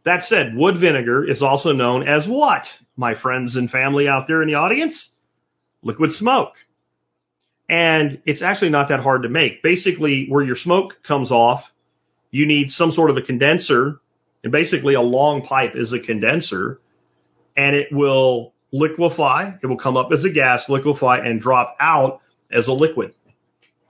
That 0.05 0.25
said, 0.25 0.57
wood 0.57 0.81
vinegar 0.81 1.29
is 1.29 1.43
also 1.43 1.73
known 1.73 2.09
as 2.09 2.27
what, 2.27 2.67
my 2.97 3.15
friends 3.15 3.57
and 3.57 3.71
family 3.71 4.09
out 4.09 4.27
there 4.27 4.43
in 4.43 4.49
the 4.49 4.55
audience? 4.55 5.09
Liquid 5.83 6.13
smoke. 6.13 6.55
And 7.69 8.21
it's 8.27 8.43
actually 8.43 8.71
not 8.71 8.89
that 8.89 9.01
hard 9.01 9.23
to 9.23 9.29
make. 9.29 9.63
Basically, 9.63 10.27
where 10.29 10.45
your 10.45 10.57
smoke 10.57 10.95
comes 11.07 11.31
off, 11.31 11.65
you 12.31 12.47
need 12.47 12.71
some 12.71 12.91
sort 12.91 13.11
of 13.11 13.17
a 13.17 13.23
condenser, 13.23 14.01
and 14.43 14.53
basically 14.53 14.95
a 14.95 15.01
long 15.01 15.43
pipe 15.43 15.73
is 15.77 15.93
a 15.93 16.01
condenser, 16.01 16.81
and 17.57 17.77
it 17.77 17.89
will 17.93 18.53
liquefy, 18.73 19.53
it 19.63 19.67
will 19.67 19.79
come 19.79 19.97
up 19.97 20.11
as 20.13 20.25
a 20.25 20.31
gas, 20.31 20.69
liquefy, 20.69 21.19
and 21.19 21.41
drop 21.41 21.77
out 21.79 22.21
as 22.51 22.67
a 22.67 22.73
liquid. 22.73 23.15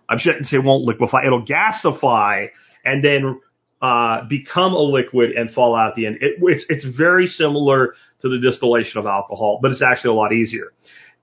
I 0.08 0.18
shouldn't 0.18 0.46
say 0.46 0.58
it 0.58 0.64
won't 0.64 0.84
liquefy, 0.84 1.24
it'll 1.24 1.46
gasify 1.46 2.48
and 2.84 3.04
then 3.04 3.40
uh, 3.82 4.24
become 4.28 4.74
a 4.74 4.80
liquid 4.80 5.32
and 5.32 5.50
fall 5.50 5.74
out 5.74 5.88
at 5.88 5.94
the 5.96 6.06
end. 6.06 6.18
It, 6.20 6.36
it's 6.40 6.64
it's 6.68 6.84
very 6.84 7.26
similar 7.26 7.94
to 8.20 8.28
the 8.28 8.38
distillation 8.38 9.00
of 9.00 9.06
alcohol, 9.06 9.58
but 9.60 9.72
it's 9.72 9.82
actually 9.82 10.10
a 10.10 10.14
lot 10.14 10.32
easier. 10.32 10.72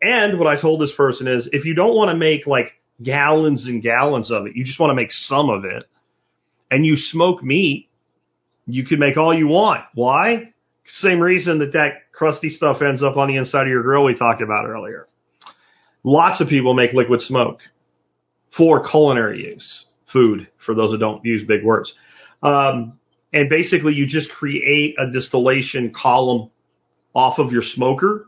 And 0.01 0.37
what 0.37 0.47
I 0.47 0.59
told 0.59 0.81
this 0.81 0.93
person 0.93 1.27
is, 1.27 1.49
if 1.53 1.65
you 1.65 1.73
don't 1.73 1.95
want 1.95 2.11
to 2.11 2.17
make 2.17 2.45
like 2.45 2.73
gallons 3.01 3.65
and 3.65 3.81
gallons 3.81 4.29
of 4.29 4.45
it, 4.45 4.55
you 4.55 4.65
just 4.65 4.79
want 4.79 4.91
to 4.91 4.95
make 4.95 5.11
some 5.11 5.49
of 5.49 5.63
it, 5.63 5.85
and 6.69 6.85
you 6.85 6.97
smoke 6.97 7.41
meat, 7.41 7.89
you 8.67 8.85
can 8.85 8.99
make 8.99 9.15
all 9.15 9.37
you 9.37 9.47
want. 9.47 9.85
Why? 9.93 10.53
Same 10.85 11.21
reason 11.21 11.59
that 11.59 11.73
that 11.73 12.11
crusty 12.11 12.49
stuff 12.49 12.81
ends 12.81 13.01
up 13.01 13.15
on 13.15 13.29
the 13.29 13.37
inside 13.37 13.63
of 13.63 13.67
your 13.69 13.83
grill 13.83 14.03
we 14.03 14.15
talked 14.15 14.41
about 14.41 14.65
earlier. 14.65 15.07
Lots 16.03 16.41
of 16.41 16.49
people 16.49 16.73
make 16.73 16.91
liquid 16.91 17.21
smoke 17.21 17.59
for 18.55 18.85
culinary 18.85 19.43
use 19.43 19.85
food 20.11 20.47
for 20.65 20.73
those 20.73 20.91
that 20.91 20.97
don't 20.97 21.23
use 21.23 21.43
big 21.43 21.63
words. 21.63 21.93
Um, 22.41 22.99
and 23.33 23.49
basically 23.49 23.93
you 23.93 24.05
just 24.07 24.31
create 24.31 24.95
a 24.99 25.11
distillation 25.11 25.93
column 25.93 26.49
off 27.13 27.39
of 27.39 27.51
your 27.51 27.61
smoker 27.61 28.27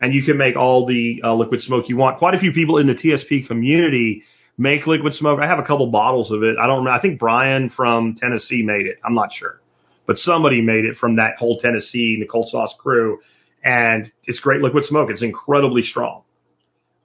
and 0.00 0.12
you 0.14 0.22
can 0.22 0.36
make 0.36 0.56
all 0.56 0.86
the 0.86 1.22
uh, 1.24 1.34
liquid 1.34 1.62
smoke 1.62 1.88
you 1.88 1.96
want. 1.96 2.18
Quite 2.18 2.34
a 2.34 2.38
few 2.38 2.52
people 2.52 2.78
in 2.78 2.86
the 2.86 2.94
TSP 2.94 3.46
community 3.46 4.24
make 4.58 4.86
liquid 4.86 5.14
smoke. 5.14 5.40
I 5.40 5.46
have 5.46 5.58
a 5.58 5.64
couple 5.64 5.86
bottles 5.88 6.30
of 6.30 6.42
it. 6.42 6.56
I 6.58 6.66
don't. 6.66 6.86
I 6.88 7.00
think 7.00 7.18
Brian 7.18 7.70
from 7.70 8.14
Tennessee 8.14 8.62
made 8.62 8.86
it. 8.86 8.98
I'm 9.04 9.14
not 9.14 9.32
sure, 9.32 9.60
but 10.06 10.18
somebody 10.18 10.60
made 10.60 10.84
it 10.84 10.96
from 10.96 11.16
that 11.16 11.36
whole 11.38 11.58
Tennessee 11.58 12.16
Nicole 12.18 12.46
Sauce 12.46 12.74
crew 12.78 13.20
and 13.64 14.12
it's 14.24 14.38
great 14.40 14.60
liquid 14.60 14.84
smoke. 14.84 15.10
It's 15.10 15.22
incredibly 15.22 15.82
strong. 15.82 16.22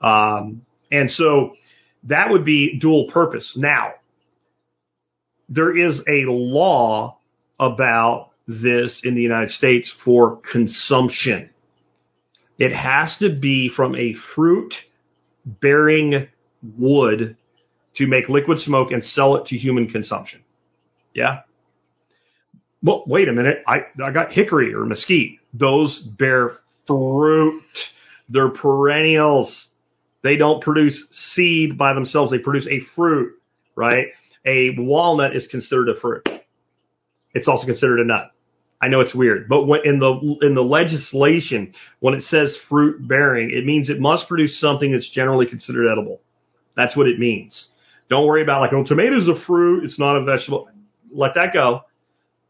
Um, 0.01 0.65
and 0.91 1.09
so 1.09 1.55
That 2.03 2.31
would 2.31 2.45
be 2.45 2.79
dual 2.79 3.09
purpose. 3.11 3.55
Now, 3.55 3.93
there 5.51 5.75
is 5.77 5.99
a 6.07 6.25
law 6.25 7.17
about 7.59 8.29
this 8.47 9.01
in 9.03 9.15
the 9.15 9.21
United 9.21 9.51
States 9.51 9.93
for 10.03 10.37
consumption. 10.49 11.49
It 12.57 12.71
has 12.71 13.17
to 13.19 13.35
be 13.35 13.69
from 13.69 13.95
a 13.95 14.15
fruit 14.33 14.73
bearing 15.45 16.29
wood 16.77 17.35
to 17.95 18.07
make 18.07 18.29
liquid 18.29 18.59
smoke 18.59 18.91
and 18.91 19.03
sell 19.03 19.35
it 19.35 19.47
to 19.47 19.57
human 19.57 19.89
consumption. 19.89 20.41
Yeah. 21.13 21.41
Well, 22.81 23.03
wait 23.05 23.27
a 23.27 23.33
minute. 23.33 23.61
I, 23.67 23.87
I 24.01 24.11
got 24.11 24.31
hickory 24.31 24.73
or 24.73 24.85
mesquite. 24.85 25.39
Those 25.53 25.99
bear 25.99 26.59
fruit. 26.87 27.63
They're 28.29 28.49
perennials. 28.49 29.67
They 30.23 30.37
don't 30.37 30.63
produce 30.63 31.07
seed 31.11 31.77
by 31.77 31.93
themselves. 31.93 32.31
They 32.31 32.39
produce 32.39 32.67
a 32.67 32.79
fruit, 32.95 33.33
right? 33.75 34.07
A 34.45 34.71
walnut 34.77 35.35
is 35.35 35.47
considered 35.47 35.89
a 35.89 35.99
fruit. 35.99 36.27
It's 37.33 37.47
also 37.47 37.65
considered 37.65 37.99
a 37.99 38.05
nut. 38.05 38.31
I 38.81 38.87
know 38.87 38.99
it's 39.01 39.13
weird, 39.13 39.47
but 39.47 39.67
when, 39.67 39.81
in 39.85 39.99
the 39.99 40.37
in 40.41 40.55
the 40.55 40.63
legislation, 40.63 41.73
when 41.99 42.15
it 42.15 42.23
says 42.23 42.57
fruit 42.67 43.07
bearing, 43.07 43.51
it 43.51 43.63
means 43.63 43.89
it 43.89 43.99
must 43.99 44.27
produce 44.27 44.59
something 44.59 44.91
that's 44.91 45.09
generally 45.09 45.45
considered 45.45 45.87
edible. 45.87 46.19
That's 46.75 46.97
what 46.97 47.07
it 47.07 47.19
means. 47.19 47.67
Don't 48.09 48.25
worry 48.25 48.41
about 48.41 48.61
like, 48.61 48.73
oh, 48.73 48.83
tomatoes 48.83 49.27
a 49.27 49.39
fruit. 49.39 49.83
It's 49.83 49.99
not 49.99 50.17
a 50.17 50.23
vegetable. 50.23 50.67
Let 51.13 51.35
that 51.35 51.53
go. 51.53 51.81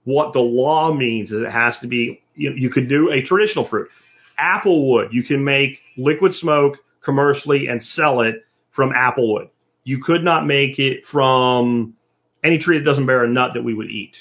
What 0.06 0.32
the 0.32 0.40
law 0.40 0.94
means 0.94 1.32
is 1.32 1.42
it 1.42 1.52
has 1.52 1.78
to 1.80 1.88
be. 1.88 2.22
You, 2.34 2.54
you 2.56 2.70
could 2.70 2.88
do 2.88 3.12
a 3.12 3.22
traditional 3.22 3.68
fruit. 3.68 3.90
Applewood, 4.40 5.12
you 5.12 5.24
can 5.24 5.44
make 5.44 5.80
liquid 5.98 6.34
smoke 6.34 6.78
commercially 7.04 7.68
and 7.68 7.84
sell 7.84 8.22
it 8.22 8.46
from 8.72 8.92
applewood. 8.92 9.50
You 9.84 10.02
could 10.02 10.24
not 10.24 10.46
make 10.46 10.80
it 10.80 11.06
from 11.06 11.96
any 12.44 12.58
tree 12.58 12.78
that 12.78 12.86
doesn't 12.86 13.06
bear 13.06 13.24
a 13.24 13.28
nut 13.28 13.52
that 13.54 13.64
we 13.64 13.74
would 13.74 13.90
eat. 13.90 14.18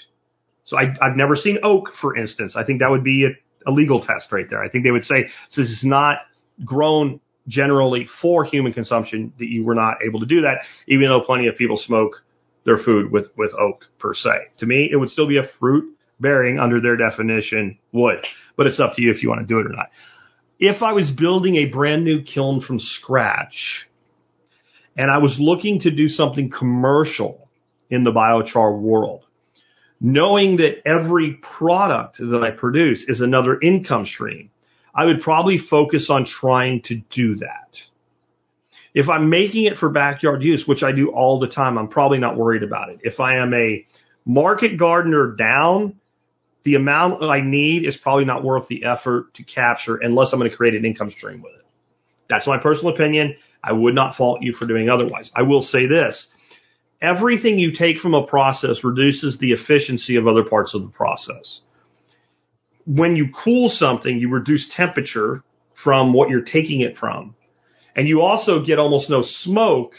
So 0.64 0.78
I, 0.78 0.94
I've 1.02 1.16
never 1.16 1.36
seen 1.36 1.58
oak, 1.62 1.94
for 2.00 2.16
instance. 2.16 2.54
I 2.56 2.64
think 2.64 2.80
that 2.80 2.90
would 2.90 3.04
be 3.04 3.26
a, 3.26 3.70
a 3.70 3.72
legal 3.72 4.04
test 4.04 4.30
right 4.32 4.48
there. 4.48 4.62
I 4.62 4.68
think 4.68 4.84
they 4.84 4.90
would 4.90 5.04
say 5.04 5.28
this 5.48 5.68
is 5.68 5.84
not 5.84 6.18
grown 6.64 7.20
generally 7.48 8.06
for 8.20 8.44
human 8.44 8.72
consumption 8.72 9.32
that 9.38 9.48
you 9.48 9.64
were 9.64 9.74
not 9.74 9.98
able 10.06 10.20
to 10.20 10.26
do 10.26 10.42
that, 10.42 10.62
even 10.86 11.08
though 11.08 11.20
plenty 11.20 11.46
of 11.46 11.56
people 11.56 11.76
smoke 11.76 12.22
their 12.64 12.78
food 12.78 13.10
with, 13.10 13.28
with 13.36 13.52
oak 13.54 13.86
per 13.98 14.14
se. 14.14 14.48
To 14.58 14.66
me, 14.66 14.88
it 14.90 14.96
would 14.96 15.10
still 15.10 15.26
be 15.26 15.38
a 15.38 15.46
fruit 15.58 15.96
bearing 16.20 16.58
under 16.58 16.80
their 16.80 16.96
definition 16.96 17.78
wood, 17.92 18.24
but 18.56 18.66
it's 18.66 18.78
up 18.78 18.94
to 18.94 19.02
you 19.02 19.10
if 19.10 19.22
you 19.22 19.28
want 19.28 19.40
to 19.40 19.46
do 19.46 19.58
it 19.58 19.66
or 19.66 19.70
not. 19.70 19.90
If 20.58 20.82
I 20.82 20.92
was 20.92 21.10
building 21.10 21.56
a 21.56 21.64
brand 21.64 22.04
new 22.04 22.22
kiln 22.22 22.60
from 22.60 22.78
scratch 22.78 23.88
and 25.00 25.10
I 25.10 25.16
was 25.16 25.38
looking 25.40 25.80
to 25.80 25.90
do 25.90 26.10
something 26.10 26.50
commercial 26.50 27.48
in 27.88 28.04
the 28.04 28.12
biochar 28.12 28.78
world, 28.78 29.24
knowing 29.98 30.58
that 30.58 30.86
every 30.86 31.40
product 31.40 32.18
that 32.18 32.42
I 32.44 32.50
produce 32.50 33.06
is 33.08 33.22
another 33.22 33.58
income 33.58 34.04
stream, 34.04 34.50
I 34.94 35.06
would 35.06 35.22
probably 35.22 35.56
focus 35.56 36.10
on 36.10 36.26
trying 36.26 36.82
to 36.82 36.96
do 36.96 37.36
that. 37.36 37.78
If 38.92 39.08
I'm 39.08 39.30
making 39.30 39.64
it 39.64 39.78
for 39.78 39.88
backyard 39.88 40.42
use, 40.42 40.68
which 40.68 40.82
I 40.82 40.92
do 40.92 41.08
all 41.12 41.40
the 41.40 41.48
time, 41.48 41.78
I'm 41.78 41.88
probably 41.88 42.18
not 42.18 42.36
worried 42.36 42.62
about 42.62 42.90
it. 42.90 42.98
If 43.02 43.20
I 43.20 43.38
am 43.38 43.54
a 43.54 43.86
market 44.26 44.76
gardener 44.76 45.34
down, 45.34 45.98
the 46.64 46.74
amount 46.74 47.24
I 47.24 47.40
need 47.40 47.86
is 47.86 47.96
probably 47.96 48.26
not 48.26 48.44
worth 48.44 48.68
the 48.68 48.84
effort 48.84 49.32
to 49.36 49.44
capture 49.44 49.96
unless 49.96 50.34
I'm 50.34 50.38
going 50.38 50.50
to 50.50 50.56
create 50.58 50.74
an 50.74 50.84
income 50.84 51.10
stream 51.10 51.40
with 51.40 51.54
it. 51.54 51.64
That's 52.28 52.46
my 52.46 52.58
personal 52.58 52.92
opinion. 52.92 53.36
I 53.62 53.72
would 53.72 53.94
not 53.94 54.14
fault 54.14 54.42
you 54.42 54.52
for 54.52 54.66
doing 54.66 54.88
otherwise. 54.88 55.30
I 55.34 55.42
will 55.42 55.62
say 55.62 55.86
this. 55.86 56.26
Everything 57.02 57.58
you 57.58 57.72
take 57.72 57.98
from 57.98 58.14
a 58.14 58.26
process 58.26 58.84
reduces 58.84 59.38
the 59.38 59.52
efficiency 59.52 60.16
of 60.16 60.26
other 60.26 60.44
parts 60.44 60.74
of 60.74 60.82
the 60.82 60.88
process. 60.88 61.60
When 62.86 63.16
you 63.16 63.28
cool 63.32 63.70
something, 63.70 64.18
you 64.18 64.30
reduce 64.30 64.68
temperature 64.74 65.42
from 65.82 66.12
what 66.12 66.28
you're 66.28 66.42
taking 66.42 66.80
it 66.80 66.98
from. 66.98 67.34
And 67.96 68.06
you 68.06 68.20
also 68.20 68.64
get 68.64 68.78
almost 68.78 69.10
no 69.10 69.22
smoke 69.22 69.94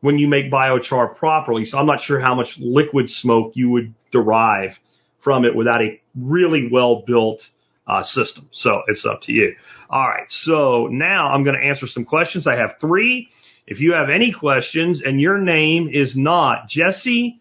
when 0.00 0.18
you 0.18 0.28
make 0.28 0.50
biochar 0.50 1.16
properly. 1.16 1.64
So 1.64 1.78
I'm 1.78 1.86
not 1.86 2.00
sure 2.00 2.20
how 2.20 2.34
much 2.34 2.56
liquid 2.58 3.08
smoke 3.08 3.52
you 3.54 3.70
would 3.70 3.94
derive 4.12 4.78
from 5.20 5.44
it 5.44 5.54
without 5.54 5.82
a 5.82 6.00
really 6.14 6.68
well 6.70 7.02
built 7.06 7.40
uh, 7.86 8.02
system. 8.02 8.48
So 8.52 8.82
it's 8.86 9.04
up 9.04 9.22
to 9.22 9.32
you. 9.32 9.54
All 9.90 10.08
right. 10.08 10.30
So 10.30 10.86
now 10.86 11.32
I'm 11.32 11.44
going 11.44 11.56
to 11.58 11.66
answer 11.66 11.86
some 11.86 12.04
questions. 12.04 12.46
I 12.46 12.56
have 12.56 12.76
three. 12.80 13.28
If 13.66 13.80
you 13.80 13.94
have 13.94 14.10
any 14.10 14.32
questions 14.32 15.02
and 15.04 15.20
your 15.20 15.38
name 15.38 15.88
is 15.90 16.16
not 16.16 16.68
Jesse 16.68 17.40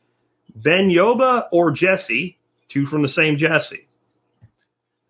Benyoba 0.58 1.48
or 1.52 1.72
Jesse, 1.72 2.38
two 2.70 2.86
from 2.86 3.02
the 3.02 3.10
same 3.10 3.38
Jesse, 3.38 3.88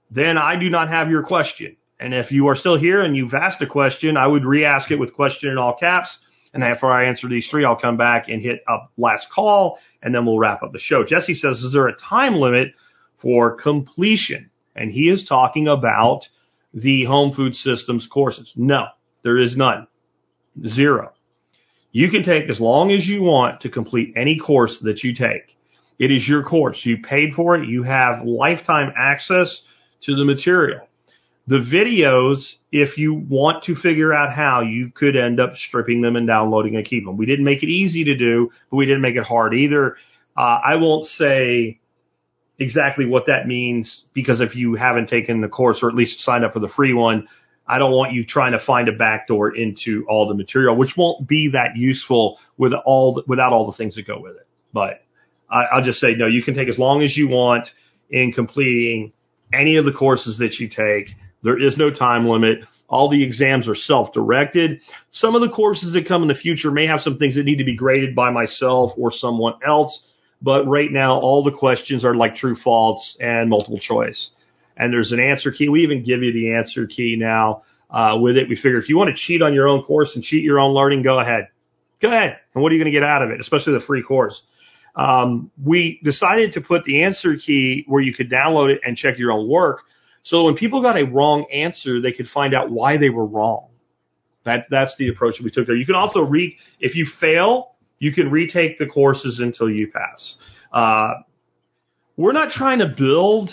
then 0.10 0.38
I 0.38 0.60
do 0.60 0.70
not 0.70 0.90
have 0.90 1.10
your 1.10 1.24
question. 1.24 1.78
And 2.00 2.14
if 2.14 2.32
you 2.32 2.48
are 2.48 2.56
still 2.56 2.78
here 2.78 3.02
and 3.02 3.16
you've 3.16 3.34
asked 3.34 3.62
a 3.62 3.68
question, 3.68 4.18
I 4.18 4.28
would 4.28 4.46
re-ask 4.46 4.92
it 4.92 5.00
with 5.00 5.14
question 5.14 5.52
in 5.52 5.58
all 5.58 5.76
caps. 5.76 6.18
And 6.54 6.64
after 6.64 6.88
I 6.88 7.06
answer 7.06 7.28
these 7.28 7.48
three, 7.50 7.66
I'll 7.66 7.80
come 7.80 7.98
back 7.98 8.28
and 8.28 8.42
hit 8.42 8.62
a 8.68 8.78
last 8.98 9.28
call 9.34 9.80
and 10.02 10.14
then 10.14 10.26
we'll 10.26 10.38
wrap 10.38 10.62
up 10.62 10.72
the 10.72 10.80
show. 10.80 11.04
Jesse 11.04 11.34
says, 11.34 11.62
is 11.62 11.74
there 11.74 11.88
a 11.88 11.96
time 11.96 12.36
limit 12.36 12.74
for 13.18 13.56
completion? 13.56 14.52
And 14.76 14.92
he 14.92 15.10
is 15.10 15.26
talking 15.26 15.68
about 15.68 16.28
the 16.74 17.06
home 17.06 17.34
food 17.34 17.56
systems 17.56 18.08
courses. 18.08 18.52
No, 18.56 18.88
there 19.24 19.38
is 19.38 19.56
none. 19.56 19.88
Zero. 20.68 21.14
You 21.92 22.10
can 22.10 22.24
take 22.24 22.50
as 22.50 22.60
long 22.60 22.92
as 22.92 23.06
you 23.06 23.22
want 23.22 23.62
to 23.62 23.70
complete 23.70 24.14
any 24.16 24.40
course 24.40 24.80
that 24.82 25.04
you 25.04 25.14
take. 25.14 25.56
It 26.00 26.12
is 26.12 26.28
your 26.28 26.44
course. 26.44 26.84
You 26.84 26.98
paid 26.98 27.36
for 27.36 27.56
it. 27.56 27.70
You 27.70 27.84
have 27.84 28.26
lifetime 28.26 28.92
access 28.98 29.64
to 30.02 30.16
the 30.16 30.26
material. 30.26 30.88
The 31.46 31.60
videos, 31.60 32.54
if 32.72 32.98
you 32.98 33.14
want 33.14 33.66
to 33.66 33.76
figure 33.76 34.14
out 34.14 34.34
how, 34.34 34.62
you 34.62 34.92
could 34.94 35.16
end 35.16 35.40
up 35.40 35.56
stripping 35.56 36.02
them 36.02 36.16
and 36.16 36.26
downloading 36.26 36.76
and 36.76 36.86
keep 36.86 37.06
them. 37.06 37.18
We 37.18 37.26
didn't 37.26 37.46
make 37.46 37.64
it 37.64 37.70
easy 37.70 38.06
to 38.06 38.16
do, 38.18 38.50
but 38.70 38.78
we 38.78 38.86
didn't 38.86 39.02
make 39.02 39.18
it 39.18 39.24
hard 39.24 39.54
either. 39.54 39.98
Uh, 40.36 40.60
I 40.64 40.78
won't 40.78 41.06
say 41.06 41.80
exactly 42.60 43.06
what 43.06 43.26
that 43.28 43.48
means 43.48 44.04
because 44.14 44.42
if 44.42 44.56
you 44.56 44.76
haven't 44.76 45.10
taken 45.10 45.42
the 45.42 45.48
course 45.48 45.80
or 45.82 45.90
at 45.90 45.96
least 45.96 46.20
signed 46.20 46.46
up 46.46 46.54
for 46.54 46.60
the 46.60 46.70
free 46.70 46.94
one, 46.94 47.28
I 47.68 47.80
don't 47.80 47.92
want 47.92 48.14
you 48.14 48.26
trying 48.26 48.52
to 48.52 48.60
find 48.60 48.90
a 48.90 48.92
backdoor 48.92 49.56
into 49.56 50.06
all 50.10 50.28
the 50.28 50.36
material, 50.36 50.76
which 50.76 50.96
won't 50.98 51.28
be 51.28 51.50
that 51.54 51.78
useful 51.78 52.40
with 52.58 52.74
all 52.86 53.16
the, 53.16 53.24
without 53.26 53.54
all 53.54 53.66
the 53.66 53.78
things 53.78 53.96
that 53.96 54.06
go 54.06 54.20
with 54.20 54.36
it. 54.36 54.48
But 54.74 55.02
I, 55.50 55.64
I'll 55.64 55.84
just 55.84 56.00
say 56.00 56.14
no. 56.16 56.28
You 56.28 56.44
can 56.44 56.56
take 56.56 56.68
as 56.68 56.78
long 56.78 57.04
as 57.04 57.16
you 57.16 57.30
want 57.30 57.70
in 58.10 58.34
completing 58.34 59.14
any 59.54 59.78
of 59.78 59.86
the 59.86 59.94
courses 59.94 60.40
that 60.40 60.60
you 60.60 60.68
take. 60.68 61.16
There 61.42 61.62
is 61.62 61.78
no 61.78 61.90
time 61.90 62.28
limit. 62.28 62.60
All 62.90 63.10
the 63.10 63.24
exams 63.24 63.68
are 63.68 63.76
self-directed. 63.76 64.82
Some 65.12 65.36
of 65.36 65.42
the 65.42 65.50
courses 65.50 65.94
that 65.94 66.08
come 66.08 66.22
in 66.22 66.28
the 66.28 66.36
future 66.36 66.70
may 66.70 66.86
have 66.86 67.02
some 67.02 67.18
things 67.18 67.36
that 67.36 67.44
need 67.44 67.58
to 67.58 67.64
be 67.64 67.76
graded 67.76 68.16
by 68.16 68.30
myself 68.30 68.92
or 68.98 69.12
someone 69.12 69.56
else. 69.66 70.06
But 70.44 70.68
right 70.68 70.92
now, 70.92 71.20
all 71.20 71.44
the 71.44 71.52
questions 71.52 72.06
are 72.06 72.16
like 72.16 72.36
true, 72.36 72.56
false, 72.56 73.18
and 73.20 73.50
multiple 73.50 73.80
choice 73.80 74.30
and 74.78 74.92
there's 74.92 75.12
an 75.12 75.20
answer 75.20 75.52
key. 75.52 75.70
We 75.70 75.84
even 75.84 76.04
give 76.04 76.24
you 76.24 76.34
the 76.34 76.56
answer 76.56 76.88
key 76.88 77.16
now 77.18 77.64
uh, 77.90 78.18
with 78.20 78.38
it. 78.38 78.50
We 78.50 78.56
figure 78.56 78.78
if 78.78 78.90
you 78.90 78.98
want 78.98 79.10
to 79.10 79.16
cheat 79.16 79.42
on 79.42 79.54
your 79.54 79.68
own 79.68 79.84
course 79.84 80.16
and 80.16 80.24
cheat 80.24 80.44
your 80.44 80.60
own 80.60 80.74
learning, 80.74 81.04
go 81.04 81.20
ahead. 81.20 81.50
Go 82.02 82.10
ahead. 82.10 82.38
And 82.54 82.64
what 82.64 82.72
are 82.72 82.76
you 82.76 82.82
going 82.84 82.92
to 82.92 83.00
get 83.00 83.08
out 83.08 83.22
of 83.22 83.30
it, 83.30 83.40
especially 83.40 83.74
the 83.74 83.86
free 83.86 84.04
course? 84.04 84.42
Um, 84.96 85.52
we 85.64 86.00
decided 86.04 86.54
to 86.54 86.62
put 86.62 86.86
the 86.86 87.04
answer 87.04 87.36
key 87.38 87.84
where 87.88 88.02
you 88.02 88.14
could 88.14 88.30
download 88.30 88.72
it 88.72 88.82
and 88.86 88.98
check 88.98 89.18
your 89.18 89.32
own 89.32 89.50
work. 89.50 89.80
So 90.24 90.44
when 90.44 90.56
people 90.56 90.82
got 90.82 90.98
a 90.98 91.04
wrong 91.04 91.46
answer, 91.52 92.02
they 92.02 92.12
could 92.12 92.28
find 92.28 92.54
out 92.54 92.70
why 92.70 92.98
they 92.98 93.10
were 93.10 93.26
wrong. 93.26 93.70
That, 94.46 94.66
that's 94.70 94.96
the 94.98 95.10
approach 95.10 95.38
that 95.38 95.44
we 95.44 95.52
took 95.52 95.68
there. 95.68 95.76
You 95.76 95.86
can 95.86 95.96
also 95.96 96.22
read 96.22 96.58
if 96.80 96.96
you 96.96 97.08
fail, 97.20 97.73
you 98.04 98.12
can 98.12 98.30
retake 98.30 98.78
the 98.78 98.86
courses 98.86 99.40
until 99.40 99.70
you 99.70 99.90
pass. 99.90 100.36
Uh, 100.74 101.14
we're 102.18 102.34
not 102.34 102.52
trying 102.52 102.80
to 102.80 102.88
build 102.88 103.50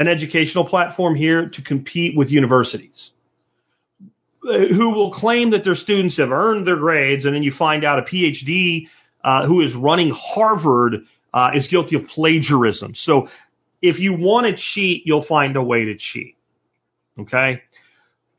an 0.00 0.08
educational 0.08 0.66
platform 0.68 1.14
here 1.14 1.48
to 1.50 1.62
compete 1.62 2.16
with 2.16 2.28
universities 2.28 3.12
uh, 4.48 4.66
who 4.66 4.90
will 4.90 5.12
claim 5.12 5.50
that 5.52 5.62
their 5.62 5.76
students 5.76 6.16
have 6.16 6.32
earned 6.32 6.66
their 6.66 6.76
grades, 6.76 7.24
and 7.24 7.34
then 7.34 7.44
you 7.44 7.52
find 7.52 7.84
out 7.84 8.00
a 8.00 8.02
PhD 8.02 8.88
uh, 9.22 9.46
who 9.46 9.60
is 9.60 9.74
running 9.74 10.12
Harvard 10.12 11.06
uh, 11.32 11.50
is 11.54 11.68
guilty 11.68 11.94
of 11.94 12.06
plagiarism. 12.08 12.94
So 12.96 13.28
if 13.80 14.00
you 14.00 14.14
want 14.14 14.46
to 14.48 14.56
cheat, 14.56 15.02
you'll 15.06 15.24
find 15.24 15.56
a 15.56 15.62
way 15.62 15.84
to 15.84 15.96
cheat. 15.96 16.36
Okay? 17.18 17.62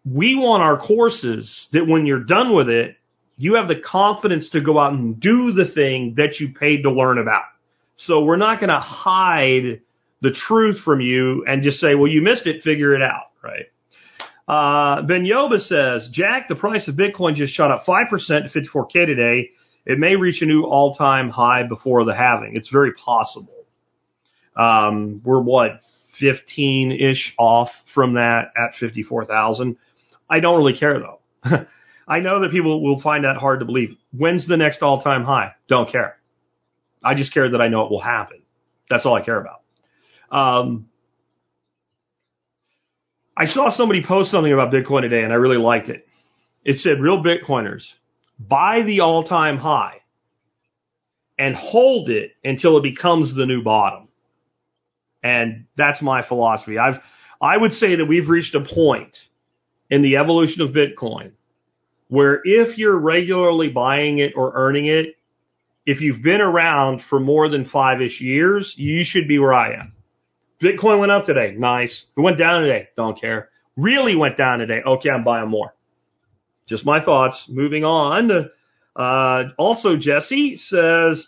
We 0.06 0.36
want 0.36 0.64
our 0.64 0.78
courses 0.78 1.68
that 1.72 1.88
when 1.88 2.06
you're 2.06 2.26
done 2.26 2.54
with 2.54 2.70
it, 2.70 2.98
you 3.38 3.56
have 3.56 3.68
the 3.68 3.76
confidence 3.76 4.50
to 4.50 4.62
go 4.62 4.80
out 4.80 4.94
and 4.94 5.20
do 5.20 5.52
the 5.52 5.66
thing 5.66 6.16
that 6.18 6.40
you 6.40 6.54
paid 6.54 6.84
to 6.84 6.92
learn 6.92 7.18
about. 7.18 7.44
So 7.98 8.24
we're 8.24 8.38
not 8.38 8.60
going 8.60 8.70
to 8.70 8.80
hide 8.80 9.82
the 10.22 10.32
truth 10.32 10.80
from 10.80 11.02
you 11.02 11.46
and 11.48 11.64
just 11.64 11.80
say, 11.80 11.96
well, 11.96 12.08
you 12.08 12.22
missed 12.22 12.48
it, 12.48 12.62
figure 12.62 12.96
it 12.96 13.02
out, 13.02 13.32
right? 13.44 13.66
Uh, 14.48 15.02
ben 15.02 15.24
Yoba 15.24 15.60
says, 15.60 16.10
Jack, 16.12 16.48
the 16.48 16.56
price 16.56 16.88
of 16.88 16.96
Bitcoin 16.96 17.36
just 17.36 17.54
shot 17.54 17.72
up 17.72 17.84
5% 17.86 18.10
to 18.10 18.60
54K 18.60 19.06
today. 19.06 19.50
It 19.86 20.00
may 20.00 20.16
reach 20.16 20.42
a 20.42 20.46
new 20.46 20.64
all-time 20.64 21.30
high 21.30 21.64
before 21.64 22.04
the 22.06 22.16
halving. 22.16 22.56
It's 22.56 22.70
very 22.70 22.94
possible. 22.94 23.66
Um, 24.56 25.22
we're 25.24 25.42
what, 25.42 25.82
15-ish 26.22 27.34
off 27.38 27.72
from 27.94 28.14
that 28.14 28.52
at 28.58 28.76
54,000. 28.76 29.78
I 30.30 30.40
don't 30.40 30.58
really 30.58 30.78
care 30.78 31.00
though. 31.00 31.20
I 32.08 32.20
know 32.20 32.42
that 32.42 32.52
people 32.52 32.84
will 32.84 33.02
find 33.02 33.24
that 33.26 33.38
hard 33.38 33.60
to 33.60 33.66
believe. 33.66 33.98
When's 34.12 34.48
the 34.48 34.58
next 34.58 34.82
all-time 34.82 35.24
high? 35.24 35.54
Don't 35.68 35.92
care. 35.92 36.18
I 37.04 37.16
just 37.16 37.34
care 37.34 37.50
that 37.50 37.62
I 37.62 37.68
know 37.68 37.84
it 37.86 37.92
will 37.92 38.02
happen. 38.02 38.42
That's 38.90 39.06
all 39.06 39.16
I 39.16 39.24
care 39.24 39.40
about. 39.40 39.62
Um, 40.32 40.88
I 43.38 43.46
saw 43.46 43.70
somebody 43.70 44.04
post 44.04 44.32
something 44.32 44.54
about 44.54 44.72
Bitcoin 44.72 45.02
today 45.02 45.24
and 45.24 45.34
I 45.34 45.36
really 45.36 45.58
liked 45.58 45.90
it. 45.90 46.08
It 46.64 46.78
said, 46.78 47.00
real 47.00 47.24
Bitcoiners, 47.24 47.86
buy 48.40 48.82
the 48.84 49.02
all-time 49.02 49.58
high 49.58 50.02
and 51.38 51.56
hold 51.56 52.10
it 52.10 52.32
until 52.44 52.78
it 52.78 52.84
becomes 52.84 53.36
the 53.36 53.46
new 53.46 53.62
bottom. 53.62 54.08
And 55.22 55.66
that's 55.76 56.02
my 56.02 56.26
philosophy. 56.26 56.78
I've, 56.78 57.02
I 57.42 57.58
would 57.58 57.74
say 57.74 57.96
that 57.96 58.06
we've 58.06 58.30
reached 58.30 58.56
a 58.56 58.62
point 58.62 59.18
in 59.90 60.02
the 60.02 60.18
evolution 60.18 60.62
of 60.62 60.70
Bitcoin 60.70 61.32
where 62.08 62.42
if 62.44 62.78
you're 62.78 62.98
regularly 62.98 63.70
buying 63.70 64.20
it 64.20 64.34
or 64.36 64.54
earning 64.56 64.88
it, 64.88 65.16
if 65.86 66.02
you've 66.02 66.24
been 66.24 66.42
around 66.42 67.02
for 67.10 67.20
more 67.20 67.50
than 67.50 67.66
five-ish 67.66 68.22
years, 68.22 68.74
you 68.78 69.04
should 69.04 69.28
be 69.28 69.40
where 69.40 69.54
I 69.54 69.74
am. 69.74 69.94
Bitcoin 70.62 71.00
went 71.00 71.12
up 71.12 71.26
today. 71.26 71.54
Nice. 71.58 72.06
It 72.18 72.22
went 72.22 72.38
down 72.38 72.62
today. 72.64 72.90
Don't 72.96 73.20
care. 73.20 73.50
Really 73.78 74.16
went 74.16 74.38
down 74.38 74.60
today. 74.60 74.82
Okay, 74.86 75.10
I'm 75.10 75.24
buying 75.24 75.50
more. 75.50 75.76
Just 76.68 76.86
my 76.86 77.04
thoughts. 77.04 77.46
Moving 77.50 77.84
on. 77.84 78.50
Uh, 78.96 79.44
also, 79.58 79.98
Jesse 79.98 80.58
says, 80.58 81.28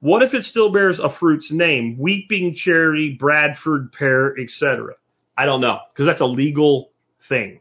what 0.00 0.22
if 0.22 0.34
it 0.34 0.44
still 0.44 0.72
bears 0.72 1.00
a 1.00 1.08
fruit's 1.08 1.50
name? 1.50 1.96
Weeping 1.98 2.54
Cherry, 2.54 3.16
Bradford 3.18 3.92
Pear, 3.92 4.36
etc. 4.38 4.94
I 5.36 5.46
don't 5.46 5.60
know 5.60 5.78
because 5.92 6.06
that's 6.06 6.20
a 6.20 6.26
legal 6.26 6.90
thing. 7.28 7.60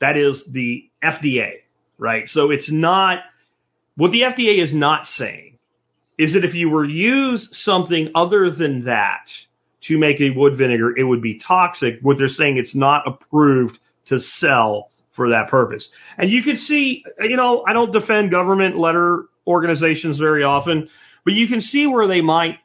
That 0.00 0.16
is 0.16 0.44
the 0.50 0.90
FDA, 1.02 1.52
right? 1.98 2.28
So 2.28 2.50
it's 2.50 2.70
not 2.70 3.22
what 3.96 4.12
the 4.12 4.22
FDA 4.22 4.62
is 4.62 4.74
not 4.74 5.06
saying 5.06 5.58
is 6.18 6.34
that 6.34 6.44
if 6.44 6.54
you 6.54 6.70
were 6.70 6.84
use 6.84 7.48
something 7.52 8.10
other 8.14 8.50
than 8.50 8.84
that 8.84 9.28
to 9.82 9.98
make 9.98 10.20
a 10.20 10.30
wood 10.30 10.56
vinegar, 10.56 10.96
it 10.96 11.04
would 11.04 11.22
be 11.22 11.38
toxic. 11.38 11.98
What 12.02 12.18
they're 12.18 12.28
saying 12.28 12.58
it's 12.58 12.74
not 12.74 13.06
approved 13.06 13.78
to 14.06 14.20
sell 14.20 14.90
for 15.14 15.30
that 15.30 15.48
purpose. 15.48 15.88
And 16.18 16.30
you 16.30 16.42
can 16.42 16.56
see, 16.56 17.04
you 17.20 17.36
know, 17.36 17.64
I 17.66 17.72
don't 17.72 17.92
defend 17.92 18.30
government 18.30 18.76
letter 18.76 19.24
organizations 19.46 20.18
very 20.18 20.42
often, 20.42 20.88
but 21.24 21.34
you 21.34 21.48
can 21.48 21.60
see 21.60 21.86
where 21.86 22.06
they 22.06 22.20
might 22.20 22.58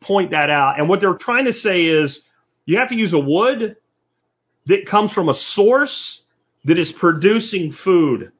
point 0.00 0.32
that 0.32 0.50
out. 0.50 0.78
And 0.78 0.88
what 0.88 1.00
they're 1.00 1.14
trying 1.14 1.46
to 1.46 1.52
say 1.52 1.84
is 1.84 2.20
you 2.64 2.78
have 2.78 2.88
to 2.88 2.96
use 2.96 3.12
a 3.12 3.18
wood 3.18 3.76
that 4.66 4.86
comes 4.86 5.12
from 5.12 5.28
a 5.28 5.34
source 5.34 6.20
that 6.64 6.78
is 6.78 6.92
producing 6.98 7.72
food. 7.72 8.32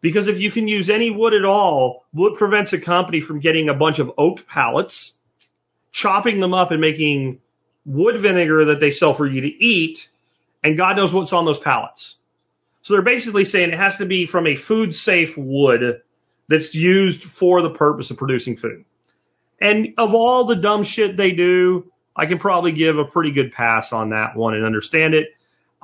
Because 0.00 0.28
if 0.28 0.38
you 0.38 0.52
can 0.52 0.68
use 0.68 0.88
any 0.88 1.10
wood 1.10 1.34
at 1.34 1.44
all, 1.44 2.04
wood 2.12 2.36
prevents 2.36 2.72
a 2.72 2.80
company 2.80 3.20
from 3.20 3.40
getting 3.40 3.68
a 3.68 3.74
bunch 3.74 3.98
of 3.98 4.12
oak 4.18 4.40
pallets, 4.46 5.12
chopping 5.92 6.40
them 6.40 6.54
up 6.54 6.70
and 6.70 6.80
making 6.80 7.40
wood 7.84 8.20
vinegar 8.20 8.66
that 8.66 8.80
they 8.80 8.90
sell 8.90 9.16
for 9.16 9.26
you 9.26 9.40
to 9.40 9.48
eat, 9.48 9.98
and 10.62 10.76
God 10.76 10.96
knows 10.96 11.12
what's 11.12 11.32
on 11.32 11.44
those 11.44 11.58
pallets. 11.58 12.16
So 12.82 12.94
they're 12.94 13.02
basically 13.02 13.44
saying 13.44 13.72
it 13.72 13.78
has 13.78 13.96
to 13.96 14.06
be 14.06 14.26
from 14.26 14.46
a 14.46 14.56
food 14.56 14.92
safe 14.92 15.30
wood 15.36 16.02
that's 16.48 16.74
used 16.74 17.22
for 17.38 17.62
the 17.62 17.70
purpose 17.70 18.10
of 18.10 18.16
producing 18.16 18.56
food. 18.56 18.84
And 19.60 19.94
of 19.98 20.14
all 20.14 20.46
the 20.46 20.56
dumb 20.56 20.84
shit 20.84 21.16
they 21.16 21.32
do, 21.32 21.90
I 22.14 22.26
can 22.26 22.38
probably 22.38 22.72
give 22.72 22.98
a 22.98 23.04
pretty 23.04 23.32
good 23.32 23.52
pass 23.52 23.92
on 23.92 24.10
that 24.10 24.36
one 24.36 24.54
and 24.54 24.64
understand 24.64 25.14
it. 25.14 25.30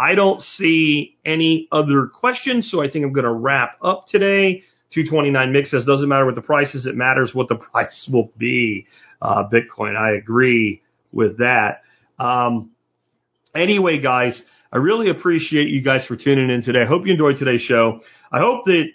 I 0.02 0.16
don't 0.16 0.42
see 0.42 1.16
any 1.24 1.68
other 1.70 2.08
questions, 2.08 2.68
so 2.68 2.82
I 2.82 2.90
think 2.90 3.04
I'm 3.04 3.12
going 3.12 3.24
to 3.24 3.32
wrap 3.32 3.76
up 3.80 4.08
today. 4.08 4.62
229 4.92 5.52
Mix 5.52 5.70
says, 5.70 5.84
doesn't 5.84 6.08
matter 6.08 6.26
what 6.26 6.34
the 6.34 6.42
price 6.42 6.74
is, 6.74 6.86
it 6.86 6.96
matters 6.96 7.32
what 7.32 7.48
the 7.48 7.54
price 7.72 8.08
will 8.12 8.32
be. 8.36 8.86
Uh, 9.20 9.48
Bitcoin, 9.48 9.96
I 9.96 10.16
agree 10.16 10.82
with 11.12 11.38
that. 11.38 11.82
Um, 12.18 12.72
anyway, 13.54 14.00
guys, 14.00 14.42
I 14.72 14.78
really 14.78 15.08
appreciate 15.08 15.68
you 15.68 15.82
guys 15.82 16.04
for 16.04 16.16
tuning 16.16 16.50
in 16.50 16.62
today. 16.62 16.80
I 16.82 16.86
hope 16.86 17.06
you 17.06 17.12
enjoyed 17.12 17.38
today's 17.38 17.62
show. 17.62 18.00
I 18.32 18.40
hope 18.40 18.64
that 18.64 18.86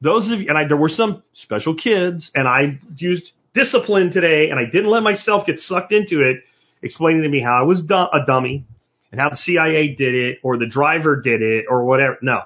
those 0.00 0.30
of 0.32 0.40
you, 0.40 0.48
and 0.48 0.58
I, 0.58 0.66
there 0.66 0.76
were 0.76 0.88
some 0.88 1.22
special 1.32 1.76
kids, 1.76 2.32
and 2.34 2.48
I 2.48 2.80
used 2.96 3.30
discipline 3.54 4.10
today, 4.10 4.50
and 4.50 4.58
I 4.58 4.64
didn't 4.64 4.90
let 4.90 5.04
myself 5.04 5.46
get 5.46 5.60
sucked 5.60 5.92
into 5.92 6.28
it, 6.28 6.38
explaining 6.82 7.22
to 7.22 7.28
me 7.28 7.40
how 7.40 7.60
I 7.60 7.62
was 7.62 7.84
du- 7.84 7.94
a 7.94 8.24
dummy 8.26 8.66
and 9.12 9.20
how 9.20 9.30
the 9.30 9.36
CIA 9.36 9.94
did 9.94 10.14
it, 10.14 10.38
or 10.42 10.58
the 10.58 10.66
driver 10.66 11.20
did 11.20 11.42
it, 11.42 11.66
or 11.68 11.84
whatever. 11.84 12.18
No. 12.22 12.42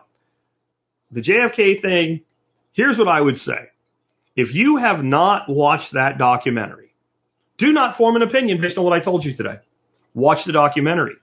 The 1.10 1.22
JFK 1.22 1.80
thing, 1.82 2.22
here's 2.72 2.98
what 2.98 3.08
I 3.08 3.20
would 3.20 3.36
say. 3.36 3.70
If 4.36 4.54
you 4.54 4.76
have 4.76 5.02
not 5.02 5.48
watched 5.48 5.94
that 5.94 6.18
documentary, 6.18 6.94
do 7.58 7.72
not 7.72 7.96
form 7.96 8.16
an 8.16 8.22
opinion 8.22 8.60
based 8.60 8.78
on 8.78 8.84
what 8.84 8.92
I 8.92 9.02
told 9.02 9.24
you 9.24 9.36
today. 9.36 9.58
Watch 10.14 10.44
the 10.46 10.52
documentary. 10.52 11.14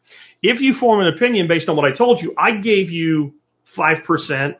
If 0.41 0.61
you 0.61 0.73
form 0.73 1.01
an 1.01 1.14
opinion 1.14 1.47
based 1.47 1.68
on 1.68 1.76
what 1.76 1.91
I 1.91 1.95
told 1.95 2.22
you, 2.22 2.34
I 2.38 2.57
gave 2.57 2.89
you 2.89 3.34
5% 3.76 4.55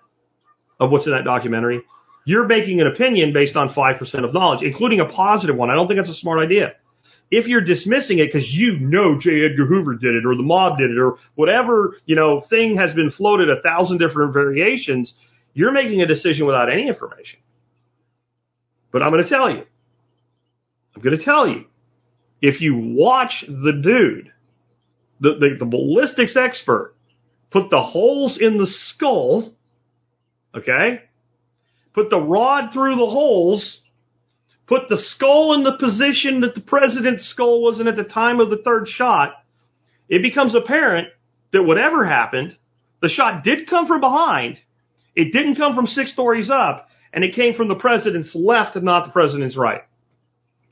of 0.80 0.92
what's 0.92 1.06
in 1.06 1.12
that 1.12 1.24
documentary. 1.24 1.82
You're 2.26 2.46
making 2.46 2.82
an 2.82 2.88
opinion 2.88 3.32
based 3.32 3.56
on 3.56 3.70
5% 3.70 4.26
of 4.26 4.34
knowledge, 4.34 4.64
including 4.64 5.00
a 5.00 5.06
positive 5.06 5.56
one. 5.56 5.70
I 5.70 5.76
don't 5.76 5.88
think 5.88 5.98
that's 5.98 6.10
a 6.10 6.16
smart 6.16 6.40
idea. 6.40 6.76
If 7.30 7.48
you're 7.48 7.62
dismissing 7.62 8.20
it 8.20 8.28
because 8.28 8.50
you 8.54 8.80
know 8.80 9.18
J. 9.20 9.46
Edgar 9.46 9.66
Hoover 9.66 9.96
did 9.96 10.16
it 10.16 10.26
or 10.26 10.36
the 10.36 10.44
mob 10.44 10.78
did 10.78 10.92
it 10.92 10.98
or 10.98 11.18
whatever, 11.36 11.98
you 12.06 12.16
know, 12.16 12.42
thing 12.42 12.78
has 12.78 12.94
been 12.94 13.10
floated 13.12 13.50
a 13.50 13.62
thousand 13.62 13.98
different 13.98 14.34
variations, 14.34 15.14
you're 15.54 15.74
making 15.74 16.02
a 16.02 16.08
decision 16.08 16.46
without 16.46 16.72
any 16.72 16.88
information. 16.88 17.40
But 18.92 19.04
I'm 19.04 19.12
going 19.12 19.24
to 19.24 19.30
tell 19.30 19.50
you, 19.50 19.64
I'm 20.96 21.02
going 21.02 21.18
to 21.18 21.24
tell 21.24 21.48
you, 21.48 21.66
if 22.42 22.62
you 22.62 22.76
watch 22.76 23.44
the 23.48 23.74
dude, 23.74 24.32
the, 25.20 25.34
the, 25.40 25.56
the 25.60 25.66
ballistics 25.66 26.38
expert, 26.38 26.96
put 27.50 27.70
the 27.70 27.82
holes 27.82 28.38
in 28.40 28.58
the 28.58 28.68
skull, 28.68 29.54
okay? 30.56 31.02
Put 31.94 32.10
the 32.10 32.22
rod 32.22 32.72
through 32.74 32.96
the 32.96 33.06
holes, 33.06 33.82
put 34.68 34.90
the 34.90 34.98
skull 34.98 35.54
in 35.54 35.64
the 35.64 35.78
position 35.78 36.42
that 36.42 36.54
the 36.54 36.62
president's 36.62 37.26
skull 37.26 37.64
was 37.64 37.80
in 37.80 37.88
at 37.88 37.96
the 37.96 38.04
time 38.04 38.40
of 38.40 38.50
the 38.50 38.58
third 38.58 38.88
shot, 38.88 39.36
it 40.10 40.22
becomes 40.22 40.56
apparent 40.56 41.08
that 41.54 41.64
whatever 41.64 42.06
happened, 42.06 42.56
the 43.02 43.08
shot 43.08 43.44
did 43.44 43.68
come 43.68 43.88
from 43.88 44.02
behind, 44.02 44.60
it 45.16 45.32
didn't 45.32 45.56
come 45.56 45.74
from 45.74 45.88
six 45.88 46.12
stories 46.12 46.50
up, 46.50 46.90
and 47.14 47.24
it 47.24 47.34
came 47.34 47.54
from 47.54 47.68
the 47.68 47.76
president's 47.76 48.36
left 48.36 48.76
and 48.76 48.86
not 48.86 49.06
the 49.06 49.12
president's 49.12 49.58
right. 49.58 49.82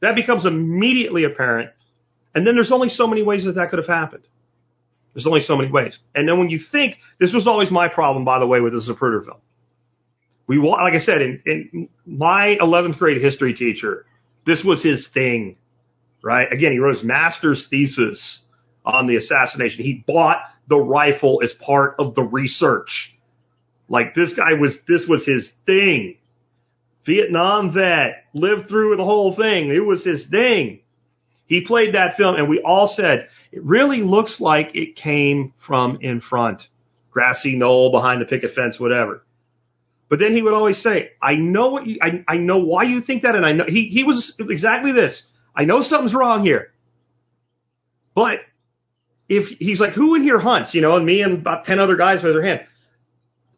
That 0.02 0.16
becomes 0.16 0.46
immediately 0.46 1.24
apparent. 1.24 1.72
And 2.36 2.46
then 2.46 2.56
there's 2.56 2.72
only 2.72 2.90
so 2.90 3.08
many 3.08 3.24
ways 3.24 3.46
that 3.46 3.54
that 3.54 3.70
could 3.70 3.80
have 3.80 3.88
happened. 3.88 4.28
There's 5.14 5.26
only 5.26 5.40
so 5.40 5.56
many 5.56 5.72
ways. 5.72 5.98
And 6.14 6.28
then 6.28 6.38
when 6.38 6.50
you 6.50 6.60
think, 6.60 6.98
this 7.20 7.34
was 7.34 7.48
always 7.48 7.72
my 7.72 7.88
problem, 7.88 8.26
by 8.26 8.40
the 8.40 8.46
way, 8.46 8.60
with 8.60 8.74
the 8.74 8.80
Zapruder 8.80 9.24
film. 9.24 9.38
We, 10.48 10.60
wa- 10.60 10.82
like 10.84 10.94
I 10.94 11.00
said, 11.00 11.22
in, 11.22 11.42
in 11.46 11.90
my 12.06 12.58
11th 12.62 12.98
grade 12.98 13.22
history 13.22 13.54
teacher, 13.54 14.06
this 14.46 14.64
was 14.64 14.84
his 14.84 15.08
thing, 15.14 15.58
right? 16.24 16.52
Again, 16.52 16.72
he 16.72 16.80
wrote 16.80 16.96
his 16.98 17.04
master's 17.04 17.68
thesis 17.70 18.42
on 18.86 19.08
the 19.08 19.16
assassination. 19.16 19.84
He 19.84 20.04
bought 20.08 20.38
the 20.68 20.78
rifle 20.78 21.42
as 21.44 21.54
part 21.54 21.96
of 22.00 22.16
the 22.16 22.24
research. 22.24 23.16
Like 23.90 24.16
this 24.16 24.34
guy 24.34 24.54
was, 24.54 24.78
this 24.88 25.08
was 25.08 25.26
his 25.26 25.52
thing. 25.66 26.18
Vietnam 27.06 27.72
vet, 27.74 28.26
lived 28.34 28.68
through 28.68 28.98
the 28.98 29.04
whole 29.06 29.36
thing. 29.36 29.70
It 29.72 29.86
was 29.86 30.04
his 30.04 30.28
thing. 30.28 30.82
He 31.48 31.62
played 31.62 31.94
that 31.94 32.18
film 32.18 32.36
and 32.36 32.50
we 32.50 32.62
all 32.62 32.88
said, 32.88 33.28
it 33.52 33.64
really 33.64 34.02
looks 34.02 34.40
like 34.42 34.76
it 34.76 34.96
came 34.96 35.54
from 35.66 36.00
in 36.02 36.22
front. 36.22 36.68
Grassy 37.12 37.56
knoll 37.56 37.92
behind 37.92 38.22
the 38.22 38.26
picket 38.26 38.54
fence, 38.56 38.80
whatever. 38.80 39.24
But 40.10 40.20
then 40.20 40.34
he 40.34 40.42
would 40.42 40.54
always 40.54 40.82
say, 40.82 41.12
I 41.22 41.36
know 41.36 41.70
what 41.70 41.88
you, 41.88 41.98
I, 42.02 42.24
I 42.28 42.38
know 42.38 42.60
why 42.60 42.84
you 42.84 43.02
think 43.02 43.24
that 43.24 43.36
and 43.36 43.46
I 43.46 43.54
know, 43.54 43.66
he, 43.68 43.88
he 43.88 44.04
was 44.04 44.36
exactly 44.40 44.92
this. 44.92 45.24
I 45.56 45.66
know 45.66 45.82
something's 45.82 46.14
wrong 46.14 46.44
here. 46.44 46.72
But 48.14 48.40
if 49.28 49.48
he's 49.60 49.80
like, 49.80 49.94
who 49.94 50.16
in 50.16 50.22
here 50.22 50.40
hunts? 50.40 50.74
You 50.74 50.82
know, 50.82 50.96
and 50.96 51.06
me 51.06 51.22
and 51.22 51.40
about 51.40 51.66
10 51.66 51.80
other 51.80 51.96
guys 51.96 52.24
raise 52.24 52.34
their 52.34 52.44
hand. 52.44 52.62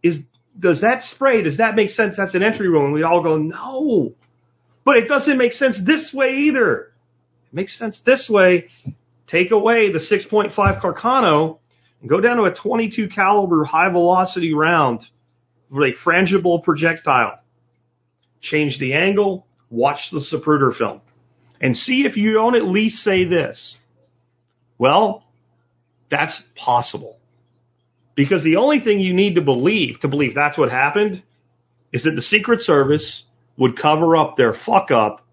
Is, 0.01 0.19
does 0.57 0.81
that 0.81 1.03
spray, 1.03 1.41
does 1.41 1.57
that 1.57 1.75
make 1.75 1.89
sense? 1.89 2.15
That's 2.15 2.33
an 2.33 2.43
entry 2.43 2.69
wound. 2.69 2.85
And 2.85 2.93
we 2.93 3.03
all 3.03 3.21
go, 3.21 3.37
no. 3.37 4.13
But 4.85 4.97
it 4.97 5.09
doesn't 5.09 5.37
make 5.37 5.51
sense 5.51 5.79
this 5.85 6.13
way 6.13 6.37
either. 6.37 6.93
It 7.47 7.53
makes 7.53 7.77
sense 7.77 7.99
this 8.05 8.29
way. 8.29 8.69
Take 9.27 9.51
away 9.51 9.91
the 9.91 9.99
6.5 9.99 10.53
Carcano, 10.81 11.57
and 11.99 12.09
go 12.09 12.21
down 12.21 12.37
to 12.37 12.43
a 12.43 12.55
22 12.55 13.09
caliber 13.09 13.65
high 13.65 13.91
velocity 13.91 14.53
round 14.53 15.01
with 15.69 15.93
a 15.93 15.97
frangible 16.03 16.63
projectile. 16.63 17.39
Change 18.41 18.79
the 18.79 18.93
angle, 18.93 19.45
watch 19.69 20.09
the 20.11 20.19
Zapruder 20.19 20.75
film, 20.75 21.01
and 21.59 21.75
see 21.75 22.05
if 22.05 22.17
you 22.17 22.33
don't 22.33 22.55
at 22.55 22.63
least 22.63 22.97
say 22.97 23.25
this. 23.25 23.77
Well, 24.77 25.23
that's 26.09 26.41
possible. 26.55 27.17
Because 28.15 28.43
the 28.43 28.55
only 28.55 28.79
thing 28.79 28.99
you 28.99 29.13
need 29.13 29.35
to 29.35 29.41
believe, 29.41 29.99
to 30.01 30.07
believe 30.07 30.33
that's 30.33 30.57
what 30.57 30.71
happened, 30.71 31.23
is 31.93 32.03
that 32.03 32.11
the 32.11 32.21
Secret 32.21 32.61
Service 32.61 33.23
would 33.57 33.77
cover 33.77 34.15
up 34.15 34.35
their 34.35 34.53
fuck 34.53 34.91
up 34.91 35.25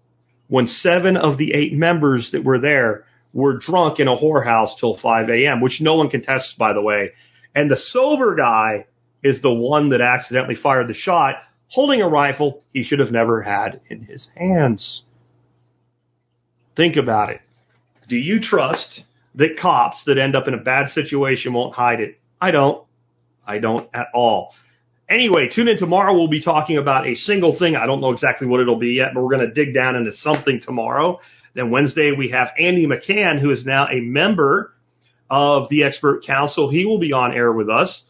when 0.47 0.67
seven 0.67 1.17
of 1.17 1.37
the 1.37 1.53
eight 1.53 1.73
members 1.73 2.31
that 2.31 2.43
were 2.43 2.59
there 2.59 3.05
were 3.33 3.57
drunk 3.57 3.99
in 3.99 4.07
a 4.07 4.15
whorehouse 4.15 4.77
till 4.79 4.97
5 4.97 5.29
a.m., 5.29 5.61
which 5.61 5.81
no 5.81 5.95
one 5.95 6.09
contests, 6.09 6.53
by 6.57 6.73
the 6.73 6.81
way. 6.81 7.11
And 7.53 7.69
the 7.69 7.77
sober 7.77 8.35
guy 8.35 8.85
is 9.25 9.41
the 9.41 9.51
one 9.51 9.89
that 9.89 10.01
accidentally 10.01 10.53
fired 10.53 10.87
the 10.87 10.93
shot, 10.93 11.37
holding 11.67 11.99
a 11.99 12.07
rifle 12.07 12.61
he 12.71 12.83
should 12.83 12.99
have 12.99 13.11
never 13.11 13.41
had 13.41 13.81
in 13.89 14.03
his 14.03 14.27
hands. 14.37 15.03
Think 16.77 16.95
about 16.95 17.31
it. 17.31 17.41
Do 18.07 18.17
you 18.17 18.39
trust 18.39 19.01
that 19.33 19.57
cops 19.57 20.03
that 20.05 20.19
end 20.19 20.35
up 20.35 20.47
in 20.47 20.53
a 20.53 20.61
bad 20.61 20.89
situation 20.89 21.53
won't 21.53 21.73
hide 21.73 22.01
it? 22.01 22.19
I 22.39 22.51
don't. 22.51 22.85
I 23.47 23.57
don't 23.57 23.89
at 23.95 24.07
all. 24.13 24.53
Anyway, 25.09 25.49
tune 25.49 25.69
in 25.69 25.77
tomorrow. 25.77 26.13
We'll 26.13 26.27
be 26.27 26.43
talking 26.43 26.77
about 26.77 27.07
a 27.07 27.15
single 27.15 27.57
thing. 27.57 27.75
I 27.75 27.87
don't 27.87 28.01
know 28.01 28.11
exactly 28.11 28.45
what 28.45 28.59
it'll 28.59 28.77
be 28.77 28.93
yet, 28.93 29.15
but 29.15 29.23
we're 29.23 29.35
going 29.35 29.47
to 29.47 29.53
dig 29.53 29.73
down 29.73 29.95
into 29.95 30.11
something 30.11 30.61
tomorrow. 30.61 31.19
Then 31.55 31.71
Wednesday, 31.71 32.11
we 32.15 32.29
have 32.29 32.49
Andy 32.59 32.85
McCann, 32.85 33.39
who 33.39 33.49
is 33.49 33.65
now 33.65 33.87
a 33.87 34.01
member 34.01 34.71
of 35.31 35.67
the 35.69 35.83
Expert 35.83 36.23
Council. 36.25 36.69
He 36.69 36.85
will 36.85 36.99
be 36.99 37.11
on 37.11 37.33
air 37.33 37.51
with 37.51 37.69
us 37.69 38.03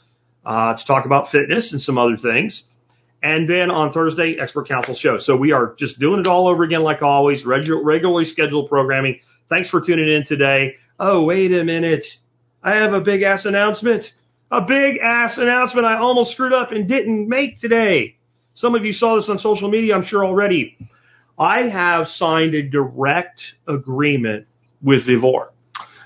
uh, 0.46 0.76
to 0.76 0.86
talk 0.86 1.06
about 1.06 1.30
fitness 1.30 1.72
and 1.72 1.82
some 1.82 1.98
other 1.98 2.18
things. 2.18 2.64
And 3.24 3.50
then 3.50 3.72
on 3.72 3.92
Thursday, 3.92 4.38
Expert 4.40 4.68
Council 4.68 4.94
show. 4.94 5.18
So 5.18 5.36
we 5.36 5.52
are 5.52 5.74
just 5.80 6.00
doing 6.00 6.20
it 6.20 6.28
all 6.28 6.48
over 6.48 6.64
again, 6.64 6.84
like 6.84 7.02
always, 7.02 7.44
regu- 7.44 7.84
regularly 7.84 8.26
scheduled 8.26 8.70
programming. 8.70 9.20
Thanks 9.50 9.70
for 9.70 9.82
tuning 9.82 10.14
in 10.14 10.26
today. 10.26 10.76
Oh, 11.00 11.24
wait 11.24 11.52
a 11.52 11.64
minute. 11.64 12.06
I 12.64 12.76
have 12.76 12.94
a 12.94 13.02
big 13.02 13.24
ass 13.24 13.46
announcement. 13.46 14.06
A 14.52 14.62
big 14.62 14.98
ass 14.98 15.38
announcement 15.38 15.86
I 15.88 15.98
almost 15.98 16.32
screwed 16.32 16.54
up 16.54 16.72
and 16.72 16.88
didn't 16.88 17.28
make 17.28 17.60
today. 17.60 18.16
Some 18.54 18.76
of 18.76 18.86
you 18.86 18.94
saw 18.94 19.16
this 19.16 19.28
on 19.28 19.40
social 19.40 19.70
media, 19.70 19.96
I'm 19.96 20.04
sure 20.04 20.24
already. 20.24 20.78
I 21.38 21.64
have 21.64 22.08
signed 22.08 22.54
a 22.54 22.62
direct 22.62 23.42
agreement 23.68 24.48
with 24.82 25.06
Vevor. 25.06 25.52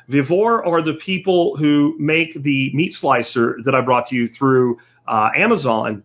Vevor 0.10 0.66
are 0.66 0.82
the 0.82 0.96
people 0.96 1.56
who 1.56 1.96
make 2.00 2.34
the 2.34 2.72
meat 2.74 2.94
slicer 2.94 3.58
that 3.66 3.76
I 3.76 3.82
brought 3.82 4.08
to 4.08 4.16
you 4.16 4.28
through 4.28 4.80
uh, 5.08 5.30
Amazon 5.38 6.04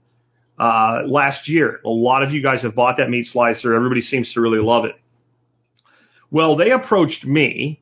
uh, 0.59 1.03
last 1.07 1.49
year. 1.49 1.81
A 1.85 1.89
lot 1.89 2.23
of 2.23 2.31
you 2.31 2.43
guys 2.43 2.63
have 2.63 2.75
bought 2.75 2.99
that 2.99 3.09
meat 3.09 3.27
slicer. 3.27 3.75
Everybody 3.75 4.03
seems 4.03 4.35
to 4.35 4.43
really 4.43 4.61
love 4.61 4.85
it. 4.85 4.95
Well, 6.31 6.57
they 6.57 6.71
approached 6.71 7.25
me 7.25 7.81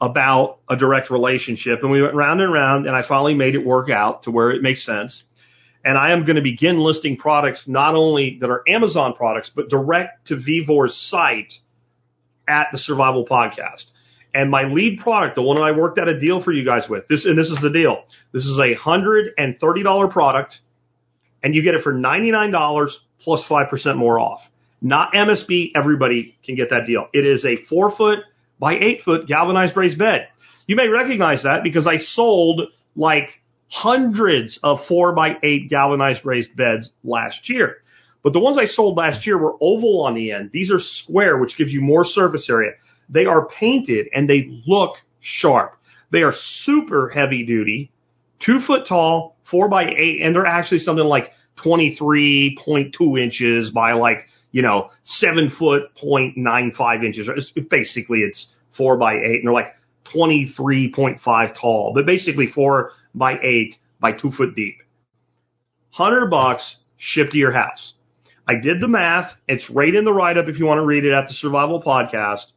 about 0.00 0.58
a 0.68 0.74
direct 0.76 1.10
relationship 1.10 1.80
and 1.82 1.92
we 1.92 2.02
went 2.02 2.14
round 2.14 2.40
and 2.40 2.52
round 2.52 2.86
and 2.86 2.96
I 2.96 3.06
finally 3.06 3.34
made 3.34 3.54
it 3.54 3.64
work 3.64 3.88
out 3.88 4.24
to 4.24 4.32
where 4.32 4.50
it 4.50 4.62
makes 4.62 4.84
sense. 4.84 5.22
And 5.84 5.96
I 5.96 6.12
am 6.12 6.24
going 6.24 6.36
to 6.36 6.42
begin 6.42 6.78
listing 6.78 7.16
products 7.16 7.68
not 7.68 7.94
only 7.94 8.38
that 8.40 8.50
are 8.50 8.64
Amazon 8.68 9.14
products, 9.14 9.50
but 9.54 9.68
direct 9.68 10.26
to 10.28 10.36
Vevor's 10.36 10.96
site 10.96 11.54
at 12.48 12.68
the 12.72 12.78
Survival 12.78 13.24
Podcast. 13.24 13.84
And 14.34 14.50
my 14.50 14.64
lead 14.64 15.00
product, 15.00 15.34
the 15.34 15.42
one 15.42 15.58
I 15.58 15.72
worked 15.72 15.98
out 15.98 16.08
a 16.08 16.18
deal 16.18 16.42
for 16.42 16.52
you 16.52 16.64
guys 16.64 16.88
with, 16.88 17.06
this 17.08 17.26
and 17.26 17.36
this 17.36 17.48
is 17.48 17.60
the 17.60 17.70
deal. 17.70 18.04
This 18.32 18.44
is 18.44 18.58
a 18.58 18.74
hundred 18.74 19.34
and 19.36 19.58
thirty 19.60 19.82
dollar 19.82 20.08
product, 20.08 20.60
and 21.42 21.54
you 21.54 21.62
get 21.62 21.74
it 21.74 21.82
for 21.82 21.92
ninety 21.92 22.30
nine 22.30 22.50
dollars 22.50 22.98
plus 23.20 23.44
five 23.46 23.68
percent 23.68 23.98
more 23.98 24.18
off. 24.18 24.40
Not 24.80 25.12
MSB. 25.12 25.72
Everybody 25.74 26.36
can 26.44 26.56
get 26.56 26.70
that 26.70 26.86
deal. 26.86 27.08
It 27.12 27.26
is 27.26 27.44
a 27.44 27.56
four 27.68 27.94
foot 27.94 28.20
by 28.58 28.74
eight 28.74 29.02
foot 29.02 29.26
galvanized 29.26 29.76
raised 29.76 29.98
bed. 29.98 30.28
You 30.66 30.76
may 30.76 30.88
recognize 30.88 31.42
that 31.42 31.62
because 31.62 31.86
I 31.86 31.98
sold 31.98 32.62
like 32.96 33.40
hundreds 33.68 34.58
of 34.62 34.86
four 34.86 35.12
by 35.12 35.36
eight 35.42 35.68
galvanized 35.68 36.24
raised 36.24 36.54
beds 36.56 36.90
last 37.04 37.48
year. 37.50 37.76
But 38.22 38.32
the 38.32 38.38
ones 38.38 38.56
I 38.56 38.66
sold 38.66 38.96
last 38.96 39.26
year 39.26 39.36
were 39.36 39.56
oval 39.60 40.02
on 40.04 40.14
the 40.14 40.30
end. 40.30 40.50
These 40.52 40.70
are 40.70 40.78
square, 40.78 41.38
which 41.38 41.56
gives 41.56 41.72
you 41.72 41.80
more 41.80 42.04
surface 42.04 42.48
area. 42.48 42.72
They 43.08 43.26
are 43.26 43.46
painted 43.46 44.08
and 44.14 44.28
they 44.28 44.62
look 44.66 44.96
sharp. 45.20 45.76
They 46.10 46.22
are 46.22 46.32
super 46.32 47.08
heavy 47.08 47.44
duty, 47.44 47.90
two 48.38 48.60
foot 48.60 48.86
tall, 48.86 49.36
four 49.50 49.68
by 49.68 49.90
eight, 49.90 50.20
and 50.22 50.34
they're 50.34 50.46
actually 50.46 50.80
something 50.80 51.04
like 51.04 51.32
23.2 51.64 53.20
inches 53.20 53.70
by 53.70 53.92
like, 53.92 54.26
you 54.50 54.62
know, 54.62 54.90
seven 55.04 55.50
foot 55.50 55.94
point 55.94 56.36
nine 56.36 56.72
five 56.76 57.04
inches. 57.04 57.28
It's, 57.34 57.50
basically 57.50 58.20
it's 58.20 58.48
four 58.76 58.96
by 58.96 59.14
eight 59.14 59.40
and 59.40 59.46
they're 59.46 59.52
like 59.52 59.74
23.5 60.14 61.60
tall, 61.60 61.92
but 61.94 62.06
basically 62.06 62.46
four 62.46 62.92
by 63.14 63.38
eight 63.42 63.76
by 64.00 64.12
two 64.12 64.30
foot 64.30 64.54
deep. 64.54 64.76
Hundred 65.90 66.28
bucks 66.30 66.76
shipped 66.96 67.32
to 67.32 67.38
your 67.38 67.52
house. 67.52 67.94
I 68.46 68.56
did 68.56 68.80
the 68.80 68.88
math. 68.88 69.32
It's 69.46 69.70
right 69.70 69.94
in 69.94 70.04
the 70.04 70.12
write 70.12 70.36
up 70.36 70.48
if 70.48 70.58
you 70.58 70.66
want 70.66 70.78
to 70.78 70.84
read 70.84 71.04
it 71.04 71.12
at 71.12 71.28
the 71.28 71.34
Survival 71.34 71.82
Podcast. 71.82 72.52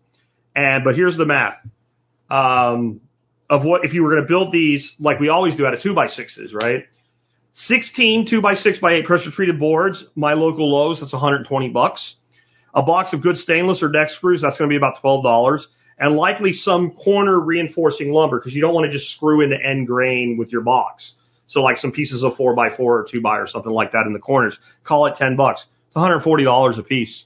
And 0.56 0.84
but 0.84 0.95
here's 0.95 1.18
the 1.18 1.26
math 1.26 1.57
um, 2.30 3.02
of 3.49 3.65
what 3.65 3.86
if 3.86 3.94
you 3.94 4.03
were 4.03 4.11
going 4.11 4.23
to 4.23 4.27
build 4.27 4.52
these 4.52 4.94
like 4.99 5.19
we 5.19 5.30
always 5.30 5.56
do 5.56 5.65
out 5.65 5.73
of 5.73 5.82
two 5.82 5.94
by 5.94 6.07
sixes, 6.07 6.53
right? 6.53 6.86
16 7.53 8.27
two 8.27 8.41
by 8.41 8.53
six 8.53 8.80
by 8.80 8.95
eight 8.95 9.06
pressure 9.06 9.32
treated 9.32 9.60
boards. 9.60 10.06
My 10.15 10.34
local 10.34 10.72
Lowe's 10.72 10.99
that's 10.99 11.14
120 11.14 11.69
bucks. 11.69 12.15
A 12.73 12.84
box 12.84 13.14
of 13.14 13.22
good 13.22 13.38
stainless 13.38 13.82
or 13.82 13.90
deck 13.90 14.10
screws 14.10 14.41
that's 14.41 14.57
going 14.57 14.69
to 14.69 14.73
be 14.73 14.77
about 14.77 14.99
twelve 14.99 15.23
dollars, 15.23 15.65
and 15.98 16.15
likely 16.15 16.52
some 16.52 16.91
corner 16.91 17.40
reinforcing 17.40 18.11
lumber 18.11 18.40
because 18.40 18.53
you 18.53 18.61
don't 18.61 18.73
want 18.73 18.86
to 18.86 18.91
just 18.91 19.11
screw 19.11 19.41
into 19.41 19.56
end 19.56 19.88
grain 19.88 20.36
with 20.38 20.52
your 20.52 20.61
box. 20.61 21.14
So 21.48 21.61
like 21.61 21.77
some 21.77 21.94
pieces 21.94 22.23
of 22.23 22.36
four 22.36 22.53
by 22.53 22.76
four 22.76 22.99
or 22.99 23.07
two 23.10 23.22
by 23.22 23.38
or 23.38 23.48
something 23.48 23.72
like 23.72 23.94
that 23.94 24.03
in 24.06 24.11
the 24.11 24.19
corners. 24.19 24.60
Call 24.84 25.06
it 25.06 25.15
ten 25.15 25.38
bucks. 25.38 25.65
It's 25.88 25.95
140 25.95 26.44
dollars 26.44 26.77
a 26.77 26.84
piece. 26.84 27.23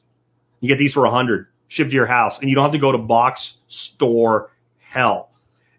You 0.59 0.69
get 0.69 0.77
these 0.77 0.93
for 0.93 1.07
hundred 1.07 1.47
shipped 1.69 1.91
to 1.91 1.95
your 1.95 2.05
house 2.05 2.37
and 2.39 2.49
you 2.49 2.55
don't 2.55 2.65
have 2.65 2.73
to 2.73 2.79
go 2.79 2.91
to 2.91 2.97
box 2.97 3.55
store 3.69 4.51
hell. 4.79 5.31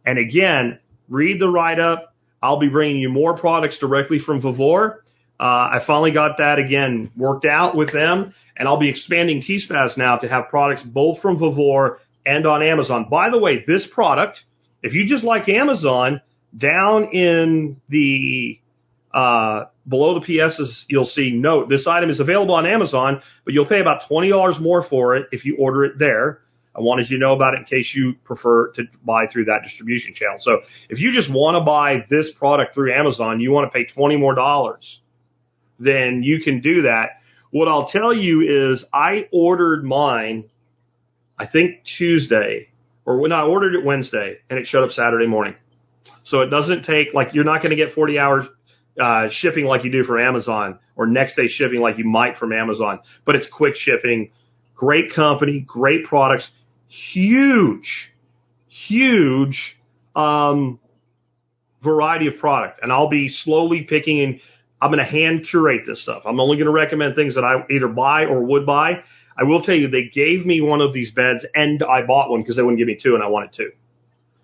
And 0.06 0.18
again, 0.18 0.78
read 1.08 1.38
the 1.38 1.48
write 1.48 1.78
up. 1.78 2.14
I'll 2.42 2.58
be 2.58 2.68
bringing 2.68 2.96
you 2.96 3.10
more 3.10 3.36
products 3.36 3.78
directly 3.78 4.18
from 4.18 4.40
Vevor. 4.40 5.04
Uh, 5.38 5.42
I 5.42 5.80
finally 5.86 6.12
got 6.12 6.38
that 6.38 6.58
again 6.58 7.10
worked 7.16 7.44
out 7.44 7.76
with 7.76 7.92
them 7.92 8.34
and 8.56 8.68
I'll 8.68 8.78
be 8.78 8.88
expanding 8.88 9.42
T-Spaz 9.42 9.96
now 9.98 10.16
to 10.18 10.28
have 10.28 10.48
products 10.48 10.82
both 10.82 11.20
from 11.20 11.38
Vevor 11.38 12.00
and 12.24 12.46
on 12.46 12.62
Amazon. 12.62 13.08
By 13.10 13.30
the 13.30 13.38
way, 13.38 13.64
this 13.66 13.86
product, 13.86 14.44
if 14.82 14.94
you 14.94 15.06
just 15.06 15.24
like 15.24 15.48
Amazon, 15.48 16.20
down 16.56 17.12
in 17.12 17.80
the 17.88 18.60
uh, 19.12 19.64
below 19.88 20.20
the 20.20 20.26
PSs, 20.26 20.84
you'll 20.88 21.04
see 21.04 21.32
note 21.32 21.68
this 21.68 21.86
item 21.86 22.10
is 22.10 22.20
available 22.20 22.54
on 22.54 22.66
Amazon, 22.66 23.22
but 23.44 23.54
you'll 23.54 23.66
pay 23.66 23.80
about 23.80 24.06
twenty 24.08 24.28
dollars 24.28 24.58
more 24.60 24.82
for 24.82 25.16
it 25.16 25.28
if 25.32 25.44
you 25.44 25.56
order 25.56 25.84
it 25.84 25.98
there. 25.98 26.40
I 26.76 26.80
wanted 26.80 27.10
you 27.10 27.18
to 27.18 27.20
know 27.20 27.32
about 27.34 27.54
it 27.54 27.58
in 27.58 27.64
case 27.64 27.92
you 27.94 28.14
prefer 28.24 28.70
to 28.72 28.84
buy 29.04 29.26
through 29.26 29.46
that 29.46 29.62
distribution 29.64 30.14
channel. 30.14 30.36
So 30.38 30.60
if 30.88 31.00
you 31.00 31.12
just 31.12 31.28
want 31.28 31.56
to 31.56 31.64
buy 31.64 32.06
this 32.08 32.30
product 32.30 32.74
through 32.74 32.94
Amazon, 32.94 33.40
you 33.40 33.50
want 33.50 33.70
to 33.70 33.76
pay 33.76 33.86
twenty 33.86 34.16
more 34.16 34.34
dollars, 34.34 35.00
then 35.80 36.22
you 36.22 36.40
can 36.40 36.60
do 36.60 36.82
that. 36.82 37.20
What 37.50 37.66
I'll 37.66 37.88
tell 37.88 38.14
you 38.14 38.70
is 38.70 38.84
I 38.92 39.28
ordered 39.32 39.84
mine, 39.84 40.50
I 41.36 41.46
think 41.46 41.82
Tuesday, 41.82 42.68
or 43.04 43.18
when 43.18 43.32
I 43.32 43.42
ordered 43.42 43.74
it 43.74 43.84
Wednesday, 43.84 44.38
and 44.48 44.56
it 44.56 44.68
showed 44.68 44.84
up 44.84 44.92
Saturday 44.92 45.26
morning. 45.26 45.56
So 46.22 46.42
it 46.42 46.46
doesn't 46.46 46.84
take 46.84 47.12
like 47.12 47.34
you're 47.34 47.44
not 47.44 47.62
going 47.62 47.70
to 47.70 47.76
get 47.76 47.92
40 47.92 48.18
hours 48.20 48.46
uh, 48.98 49.28
shipping 49.30 49.64
like 49.64 49.84
you 49.84 49.90
do 49.90 50.04
for 50.04 50.18
Amazon 50.20 50.78
or 50.96 51.06
next 51.06 51.36
day 51.36 51.48
shipping 51.48 51.80
like 51.80 51.98
you 51.98 52.04
might 52.04 52.36
from 52.36 52.52
Amazon, 52.52 53.00
but 53.24 53.36
it's 53.36 53.48
quick 53.48 53.76
shipping. 53.76 54.30
Great 54.74 55.12
company, 55.12 55.60
great 55.60 56.04
products, 56.04 56.50
huge, 56.88 58.12
huge 58.68 59.78
um, 60.16 60.78
variety 61.82 62.26
of 62.26 62.38
product. 62.38 62.80
And 62.82 62.92
I'll 62.92 63.08
be 63.08 63.28
slowly 63.28 63.82
picking 63.82 64.20
and 64.22 64.40
I'm 64.80 64.90
going 64.90 65.04
to 65.04 65.10
hand 65.10 65.46
curate 65.48 65.82
this 65.86 66.02
stuff. 66.02 66.22
I'm 66.24 66.40
only 66.40 66.56
going 66.56 66.66
to 66.66 66.72
recommend 66.72 67.14
things 67.14 67.34
that 67.34 67.44
I 67.44 67.64
either 67.70 67.88
buy 67.88 68.24
or 68.24 68.42
would 68.42 68.64
buy. 68.64 69.02
I 69.36 69.44
will 69.44 69.62
tell 69.62 69.74
you, 69.74 69.88
they 69.88 70.04
gave 70.04 70.44
me 70.44 70.60
one 70.60 70.80
of 70.80 70.92
these 70.92 71.10
beds 71.10 71.46
and 71.54 71.82
I 71.82 72.02
bought 72.02 72.30
one 72.30 72.40
because 72.40 72.56
they 72.56 72.62
wouldn't 72.62 72.78
give 72.78 72.88
me 72.88 72.98
two 73.00 73.14
and 73.14 73.22
I 73.22 73.28
wanted 73.28 73.52
two. 73.52 73.72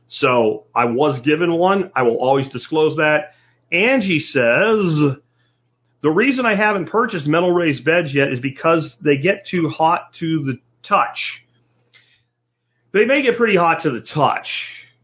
So 0.09 0.64
I 0.74 0.85
was 0.85 1.20
given 1.20 1.52
one. 1.55 1.90
I 1.97 2.02
will 2.02 2.18
always 2.18 2.48
disclose 2.48 2.97
that. 2.97 3.32
Angie 3.73 4.21
says, 4.21 5.17
the 6.03 6.11
reason 6.11 6.47
I 6.47 6.55
haven't 6.55 6.87
purchased 6.87 7.27
metal 7.27 7.53
raised 7.53 7.85
beds 7.85 8.15
yet 8.15 8.33
is 8.33 8.41
because 8.41 8.97
they 9.03 9.17
get 9.17 9.47
too 9.47 9.69
hot 9.69 10.15
to 10.21 10.45
the 10.45 10.59
touch. 10.83 11.43
They 12.93 13.05
may 13.05 13.23
get 13.23 13.37
pretty 13.37 13.57
hot 13.57 13.83
to 13.83 13.91
the 13.91 14.01
touch, 14.01 14.49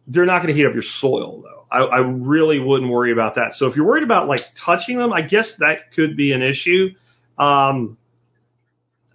they're 0.06 0.26
not 0.26 0.42
going 0.42 0.48
to 0.48 0.54
heat 0.54 0.66
up 0.66 0.74
your 0.74 0.82
soil 0.82 1.42
though. 1.42 1.66
I, 1.70 1.80
I 1.84 1.98
really 1.98 2.58
wouldn't 2.58 2.90
worry 2.90 3.12
about 3.12 3.36
that. 3.36 3.54
So 3.54 3.66
if 3.66 3.76
you're 3.76 3.86
worried 3.86 4.02
about 4.02 4.28
like 4.28 4.40
touching 4.64 4.98
them, 4.98 5.12
I 5.12 5.22
guess 5.22 5.54
that 5.58 5.92
could 5.94 6.16
be 6.16 6.32
an 6.32 6.42
issue. 6.42 6.90
Um, 7.38 7.96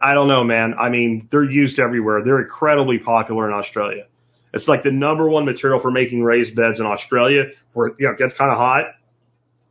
I 0.01 0.13
don't 0.13 0.27
know, 0.27 0.43
man. 0.43 0.73
I 0.79 0.89
mean, 0.89 1.27
they're 1.31 1.43
used 1.43 1.79
everywhere. 1.79 2.23
They're 2.23 2.41
incredibly 2.41 2.99
popular 2.99 3.47
in 3.47 3.53
Australia. 3.53 4.05
It's 4.53 4.67
like 4.67 4.83
the 4.83 4.91
number 4.91 5.29
one 5.29 5.45
material 5.45 5.79
for 5.79 5.91
making 5.91 6.23
raised 6.23 6.55
beds 6.55 6.79
in 6.79 6.85
Australia 6.85 7.45
where, 7.73 7.89
you 7.99 8.07
know, 8.07 8.13
it 8.13 8.17
gets 8.17 8.33
kind 8.33 8.51
of 8.51 8.57
hot. 8.57 8.85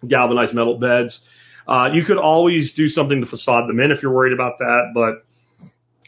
Galvanized 0.08 0.54
metal 0.54 0.78
beds. 0.78 1.20
Uh, 1.66 1.90
you 1.92 2.04
could 2.04 2.18
always 2.18 2.74
do 2.74 2.88
something 2.88 3.20
to 3.20 3.26
facade 3.26 3.68
them 3.68 3.80
in 3.80 3.90
if 3.90 4.02
you're 4.02 4.12
worried 4.12 4.32
about 4.32 4.58
that, 4.58 4.92
but 4.94 5.24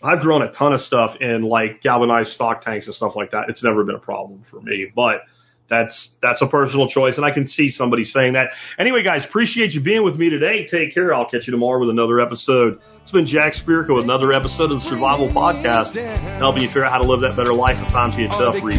I've 0.03 0.21
grown 0.21 0.43
a 0.43 0.53
ton 0.53 0.73
of 0.73 0.81
stuff 0.81 1.17
in 1.21 1.43
like 1.43 1.83
galvanized 1.83 2.31
stock 2.31 2.63
tanks 2.63 2.87
and 2.87 2.95
stuff 2.95 3.17
like 3.17 3.33
that. 3.33 3.47
It's 3.49 3.65
never 3.65 3.83
been 3.85 3.97
a 3.97 4.01
problem 4.01 4.45
for 4.51 4.61
me, 4.61 4.87
but 4.95 5.23
that's, 5.69 6.11
that's 6.23 6.41
a 6.41 6.47
personal 6.47 6.89
choice 6.89 7.17
and 7.17 7.27
I 7.27 7.33
can 7.33 7.49
see 7.49 7.71
somebody 7.71 8.05
saying 8.05 8.35
that. 8.35 8.51
Anyway, 8.79 9.03
guys, 9.03 9.25
appreciate 9.27 9.73
you 9.73 9.83
being 9.83 10.05
with 10.05 10.17
me 10.17 10.31
today. 10.31 10.67
Take 10.67 10.95
care. 10.95 11.13
I'll 11.13 11.29
catch 11.29 11.47
you 11.47 11.51
tomorrow 11.51 11.81
with 11.81 11.91
another 11.91 12.21
episode. 12.21 12.81
It's 13.03 13.11
been 13.11 13.27
Jack 13.27 13.55
Spirko 13.55 13.97
with 13.97 14.05
another 14.05 14.33
episode 14.33 14.71
of 14.71 14.81
the 14.81 14.89
Survival 14.89 15.29
Podcast, 15.29 15.95
helping 16.39 16.63
you 16.63 16.69
figure 16.69 16.85
out 16.85 16.93
how 16.93 16.99
to 16.99 17.09
live 17.09 17.21
that 17.23 17.37
better 17.37 17.53
life 17.53 17.77
if 17.85 17.89
times 17.93 18.15
get 18.17 18.31
tough 18.31 18.55
for 18.61 18.71
you. 18.71 18.79